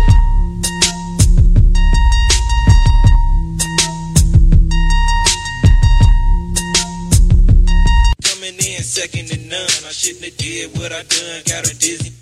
I. 10.97 11.03
Got 11.03 11.11
done, 11.11 11.43
got 11.45 11.67
her 11.67 11.75
dizzy. 11.75 12.13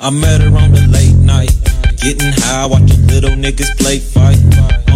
I 0.00 0.10
met 0.10 0.40
her 0.40 0.56
on 0.56 0.72
the 0.72 0.86
late 0.88 1.14
night, 1.16 1.52
getting 1.96 2.32
high, 2.32 2.66
watching 2.66 3.06
little 3.08 3.30
niggas 3.30 3.76
play 3.78 3.98
fight. 3.98 4.87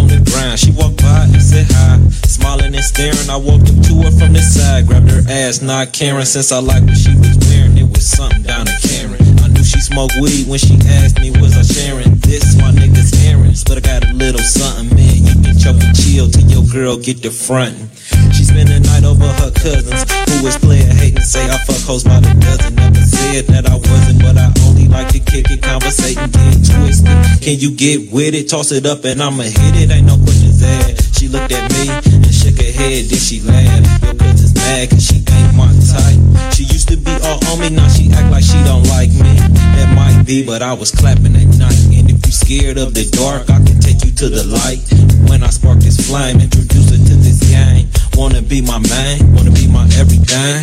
Staring. 3.02 3.30
I 3.30 3.36
walked 3.36 3.70
up 3.70 3.78
to 3.90 3.94
her 4.06 4.12
from 4.14 4.32
the 4.32 4.42
side, 4.42 4.86
grabbed 4.86 5.10
her 5.10 5.22
ass, 5.28 5.62
not 5.62 5.92
caring 5.92 6.24
since 6.24 6.52
I 6.52 6.58
liked 6.58 6.86
what 6.86 6.96
she 6.96 7.14
was 7.18 7.34
wearing. 7.50 7.76
It 7.76 7.90
was 7.90 8.06
something 8.06 8.42
down 8.42 8.68
in 8.68 8.78
Karen. 8.78 9.18
I 9.42 9.48
knew 9.48 9.64
she 9.64 9.80
smoked 9.80 10.14
weed 10.22 10.46
when 10.46 10.58
she 10.58 10.78
asked 11.02 11.18
me 11.18 11.30
was 11.42 11.58
I 11.58 11.66
sharing. 11.66 12.14
This 12.22 12.54
my 12.56 12.70
niggas 12.70 13.10
errands, 13.26 13.64
but 13.64 13.78
I 13.78 13.80
got 13.80 14.06
a 14.06 14.12
little 14.14 14.40
something, 14.40 14.94
man. 14.94 15.18
You 15.18 15.34
can 15.42 15.58
choke 15.58 15.82
and 15.82 15.94
chill 15.98 16.30
till 16.30 16.46
your 16.46 16.64
girl 16.70 16.96
get 16.96 17.22
the 17.22 17.30
frontin'. 17.30 17.90
She 18.30 18.44
spend 18.44 18.68
the 18.70 18.78
night 18.80 19.04
over 19.04 19.26
her 19.26 19.50
cousins, 19.50 20.06
who 20.30 20.44
was 20.46 20.56
player 20.58 20.86
hating, 20.86 21.26
say 21.26 21.42
I 21.44 21.58
fuck 21.66 21.82
hoes 21.82 22.04
by 22.04 22.20
the 22.20 22.32
dozen. 22.38 22.74
Never 22.76 23.02
said 23.02 23.46
that 23.50 23.66
I 23.66 23.76
wasn't, 23.76 24.22
but 24.22 24.38
I 24.38 24.52
only 24.64 24.86
like 24.88 25.08
to 25.08 25.18
kick 25.18 25.50
it, 25.50 25.62
conversating, 25.62 26.30
get 26.30 26.58
twisted. 26.62 27.18
Can 27.42 27.58
you 27.58 27.74
get 27.74 28.12
with 28.12 28.34
it? 28.34 28.48
Toss 28.48 28.72
it 28.72 28.86
up 28.86 29.04
and 29.04 29.22
I'ma 29.22 29.42
hit 29.42 29.74
it. 29.76 29.90
Ain't 29.90 30.06
no 30.06 30.16
questions 30.16 30.62
asked. 30.62 31.18
She 31.18 31.28
looked 31.28 31.52
at 31.52 31.70
me 31.72 31.88
and 31.90 32.31
shook 32.52 32.64
her 32.64 32.72
head, 32.72 33.04
then 33.06 33.18
she 33.18 33.40
laughed. 33.40 34.04
Your 34.04 34.14
cousin's 34.14 34.54
mad 34.54 34.90
cause 34.90 35.04
she 35.04 35.16
ain't 35.16 35.54
my 35.54 35.70
type. 35.88 36.54
She 36.54 36.64
used 36.64 36.88
to 36.88 36.96
be 36.96 37.12
all 37.24 37.40
on 37.52 37.60
me, 37.60 37.70
now 37.70 37.88
she 37.88 38.10
act 38.12 38.30
like 38.30 38.44
she 38.44 38.58
don't 38.64 38.86
like 38.88 39.10
me. 39.10 39.34
That 39.76 39.92
might 39.94 40.24
be, 40.26 40.44
but 40.44 40.62
I 40.62 40.72
was 40.72 40.90
clapping 40.90 41.36
at 41.36 41.48
night. 41.58 41.78
And 41.92 42.10
if 42.10 42.24
you 42.26 42.32
scared 42.32 42.78
of 42.78 42.94
the 42.94 43.08
dark, 43.10 43.50
I 43.50 43.58
can 43.64 43.80
take 43.80 44.04
you 44.04 44.12
to 44.12 44.28
the 44.28 44.44
light. 44.44 44.82
When 45.28 45.42
I 45.42 45.50
spark 45.50 45.78
this 45.78 45.96
flame, 46.08 46.40
introduce 46.40 46.90
her 46.90 46.96
to 46.96 47.16
this 47.16 47.40
gang. 47.50 47.88
Wanna 48.14 48.42
be 48.42 48.60
my 48.60 48.78
man, 48.78 49.34
wanna 49.34 49.52
be 49.52 49.66
my 49.66 49.84
everything. 49.96 50.62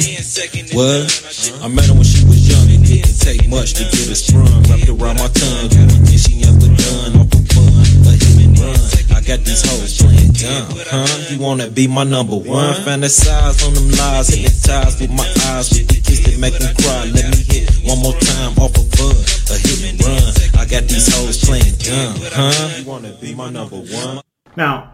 What? 0.74 1.10
I 1.64 1.68
met 1.68 1.86
her 1.86 1.94
when 1.94 2.04
she 2.04 2.24
was 2.26 2.48
young, 2.48 2.70
it 2.70 2.86
didn't 2.86 3.20
take 3.20 3.50
much 3.50 3.74
to 3.76 3.84
get 3.84 4.08
her 4.08 4.16
sprung. 4.16 4.64
Wrapped 4.70 4.90
around 4.90 5.18
my 5.18 5.28
tongue, 5.34 5.70
things 5.70 6.24
she 6.24 6.40
never 6.40 6.70
done. 6.70 7.39
I 9.20 9.22
got 9.22 9.40
these 9.40 9.62
hoes 9.68 9.98
playing 10.02 10.32
dumb, 10.32 10.80
huh? 10.88 11.28
You 11.30 11.42
wanna 11.42 11.70
be 11.70 11.88
my 11.88 12.06
number 12.06 12.38
one? 12.38 12.74
Fantasize 12.88 13.68
on 13.68 13.74
them 13.74 13.92
lies, 13.92 14.30
hypnotize 14.30 14.98
with 15.02 15.12
my 15.12 15.28
eyes, 15.52 15.70
with 15.72 15.90
the 15.90 15.96
kiss 15.96 16.24
that 16.24 16.40
make 16.40 16.58
them 16.58 16.74
cry. 16.78 17.04
Let 17.14 17.36
me 17.36 17.44
hit 17.44 17.70
one 17.84 18.00
more 18.00 18.14
time 18.14 18.58
off 18.58 18.72
a 18.78 18.84
bud, 18.96 19.20
a 19.52 19.60
hit 19.60 19.92
and 19.92 20.00
run. 20.06 20.24
I 20.58 20.66
got 20.66 20.88
these 20.88 21.14
hoes 21.14 21.44
playing 21.44 21.76
dumb, 21.80 22.16
huh? 22.32 22.80
You 22.80 22.86
wanna 22.88 23.12
be 23.20 23.36
my 23.36 23.50
number 23.50 23.76
one? 23.76 24.22
Now, 24.56 24.94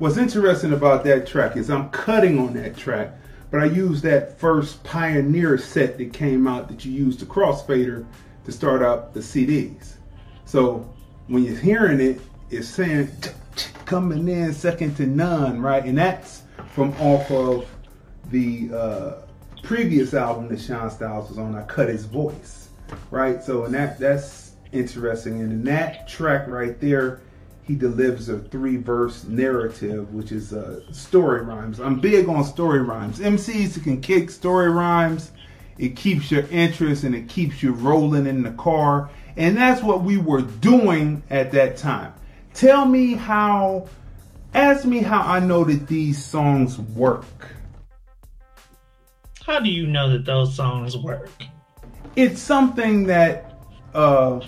what's 0.00 0.18
interesting 0.18 0.74
about 0.74 1.02
that 1.04 1.26
track 1.26 1.56
is 1.56 1.70
I'm 1.70 1.88
cutting 1.88 2.38
on 2.38 2.52
that 2.60 2.76
track, 2.76 3.14
but 3.50 3.62
I 3.62 3.64
use 3.64 4.02
that 4.02 4.38
first 4.38 4.84
Pioneer 4.84 5.56
set 5.56 5.96
that 5.96 6.12
came 6.12 6.46
out 6.46 6.68
that 6.68 6.84
you 6.84 6.92
use 6.92 7.16
the 7.16 7.24
crossfader 7.24 8.04
to 8.44 8.52
start 8.52 8.82
up 8.82 9.14
the 9.14 9.20
CDs. 9.20 9.94
So 10.44 10.86
when 11.28 11.42
you're 11.42 11.56
hearing 11.56 12.00
it, 12.00 12.20
it's 12.50 12.68
saying 12.68 13.08
coming 13.84 14.28
in 14.28 14.52
second 14.52 14.96
to 14.96 15.06
none, 15.06 15.60
right? 15.60 15.84
And 15.84 15.96
that's 15.98 16.42
from 16.70 16.92
off 16.94 17.30
of 17.30 17.68
the 18.30 18.70
uh, 18.72 19.12
previous 19.62 20.14
album 20.14 20.48
that 20.48 20.60
Sean 20.60 20.90
Styles 20.90 21.28
was 21.28 21.38
on. 21.38 21.54
I 21.54 21.62
cut 21.62 21.88
his 21.88 22.04
voice, 22.04 22.68
right? 23.10 23.42
So 23.42 23.64
and 23.64 23.74
that 23.74 23.98
that's 23.98 24.52
interesting. 24.72 25.40
And 25.40 25.52
in 25.52 25.64
that 25.64 26.08
track 26.08 26.48
right 26.48 26.80
there, 26.80 27.20
he 27.62 27.74
delivers 27.74 28.28
a 28.28 28.38
three 28.38 28.76
verse 28.76 29.24
narrative, 29.24 30.12
which 30.14 30.32
is 30.32 30.52
uh, 30.52 30.80
story 30.92 31.42
rhymes. 31.42 31.80
I'm 31.80 32.00
big 32.00 32.28
on 32.28 32.44
story 32.44 32.80
rhymes. 32.80 33.18
MCs 33.18 33.82
can 33.82 34.00
kick 34.00 34.30
story 34.30 34.70
rhymes, 34.70 35.32
it 35.78 35.96
keeps 35.96 36.30
your 36.30 36.46
interest 36.50 37.04
and 37.04 37.14
it 37.14 37.28
keeps 37.28 37.62
you 37.62 37.72
rolling 37.72 38.26
in 38.26 38.42
the 38.42 38.52
car. 38.52 39.10
And 39.36 39.56
that's 39.56 39.82
what 39.82 40.02
we 40.02 40.16
were 40.16 40.42
doing 40.42 41.22
at 41.28 41.52
that 41.52 41.76
time. 41.76 42.14
Tell 42.56 42.86
me 42.86 43.12
how, 43.12 43.86
ask 44.54 44.86
me 44.86 45.00
how 45.00 45.20
I 45.20 45.40
know 45.40 45.62
that 45.64 45.86
these 45.86 46.24
songs 46.24 46.78
work. 46.78 47.26
How 49.44 49.60
do 49.60 49.68
you 49.68 49.86
know 49.86 50.08
that 50.08 50.24
those 50.24 50.56
songs 50.56 50.96
work? 50.96 51.28
It's 52.16 52.40
something 52.40 53.04
that, 53.08 53.58
uh, 53.92 54.40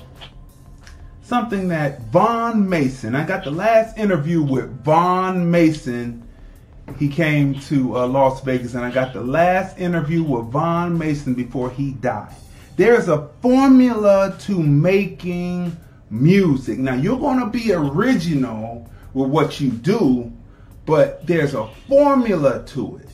something 1.20 1.68
that 1.68 2.00
Vaughn 2.04 2.66
Mason. 2.66 3.14
I 3.14 3.26
got 3.26 3.44
the 3.44 3.50
last 3.50 3.98
interview 3.98 4.40
with 4.42 4.82
Vaughn 4.82 5.50
Mason. 5.50 6.26
He 6.98 7.10
came 7.10 7.60
to 7.60 7.94
uh, 7.98 8.06
Las 8.06 8.40
Vegas, 8.40 8.72
and 8.72 8.86
I 8.86 8.90
got 8.90 9.12
the 9.12 9.20
last 9.20 9.78
interview 9.78 10.22
with 10.22 10.46
Vaughn 10.46 10.96
Mason 10.96 11.34
before 11.34 11.68
he 11.68 11.90
died. 11.90 12.34
There's 12.76 13.08
a 13.08 13.28
formula 13.42 14.34
to 14.40 14.62
making 14.62 15.76
music. 16.10 16.78
Now, 16.78 16.94
you're 16.94 17.18
going 17.18 17.40
to 17.40 17.46
be 17.46 17.72
original 17.72 18.88
with 19.14 19.30
what 19.30 19.60
you 19.60 19.70
do, 19.70 20.32
but 20.86 21.26
there's 21.26 21.54
a 21.54 21.68
formula 21.88 22.64
to 22.66 22.98
it. 22.98 23.08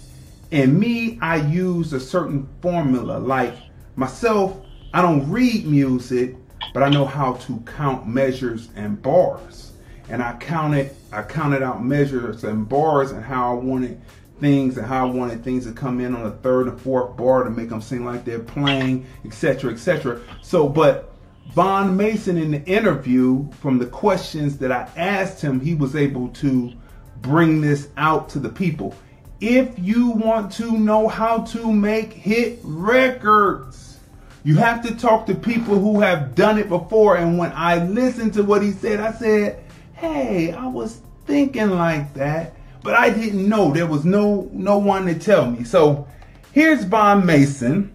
And 0.53 0.79
me, 0.79 1.19
I 1.21 1.37
use 1.37 1.93
a 1.93 2.01
certain 2.01 2.49
formula. 2.61 3.19
Like 3.19 3.55
myself, 3.97 4.57
I 4.93 5.03
don't 5.03 5.29
read 5.29 5.67
music, 5.67 6.37
but 6.73 6.83
I 6.83 6.89
know 6.89 7.05
how 7.05 7.35
to 7.35 7.63
count 7.77 8.07
measures 8.07 8.69
and 8.77 9.01
bars. 9.03 9.73
And 10.09 10.23
I 10.23 10.35
counted, 10.35 10.95
I 11.13 11.23
counted 11.23 11.63
out 11.63 11.85
measures 11.85 12.45
and 12.45 12.69
bars 12.69 13.11
and 13.11 13.25
how 13.25 13.57
I 13.57 13.59
wanted 13.59 14.01
things 14.41 14.77
and 14.77 14.87
how 14.87 15.09
I 15.09 15.11
wanted 15.11 15.43
things 15.43 15.65
to 15.65 15.73
come 15.73 16.01
in 16.01 16.15
on 16.15 16.25
the 16.25 16.31
third 16.31 16.69
and 16.69 16.81
fourth 16.81 17.17
bar 17.17 17.45
to 17.45 17.51
make 17.51 17.71
them 17.71 17.81
seem 17.81 18.05
like 18.05 18.25
they're 18.25 18.39
playing, 18.39 19.07
etc., 19.25 19.73
etc. 19.73 20.21
So, 20.43 20.69
but 20.69 21.14
Vaughn 21.53 21.97
Mason 21.97 22.37
in 22.37 22.51
the 22.51 22.65
interview, 22.65 23.49
from 23.61 23.79
the 23.79 23.87
questions 23.87 24.59
that 24.59 24.73
I 24.73 24.89
asked 24.97 25.41
him, 25.41 25.61
he 25.61 25.75
was 25.75 25.95
able 25.95 26.29
to 26.31 26.73
bring 27.21 27.61
this 27.61 27.89
out 27.97 28.29
to 28.31 28.39
the 28.39 28.49
people. 28.49 28.95
If 29.41 29.79
you 29.79 30.11
want 30.11 30.53
to 30.53 30.79
know 30.79 31.07
how 31.07 31.43
to 31.43 31.73
make 31.73 32.13
hit 32.13 32.59
records, 32.63 33.99
you 34.43 34.57
have 34.57 34.83
to 34.87 34.95
talk 34.95 35.27
to 35.27 35.35
people 35.35 35.79
who 35.79 36.01
have 36.01 36.35
done 36.35 36.59
it 36.59 36.69
before. 36.69 37.17
And 37.17 37.39
when 37.39 37.53
I 37.53 37.85
listened 37.85 38.35
to 38.35 38.43
what 38.43 38.63
he 38.63 38.73
said, 38.73 39.01
I 39.01 39.13
said, 39.13 39.63
hey, 39.95 40.53
I 40.53 40.67
was 40.67 41.01
thinking 41.27 41.71
like 41.71 42.13
that, 42.15 42.55
but 42.83 42.95
I 42.95 43.11
didn't 43.11 43.49
know. 43.49 43.73
There 43.73 43.87
was 43.87 44.05
no 44.05 44.49
no 44.53 44.79
one 44.79 45.07
to 45.07 45.19
tell 45.19 45.51
me. 45.51 45.65
So 45.65 46.07
here's 46.53 46.85
Vaughn 46.85 47.25
Mason. 47.25 47.95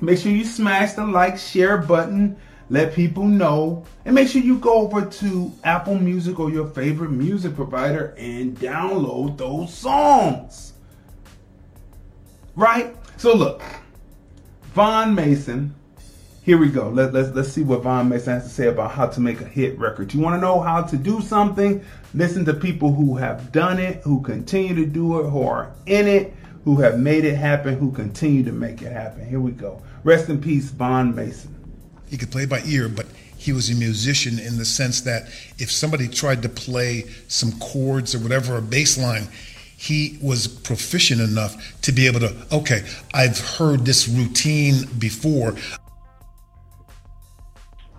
Make 0.00 0.18
sure 0.18 0.32
you 0.32 0.44
smash 0.44 0.92
the 0.94 1.06
like, 1.06 1.38
share 1.38 1.78
button. 1.78 2.36
Let 2.70 2.94
people 2.94 3.24
know. 3.24 3.84
And 4.04 4.14
make 4.14 4.28
sure 4.28 4.42
you 4.42 4.58
go 4.58 4.74
over 4.74 5.04
to 5.04 5.52
Apple 5.64 5.96
Music 5.96 6.38
or 6.38 6.50
your 6.50 6.66
favorite 6.68 7.10
music 7.10 7.54
provider 7.54 8.14
and 8.18 8.56
download 8.58 9.38
those 9.38 9.72
songs. 9.72 10.74
Right? 12.54 12.94
So 13.16 13.34
look, 13.34 13.62
Vaughn 14.74 15.14
Mason. 15.14 15.74
Here 16.42 16.56
we 16.56 16.68
go. 16.68 16.88
Let, 16.88 17.12
let's 17.12 17.34
let's 17.34 17.50
see 17.50 17.62
what 17.62 17.82
Vaughn 17.82 18.08
Mason 18.08 18.32
has 18.32 18.44
to 18.44 18.48
say 18.48 18.68
about 18.68 18.92
how 18.92 19.06
to 19.06 19.20
make 19.20 19.42
a 19.42 19.44
hit 19.44 19.78
record. 19.78 20.14
You 20.14 20.20
want 20.20 20.36
to 20.36 20.40
know 20.40 20.60
how 20.60 20.82
to 20.82 20.96
do 20.96 21.20
something? 21.20 21.84
Listen 22.14 22.46
to 22.46 22.54
people 22.54 22.94
who 22.94 23.16
have 23.16 23.52
done 23.52 23.78
it, 23.78 24.00
who 24.02 24.22
continue 24.22 24.74
to 24.76 24.86
do 24.86 25.20
it, 25.20 25.28
who 25.28 25.42
are 25.42 25.74
in 25.84 26.08
it, 26.08 26.32
who 26.64 26.76
have 26.76 26.98
made 26.98 27.26
it 27.26 27.34
happen, 27.34 27.78
who 27.78 27.92
continue 27.92 28.42
to 28.44 28.52
make 28.52 28.80
it 28.80 28.92
happen. 28.92 29.28
Here 29.28 29.40
we 29.40 29.50
go. 29.50 29.82
Rest 30.04 30.30
in 30.30 30.40
peace, 30.40 30.70
Vaughn 30.70 31.14
Mason. 31.14 31.57
He 32.10 32.16
could 32.16 32.30
play 32.30 32.46
by 32.46 32.62
ear, 32.64 32.88
but 32.88 33.06
he 33.36 33.52
was 33.52 33.70
a 33.70 33.74
musician 33.74 34.38
in 34.38 34.58
the 34.58 34.64
sense 34.64 35.00
that 35.02 35.28
if 35.58 35.70
somebody 35.70 36.08
tried 36.08 36.42
to 36.42 36.48
play 36.48 37.04
some 37.28 37.52
chords 37.60 38.14
or 38.14 38.18
whatever, 38.18 38.56
a 38.56 38.62
bass 38.62 38.98
line, 38.98 39.28
he 39.76 40.18
was 40.20 40.48
proficient 40.48 41.20
enough 41.20 41.80
to 41.82 41.92
be 41.92 42.08
able 42.08 42.20
to, 42.20 42.34
okay, 42.50 42.84
I've 43.14 43.38
heard 43.38 43.84
this 43.84 44.08
routine 44.08 44.86
before. 44.98 45.54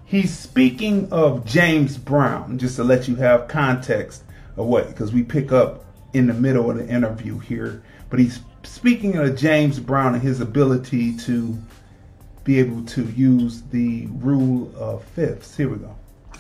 He's 0.04 0.38
speaking 0.38 1.08
of 1.12 1.46
James 1.46 1.98
Brown, 1.98 2.58
just 2.58 2.76
to 2.76 2.84
let 2.84 3.08
you 3.08 3.16
have 3.16 3.48
context 3.48 4.24
of 4.58 4.66
what, 4.66 4.88
because 4.88 5.14
we 5.14 5.24
pick 5.24 5.54
up 5.54 5.86
in 6.14 6.28
the 6.28 6.34
middle 6.34 6.70
of 6.70 6.78
the 6.78 6.88
interview 6.88 7.40
here. 7.40 7.82
But 8.10 8.20
he's 8.20 8.40
speaking 8.64 9.16
of 9.16 9.38
James 9.38 9.80
Brown 9.80 10.16
and 10.16 10.24
his 10.24 10.42
ability 10.42 11.16
to 11.18 11.58
be 12.50 12.58
able 12.58 12.84
to 12.84 13.04
use 13.12 13.62
the 13.70 14.08
rule 14.08 14.72
of 14.76 15.04
fifths. 15.10 15.56
Here 15.56 15.70
we 15.70 15.78
go. 15.78 15.96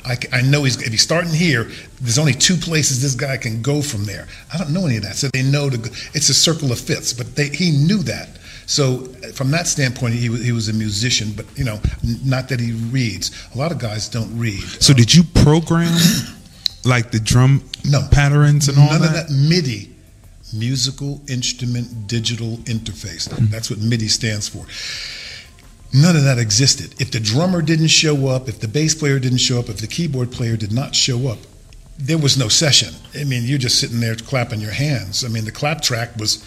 I, 0.05 0.17
I 0.33 0.41
know 0.41 0.63
he's 0.63 0.81
if 0.81 0.89
he's 0.89 1.03
starting 1.03 1.31
here. 1.31 1.69
There's 2.01 2.17
only 2.17 2.33
two 2.33 2.55
places 2.55 2.99
this 3.03 3.13
guy 3.13 3.37
can 3.37 3.61
go 3.61 3.83
from 3.83 4.05
there. 4.05 4.27
I 4.51 4.57
don't 4.57 4.73
know 4.73 4.87
any 4.87 4.97
of 4.97 5.03
that, 5.03 5.17
so 5.17 5.27
they 5.27 5.43
know 5.43 5.69
to, 5.69 5.77
it's 6.15 6.29
a 6.29 6.33
circle 6.33 6.71
of 6.71 6.79
fifths. 6.79 7.13
But 7.13 7.35
they, 7.35 7.49
he 7.49 7.69
knew 7.69 7.99
that. 8.13 8.39
So 8.65 9.07
uh, 9.23 9.33
from 9.33 9.51
that 9.51 9.67
standpoint, 9.67 10.15
he 10.15 10.29
was, 10.29 10.43
he 10.43 10.51
was 10.51 10.67
a 10.67 10.73
musician. 10.73 11.31
But 11.35 11.45
you 11.55 11.63
know, 11.63 11.79
not 12.25 12.49
that 12.49 12.59
he 12.59 12.71
reads. 12.71 13.29
A 13.53 13.57
lot 13.59 13.71
of 13.71 13.77
guys 13.77 14.09
don't 14.09 14.35
read. 14.35 14.63
So 14.81 14.95
did 14.95 15.13
you 15.13 15.21
program 15.45 15.93
like 16.85 17.11
the 17.11 17.19
drum 17.19 17.63
no. 17.85 18.07
patterns 18.09 18.67
and 18.67 18.79
all 18.79 18.89
None 18.89 19.01
that? 19.01 19.09
of 19.09 19.13
that 19.13 19.29
MIDI, 19.29 19.93
musical 20.55 21.21
instrument 21.27 22.07
digital 22.07 22.57
interface. 22.65 23.31
Hmm. 23.31 23.45
That's 23.51 23.69
what 23.69 23.77
MIDI 23.77 24.07
stands 24.07 24.49
for. 24.49 24.65
None 25.93 26.15
of 26.15 26.23
that 26.23 26.37
existed. 26.37 26.95
If 27.01 27.11
the 27.11 27.19
drummer 27.19 27.61
didn't 27.61 27.87
show 27.87 28.27
up, 28.27 28.47
if 28.47 28.59
the 28.59 28.67
bass 28.67 28.93
player 28.93 29.17
didn't 29.17 29.39
show 29.39 29.59
up, 29.59 29.69
if 29.69 29.77
the 29.77 29.87
keyboard 29.87 30.31
player 30.31 30.55
did 30.55 30.71
not 30.71 30.95
show 30.95 31.27
up, 31.27 31.39
there 31.97 32.17
was 32.17 32.37
no 32.37 32.47
session. 32.47 32.93
I 33.19 33.23
mean, 33.23 33.43
you're 33.43 33.57
just 33.57 33.79
sitting 33.79 33.99
there 33.99 34.15
clapping 34.15 34.61
your 34.61 34.71
hands. 34.71 35.25
I 35.25 35.27
mean, 35.27 35.45
the 35.45 35.51
clap 35.51 35.81
track 35.81 36.15
was. 36.17 36.43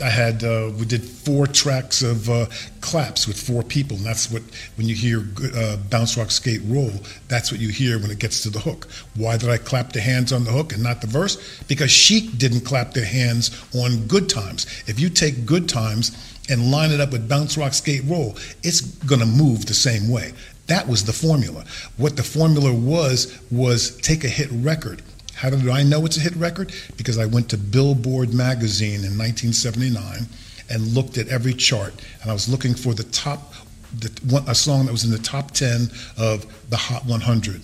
I 0.00 0.08
had 0.10 0.42
uh, 0.42 0.72
we 0.76 0.86
did 0.86 1.04
four 1.04 1.46
tracks 1.46 2.02
of 2.02 2.28
uh, 2.28 2.46
claps 2.80 3.28
with 3.28 3.40
four 3.40 3.62
people, 3.62 3.96
and 3.96 4.04
that's 4.04 4.28
what 4.28 4.42
when 4.74 4.88
you 4.88 4.94
hear 4.96 5.24
uh, 5.54 5.76
bounce 5.88 6.16
rock 6.16 6.32
skate 6.32 6.62
roll, 6.64 6.90
that's 7.28 7.52
what 7.52 7.60
you 7.60 7.68
hear 7.68 8.00
when 8.00 8.10
it 8.10 8.18
gets 8.18 8.42
to 8.42 8.50
the 8.50 8.58
hook. 8.58 8.88
Why 9.14 9.36
did 9.36 9.50
I 9.50 9.56
clap 9.56 9.92
the 9.92 10.00
hands 10.00 10.32
on 10.32 10.42
the 10.42 10.50
hook 10.50 10.72
and 10.72 10.82
not 10.82 11.00
the 11.00 11.06
verse? 11.06 11.62
Because 11.68 11.92
Chic 11.92 12.36
didn't 12.38 12.62
clap 12.62 12.92
their 12.92 13.04
hands 13.04 13.52
on 13.72 14.08
Good 14.08 14.28
Times. 14.28 14.66
If 14.88 14.98
you 14.98 15.10
take 15.10 15.46
Good 15.46 15.68
Times 15.68 16.33
and 16.48 16.70
line 16.70 16.90
it 16.90 17.00
up 17.00 17.12
with 17.12 17.28
bounce 17.28 17.56
rock 17.56 17.72
skate 17.72 18.02
roll, 18.06 18.36
it's 18.62 18.80
going 18.80 19.20
to 19.20 19.26
move 19.26 19.66
the 19.66 19.74
same 19.74 20.08
way. 20.08 20.32
That 20.66 20.86
was 20.88 21.04
the 21.04 21.12
formula. 21.12 21.64
What 21.96 22.16
the 22.16 22.22
formula 22.22 22.72
was 22.72 23.38
was 23.50 23.96
take 23.98 24.24
a 24.24 24.28
hit 24.28 24.48
record. 24.50 25.02
How 25.34 25.50
did 25.50 25.68
I 25.68 25.82
know 25.82 26.06
it's 26.06 26.16
a 26.16 26.20
hit 26.20 26.36
record? 26.36 26.72
Because 26.96 27.18
I 27.18 27.26
went 27.26 27.50
to 27.50 27.58
Billboard 27.58 28.32
magazine 28.32 29.04
in 29.04 29.18
1979 29.18 30.26
and 30.70 30.86
looked 30.94 31.18
at 31.18 31.28
every 31.28 31.52
chart, 31.52 31.92
and 32.22 32.30
I 32.30 32.34
was 32.34 32.48
looking 32.48 32.74
for 32.74 32.94
the 32.94 33.04
top, 33.04 33.52
the, 33.98 34.10
one, 34.30 34.44
a 34.48 34.54
song 34.54 34.86
that 34.86 34.92
was 34.92 35.04
in 35.04 35.10
the 35.10 35.18
top 35.18 35.50
10 35.50 35.90
of 36.16 36.70
the 36.70 36.76
Hot 36.76 37.04
100, 37.04 37.62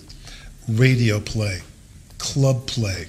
radio 0.69 1.19
play, 1.19 1.61
club 2.19 2.67
play, 2.67 3.07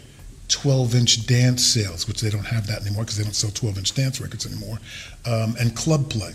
12 0.52 0.94
inch 0.94 1.26
dance 1.26 1.64
sales, 1.64 2.06
which 2.06 2.20
they 2.20 2.30
don't 2.30 2.46
have 2.46 2.66
that 2.66 2.82
anymore 2.82 3.04
because 3.04 3.16
they 3.16 3.24
don't 3.24 3.34
sell 3.34 3.50
12 3.50 3.78
inch 3.78 3.94
dance 3.94 4.20
records 4.20 4.46
anymore, 4.46 4.78
um, 5.26 5.56
and 5.58 5.74
club 5.74 6.10
play. 6.10 6.32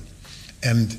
And 0.64 0.98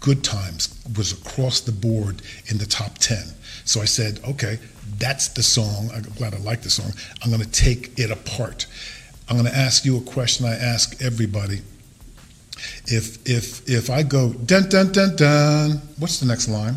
Good 0.00 0.24
Times 0.24 0.80
was 0.96 1.12
across 1.12 1.60
the 1.60 1.72
board 1.72 2.22
in 2.46 2.58
the 2.58 2.66
top 2.66 2.98
10. 2.98 3.18
So 3.64 3.80
I 3.80 3.84
said, 3.84 4.20
okay, 4.26 4.58
that's 4.98 5.28
the 5.28 5.42
song. 5.42 5.90
I'm 5.94 6.02
glad 6.02 6.34
I 6.34 6.38
like 6.38 6.62
the 6.62 6.70
song. 6.70 6.92
I'm 7.22 7.30
going 7.30 7.42
to 7.42 7.50
take 7.50 7.98
it 7.98 8.10
apart. 8.10 8.66
I'm 9.28 9.36
going 9.36 9.50
to 9.50 9.56
ask 9.56 9.84
you 9.84 9.96
a 9.96 10.00
question 10.00 10.46
I 10.46 10.54
ask 10.54 11.00
everybody. 11.02 11.60
If 12.86 13.28
if 13.28 13.68
if 13.68 13.90
I 13.90 14.04
go 14.04 14.32
dun 14.32 14.68
dun 14.68 14.92
dun 14.92 15.16
dun, 15.16 15.70
what's 15.98 16.20
the 16.20 16.26
next 16.26 16.48
line? 16.48 16.76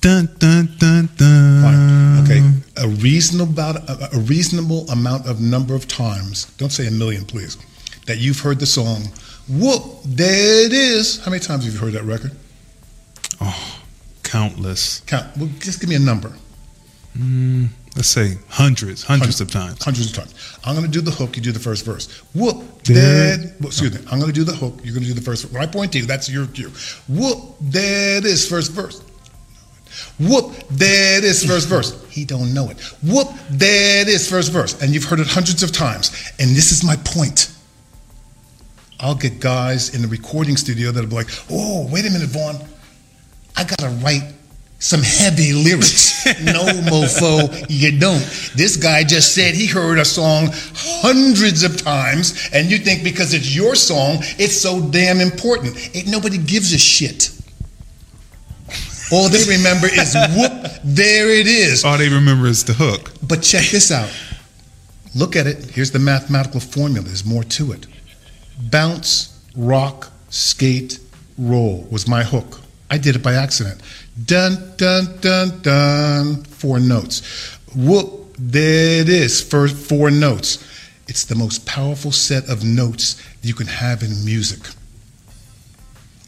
Dun 0.00 0.28
dun 0.38 0.68
dun 0.78 1.08
dun. 1.16 2.22
Okay, 2.24 2.40
a 2.76 2.88
reasonable 2.88 3.60
a, 3.62 4.08
a 4.12 4.18
reasonable 4.20 4.88
amount 4.90 5.26
of 5.26 5.40
number 5.40 5.74
of 5.74 5.86
times. 5.88 6.46
Don't 6.56 6.70
say 6.70 6.86
a 6.86 6.90
million, 6.90 7.24
please. 7.24 7.56
That 8.06 8.18
you've 8.18 8.40
heard 8.40 8.58
the 8.60 8.66
song. 8.66 9.02
Whoop! 9.48 9.82
There 10.04 10.66
it 10.66 10.72
is. 10.72 11.22
How 11.24 11.30
many 11.30 11.40
times 11.40 11.64
have 11.64 11.74
you 11.74 11.78
heard 11.80 11.92
that 11.92 12.04
record? 12.04 12.32
Oh, 13.40 13.82
countless. 14.22 15.00
Count. 15.00 15.36
Well, 15.36 15.48
just 15.58 15.80
give 15.80 15.88
me 15.88 15.96
a 15.96 16.00
number. 16.00 16.32
Mm, 17.16 17.68
let's 17.94 18.08
say 18.08 18.38
hundreds, 18.48 19.02
hundreds 19.02 19.40
of 19.40 19.50
times. 19.50 19.82
Hundreds 19.84 20.08
of 20.10 20.16
times. 20.16 20.34
I'm 20.64 20.74
going 20.74 20.86
to 20.86 20.90
do 20.92 21.00
the 21.00 21.10
hook. 21.10 21.36
You 21.36 21.42
do 21.42 21.52
the 21.52 21.60
first 21.60 21.84
verse. 21.84 22.08
Whoop! 22.34 22.82
There- 22.84 23.38
well, 23.60 23.68
excuse 23.68 23.92
me. 23.94 24.00
I'm 24.10 24.18
going 24.18 24.32
to 24.32 24.38
do 24.38 24.44
the 24.44 24.54
hook. 24.56 24.80
You're 24.82 24.94
going 24.94 25.04
to 25.04 25.08
do 25.08 25.14
the 25.14 25.20
first. 25.20 25.50
When 25.52 25.62
I 25.62 25.66
point 25.66 25.92
to 25.92 25.98
you, 25.98 26.06
that's 26.06 26.28
your 26.28 26.46
cue. 26.48 26.72
Whoop! 27.08 27.56
There 27.60 28.18
it 28.18 28.24
is. 28.24 28.48
First 28.48 28.72
verse. 28.72 29.02
Whoop! 30.18 30.54
There 30.70 31.18
it 31.18 31.24
is. 31.24 31.44
First 31.44 31.68
verse. 31.68 32.04
He 32.10 32.24
don't 32.24 32.54
know 32.54 32.70
it. 32.70 32.80
Whoop! 33.02 33.28
There 33.50 34.02
it 34.02 34.08
is. 34.08 34.28
First 34.28 34.52
verse. 34.52 34.80
And 34.82 34.92
you've 34.92 35.04
heard 35.04 35.20
it 35.20 35.26
hundreds 35.26 35.62
of 35.62 35.72
times. 35.72 36.10
And 36.38 36.50
this 36.50 36.72
is 36.72 36.84
my 36.84 36.96
point. 36.96 37.50
I'll 39.00 39.14
get 39.14 39.40
guys 39.40 39.94
in 39.94 40.02
the 40.02 40.08
recording 40.08 40.56
studio 40.56 40.90
that'll 40.92 41.10
be 41.10 41.16
like, 41.16 41.28
"Oh, 41.50 41.88
wait 41.90 42.06
a 42.06 42.10
minute, 42.10 42.28
Vaughn. 42.28 42.56
I 43.56 43.64
gotta 43.64 43.88
write 44.02 44.22
some 44.84 45.02
heavy 45.02 45.52
lyrics. 45.54 46.26
no, 46.42 46.62
mofo, 46.62 47.66
you 47.68 47.98
don't. 47.98 48.20
This 48.54 48.76
guy 48.76 49.02
just 49.02 49.34
said 49.34 49.54
he 49.54 49.66
heard 49.66 49.98
a 49.98 50.04
song 50.04 50.50
hundreds 50.74 51.62
of 51.62 51.82
times, 51.82 52.50
and 52.52 52.70
you 52.70 52.78
think 52.78 53.02
because 53.02 53.32
it's 53.32 53.54
your 53.54 53.74
song, 53.74 54.18
it's 54.38 54.60
so 54.60 54.82
damn 54.90 55.20
important. 55.20 55.76
Ain't 55.96 56.08
nobody 56.08 56.36
gives 56.36 56.72
a 56.74 56.78
shit. 56.78 57.30
All 59.14 59.28
they 59.28 59.44
remember 59.44 59.86
is 59.86 60.16
whoop, 60.36 60.72
there 60.82 61.30
it 61.30 61.46
is. 61.46 61.84
All 61.84 61.96
they 61.96 62.08
remember 62.08 62.48
is 62.48 62.64
the 62.64 62.72
hook. 62.72 63.12
But 63.22 63.42
check 63.42 63.64
this 63.70 63.92
out. 63.92 64.10
Look 65.14 65.36
at 65.36 65.46
it. 65.46 65.70
Here's 65.70 65.92
the 65.92 66.00
mathematical 66.00 66.58
formula. 66.58 67.06
There's 67.06 67.24
more 67.24 67.44
to 67.44 67.70
it. 67.72 67.86
Bounce, 68.58 69.40
rock, 69.56 70.10
skate, 70.30 70.98
roll 71.38 71.86
was 71.92 72.08
my 72.08 72.24
hook. 72.24 72.60
I 72.90 72.98
did 72.98 73.14
it 73.14 73.22
by 73.22 73.34
accident. 73.34 73.80
Dun, 74.24 74.74
dun, 74.76 75.18
dun, 75.20 75.60
dun. 75.62 76.44
Four 76.44 76.80
notes. 76.80 77.22
Whoop, 77.76 78.34
there 78.36 79.00
it 79.00 79.08
is. 79.08 79.40
First 79.40 79.76
four 79.76 80.10
notes. 80.10 80.58
It's 81.06 81.24
the 81.24 81.36
most 81.36 81.66
powerful 81.66 82.10
set 82.10 82.48
of 82.48 82.64
notes 82.64 83.22
you 83.42 83.54
can 83.54 83.68
have 83.68 84.02
in 84.02 84.24
music. 84.24 84.60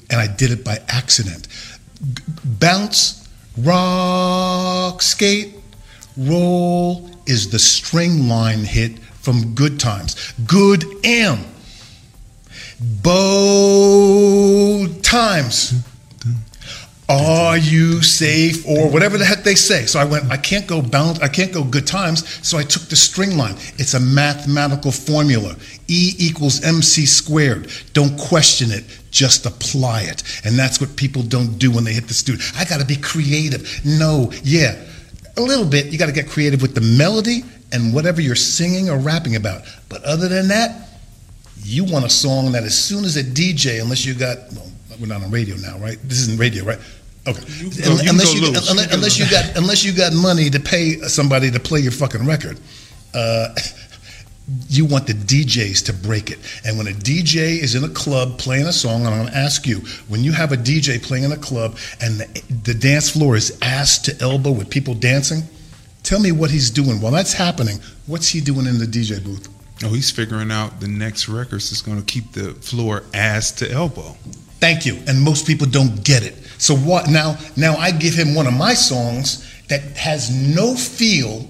And 0.08 0.20
I 0.20 0.28
did 0.28 0.52
it 0.52 0.64
by 0.64 0.78
accident. 0.86 1.48
Bounce, 2.44 3.28
rock, 3.58 5.02
skate, 5.02 5.54
roll 6.16 7.10
is 7.26 7.50
the 7.50 7.58
string 7.58 8.28
line 8.28 8.64
hit 8.64 8.98
from 8.98 9.54
Good 9.54 9.80
Times. 9.80 10.32
Good 10.46 10.84
am. 11.04 11.44
Bow 13.02 14.86
times. 15.02 15.74
Are 17.08 17.56
you 17.56 18.02
safe 18.02 18.66
or 18.66 18.90
whatever 18.90 19.16
the 19.16 19.24
heck 19.24 19.44
they 19.44 19.54
say? 19.54 19.86
So 19.86 20.00
I 20.00 20.04
went, 20.04 20.30
I 20.30 20.36
can't 20.36 20.66
go 20.66 20.82
bounce, 20.82 21.20
I 21.20 21.28
can't 21.28 21.52
go 21.52 21.62
good 21.62 21.86
times. 21.86 22.26
So 22.46 22.58
I 22.58 22.64
took 22.64 22.82
the 22.82 22.96
string 22.96 23.36
line. 23.36 23.54
It's 23.78 23.94
a 23.94 24.00
mathematical 24.00 24.90
formula. 24.90 25.54
E 25.88 26.14
equals 26.18 26.62
MC 26.64 27.06
squared. 27.06 27.70
Don't 27.92 28.18
question 28.18 28.70
it, 28.70 28.84
just 29.10 29.46
apply 29.46 30.02
it. 30.02 30.22
And 30.44 30.58
that's 30.58 30.80
what 30.80 30.96
people 30.96 31.22
don't 31.22 31.58
do 31.58 31.70
when 31.70 31.84
they 31.84 31.92
hit 31.92 32.08
the 32.08 32.14
studio. 32.14 32.44
I 32.56 32.64
gotta 32.64 32.84
be 32.84 32.96
creative. 32.96 33.80
No, 33.84 34.30
yeah. 34.42 34.76
a 35.36 35.40
little 35.40 35.66
bit. 35.66 35.86
You 35.86 35.98
got 35.98 36.06
to 36.06 36.12
get 36.12 36.28
creative 36.28 36.62
with 36.62 36.74
the 36.74 36.80
melody 36.80 37.44
and 37.72 37.92
whatever 37.92 38.20
you're 38.20 38.34
singing 38.34 38.88
or 38.88 38.98
rapping 38.98 39.36
about. 39.36 39.62
But 39.88 40.02
other 40.04 40.28
than 40.28 40.48
that, 40.48 40.88
you 41.62 41.84
want 41.84 42.04
a 42.04 42.10
song 42.10 42.52
that 42.52 42.62
as 42.64 42.76
soon 42.76 43.04
as 43.04 43.16
a 43.16 43.22
DJ, 43.22 43.82
unless 43.82 44.04
you 44.04 44.14
got, 44.14 44.38
well, 44.54 44.70
we're 45.00 45.06
not 45.06 45.22
on 45.22 45.30
radio 45.30 45.56
now, 45.56 45.78
right? 45.78 45.98
This 46.04 46.20
isn't 46.20 46.38
radio, 46.38 46.64
right? 46.64 46.78
Okay. 47.26 47.42
you 47.58 47.70
can 47.70 48.08
unless 48.08 48.34
you, 48.34 48.46
unless, 48.46 48.70
You 48.70 48.76
can 48.76 48.94
unless 48.94 49.18
you 49.18 49.30
got 49.30 49.56
unless 49.56 49.84
you 49.84 49.92
got 49.92 50.12
money 50.14 50.48
to 50.48 50.60
pay 50.60 51.00
somebody 51.08 51.50
to 51.50 51.58
play 51.58 51.80
your 51.80 51.90
fucking 51.90 52.24
record, 52.24 52.60
uh, 53.14 53.48
you 54.68 54.84
want 54.84 55.06
the 55.06 55.12
DJs 55.12 55.84
to 55.86 55.92
break 55.92 56.30
it. 56.30 56.38
And 56.64 56.78
when 56.78 56.86
a 56.86 56.92
DJ 56.92 57.58
is 57.58 57.74
in 57.74 57.82
a 57.82 57.88
club 57.88 58.38
playing 58.38 58.66
a 58.66 58.72
song, 58.72 59.04
and 59.04 59.08
I'm 59.08 59.22
going 59.22 59.32
to 59.32 59.36
ask 59.36 59.66
you, 59.66 59.80
when 60.08 60.22
you 60.22 60.32
have 60.32 60.52
a 60.52 60.56
DJ 60.56 61.02
playing 61.02 61.24
in 61.24 61.32
a 61.32 61.36
club 61.36 61.76
and 62.00 62.20
the, 62.20 62.42
the 62.62 62.74
dance 62.74 63.10
floor 63.10 63.34
is 63.34 63.58
ass 63.60 63.98
to 64.02 64.16
elbow 64.20 64.52
with 64.52 64.70
people 64.70 64.94
dancing, 64.94 65.42
tell 66.04 66.20
me 66.20 66.30
what 66.30 66.50
he's 66.50 66.70
doing. 66.70 67.00
While 67.00 67.12
that's 67.12 67.32
happening, 67.32 67.78
what's 68.06 68.28
he 68.28 68.40
doing 68.40 68.66
in 68.66 68.78
the 68.78 68.86
DJ 68.86 69.22
booth? 69.22 69.48
Oh, 69.84 69.92
he's 69.92 70.10
figuring 70.10 70.50
out 70.50 70.80
the 70.80 70.88
next 70.88 71.28
records 71.28 71.70
that's 71.70 71.82
going 71.82 71.98
to 71.98 72.04
keep 72.04 72.32
the 72.32 72.54
floor 72.54 73.02
ass 73.12 73.50
to 73.52 73.70
elbow. 73.70 74.16
Thank 74.60 74.86
you. 74.86 74.98
And 75.06 75.20
most 75.20 75.46
people 75.46 75.66
don't 75.66 76.02
get 76.04 76.22
it. 76.22 76.34
So 76.58 76.74
what 76.74 77.10
now 77.10 77.36
now 77.56 77.76
I 77.76 77.90
give 77.90 78.14
him 78.14 78.34
one 78.34 78.46
of 78.46 78.54
my 78.54 78.72
songs 78.72 79.44
that 79.68 79.82
has 79.96 80.30
no 80.30 80.74
feel 80.74 81.46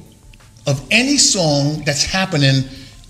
of 0.66 0.84
any 0.90 1.16
song 1.18 1.84
that's 1.84 2.02
happening 2.02 2.64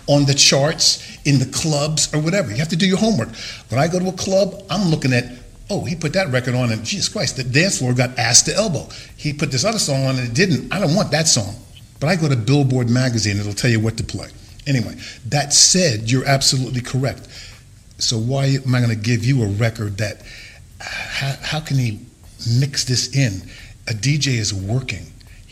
on 0.08 0.24
the 0.24 0.34
charts, 0.34 1.18
in 1.24 1.38
the 1.38 1.46
clubs 1.46 2.12
or 2.14 2.20
whatever. 2.20 2.50
You 2.50 2.58
have 2.58 2.68
to 2.68 2.76
do 2.76 2.86
your 2.86 2.98
homework. 2.98 3.28
When 3.68 3.80
I 3.80 3.88
go 3.88 3.98
to 3.98 4.08
a 4.08 4.12
club, 4.12 4.62
I'm 4.70 4.90
looking 4.90 5.12
at 5.12 5.24
Oh, 5.68 5.84
he 5.84 5.96
put 5.96 6.12
that 6.12 6.30
record 6.30 6.54
on, 6.54 6.70
and 6.70 6.84
Jesus 6.84 7.08
Christ, 7.08 7.36
the 7.36 7.42
dance 7.42 7.78
floor 7.78 7.92
got 7.92 8.16
ass 8.18 8.42
to 8.42 8.54
elbow. 8.54 8.88
He 9.16 9.32
put 9.32 9.50
this 9.50 9.64
other 9.64 9.80
song 9.80 10.06
on, 10.06 10.16
and 10.16 10.28
it 10.28 10.34
didn't. 10.34 10.72
I 10.72 10.78
don't 10.78 10.94
want 10.94 11.10
that 11.10 11.26
song. 11.26 11.56
But 11.98 12.08
I 12.08 12.16
go 12.16 12.28
to 12.28 12.36
Billboard 12.36 12.88
magazine, 12.88 13.38
it'll 13.38 13.52
tell 13.52 13.70
you 13.70 13.80
what 13.80 13.96
to 13.96 14.04
play. 14.04 14.28
Anyway, 14.66 14.94
that 15.26 15.52
said, 15.52 16.10
you're 16.10 16.26
absolutely 16.26 16.82
correct. 16.82 17.26
So 17.98 18.18
why 18.18 18.44
am 18.44 18.74
I 18.74 18.78
going 18.80 18.90
to 18.90 18.96
give 18.96 19.24
you 19.24 19.42
a 19.42 19.48
record 19.48 19.98
that? 19.98 20.22
Uh, 20.80 20.84
how, 20.84 21.34
how 21.42 21.60
can 21.60 21.78
he 21.78 22.00
mix 22.58 22.84
this 22.84 23.16
in? 23.16 23.42
A 23.88 23.92
DJ 23.92 24.38
is 24.38 24.52
working. 24.52 25.06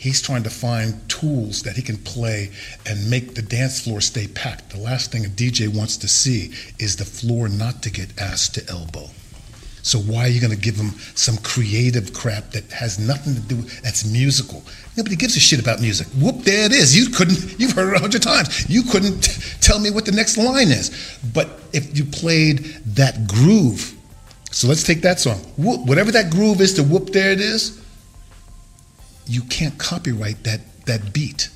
He's 0.05 0.21
trying 0.21 0.43
to 0.43 0.51
find 0.51 1.09
tools 1.09 1.63
that 1.63 1.75
he 1.75 1.81
can 1.81 1.97
play 1.97 2.51
and 2.85 3.09
make 3.09 3.33
the 3.33 3.41
dance 3.41 3.81
floor 3.81 4.01
stay 4.01 4.27
packed. 4.27 4.69
The 4.69 4.77
last 4.77 5.11
thing 5.11 5.25
a 5.25 5.27
DJ 5.27 5.67
wants 5.67 5.97
to 5.97 6.07
see 6.07 6.53
is 6.77 6.95
the 6.95 7.05
floor 7.05 7.49
not 7.49 7.81
to 7.81 7.89
get 7.89 8.15
ass 8.21 8.47
to 8.49 8.69
elbow. 8.69 9.09
So 9.81 9.97
why 9.97 10.25
are 10.25 10.27
you 10.27 10.39
going 10.39 10.53
to 10.53 10.59
give 10.59 10.75
him 10.75 10.91
some 11.15 11.37
creative 11.37 12.13
crap 12.13 12.51
that 12.51 12.71
has 12.71 12.99
nothing 12.99 13.33
to 13.33 13.41
do 13.41 13.55
that's 13.81 14.05
musical? 14.05 14.61
Nobody 14.95 15.15
gives 15.15 15.37
a 15.37 15.39
shit 15.39 15.59
about 15.59 15.81
music. 15.81 16.05
Whoop, 16.21 16.43
there 16.43 16.67
it 16.67 16.71
is. 16.71 16.95
You 16.95 17.11
couldn't. 17.11 17.59
You've 17.59 17.71
heard 17.71 17.95
it 17.95 17.97
a 17.97 17.99
hundred 17.99 18.21
times. 18.21 18.69
You 18.69 18.83
couldn't 18.83 19.21
t- 19.21 19.41
tell 19.59 19.79
me 19.79 19.89
what 19.89 20.05
the 20.05 20.11
next 20.11 20.37
line 20.37 20.67
is. 20.67 21.17
But 21.33 21.49
if 21.73 21.97
you 21.97 22.05
played 22.05 22.59
that 22.93 23.27
groove, 23.27 23.95
so 24.51 24.67
let's 24.67 24.83
take 24.83 25.01
that 25.01 25.19
song. 25.19 25.39
Whoop, 25.57 25.87
whatever 25.87 26.11
that 26.11 26.29
groove 26.29 26.61
is 26.61 26.75
to 26.75 26.83
whoop, 26.83 27.09
there 27.09 27.31
it 27.31 27.41
is. 27.41 27.81
You 29.27 29.41
can't 29.43 29.77
copyright 29.77 30.43
that 30.43 30.61
that 30.85 31.13
beat 31.13 31.49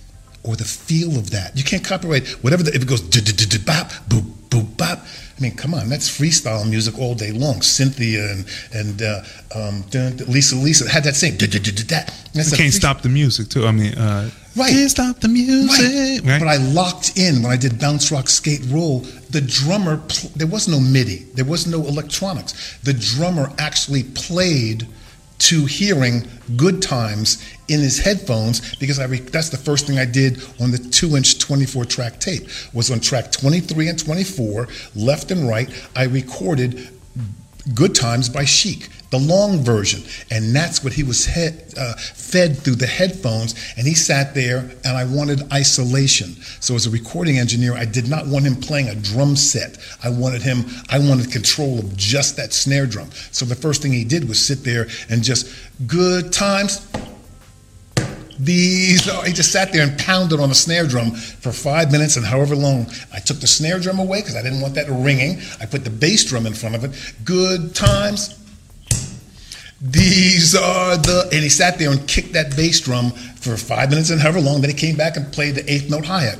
or 0.44 0.56
the 0.56 0.66
feel 0.66 1.18
of 1.18 1.32
that. 1.32 1.56
You 1.56 1.64
can't 1.64 1.84
copyright 1.84 2.28
whatever 2.44 2.64
the, 2.64 2.74
if 2.74 2.82
it 2.82 2.88
goes 2.88 3.02
bop 3.02 3.88
boop 4.10 4.24
boop 4.50 4.78
bop. 4.78 5.00
I 5.38 5.41
mean, 5.41 5.56
come 5.56 5.74
on, 5.74 5.88
that's 5.88 6.10
freestyle 6.10 6.70
music 6.70 7.00
all 7.00 7.16
day 7.16 7.32
long. 7.32 7.62
Cynthia 7.62 8.32
and 8.32 8.46
and 8.74 9.02
uh, 9.02 9.22
um, 9.56 9.84
Lisa 10.28 10.56
Lisa 10.56 10.90
had 10.90 11.04
that 11.04 11.16
same. 11.16 11.38
That's 11.38 12.52
You 12.52 12.58
can't 12.58 12.74
stop 12.74 13.02
the 13.02 13.10
music 13.10 13.50
too. 13.50 13.66
I 13.66 13.72
mean, 13.72 13.94
uh, 13.98 14.30
Right. 14.56 14.72
Can't 14.72 14.91
stop 14.91 15.20
the 15.20 15.28
music. 15.28 16.26
Right. 16.26 16.40
But 16.40 16.48
I 16.48 16.58
locked 16.58 17.18
in 17.18 17.44
when 17.44 17.52
I 17.52 17.56
did 17.56 17.80
bounce 17.80 18.12
rock 18.12 18.28
skate 18.28 18.62
roll. 18.68 19.02
The 19.30 19.41
drummer, 19.41 19.98
pl- 19.98 20.32
there 20.36 20.48
was 20.48 20.68
no 20.68 20.80
MIDI, 20.80 21.28
there 21.36 21.46
was 21.46 21.68
no 21.68 21.86
electronics. 21.86 22.78
The 22.84 22.94
drummer 22.94 23.52
actually 23.58 24.04
played 24.04 24.88
to 25.40 25.66
hearing 25.66 26.28
good 26.56 26.82
times 26.82 27.44
in 27.68 27.80
his 27.80 27.99
headphones 27.99 28.76
because 28.76 28.99
I 28.99 29.06
re- 29.06 29.20
that's 29.20 29.49
the 29.49 29.57
first 29.57 29.88
thing 29.88 29.98
I 29.98 30.06
did 30.06 30.41
on 30.60 30.72
the 30.72 30.78
two 30.78 31.16
inch 31.16 31.40
24 31.40 31.86
track 31.86 32.20
tape 32.20 32.48
was 32.74 32.91
on 32.91 32.99
track 32.99 33.32
23 33.32 33.88
and 33.88 33.99
24 33.99 34.68
left 34.95 35.32
and 35.32 35.48
right 35.48 35.70
I 35.95 36.06
recorded 36.06 36.90
Good 37.74 37.94
Times 37.94 38.30
by 38.30 38.45
Chic, 38.45 38.90
the 39.10 39.18
long 39.18 39.64
version. 39.64 40.03
And 40.30 40.56
that's 40.56 40.84
what 40.84 40.94
he 40.94 41.03
was 41.03 41.26
he- 41.26 41.49
uh, 41.77 41.94
fed 41.95 42.57
through 42.60 42.76
the 42.76 42.88
headphones. 42.88 43.56
And 43.77 43.88
he 43.88 43.94
sat 43.94 44.36
there, 44.36 44.69
and 44.84 44.98
I 44.98 45.06
wanted 45.06 45.52
isolation. 45.52 46.36
So, 46.60 46.76
as 46.76 46.86
a 46.86 46.90
recording 46.90 47.38
engineer, 47.38 47.73
I 47.73 47.86
did 47.86 48.07
not 48.07 48.27
want 48.27 48.45
him 48.45 48.56
playing 48.56 48.90
a 48.90 48.95
drum 48.95 49.36
set. 49.36 49.77
I 50.03 50.10
wanted 50.10 50.41
him, 50.41 50.65
I 50.90 50.99
wanted 50.99 51.31
control 51.31 51.80
of 51.80 51.95
just 51.95 52.38
that 52.38 52.53
snare 52.53 52.86
drum. 52.86 53.10
So, 53.31 53.45
the 53.45 53.56
first 53.56 53.81
thing 53.81 53.91
he 53.91 54.03
did 54.03 54.27
was 54.27 54.40
sit 54.40 54.64
there 54.64 54.88
and 55.10 55.23
just, 55.23 55.48
Good 55.88 56.31
Times. 56.31 56.86
These 58.41 59.10
are, 59.10 59.26
he 59.26 59.34
just 59.34 59.52
sat 59.52 59.73
there 59.73 59.84
and 59.86 59.99
pounded 59.99 60.40
on 60.40 60.48
the 60.48 60.56
snare 60.56 60.88
drum 60.88 61.11
for 61.11 61.52
five 61.52 61.91
minutes 61.91 62.15
and 62.15 62.26
however 62.26 62.56
long. 62.56 62.88
I 63.14 63.19
took 63.19 63.40
the 63.41 63.48
snare 63.48 63.80
drum 63.80 63.99
away 63.99 64.22
because 64.22 64.38
I 64.38 64.41
didn't 64.41 64.61
want 64.61 64.76
that 64.76 64.88
ringing. 64.90 65.41
I 65.60 65.65
put 65.65 65.84
the 65.84 65.90
bass 65.90 66.23
drum 66.23 66.45
in 66.45 66.53
front 66.53 66.76
of 66.76 66.86
it. 66.86 66.91
Good 67.26 67.76
times. 67.76 68.40
These 69.81 70.56
are 70.56 70.97
the. 70.97 71.30
And 71.31 71.41
he 71.43 71.49
sat 71.49 71.77
there 71.80 71.91
and 71.91 72.06
kicked 72.07 72.34
that 72.34 72.56
bass 72.56 72.80
drum 72.81 73.11
for 73.11 73.56
five 73.57 73.89
minutes 73.89 74.10
and 74.10 74.19
however 74.19 74.41
long. 74.41 74.61
Then 74.61 74.69
he 74.69 74.76
came 74.76 74.95
back 74.97 75.15
and 75.18 75.31
played 75.31 75.56
the 75.56 75.72
eighth 75.72 75.89
note 75.89 76.06
hi 76.06 76.23
hat. 76.23 76.39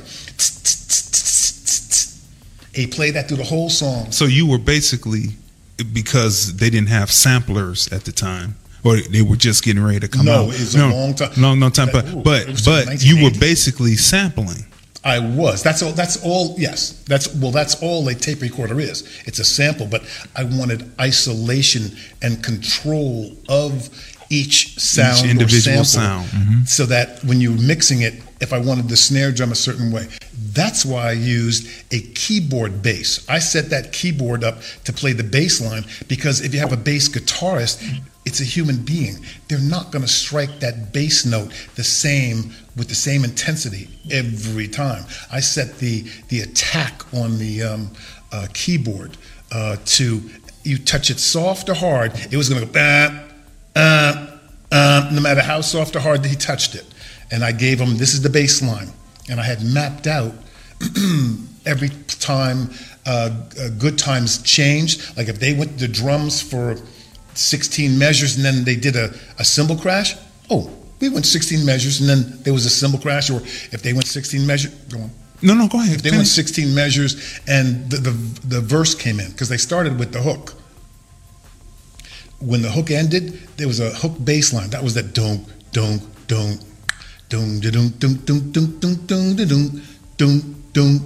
He 2.74 2.86
played 2.86 3.14
that 3.14 3.26
through 3.28 3.38
the 3.38 3.44
whole 3.44 3.68
song. 3.68 4.12
So 4.12 4.26
you 4.26 4.46
were 4.46 4.58
basically 4.58 5.30
because 5.92 6.56
they 6.56 6.70
didn't 6.70 6.88
have 6.90 7.10
samplers 7.10 7.90
at 7.92 8.04
the 8.04 8.12
time, 8.12 8.56
or 8.84 8.96
they 9.00 9.22
were 9.22 9.36
just 9.36 9.64
getting 9.64 9.82
ready 9.82 9.98
to 10.00 10.08
come 10.08 10.26
No, 10.26 10.44
out. 10.44 10.54
it 10.54 10.60
was 10.60 10.74
a 10.76 10.86
long 10.86 11.14
time. 11.14 11.30
long, 11.38 11.58
long 11.60 11.72
time. 11.72 11.88
But 11.92 12.22
but 12.22 12.46
but 12.64 13.02
you 13.02 13.24
were 13.24 13.30
basically 13.38 13.96
sampling. 13.96 14.66
I 15.02 15.18
was. 15.18 15.62
That's 15.62 15.82
all. 15.82 15.92
That's 15.92 16.22
all. 16.24 16.54
Yes. 16.58 17.02
That's 17.08 17.34
well. 17.34 17.52
That's 17.52 17.82
all 17.82 18.06
a 18.08 18.14
tape 18.14 18.42
recorder 18.42 18.78
is. 18.80 19.08
It's 19.24 19.38
a 19.38 19.44
sample, 19.44 19.86
but 19.86 20.02
I 20.36 20.44
wanted 20.44 20.90
isolation 21.00 21.96
and 22.22 22.42
control 22.44 23.32
of 23.48 23.88
each 24.28 24.78
sound, 24.78 25.26
or 25.26 25.30
individual 25.30 25.84
sample, 25.84 26.28
sound. 26.28 26.28
Mhm. 26.30 26.68
so 26.68 26.86
that 26.86 27.24
when 27.24 27.40
you're 27.40 27.58
mixing 27.58 28.02
it, 28.02 28.14
if 28.40 28.52
I 28.52 28.58
wanted 28.58 28.88
the 28.88 28.96
snare 28.96 29.32
drum 29.32 29.50
a 29.50 29.56
certain 29.56 29.90
way, 29.90 30.06
that's 30.52 30.84
why 30.84 31.08
I 31.08 31.12
used 31.12 31.66
a 31.90 32.00
keyboard 32.00 32.80
bass. 32.82 33.20
I 33.28 33.38
set 33.40 33.70
that 33.70 33.92
keyboard 33.92 34.44
up 34.44 34.62
to 34.84 34.92
play 34.92 35.12
the 35.14 35.24
bass 35.24 35.60
line 35.60 35.84
because 36.08 36.40
if 36.42 36.54
you 36.54 36.60
have 36.60 36.72
a 36.72 36.76
bass 36.76 37.08
guitarist, 37.08 37.82
it's 38.24 38.40
a 38.40 38.44
human 38.44 38.76
being. 38.76 39.18
They're 39.48 39.58
not 39.58 39.90
going 39.90 40.02
to 40.04 40.10
strike 40.10 40.60
that 40.60 40.92
bass 40.92 41.24
note 41.24 41.50
the 41.74 41.84
same 41.84 42.54
with 42.80 42.88
the 42.88 42.94
same 42.94 43.24
intensity 43.24 43.88
every 44.10 44.66
time. 44.66 45.04
I 45.30 45.40
set 45.40 45.78
the 45.78 46.04
the 46.28 46.40
attack 46.40 47.02
on 47.12 47.38
the 47.38 47.62
um, 47.62 47.90
uh, 48.32 48.46
keyboard 48.54 49.18
uh, 49.52 49.76
to 49.84 50.22
you 50.64 50.78
touch 50.78 51.10
it 51.10 51.18
soft 51.18 51.68
or 51.68 51.74
hard, 51.74 52.12
it 52.32 52.36
was 52.36 52.48
going 52.48 52.60
to 52.60 52.66
go. 52.66 52.72
Bah, 52.72 53.26
uh, 53.76 54.38
uh, 54.72 55.10
no 55.12 55.20
matter 55.20 55.42
how 55.42 55.60
soft 55.60 55.96
or 55.96 56.00
hard 56.00 56.24
he 56.24 56.36
touched 56.36 56.74
it. 56.74 56.86
And 57.30 57.44
I 57.44 57.52
gave 57.52 57.80
him, 57.80 57.96
this 57.98 58.14
is 58.14 58.22
the 58.22 58.28
baseline. 58.28 58.90
And 59.28 59.40
I 59.40 59.44
had 59.44 59.62
mapped 59.62 60.06
out 60.06 60.32
every 61.66 61.90
time 62.06 62.70
uh, 63.06 63.30
uh, 63.60 63.68
good 63.78 63.98
times 63.98 64.42
changed. 64.42 65.16
Like 65.16 65.28
if 65.28 65.38
they 65.38 65.54
went 65.54 65.78
to 65.80 65.88
drums 65.88 66.40
for 66.40 66.76
16 67.34 67.98
measures 67.98 68.36
and 68.36 68.44
then 68.44 68.64
they 68.64 68.76
did 68.76 68.96
a, 68.96 69.12
a 69.38 69.44
cymbal 69.44 69.76
crash, 69.76 70.16
oh, 70.50 70.70
we 71.00 71.08
went 71.08 71.26
16 71.26 71.64
measures 71.64 72.00
and 72.00 72.08
then 72.08 72.42
there 72.42 72.52
was 72.52 72.66
a 72.66 72.70
cymbal 72.70 72.98
crash. 72.98 73.30
Or 73.30 73.40
if 73.72 73.82
they 73.82 73.92
went 73.92 74.06
16 74.06 74.46
measures, 74.46 74.74
go 74.92 75.00
on. 75.00 75.10
No, 75.42 75.54
no, 75.54 75.68
go 75.68 75.80
ahead. 75.80 75.96
If 75.96 76.02
they 76.02 76.10
went 76.10 76.26
16 76.26 76.74
measures 76.74 77.40
and 77.48 77.90
the, 77.90 77.96
the, 77.96 78.10
the 78.46 78.60
verse 78.60 78.94
came 78.94 79.18
in, 79.20 79.30
because 79.30 79.48
they 79.48 79.56
started 79.56 79.98
with 79.98 80.12
the 80.12 80.20
hook 80.20 80.54
when 82.40 82.62
the 82.62 82.70
hook 82.70 82.90
ended, 82.90 83.32
there 83.56 83.68
was 83.68 83.80
a 83.80 83.90
hook 83.90 84.12
bass 84.24 84.52
line. 84.52 84.70
That 84.70 84.82
was 84.82 84.94
that 84.94 85.14
dunk, 85.14 85.46
dunk, 85.72 86.02
dunk, 86.26 86.60
dunk, 87.28 87.62
dunk, 87.62 87.98
dunk, 88.00 88.26
dunk, 88.26 88.52
dunk, 88.52 88.80
dunk, 88.80 89.06
dunk, 89.06 89.46
dunk, 89.46 89.82
dunk, 90.16 90.72
dunk. 90.72 91.02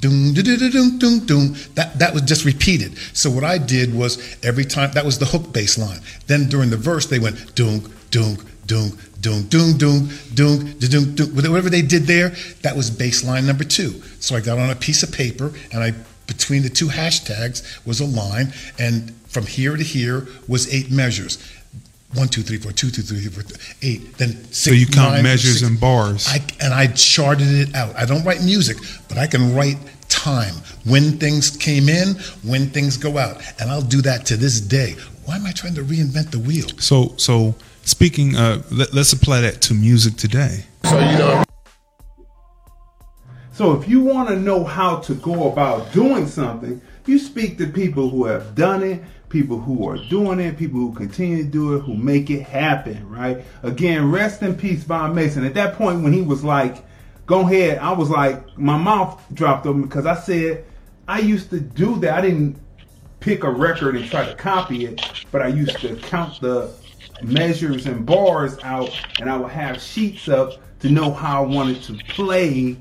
Dun, 0.00 0.34
dun, 0.34 0.44
dun, 0.44 0.58
dun, 0.58 0.72
dun, 0.72 0.98
dun, 0.98 1.26
dun. 1.26 1.56
That 1.74 1.98
that 2.00 2.12
was 2.12 2.22
just 2.22 2.44
repeated. 2.44 2.98
So 3.12 3.30
what 3.30 3.44
I 3.44 3.58
did 3.58 3.94
was 3.94 4.18
every 4.42 4.64
time 4.64 4.90
that 4.92 5.04
was 5.04 5.20
the 5.20 5.26
hook 5.26 5.52
bass 5.52 5.78
line. 5.78 6.00
Then 6.26 6.48
during 6.48 6.70
the 6.70 6.76
verse 6.76 7.06
they 7.06 7.20
went 7.20 7.54
dunk, 7.54 7.86
dunk, 8.10 8.40
dunk, 8.72 8.94
dunk, 9.20 9.48
dunk, 9.50 9.78
dunk, 9.78 10.10
dunk, 10.34 10.78
dunk, 10.80 11.14
dunk. 11.16 11.34
Whatever 11.34 11.68
they 11.70 11.82
did 11.82 12.04
there, 12.04 12.30
that 12.62 12.74
was 12.76 12.90
bass 12.90 13.24
line 13.24 13.46
number 13.46 13.64
two. 13.64 13.90
So 14.20 14.34
I 14.36 14.40
got 14.40 14.58
on 14.58 14.70
a 14.70 14.74
piece 14.76 15.02
of 15.02 15.12
paper 15.12 15.52
and 15.72 15.82
I 15.82 15.92
between 16.26 16.62
the 16.62 16.70
two 16.70 16.86
hashtags 16.86 17.84
was 17.86 18.00
a 18.00 18.06
line, 18.06 18.52
and 18.78 19.12
from 19.26 19.44
here 19.44 19.76
to 19.76 19.82
here 19.82 20.26
was 20.48 20.72
eight 20.72 20.90
measures. 20.90 21.38
one, 22.14 22.28
two, 22.28 22.42
three, 22.42 22.58
four, 22.58 22.72
two, 22.72 22.90
two, 22.90 23.02
three, 23.02 23.20
four, 23.26 23.42
eight. 23.82 24.16
Then 24.18 24.30
six, 24.44 24.58
So 24.58 24.70
you 24.70 24.86
count 24.86 25.14
nine, 25.14 25.22
measures 25.22 25.58
six- 25.60 25.62
and 25.68 25.80
bars. 25.80 26.28
I, 26.28 26.40
and 26.60 26.72
I 26.72 26.86
charted 26.88 27.48
it 27.48 27.74
out. 27.74 27.94
I 27.96 28.04
don't 28.06 28.22
write 28.24 28.42
music, 28.42 28.76
but 29.08 29.18
I 29.18 29.26
can 29.26 29.54
write 29.54 29.78
time 30.08 30.54
when 30.84 31.18
things 31.18 31.50
came 31.56 31.88
in, 31.88 32.14
when 32.42 32.70
things 32.70 32.96
go 32.96 33.18
out, 33.18 33.42
and 33.58 33.70
I'll 33.70 33.82
do 33.96 34.00
that 34.02 34.26
to 34.26 34.36
this 34.36 34.60
day. 34.60 34.94
Why 35.24 35.36
am 35.36 35.46
I 35.46 35.52
trying 35.52 35.74
to 35.74 35.82
reinvent 35.82 36.30
the 36.30 36.38
wheel? 36.38 36.68
So 36.78 37.14
so 37.16 37.54
speaking, 37.84 38.36
uh, 38.36 38.62
let, 38.70 38.92
let's 38.94 39.12
apply 39.12 39.40
that 39.42 39.60
to 39.62 39.74
music 39.74 40.16
today. 40.16 40.64
So 40.84 40.98
you 40.98 41.18
know, 41.18 41.44
So 43.52 43.72
if 43.80 43.88
you 43.88 44.00
want 44.00 44.28
to 44.30 44.36
know 44.36 44.64
how 44.64 44.96
to 45.00 45.14
go 45.14 45.50
about 45.50 45.92
doing 45.92 46.26
something, 46.26 46.80
you 47.06 47.18
speak 47.18 47.58
to 47.58 47.66
people 47.66 48.08
who 48.08 48.24
have 48.24 48.54
done 48.54 48.82
it, 48.82 49.02
people 49.28 49.58
who 49.58 49.88
are 49.88 49.98
doing 50.08 50.40
it, 50.40 50.56
people 50.56 50.80
who 50.80 50.92
continue 50.92 51.42
to 51.42 51.48
do 51.48 51.74
it, 51.74 51.80
who 51.80 51.94
make 51.94 52.30
it 52.30 52.42
happen, 52.42 53.08
right? 53.08 53.44
Again, 53.62 54.10
rest 54.10 54.42
in 54.42 54.54
peace, 54.56 54.84
Vaughn 54.84 55.14
Mason. 55.14 55.44
At 55.44 55.54
that 55.54 55.74
point 55.74 56.02
when 56.02 56.12
he 56.12 56.22
was 56.22 56.44
like, 56.44 56.84
go 57.26 57.40
ahead, 57.40 57.78
I 57.78 57.92
was 57.92 58.10
like, 58.10 58.58
my 58.58 58.76
mouth 58.76 59.22
dropped 59.32 59.66
open 59.66 59.82
because 59.82 60.06
I 60.06 60.14
said, 60.16 60.64
I 61.08 61.20
used 61.20 61.50
to 61.50 61.60
do 61.60 61.98
that. 62.00 62.14
I 62.14 62.20
didn't 62.20 62.58
pick 63.20 63.44
a 63.44 63.50
record 63.50 63.96
and 63.96 64.10
try 64.10 64.24
to 64.24 64.34
copy 64.34 64.86
it, 64.86 65.00
but 65.30 65.42
I 65.42 65.48
used 65.48 65.78
to 65.80 65.96
count 65.96 66.40
the 66.40 66.72
measures 67.24 67.86
and 67.86 68.04
bars 68.04 68.58
out 68.62 68.90
and 69.20 69.30
I 69.30 69.36
would 69.36 69.50
have 69.50 69.80
sheets 69.80 70.28
up 70.28 70.60
to 70.80 70.90
know 70.90 71.12
how 71.12 71.44
I 71.44 71.46
wanted 71.46 71.82
to 71.84 71.94
play 72.08 72.76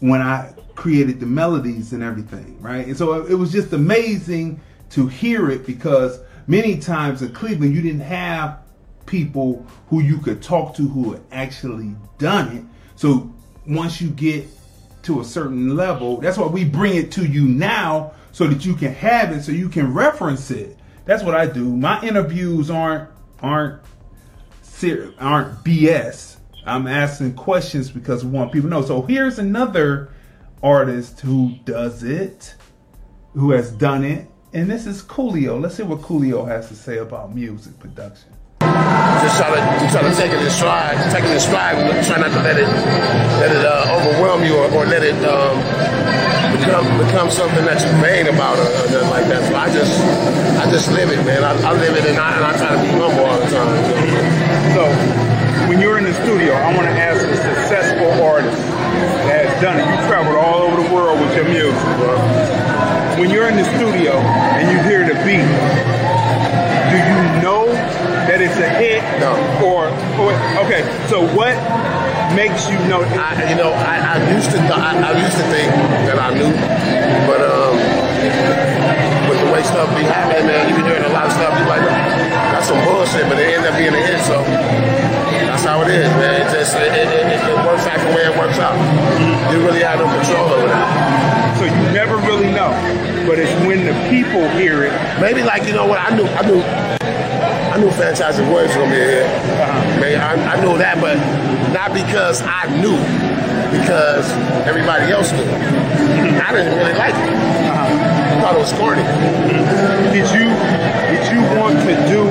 when 0.00 0.20
I 0.20 0.52
created 0.74 1.20
the 1.20 1.26
melodies 1.26 1.92
and 1.92 2.02
everything, 2.02 2.60
right? 2.60 2.86
And 2.86 2.96
so 2.96 3.24
it 3.26 3.34
was 3.34 3.52
just 3.52 3.72
amazing 3.72 4.60
to 4.90 5.06
hear 5.06 5.50
it 5.50 5.66
because 5.66 6.20
many 6.46 6.78
times 6.78 7.22
in 7.22 7.32
Cleveland 7.32 7.74
you 7.74 7.82
didn't 7.82 8.00
have 8.00 8.58
people 9.06 9.64
who 9.88 10.00
you 10.00 10.18
could 10.18 10.42
talk 10.42 10.74
to 10.76 10.86
who 10.86 11.12
had 11.12 11.22
actually 11.32 11.94
done 12.18 12.56
it. 12.56 12.64
So 12.96 13.32
once 13.66 14.00
you 14.00 14.10
get 14.10 14.46
to 15.04 15.20
a 15.20 15.24
certain 15.24 15.76
level, 15.76 16.18
that's 16.18 16.36
why 16.36 16.46
we 16.46 16.64
bring 16.64 16.96
it 16.96 17.12
to 17.12 17.24
you 17.24 17.44
now 17.44 18.12
so 18.32 18.46
that 18.46 18.64
you 18.64 18.74
can 18.74 18.92
have 18.94 19.32
it, 19.32 19.42
so 19.42 19.52
you 19.52 19.68
can 19.68 19.94
reference 19.94 20.50
it. 20.50 20.76
That's 21.04 21.22
what 21.22 21.34
I 21.34 21.46
do. 21.46 21.64
My 21.64 22.02
interviews 22.02 22.70
aren't 22.70 23.08
aren't 23.42 23.82
aren't 25.18 25.64
BS. 25.64 26.36
I'm 26.66 26.86
asking 26.86 27.34
questions 27.34 27.90
because 27.90 28.24
we 28.24 28.30
want 28.30 28.52
people 28.52 28.68
to 28.68 28.76
know. 28.76 28.82
So 28.82 29.02
here's 29.02 29.38
another 29.38 30.10
artist 30.62 31.20
who 31.20 31.54
does 31.64 32.02
it, 32.02 32.54
who 33.34 33.52
has 33.52 33.70
done 33.70 34.04
it, 34.04 34.28
and 34.52 34.70
this 34.70 34.86
is 34.86 35.02
Coolio. 35.02 35.60
Let's 35.60 35.76
see 35.76 35.82
what 35.82 36.00
Coolio 36.00 36.46
has 36.46 36.68
to 36.68 36.74
say 36.74 36.98
about 36.98 37.34
music 37.34 37.78
production. 37.78 38.30
just 38.60 39.38
try 39.38 39.50
to 39.50 39.90
try 39.92 40.02
to 40.02 40.14
take 40.16 40.32
it 40.32 40.42
in 40.42 40.50
stride, 40.50 40.96
take 41.12 41.24
it 41.24 41.30
in 41.30 41.40
stride, 41.40 42.04
try 42.04 42.18
not 42.18 42.32
to 42.32 42.42
let 42.42 42.58
it 42.58 42.68
let 43.38 43.52
it 43.52 43.64
uh, 43.64 43.96
overwhelm 43.96 44.44
you 44.44 44.56
or, 44.56 44.64
or 44.72 44.86
let 44.86 45.02
it 45.02 45.16
um, 45.24 45.56
become 46.58 46.86
become 46.98 47.30
something 47.30 47.64
that 47.64 47.80
you're 47.80 48.00
vain 48.00 48.26
about 48.26 48.58
or, 48.58 48.62
or 48.62 48.90
nothing 48.90 49.10
like 49.10 49.26
that. 49.28 49.44
So 49.48 49.56
I 49.56 49.72
just 49.72 50.55
I 50.66 50.70
just 50.72 50.90
live 50.90 51.10
it, 51.14 51.22
man. 51.22 51.44
I, 51.44 51.54
I 51.62 51.72
live 51.78 51.94
it, 51.94 52.10
and 52.10 52.18
I, 52.18 52.34
and 52.34 52.42
I 52.42 52.50
try 52.58 52.74
to 52.74 52.82
be 52.82 52.90
humble 52.90 53.22
all 53.22 53.38
the 53.38 53.46
time. 53.54 53.70
you 53.70 54.10
know. 54.10 54.26
So 54.74 54.82
when 55.70 55.78
you're 55.80 55.96
in 55.96 56.02
the 56.02 56.14
studio, 56.26 56.54
I 56.58 56.74
want 56.74 56.90
to 56.90 56.96
ask 56.98 57.22
a 57.22 57.36
successful 57.38 58.10
artist 58.18 58.58
that 59.30 59.46
has 59.46 59.62
done 59.62 59.78
it. 59.78 59.86
You 59.86 59.96
traveled 60.10 60.34
all 60.34 60.66
over 60.66 60.82
the 60.82 60.90
world 60.90 61.22
with 61.22 61.38
your 61.38 61.46
music, 61.46 61.78
bro. 62.02 62.18
When 63.14 63.30
you're 63.30 63.46
in 63.46 63.54
the 63.54 63.62
studio 63.78 64.18
and 64.18 64.66
you 64.66 64.82
hear 64.90 65.06
the 65.06 65.14
beat, 65.22 65.46
do 66.90 66.98
you 66.98 67.18
know 67.46 67.70
that 68.26 68.42
it's 68.42 68.58
a 68.58 68.66
hit? 68.66 69.06
No. 69.22 69.38
Or, 69.62 69.86
or 70.18 70.34
okay, 70.66 70.82
so 71.06 71.22
what 71.30 71.54
makes 72.34 72.66
you 72.66 72.78
know? 72.90 73.06
I, 73.06 73.38
you 73.46 73.54
know, 73.54 73.70
I, 73.70 74.18
I 74.18 74.34
used 74.34 74.50
to, 74.50 74.58
I, 74.58 74.98
I 74.98 75.10
used 75.14 75.38
to 75.38 75.46
think 75.46 75.70
that 76.10 76.18
I 76.18 76.34
knew, 76.34 76.50
but 77.30 77.38
um, 77.46 78.75
with 79.56 79.66
stuff 79.66 79.88
be 79.96 80.04
happening, 80.04 80.44
man, 80.44 80.68
you 80.68 80.76
be 80.76 80.84
hearing 80.84 81.04
a 81.08 81.12
lot 81.16 81.26
of 81.26 81.32
stuff. 81.32 81.56
You 81.56 81.64
like, 81.64 81.80
that's 81.80 82.68
some 82.68 82.76
bullshit, 82.84 83.24
but 83.24 83.40
it 83.40 83.56
ended 83.56 83.72
up 83.72 83.76
being 83.80 83.96
a 83.96 84.02
hit. 84.04 84.20
So 84.28 84.44
that's 85.48 85.64
how 85.64 85.80
it 85.80 85.88
is, 85.88 86.12
man. 86.20 86.44
It 86.44 86.52
just 86.52 86.76
it, 86.76 86.92
it, 86.92 87.08
it, 87.08 87.40
it 87.40 87.58
works 87.64 87.88
out 87.88 87.96
the 88.04 88.12
way 88.12 88.28
it 88.28 88.36
works 88.36 88.60
out. 88.60 88.76
You 89.48 89.64
really 89.64 89.80
have 89.80 89.96
no 89.96 90.06
control 90.12 90.60
over 90.60 90.68
that. 90.68 91.56
So 91.56 91.64
you 91.64 91.72
never 91.96 92.20
really 92.28 92.52
know, 92.52 92.68
but 93.24 93.40
it's 93.40 93.52
when 93.64 93.88
the 93.88 93.96
people 94.12 94.44
hear 94.60 94.84
it. 94.84 94.92
Maybe 95.24 95.42
like 95.42 95.64
you 95.64 95.72
know 95.72 95.86
what 95.88 95.98
I 95.98 96.12
knew, 96.12 96.28
I 96.36 96.42
knew. 96.44 96.60
I 96.60 97.80
knew 97.80 97.90
Fantastic 97.90 98.44
Voyage 98.46 98.68
was 98.68 98.76
gonna 98.76 98.90
be 98.92 99.00
a 99.00 99.04
hit. 99.04 99.26
Uh-huh. 99.26 100.00
Man, 100.00 100.20
I, 100.20 100.56
I 100.56 100.60
knew 100.60 100.76
that, 100.78 101.00
but 101.00 101.16
not 101.72 101.92
because 101.92 102.40
I 102.40 102.68
knew, 102.80 102.96
because 103.72 104.28
everybody 104.64 105.12
else 105.12 105.32
knew. 105.32 105.44
I 106.40 106.52
didn't 106.52 106.76
really 106.76 106.96
like 106.96 107.12
it. 107.12 107.32
Uh-huh. 107.32 107.75
It 108.46 108.58
was 108.58 108.72
corny. 108.74 109.02
Did 110.14 110.30
you 110.30 110.46
did 111.10 111.24
you 111.32 111.40
want 111.58 111.74
to 111.82 111.94
do 112.06 112.22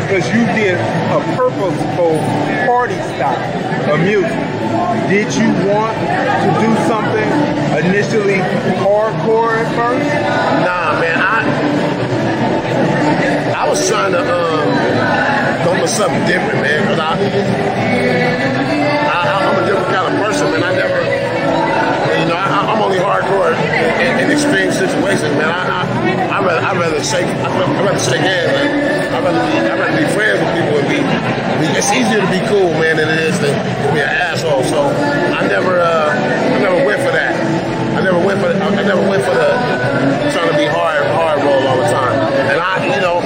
because 0.00 0.26
you 0.32 0.44
did 0.56 0.74
a 1.12 1.20
purposeful 1.36 2.16
party 2.66 2.94
style 3.12 3.92
of 3.92 4.00
music? 4.00 4.32
Did 5.08 5.34
you 5.34 5.48
want 5.68 5.96
to 6.00 6.48
do 6.64 6.74
something 6.88 7.28
initially 7.84 8.40
hardcore 8.80 9.52
at 9.52 9.68
first? 9.76 10.08
Nah, 10.64 10.98
man, 10.98 11.20
I 11.20 11.44
I 13.54 13.68
was 13.68 13.86
trying 13.86 14.12
to 14.12 14.20
um, 14.20 15.64
go 15.64 15.78
for 15.78 15.86
something 15.86 16.24
different, 16.26 16.62
man. 16.62 16.86
Cause 16.88 16.98
I, 16.98 17.12
I 19.12 19.20
I'm 19.28 19.62
a 19.62 19.66
different 19.66 19.92
kind 19.94 20.14
of 20.14 20.20
person, 20.24 20.50
man. 20.52 20.62
I 20.62 20.73
in, 23.52 24.12
in 24.24 24.26
extreme 24.30 24.72
situations, 24.72 25.34
man. 25.36 25.50
I 25.50 25.60
I 25.76 26.40
I 26.40 26.44
rather 26.44 26.62
I 26.64 26.72
rather 26.78 27.02
shake 27.04 27.26
I 27.26 27.48
rather, 27.52 27.98
shake 27.98 28.24
hands, 28.24 28.52
man. 28.56 29.12
I 29.12 29.18
rather 29.20 29.42
be 29.44 29.54
I 29.60 29.74
rather 29.76 29.96
be 29.98 30.06
friends 30.16 30.40
with 30.40 30.52
people 30.56 30.74
and 30.80 30.88
be, 30.88 30.98
be. 31.60 31.66
It's 31.76 31.90
easier 31.92 32.20
to 32.24 32.30
be 32.30 32.40
cool, 32.48 32.72
man, 32.80 32.96
than 32.96 33.08
it 33.08 33.20
is 33.20 33.36
to, 33.42 33.48
to 33.50 33.88
be 33.92 34.00
an 34.00 34.08
asshole. 34.08 34.64
So 34.64 34.88
I 34.88 35.46
never 35.46 35.80
uh, 35.80 36.14
I 36.14 36.58
never 36.60 36.84
went 36.86 37.00
for 37.02 37.12
that. 37.12 37.34
I 37.96 38.00
never 38.02 38.18
went 38.18 38.40
for 38.40 38.48
I 38.48 38.82
never 38.82 39.04
went 39.08 39.22
for 39.22 39.34
the 39.34 39.50
trying 40.32 40.50
to 40.50 40.56
be 40.56 40.66
hard 40.66 41.06
hard 41.14 41.42
roll 41.42 41.62
all 41.68 41.78
the 41.78 41.90
time. 41.90 42.16
And 42.50 42.60
I, 42.60 42.82
you 42.84 43.00
know, 43.00 43.23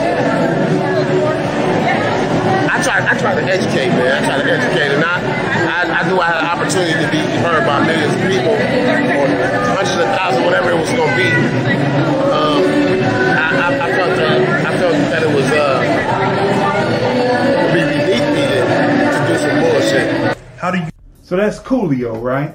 I 2.79 2.83
try 2.83 3.11
I 3.11 3.19
try 3.19 3.35
to 3.35 3.43
educate, 3.43 3.89
man. 3.89 4.23
I 4.23 4.27
try 4.27 4.39
to 4.39 4.51
educate, 4.53 4.95
and 4.95 5.05
I 5.05 5.19
I, 5.19 5.83
I 5.99 6.09
knew 6.09 6.21
I 6.21 6.27
had 6.27 6.39
an 6.39 6.47
opportunity 6.47 6.93
to 6.95 7.11
be 7.11 7.19
heard 7.43 7.67
by 7.67 7.85
millions 7.85 8.15
of 8.15 8.21
people, 8.23 8.55
or 8.55 9.27
hundreds 9.75 9.99
of 9.99 10.07
thousands, 10.15 10.45
whatever 10.47 10.71
it 10.71 10.79
was 10.79 10.89
going 10.93 11.11
to 11.11 11.17
be. 11.19 11.27
Um, 12.31 12.63
I, 13.35 13.51
I, 13.59 13.69
I 13.83 13.93
felt 13.99 14.15
that 14.17 14.39
I 14.65 14.79
felt 14.79 14.95
that 15.11 15.23
it 15.25 15.35
was 15.35 15.51
uh, 15.51 15.83
be 17.75 17.81
beneath 17.83 18.29
me 18.31 18.47
to, 18.47 18.63
to 19.11 19.21
do 19.27 19.35
some 19.43 19.59
bullshit. 19.59 20.39
How 20.59 20.71
do 20.71 20.79
you? 20.79 20.89
So 21.25 21.35
that's 21.37 21.59
Coolio, 21.59 22.23
right? 22.23 22.55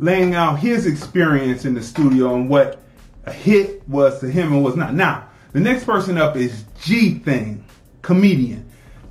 Laying 0.00 0.34
out 0.34 0.58
his 0.58 0.86
experience 0.86 1.64
in 1.64 1.74
the 1.74 1.82
studio 1.82 2.34
and 2.34 2.50
what 2.50 2.80
a 3.24 3.32
hit 3.32 3.88
was 3.88 4.18
to 4.18 4.28
him 4.28 4.52
and 4.52 4.64
was 4.64 4.74
not. 4.74 4.94
Now, 4.94 5.28
the 5.52 5.60
next 5.60 5.84
person 5.84 6.18
up 6.18 6.34
is 6.34 6.64
G 6.82 7.20
Thing, 7.20 7.64
comedian. 8.02 8.63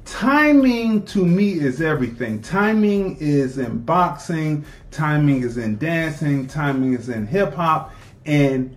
Timing 0.05 1.05
to 1.07 1.25
me 1.25 1.53
is 1.53 1.81
everything. 1.81 2.41
Timing 2.41 3.17
is 3.19 3.57
in 3.57 3.79
boxing, 3.79 4.65
timing 4.91 5.43
is 5.43 5.57
in 5.57 5.77
dancing, 5.77 6.47
timing 6.47 6.93
is 6.93 7.09
in 7.09 7.25
hip 7.25 7.53
hop, 7.53 7.93
and 8.25 8.75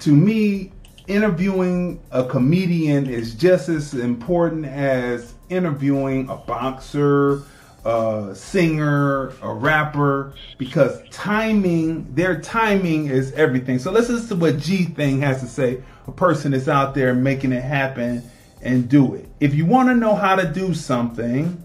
to 0.00 0.10
me, 0.10 0.72
interviewing 1.06 2.00
a 2.10 2.24
comedian 2.24 3.06
is 3.06 3.34
just 3.34 3.68
as 3.68 3.94
important 3.94 4.64
as 4.64 5.34
interviewing 5.50 6.28
a 6.28 6.36
boxer, 6.36 7.42
a 7.84 8.32
singer, 8.34 9.32
a 9.42 9.52
rapper, 9.52 10.34
because 10.56 11.02
timing, 11.10 12.12
their 12.14 12.40
timing 12.40 13.06
is 13.06 13.32
everything. 13.32 13.78
So 13.78 13.90
let's 13.90 14.08
listen 14.08 14.28
to 14.28 14.36
what 14.36 14.58
G 14.58 14.84
Thing 14.84 15.20
has 15.20 15.40
to 15.40 15.46
say. 15.46 15.82
A 16.06 16.12
person 16.12 16.52
that's 16.52 16.68
out 16.68 16.94
there 16.94 17.14
making 17.14 17.52
it 17.52 17.62
happen 17.62 18.22
and 18.64 18.88
do 18.88 19.14
it. 19.14 19.28
If 19.40 19.54
you 19.54 19.66
want 19.66 19.88
to 19.90 19.94
know 19.94 20.14
how 20.14 20.34
to 20.36 20.46
do 20.46 20.74
something, 20.74 21.64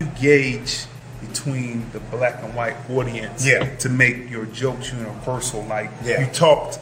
you 0.00 0.06
gauge 0.20 0.84
between 1.26 1.90
the 1.92 2.00
black 2.00 2.42
and 2.42 2.54
white 2.54 2.76
audience 2.90 3.44
Yeah. 3.46 3.64
to 3.76 3.88
make 3.88 4.30
your 4.30 4.46
jokes 4.46 4.92
universal. 4.92 5.62
Like 5.64 5.90
Yeah. 6.04 6.20
you 6.20 6.26
talked 6.32 6.78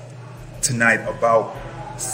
tonight 0.63 1.01
about 1.09 1.57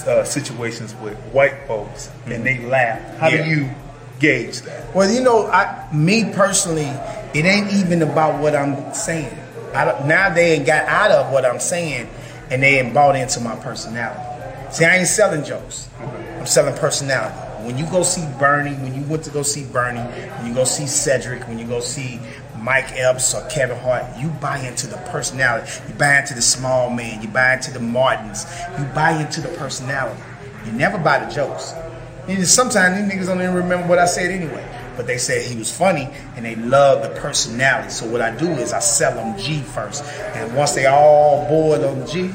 uh, 0.07 0.25
situations 0.25 0.95
with 1.03 1.15
white 1.33 1.67
folks 1.67 2.11
and 2.27 2.45
they 2.45 2.59
laugh. 2.67 3.01
How 3.19 3.29
Yeah. 3.29 3.45
do 3.45 3.51
you 3.51 3.71
gauge 4.19 4.63
that? 4.63 4.95
Well, 4.95 5.11
you 5.11 5.21
know, 5.23 5.47
I, 5.49 5.87
me 5.93 6.33
personally, 6.33 6.91
it 7.35 7.45
ain't 7.45 7.71
even 7.73 8.01
about 8.03 8.41
what 8.41 8.55
I'm 8.55 8.95
saying. 8.95 9.37
I 9.75 9.85
don't, 9.85 10.07
now 10.07 10.33
they 10.33 10.53
ain't 10.53 10.67
got 10.67 10.87
out 10.87 11.11
of 11.11 11.33
what 11.33 11.45
I'm 11.45 11.59
saying, 11.61 12.09
and 12.51 12.63
they 12.63 12.79
ain't 12.79 12.95
bought 12.95 13.17
into 13.17 13.41
my 13.41 13.57
personality. 13.57 14.21
See, 14.75 14.85
I 14.85 14.97
ain't 14.97 15.07
selling 15.07 15.45
jokes. 15.45 15.89
I'm 16.01 16.47
selling 16.47 16.75
personality. 16.75 17.33
When 17.65 17.79
you 17.79 17.87
go 17.93 18.03
see 18.03 18.27
Bernie, 18.41 18.75
when 18.75 18.93
you 18.93 19.03
went 19.03 19.23
to 19.23 19.31
go 19.31 19.45
see 19.45 19.65
Bernie, 19.67 20.01
when 20.01 20.49
you 20.49 20.53
go 20.53 20.65
see 20.65 20.89
Cedric, 20.89 21.47
when 21.47 21.61
you 21.61 21.65
go 21.65 21.79
see 21.79 22.19
Mike 22.59 22.91
Epps 22.91 23.37
or 23.37 23.47
Kevin 23.49 23.79
Hart, 23.79 24.05
you 24.19 24.31
buy 24.41 24.59
into 24.59 24.89
the 24.89 24.97
personality. 25.13 25.71
You 25.87 25.95
buy 25.95 26.19
into 26.19 26.35
the 26.35 26.43
small 26.43 26.91
man. 26.91 27.23
You 27.23 27.29
buy 27.29 27.55
into 27.55 27.71
the 27.73 27.79
Martins. 27.79 28.47
You 28.77 28.85
buy 28.87 29.13
into 29.13 29.41
the 29.41 29.47
personality. 29.57 30.21
You 30.67 30.73
never 30.73 30.99
buy 30.99 31.25
the 31.25 31.33
jokes. 31.33 31.73
And 32.27 32.45
sometimes 32.45 33.01
these 33.01 33.13
niggas 33.13 33.29
don't 33.29 33.41
even 33.41 33.55
remember 33.55 33.87
what 33.87 34.01
I 34.01 34.07
said 34.07 34.33
anyway. 34.33 34.69
But 34.97 35.07
they 35.07 35.19
said 35.19 35.47
he 35.47 35.57
was 35.57 35.71
funny 35.71 36.09
and 36.35 36.45
they 36.45 36.57
love 36.57 37.05
the 37.05 37.21
personality. 37.21 37.91
So 37.91 38.11
what 38.11 38.21
I 38.21 38.37
do 38.37 38.51
is 38.51 38.73
I 38.73 38.81
sell 38.81 39.15
them 39.15 39.39
G 39.39 39.61
first. 39.61 40.03
And 40.35 40.53
once 40.57 40.73
they 40.73 40.87
all 40.87 41.47
board 41.49 41.83
on 41.83 42.05
G, 42.09 42.33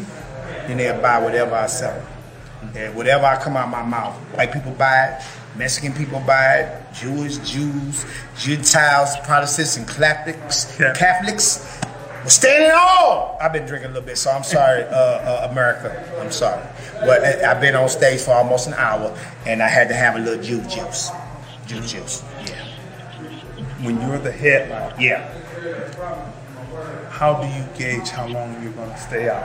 then 0.68 0.78
they'll 0.78 1.02
buy 1.02 1.22
whatever 1.22 1.54
I 1.54 1.68
sell 1.68 1.94
them. 1.94 2.08
And 2.76 2.96
whatever 2.96 3.26
I 3.26 3.42
come 3.42 3.58
out 3.58 3.70
my 3.70 3.84
mouth. 3.84 4.16
White 4.36 4.52
people 4.54 4.72
buy 4.74 5.08
it, 5.08 5.24
Mexican 5.58 5.94
people 5.94 6.20
buy 6.22 6.60
it, 6.60 6.94
Jewish, 6.94 7.38
Jews, 7.40 8.06
Gentiles, 8.38 9.16
Protestants, 9.24 9.78
and 9.78 9.88
Catholics. 9.88 10.78
Catholics. 10.78 11.80
We're 12.24 12.30
standing 12.30 12.72
all. 12.74 13.38
I've 13.42 13.54
been 13.54 13.66
drinking 13.66 13.92
a 13.92 13.94
little 13.94 14.06
bit, 14.06 14.18
so 14.18 14.30
I'm 14.32 14.44
sorry, 14.44 14.84
uh, 14.84 14.88
uh, 14.90 15.48
America. 15.52 16.20
I'm 16.22 16.32
sorry, 16.32 16.62
but 17.00 17.24
I- 17.24 17.50
I've 17.52 17.62
been 17.62 17.76
on 17.76 17.88
stage 17.90 18.20
for 18.22 18.32
almost 18.34 18.68
an 18.68 18.74
hour, 18.76 19.18
and 19.46 19.64
I 19.64 19.68
had 19.68 19.88
to 19.88 19.96
have 19.96 20.16
a 20.16 20.20
little 20.20 20.44
Jew 20.44 20.62
juice. 20.64 21.10
Jew 21.66 21.80
juice. 21.82 22.22
Yeah. 22.46 22.66
When 23.82 24.02
you're 24.02 24.20
the 24.20 24.32
headliner, 24.34 24.94
Yeah. 25.00 25.30
how 27.10 27.36
do 27.42 27.48
you 27.48 27.64
gauge 27.78 28.10
how 28.10 28.28
long 28.28 28.62
you're 28.64 28.74
going 28.74 28.90
to 28.92 28.98
stay 29.00 29.30
out? 29.30 29.44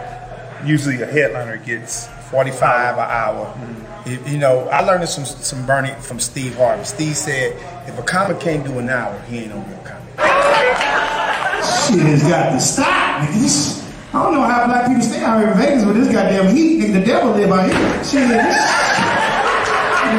Usually, 0.66 1.00
a 1.02 1.06
headliner 1.06 1.56
gets 1.58 2.08
45 2.30 2.94
an 2.94 3.00
hour. 3.00 3.46
Mm-hmm. 3.46 3.84
You, 4.10 4.32
you 4.32 4.38
know, 4.38 4.68
I 4.68 4.80
learned 4.80 5.02
this 5.02 5.14
from 5.14 5.24
some 5.24 5.64
Bernie 5.66 5.94
from 6.00 6.20
Steve 6.20 6.56
Harvey. 6.56 6.84
Steve 6.84 7.16
said, 7.16 7.56
if 7.88 7.98
a 7.98 8.02
comic 8.02 8.40
can't 8.40 8.64
do 8.64 8.78
an 8.78 8.88
hour, 8.88 9.18
he 9.28 9.38
ain't 9.38 9.48
no 9.48 9.56
real 9.56 9.78
comic. 9.78 10.04
Shit 11.64 12.04
has 12.04 12.22
got 12.22 12.52
to 12.52 12.60
stop, 12.60 13.22
nigga. 13.22 13.80
I 14.12 14.22
don't 14.22 14.34
know 14.34 14.42
how 14.42 14.66
black 14.66 14.86
people 14.86 15.02
stay 15.02 15.24
out 15.24 15.40
here 15.40 15.50
in 15.50 15.56
Vegas 15.56 15.84
with 15.84 15.96
this 15.96 16.12
goddamn 16.12 16.54
heat, 16.54 16.80
nigga. 16.80 17.00
The 17.00 17.04
devil 17.04 17.32
live 17.32 17.50
out 17.50 17.64
here. 17.64 18.04
Shit, 18.04 18.28
this, 18.28 18.56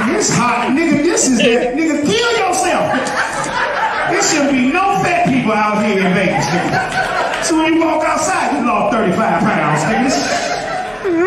this 0.10 0.30
hot, 0.34 0.74
nigga. 0.74 1.04
This 1.04 1.30
is 1.30 1.38
that, 1.40 1.76
nigga. 1.78 2.02
Kill 2.04 2.32
yourself. 2.42 2.92
There 4.10 4.22
shouldn't 4.22 4.52
be 4.52 4.74
no 4.74 4.98
fat 5.06 5.28
people 5.30 5.54
out 5.54 5.86
here 5.86 6.06
in 6.06 6.14
Vegas, 6.14 6.46
nigga. 6.46 7.44
So 7.46 7.58
when 7.58 7.74
you 7.76 7.86
walk 7.86 8.04
outside, 8.04 8.58
you 8.58 8.66
lost 8.66 8.96
35 8.96 9.18
pounds, 9.18 9.82
nigga. 9.84 10.45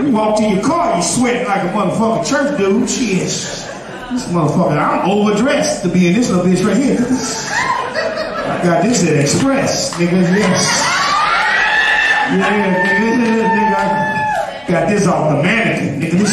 You 0.08 0.14
walk 0.14 0.38
to 0.38 0.42
your 0.42 0.62
car, 0.62 0.96
you 0.96 1.02
sweat 1.02 1.46
like 1.46 1.64
a 1.64 1.66
motherfucking 1.66 2.26
church 2.26 2.56
dude. 2.56 2.88
Shit. 2.88 3.18
This 3.18 4.24
motherfucker, 4.32 4.78
I'm 4.78 5.10
overdressed 5.10 5.82
to 5.82 5.90
be 5.90 6.06
in 6.06 6.14
this 6.14 6.30
little 6.30 6.46
bitch 6.46 6.66
right 6.66 6.78
here. 6.78 6.96
I 6.98 8.58
got 8.64 8.82
this 8.82 9.06
at 9.06 9.16
Express, 9.20 9.92
nigga. 9.96 10.22
Yes. 10.34 10.64
Yeah, 12.30 12.48
nigga, 12.86 13.20
nigga, 13.20 13.74
I 13.76 14.66
got 14.66 14.88
this 14.88 15.06
off 15.06 15.36
the 15.36 15.42
mannequin, 15.42 16.00
nigga. 16.00 16.18
This, 16.20 16.32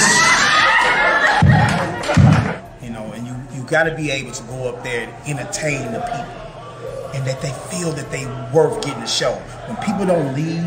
You 2.82 2.92
know, 2.92 3.12
and 3.12 3.28
you, 3.28 3.36
you 3.58 3.64
got 3.68 3.84
to 3.84 3.94
be 3.94 4.10
able 4.10 4.32
to 4.32 4.44
go 4.44 4.70
up 4.70 4.86
there 4.86 5.10
and 5.10 5.38
entertain 5.38 5.92
the 5.92 6.00
people, 6.00 7.12
and 7.14 7.28
that 7.28 7.42
they 7.42 7.52
feel 7.76 7.92
that 7.92 8.10
they 8.10 8.26
worth 8.54 8.82
getting 8.86 9.02
the 9.02 9.06
show. 9.06 9.34
When 9.68 9.76
people 9.84 10.06
don't 10.06 10.34
leave, 10.34 10.64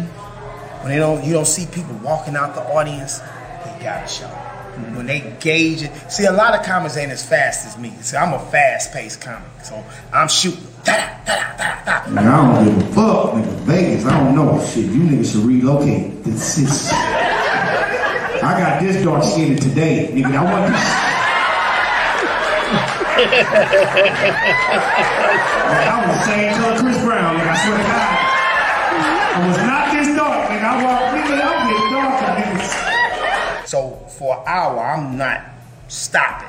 when 0.80 0.90
they 0.90 0.98
don't, 0.98 1.24
you 1.24 1.32
don't 1.32 1.46
see 1.46 1.66
people 1.66 1.94
walking 2.02 2.36
out 2.36 2.54
the 2.54 2.62
audience, 2.62 3.18
they 3.18 3.78
got 3.82 4.04
a 4.04 4.08
show. 4.08 4.26
Mm-hmm. 4.26 4.96
When 4.96 5.06
they 5.06 5.36
gauge 5.40 5.82
it, 5.82 5.90
see 6.10 6.26
a 6.26 6.32
lot 6.32 6.54
of 6.58 6.64
comics 6.64 6.96
ain't 6.96 7.10
as 7.10 7.26
fast 7.26 7.66
as 7.66 7.76
me. 7.78 7.92
See, 8.00 8.16
I'm 8.16 8.32
a 8.32 8.38
fast-paced 8.50 9.20
comic, 9.20 9.50
so 9.64 9.84
I'm 10.12 10.28
shooting. 10.28 10.62
man, 10.86 12.18
I 12.18 12.62
don't 12.62 12.64
give 12.64 12.76
a 12.76 12.92
fuck, 12.94 13.34
nigga. 13.34 13.58
Vegas, 13.66 14.06
I 14.06 14.24
don't 14.24 14.36
know. 14.36 14.64
Shit, 14.64 14.84
you 14.86 15.02
niggas 15.02 15.32
should 15.32 15.44
relocate. 15.44 16.22
This 16.22 16.58
is. 16.58 16.90
I 18.40 18.56
got 18.56 18.80
this 18.80 19.02
dark 19.04 19.24
skin 19.24 19.56
today, 19.56 20.10
nigga. 20.12 20.36
I 20.36 20.44
want 20.44 20.72
this. 20.72 21.08
I 25.90 26.06
was 26.06 26.24
saying 26.24 26.54
to 26.54 26.62
say 26.62 26.74
to 26.76 26.80
Chris 26.80 26.98
Brown, 27.04 27.36
nigga. 27.36 27.48
I 27.48 27.56
swear 27.66 27.78
to 27.78 27.82
God. 27.82 28.27
I 29.38 29.46
was 29.48 29.56
not 29.58 29.92
this 29.92 30.16
dark, 30.16 30.48
nigga. 30.50 30.64
I 30.64 30.84
walked, 30.84 31.14
nigga. 31.14 31.40
I'm 31.44 31.68
getting 31.70 31.90
darker, 31.92 32.58
nigga. 32.58 33.66
So 33.68 33.94
for 34.18 34.36
an 34.38 34.42
hour, 34.46 34.80
I'm 34.84 35.16
not 35.16 35.42
stopping. 35.88 36.48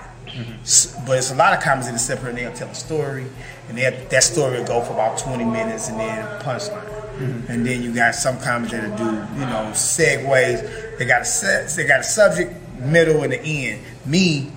S- 0.64 0.96
But 1.06 1.18
it's 1.20 1.32
a 1.32 1.36
lot 1.36 1.54
of 1.54 1.62
comics 1.64 1.86
that 2.08 2.20
here 2.20 2.30
and 2.30 2.38
they'll 2.38 2.54
tell 2.54 2.68
a 2.70 2.74
story, 2.76 3.26
and 3.68 3.78
that 3.78 4.24
story 4.24 4.58
will 4.60 4.66
go 4.66 4.82
for 4.82 4.94
about 4.94 5.18
20 5.20 5.44
minutes 5.46 5.90
and 5.90 6.00
then 6.00 6.26
punchline. 6.42 6.84
Mm-hmm. 7.20 7.52
And 7.52 7.66
then 7.66 7.84
you 7.84 7.94
got 7.94 8.16
some 8.16 8.40
comics 8.40 8.72
that'll 8.72 8.96
do, 8.98 9.04
you 9.04 9.46
know, 9.46 9.70
segues. 9.74 10.98
They 10.98 11.06
got 11.06 11.22
a 11.22 11.26
set, 11.26 11.70
they 11.76 11.86
got 11.86 12.00
a 12.00 12.04
subject, 12.04 12.54
middle, 12.80 13.22
and 13.24 13.34
the 13.34 13.40
end. 13.42 13.82
Me, 14.06 14.52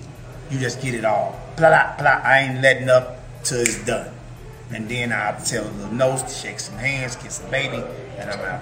you 0.49 0.59
just 0.59 0.81
get 0.81 0.93
it 0.95 1.05
all. 1.05 1.39
Blah, 1.57 1.69
blah, 1.69 1.97
blah. 1.99 2.21
I 2.23 2.39
ain't 2.39 2.61
letting 2.61 2.89
up 2.89 3.19
till 3.43 3.59
it's 3.59 3.83
done. 3.85 4.11
And 4.71 4.89
then 4.89 5.11
I'll 5.11 5.39
tell 5.43 5.63
the 5.65 5.91
notes, 5.91 6.41
shake 6.41 6.59
some 6.59 6.77
hands, 6.77 7.15
kiss 7.15 7.39
the 7.39 7.49
baby, 7.49 7.83
and 8.17 8.29
I'm 8.29 8.39
out. 8.39 8.61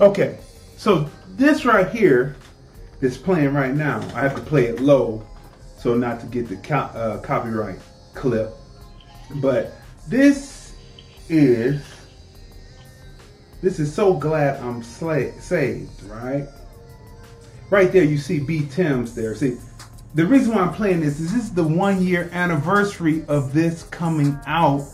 Okay, 0.00 0.38
so 0.76 1.08
this 1.30 1.64
right 1.64 1.88
here 1.90 2.36
is 3.00 3.18
playing 3.18 3.52
right 3.52 3.74
now. 3.74 4.00
I 4.14 4.20
have 4.20 4.34
to 4.34 4.42
play 4.42 4.66
it 4.66 4.80
low 4.80 5.26
so 5.78 5.94
not 5.94 6.20
to 6.20 6.26
get 6.26 6.48
the 6.48 6.56
co- 6.56 6.76
uh, 6.76 7.20
copyright 7.20 7.78
clip. 8.14 8.52
But 9.36 9.72
this 10.08 10.74
is 11.28 11.82
this 13.62 13.78
is 13.78 13.92
so 13.92 14.14
glad 14.14 14.60
I'm 14.62 14.82
saved, 14.82 16.02
right? 16.04 16.46
Right 17.70 17.90
there, 17.90 18.04
you 18.04 18.18
see 18.18 18.38
B 18.38 18.66
Tim's 18.70 19.14
there. 19.14 19.34
See, 19.34 19.56
the 20.14 20.26
reason 20.26 20.54
why 20.54 20.62
I'm 20.62 20.72
playing 20.72 21.00
this 21.00 21.18
is 21.20 21.32
this 21.32 21.44
is 21.44 21.54
the 21.54 21.66
one 21.66 22.02
year 22.02 22.28
anniversary 22.32 23.24
of 23.26 23.52
this 23.52 23.84
coming 23.84 24.38
out. 24.46 24.86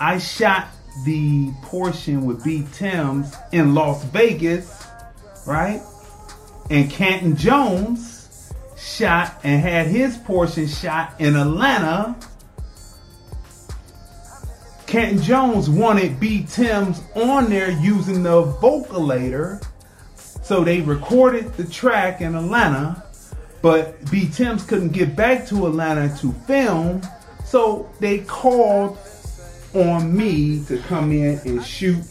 I 0.00 0.18
shot 0.18 0.68
the 1.04 1.52
portion 1.62 2.24
with 2.24 2.42
B 2.42 2.66
Tim's 2.72 3.34
in 3.52 3.74
Las 3.74 4.02
Vegas, 4.04 4.86
right? 5.46 5.82
And 6.70 6.90
Canton 6.90 7.36
Jones 7.36 8.52
shot 8.78 9.38
and 9.44 9.60
had 9.60 9.88
his 9.88 10.16
portion 10.16 10.66
shot 10.66 11.20
in 11.20 11.36
Atlanta. 11.36 12.16
Canton 14.86 15.22
Jones 15.22 15.68
wanted 15.68 16.18
B 16.18 16.46
Tim's 16.48 17.02
on 17.14 17.50
there 17.50 17.70
using 17.70 18.22
the 18.22 18.42
vocalator. 18.42 19.62
So 20.16 20.64
they 20.64 20.80
recorded 20.80 21.52
the 21.54 21.64
track 21.64 22.22
in 22.22 22.34
Atlanta, 22.34 23.04
but 23.62 24.10
B 24.10 24.28
Tim's 24.28 24.64
couldn't 24.64 24.92
get 24.92 25.14
back 25.14 25.46
to 25.48 25.66
Atlanta 25.66 26.16
to 26.18 26.32
film. 26.32 27.02
So 27.44 27.90
they 28.00 28.20
called 28.20 28.98
on 29.74 30.16
me 30.16 30.64
to 30.64 30.78
come 30.78 31.12
in 31.12 31.38
and 31.44 31.64
shoot 31.64 32.02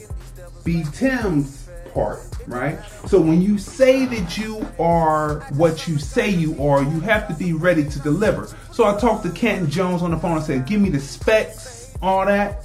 B 0.64 0.84
Tim's 0.94 1.68
part, 1.94 2.20
right? 2.48 2.80
So 3.08 3.20
when 3.20 3.42
you 3.42 3.58
say 3.58 4.06
that 4.06 4.38
you 4.38 4.66
are 4.80 5.42
what 5.52 5.88
you 5.88 5.98
say 5.98 6.30
you 6.30 6.62
are, 6.64 6.84
you 6.84 7.00
have 7.02 7.28
to 7.28 7.34
be 7.34 7.54
ready 7.54 7.84
to 7.90 8.00
deliver. 8.00 8.48
So 8.72 8.86
I 8.86 8.98
talked 9.00 9.24
to 9.24 9.32
Canton 9.32 9.70
Jones 9.70 10.02
on 10.02 10.12
the 10.12 10.18
phone 10.18 10.38
and 10.38 10.46
said, 10.46 10.66
give 10.66 10.80
me 10.80 10.90
the 10.90 11.00
specs, 11.00 11.96
all 12.02 12.26
that. 12.26 12.64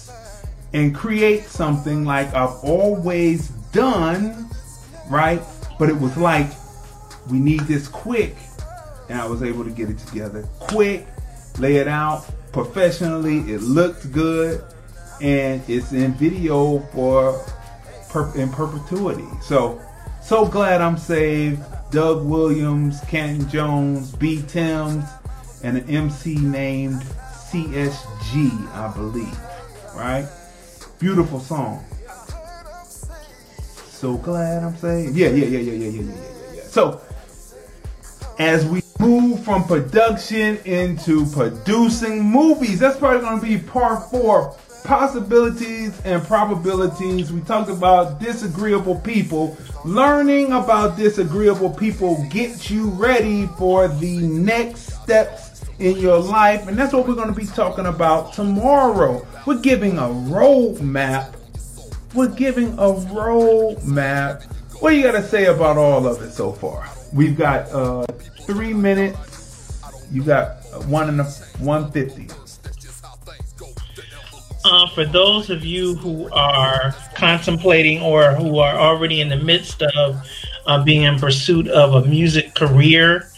and 0.73 0.95
create 0.95 1.45
something 1.45 2.05
like 2.05 2.33
I've 2.35 2.57
always 2.63 3.49
done, 3.73 4.49
right? 5.09 5.43
But 5.79 5.89
it 5.89 5.99
was 5.99 6.17
like, 6.17 6.51
we 7.31 7.39
need 7.39 7.61
this 7.61 7.89
quick. 7.89 8.37
And 9.09 9.21
I 9.21 9.27
was 9.27 9.43
able 9.43 9.65
to 9.65 9.71
get 9.71 9.91
it 9.91 9.99
together 9.99 10.49
quick, 10.61 11.07
lay 11.59 11.77
it 11.77 11.89
out 11.89 12.25
professionally. 12.53 13.39
It 13.53 13.63
looked 13.63 14.13
good. 14.13 14.65
And 15.21 15.63
it's 15.69 15.93
in 15.93 16.15
video 16.15 16.79
for 16.93 17.45
per- 18.09 18.35
in 18.37 18.49
perpetuity. 18.51 19.27
So, 19.43 19.81
so 20.23 20.47
glad 20.47 20.81
I'm 20.81 20.97
saved. 20.97 21.61
Doug 21.91 22.25
Williams, 22.25 23.01
Canton 23.09 23.49
Jones, 23.49 24.13
B. 24.13 24.43
Timms, 24.47 25.05
and 25.63 25.77
an 25.77 25.91
MC 25.91 26.37
named 26.37 27.03
CSG, 27.03 28.69
I 28.75 28.93
believe. 28.95 29.39
Right? 29.95 30.27
Beautiful 31.01 31.41
song. 31.41 31.83
So 33.89 34.19
glad 34.19 34.63
I'm 34.63 34.77
saved. 34.77 35.17
Yeah, 35.17 35.29
yeah, 35.29 35.47
yeah, 35.47 35.59
yeah, 35.59 35.73
yeah, 35.73 35.89
yeah, 35.89 36.01
yeah, 36.03 36.13
yeah, 36.13 36.55
yeah. 36.57 36.63
So, 36.65 37.01
as 38.39 38.67
we 38.67 38.83
move 38.99 39.43
from 39.43 39.65
production 39.65 40.59
into 40.67 41.25
producing 41.31 42.23
movies, 42.23 42.81
that's 42.81 42.99
probably 42.99 43.21
going 43.21 43.41
to 43.41 43.47
be 43.47 43.57
part 43.57 44.11
four 44.11 44.55
possibilities 44.85 45.99
and 46.05 46.23
probabilities. 46.23 47.33
We 47.33 47.41
talked 47.41 47.71
about 47.71 48.21
disagreeable 48.21 48.97
people. 48.97 49.57
Learning 49.87 50.53
about 50.53 50.99
disagreeable 50.99 51.71
people 51.71 52.23
gets 52.29 52.71
you 52.71 52.91
ready 52.91 53.47
for 53.57 53.89
the 53.89 54.19
next 54.19 55.03
steps 55.03 55.50
in 55.81 55.97
your 55.97 56.19
life. 56.19 56.69
And 56.69 56.79
that's 56.79 56.93
what 56.93 57.09
we're 57.09 57.15
going 57.15 57.33
to 57.33 57.39
be 57.39 57.47
talking 57.47 57.87
about 57.87 58.33
tomorrow. 58.33 59.27
We're 59.47 59.61
giving 59.61 59.99
a 59.99 60.03
roadmap. 60.03 61.35
We're 62.15 62.29
giving 62.29 62.73
a 62.75 62.93
roadmap. 62.93 64.45
What 64.81 64.91
do 64.91 64.97
you 64.97 65.03
got 65.03 65.13
to 65.13 65.23
say 65.23 65.47
about 65.47 65.77
all 65.77 66.07
of 66.07 66.23
it 66.23 66.31
so 66.31 66.53
far? 66.53 66.89
We've 67.13 67.37
got 67.37 67.71
uh, 67.71 68.07
three 68.47 68.75
minutes. 68.75 69.81
You 70.13 70.23
got 70.23 70.57
one 70.87 71.09
and 71.09 71.21
a 71.21 71.25
150. 71.25 72.29
Uh, 74.63 74.89
for 74.91 75.07
those 75.07 75.49
of 75.49 75.65
you 75.65 75.95
who 75.97 76.31
are 76.33 76.95
contemplating 77.15 78.03
or 78.03 78.35
who 78.35 78.59
are 78.59 78.77
already 78.77 79.21
in 79.21 79.29
the 79.29 79.37
midst 79.37 79.83
of 79.83 80.23
uh, 80.67 80.85
being 80.85 81.03
in 81.03 81.19
pursuit 81.19 81.67
of 81.69 81.95
a 81.95 82.07
music 82.07 82.55
career, 82.55 83.31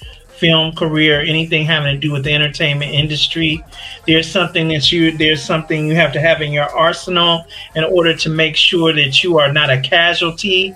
film 0.43 0.75
career, 0.75 1.21
anything 1.21 1.65
having 1.65 1.95
to 1.95 2.01
do 2.01 2.11
with 2.11 2.25
the 2.25 2.35
entertainment 2.35 2.91
industry, 2.91 3.65
there's 4.09 4.29
something 4.29 4.67
that 4.67 4.91
you 4.91 5.17
there's 5.17 5.41
something 5.41 5.87
you 5.87 5.95
have 5.95 6.13
to 6.13 6.21
have 6.21 6.43
in 6.43 6.51
your 6.51 6.69
arsenal 6.77 7.45
in 7.77 7.85
order 7.85 8.13
to 8.13 8.29
make 8.29 8.57
sure 8.57 8.93
that 8.93 9.23
you 9.23 9.39
are 9.39 9.53
not 9.53 9.71
a 9.71 9.81
casualty 9.81 10.75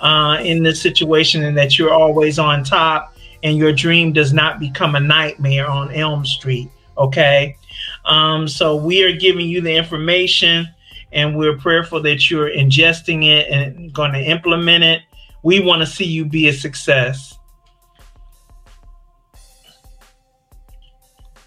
uh, 0.00 0.38
in 0.42 0.64
this 0.64 0.82
situation 0.82 1.44
and 1.44 1.56
that 1.56 1.78
you're 1.78 1.94
always 1.94 2.40
on 2.40 2.64
top 2.64 3.14
and 3.44 3.56
your 3.56 3.72
dream 3.72 4.12
does 4.12 4.32
not 4.32 4.58
become 4.58 4.96
a 4.96 5.00
nightmare 5.00 5.70
on 5.70 5.92
Elm 5.92 6.26
Street. 6.26 6.68
Okay. 6.98 7.56
Um, 8.04 8.48
so 8.48 8.74
we 8.74 9.04
are 9.04 9.12
giving 9.12 9.48
you 9.48 9.60
the 9.60 9.76
information 9.76 10.68
and 11.12 11.38
we're 11.38 11.56
prayerful 11.56 12.02
that 12.02 12.28
you're 12.30 12.50
ingesting 12.50 13.28
it 13.28 13.48
and 13.48 13.92
going 13.92 14.12
to 14.12 14.20
implement 14.20 14.82
it. 14.82 15.02
We 15.44 15.60
want 15.60 15.82
to 15.82 15.86
see 15.86 16.04
you 16.04 16.24
be 16.24 16.48
a 16.48 16.52
success. 16.52 17.38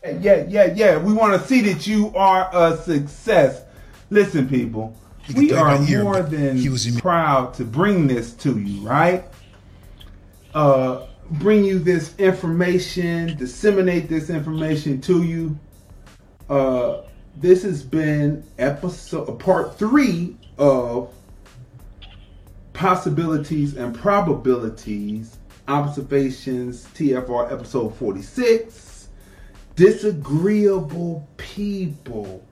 Yeah, 0.03 0.45
yeah, 0.47 0.65
yeah. 0.65 0.97
We 0.97 1.13
want 1.13 1.39
to 1.39 1.47
see 1.47 1.61
that 1.73 1.87
you 1.87 2.13
are 2.15 2.49
a 2.53 2.77
success. 2.77 3.63
Listen, 4.09 4.47
people, 4.47 4.95
we 5.35 5.51
are 5.53 5.77
more 5.79 6.21
than 6.21 6.63
proud 6.99 7.53
to 7.55 7.65
bring 7.65 8.07
this 8.07 8.33
to 8.35 8.57
you, 8.59 8.87
right? 8.87 9.25
Uh, 10.53 11.07
bring 11.31 11.63
you 11.63 11.79
this 11.79 12.15
information, 12.17 13.35
disseminate 13.37 14.07
this 14.07 14.29
information 14.29 15.01
to 15.01 15.23
you. 15.23 15.57
Uh, 16.49 17.01
this 17.35 17.63
has 17.63 17.83
been 17.83 18.43
episode 18.57 19.39
part 19.39 19.77
three 19.77 20.37
of 20.57 21.13
possibilities 22.73 23.75
and 23.75 23.93
probabilities 23.93 25.37
observations 25.67 26.85
TFR 26.93 27.51
episode 27.51 27.89
46 27.97 28.86
disagreeable 29.77 31.25
people 31.37 32.43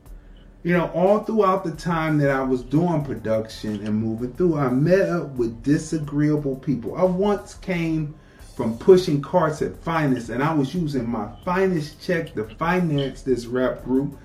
you 0.63 0.71
know 0.71 0.89
all 0.93 1.19
throughout 1.23 1.65
the 1.65 1.71
time 1.71 2.17
that 2.19 2.29
I 2.29 2.41
was 2.41 2.63
doing 2.63 3.03
production 3.03 3.85
and 3.85 3.95
moving 3.95 4.31
through 4.33 4.57
I 4.57 4.69
met 4.69 5.09
up 5.09 5.31
with 5.31 5.61
disagreeable 5.61 6.55
people 6.55 6.95
I 6.95 7.03
once 7.03 7.55
came 7.55 8.15
from 8.55 8.77
pushing 8.77 9.21
carts 9.21 9.61
at 9.61 9.73
Finast 9.73 10.29
and 10.29 10.41
I 10.41 10.53
was 10.53 10.73
using 10.73 11.07
my 11.09 11.27
Finast 11.45 12.01
check 12.01 12.33
to 12.35 12.45
finance 12.55 13.21
this 13.21 13.45
rap 13.45 13.83
group. 13.83 14.17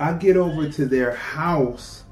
I 0.00 0.12
get 0.14 0.36
over 0.36 0.68
to 0.68 0.86
their 0.86 1.14
house. 1.14 2.02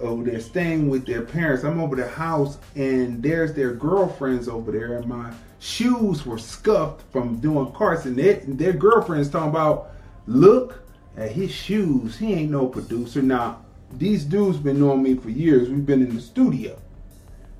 Oh, 0.00 0.22
they're 0.22 0.40
staying 0.40 0.90
with 0.90 1.06
their 1.06 1.22
parents. 1.22 1.64
I'm 1.64 1.80
over 1.80 1.96
the 1.96 2.08
house 2.08 2.58
and 2.76 3.22
there's 3.22 3.54
their 3.54 3.72
girlfriends 3.72 4.46
over 4.46 4.72
there 4.72 4.98
and 4.98 5.06
my 5.06 5.32
shoes 5.58 6.26
were 6.26 6.38
scuffed 6.38 7.10
from 7.12 7.36
doing 7.36 7.72
carts 7.72 8.04
and 8.04 8.16
their, 8.16 8.34
their 8.44 8.72
girlfriends 8.72 9.30
talking 9.30 9.50
about 9.50 9.91
look 10.26 10.82
at 11.16 11.32
his 11.32 11.50
shoes. 11.50 12.18
He 12.18 12.32
ain't 12.32 12.50
no 12.50 12.66
producer. 12.66 13.22
Now, 13.22 13.64
these 13.92 14.24
dudes 14.24 14.58
been 14.58 14.80
knowing 14.80 15.02
me 15.02 15.14
for 15.14 15.30
years. 15.30 15.68
We've 15.68 15.84
been 15.84 16.02
in 16.02 16.14
the 16.14 16.22
studio. 16.22 16.78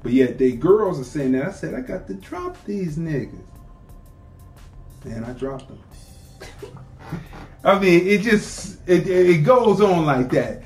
But 0.02 0.12
yet 0.12 0.39
they 0.39 0.52
girls 0.52 0.98
are 0.98 1.05
saying 1.05 1.32
that. 1.32 1.47
I 1.47 1.52
said 1.52 1.74
I 1.74 1.80
got 1.80 2.06
to 2.09 2.14
drop 2.14 2.56
these 2.64 2.97
niggas 2.97 3.47
and 5.05 5.24
I 5.24 5.32
dropped 5.32 5.68
them. 5.68 5.82
I 7.64 7.78
mean, 7.78 8.06
it 8.06 8.22
just 8.22 8.78
it, 8.89 9.06
it 9.06 9.44
goes 9.44 9.80
on 9.80 10.05
like 10.05 10.30
that. 10.30 10.62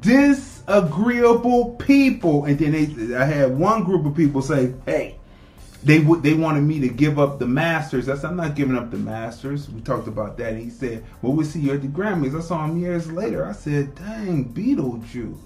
Disagreeable 0.00 1.76
people, 1.76 2.44
and 2.44 2.58
then 2.58 2.72
they, 2.72 3.16
I 3.16 3.24
had 3.24 3.56
one 3.56 3.84
group 3.84 4.06
of 4.06 4.14
people 4.14 4.42
say, 4.42 4.74
"Hey, 4.86 5.18
they 5.82 6.00
would 6.00 6.22
they 6.22 6.34
wanted 6.34 6.62
me 6.62 6.80
to 6.80 6.88
give 6.88 7.18
up 7.18 7.38
the 7.38 7.46
Masters." 7.46 8.08
I 8.08 8.16
said, 8.16 8.30
"I'm 8.30 8.36
not 8.36 8.54
giving 8.54 8.76
up 8.76 8.90
the 8.90 8.98
Masters." 8.98 9.68
We 9.68 9.80
talked 9.80 10.08
about 10.08 10.36
that. 10.38 10.52
And 10.52 10.62
he 10.62 10.70
said, 10.70 11.04
"Well, 11.22 11.32
we'll 11.32 11.46
see 11.46 11.60
you 11.60 11.72
at 11.72 11.82
the 11.82 11.88
Grammys." 11.88 12.36
I 12.36 12.40
saw 12.40 12.64
him 12.64 12.78
years 12.78 13.10
later. 13.10 13.46
I 13.46 13.52
said, 13.52 13.94
"Dang, 13.94 14.52
Beetlejuice! 14.52 15.36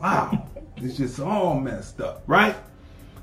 Wow, 0.00 0.46
it's 0.76 0.96
just 0.96 1.20
all 1.20 1.58
messed 1.60 2.00
up, 2.00 2.22
right?" 2.26 2.56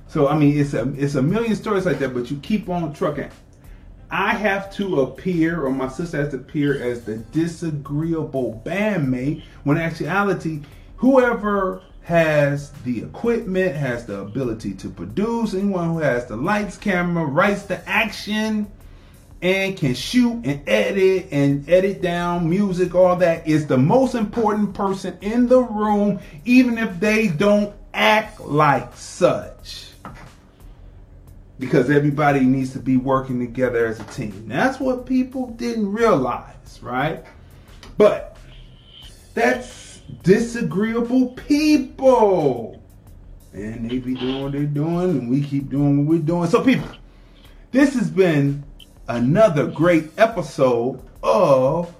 So 0.07 0.27
I 0.27 0.38
mean, 0.38 0.57
it's 0.57 0.73
a 0.73 0.93
it's 0.95 1.15
a 1.15 1.22
million 1.22 1.55
stories 1.55 1.85
like 1.85 1.99
that, 1.99 2.14
but 2.14 2.30
you 2.30 2.38
keep 2.38 2.69
on 2.69 2.93
trucking. 2.93 3.31
I 4.11 4.35
have 4.35 4.72
to 4.76 5.01
appear, 5.01 5.65
or 5.65 5.72
my 5.72 5.88
sister 5.88 6.18
has 6.18 6.30
to 6.30 6.35
appear 6.35 6.80
as 6.84 7.03
the 7.03 7.18
disagreeable 7.18 8.61
bandmate. 8.64 9.41
When 9.64 9.77
in 9.77 9.81
actuality, 9.81 10.61
whoever 10.97 11.81
has 12.03 12.71
the 12.84 13.01
equipment, 13.01 13.75
has 13.75 14.05
the 14.05 14.19
ability 14.19 14.73
to 14.73 14.89
produce, 14.89 15.53
anyone 15.53 15.93
who 15.93 15.99
has 15.99 16.25
the 16.25 16.35
lights, 16.35 16.77
camera, 16.77 17.25
rights 17.25 17.63
to 17.63 17.89
action, 17.89 18.69
and 19.41 19.75
can 19.75 19.93
shoot 19.93 20.45
and 20.45 20.67
edit 20.67 21.27
and 21.31 21.67
edit 21.69 22.01
down 22.01 22.49
music, 22.49 22.95
all 22.95 23.15
that 23.17 23.47
is 23.47 23.67
the 23.67 23.77
most 23.77 24.15
important 24.15 24.73
person 24.73 25.17
in 25.21 25.47
the 25.47 25.59
room, 25.59 26.19
even 26.45 26.77
if 26.77 26.99
they 26.99 27.27
don't 27.27 27.73
act 27.93 28.39
like 28.41 28.95
such 28.95 29.89
because 31.59 31.89
everybody 31.89 32.41
needs 32.41 32.73
to 32.73 32.80
be 32.80 32.97
working 32.97 33.39
together 33.39 33.85
as 33.85 33.99
a 33.99 34.03
team. 34.05 34.47
That's 34.47 34.80
what 34.80 35.05
people 35.05 35.47
didn't 35.51 35.93
realize, 35.93 36.80
right? 36.81 37.23
But 37.97 38.38
that's 39.34 39.82
disagreeable 40.23 41.30
people. 41.30 42.81
And 43.53 43.89
they 43.89 43.99
be 43.99 44.15
doing 44.15 44.43
what 44.43 44.51
they're 44.53 44.65
doing, 44.65 45.09
and 45.11 45.30
we 45.30 45.43
keep 45.43 45.69
doing 45.69 45.99
what 45.99 46.07
we're 46.07 46.25
doing. 46.25 46.49
So, 46.49 46.63
people, 46.63 46.89
this 47.71 47.93
has 47.93 48.09
been 48.09 48.63
another 49.07 49.67
great 49.67 50.09
episode 50.17 51.01
of 51.21 51.93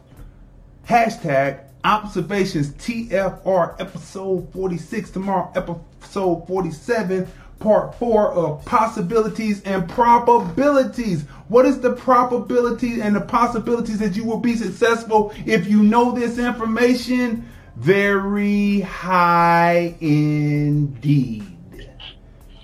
hashtag 0.88 1.63
observations 1.84 2.71
TFR 2.73 3.80
episode 3.80 4.51
46. 4.53 5.11
Tomorrow, 5.11 5.51
episode 5.55 6.47
47, 6.47 7.27
part 7.59 7.95
four 7.95 8.31
of 8.31 8.63
possibilities 8.65 9.61
and 9.63 9.88
probabilities. 9.89 11.23
What 11.49 11.65
is 11.65 11.80
the 11.80 11.93
probability 11.93 13.01
and 13.01 13.15
the 13.15 13.21
possibilities 13.21 13.99
that 13.99 14.15
you 14.15 14.23
will 14.25 14.39
be 14.39 14.55
successful 14.55 15.34
if 15.45 15.67
you 15.67 15.84
know 15.84 16.11
this 16.11 16.38
information? 16.38 17.49
Very 17.75 18.81
high 18.81 19.95
indeed. 19.99 21.43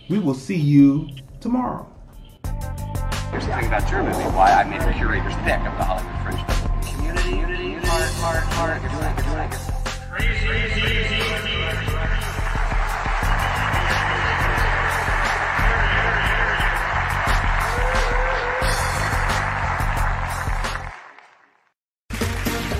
We 0.07 0.19
will 0.19 0.35
see 0.35 0.55
you 0.55 1.09
tomorrow. 1.39 1.87
Here's 3.31 3.45
the 3.45 3.53
thing 3.53 3.65
about 3.65 3.89
Germany, 3.89 4.15
why 4.35 4.51
I 4.51 4.63
made 4.63 4.81
a 4.81 4.93
curator's 4.93 5.33
pick 5.43 5.59
of 5.59 5.75
the 5.77 5.83
Hollywood 5.83 6.15
Fringe. 6.23 6.39
Community, 6.95 7.37
unity, 7.37 7.73
heart, 7.87 8.11
heart, 8.13 8.43
heart, 8.43 8.81
it's 8.83 8.93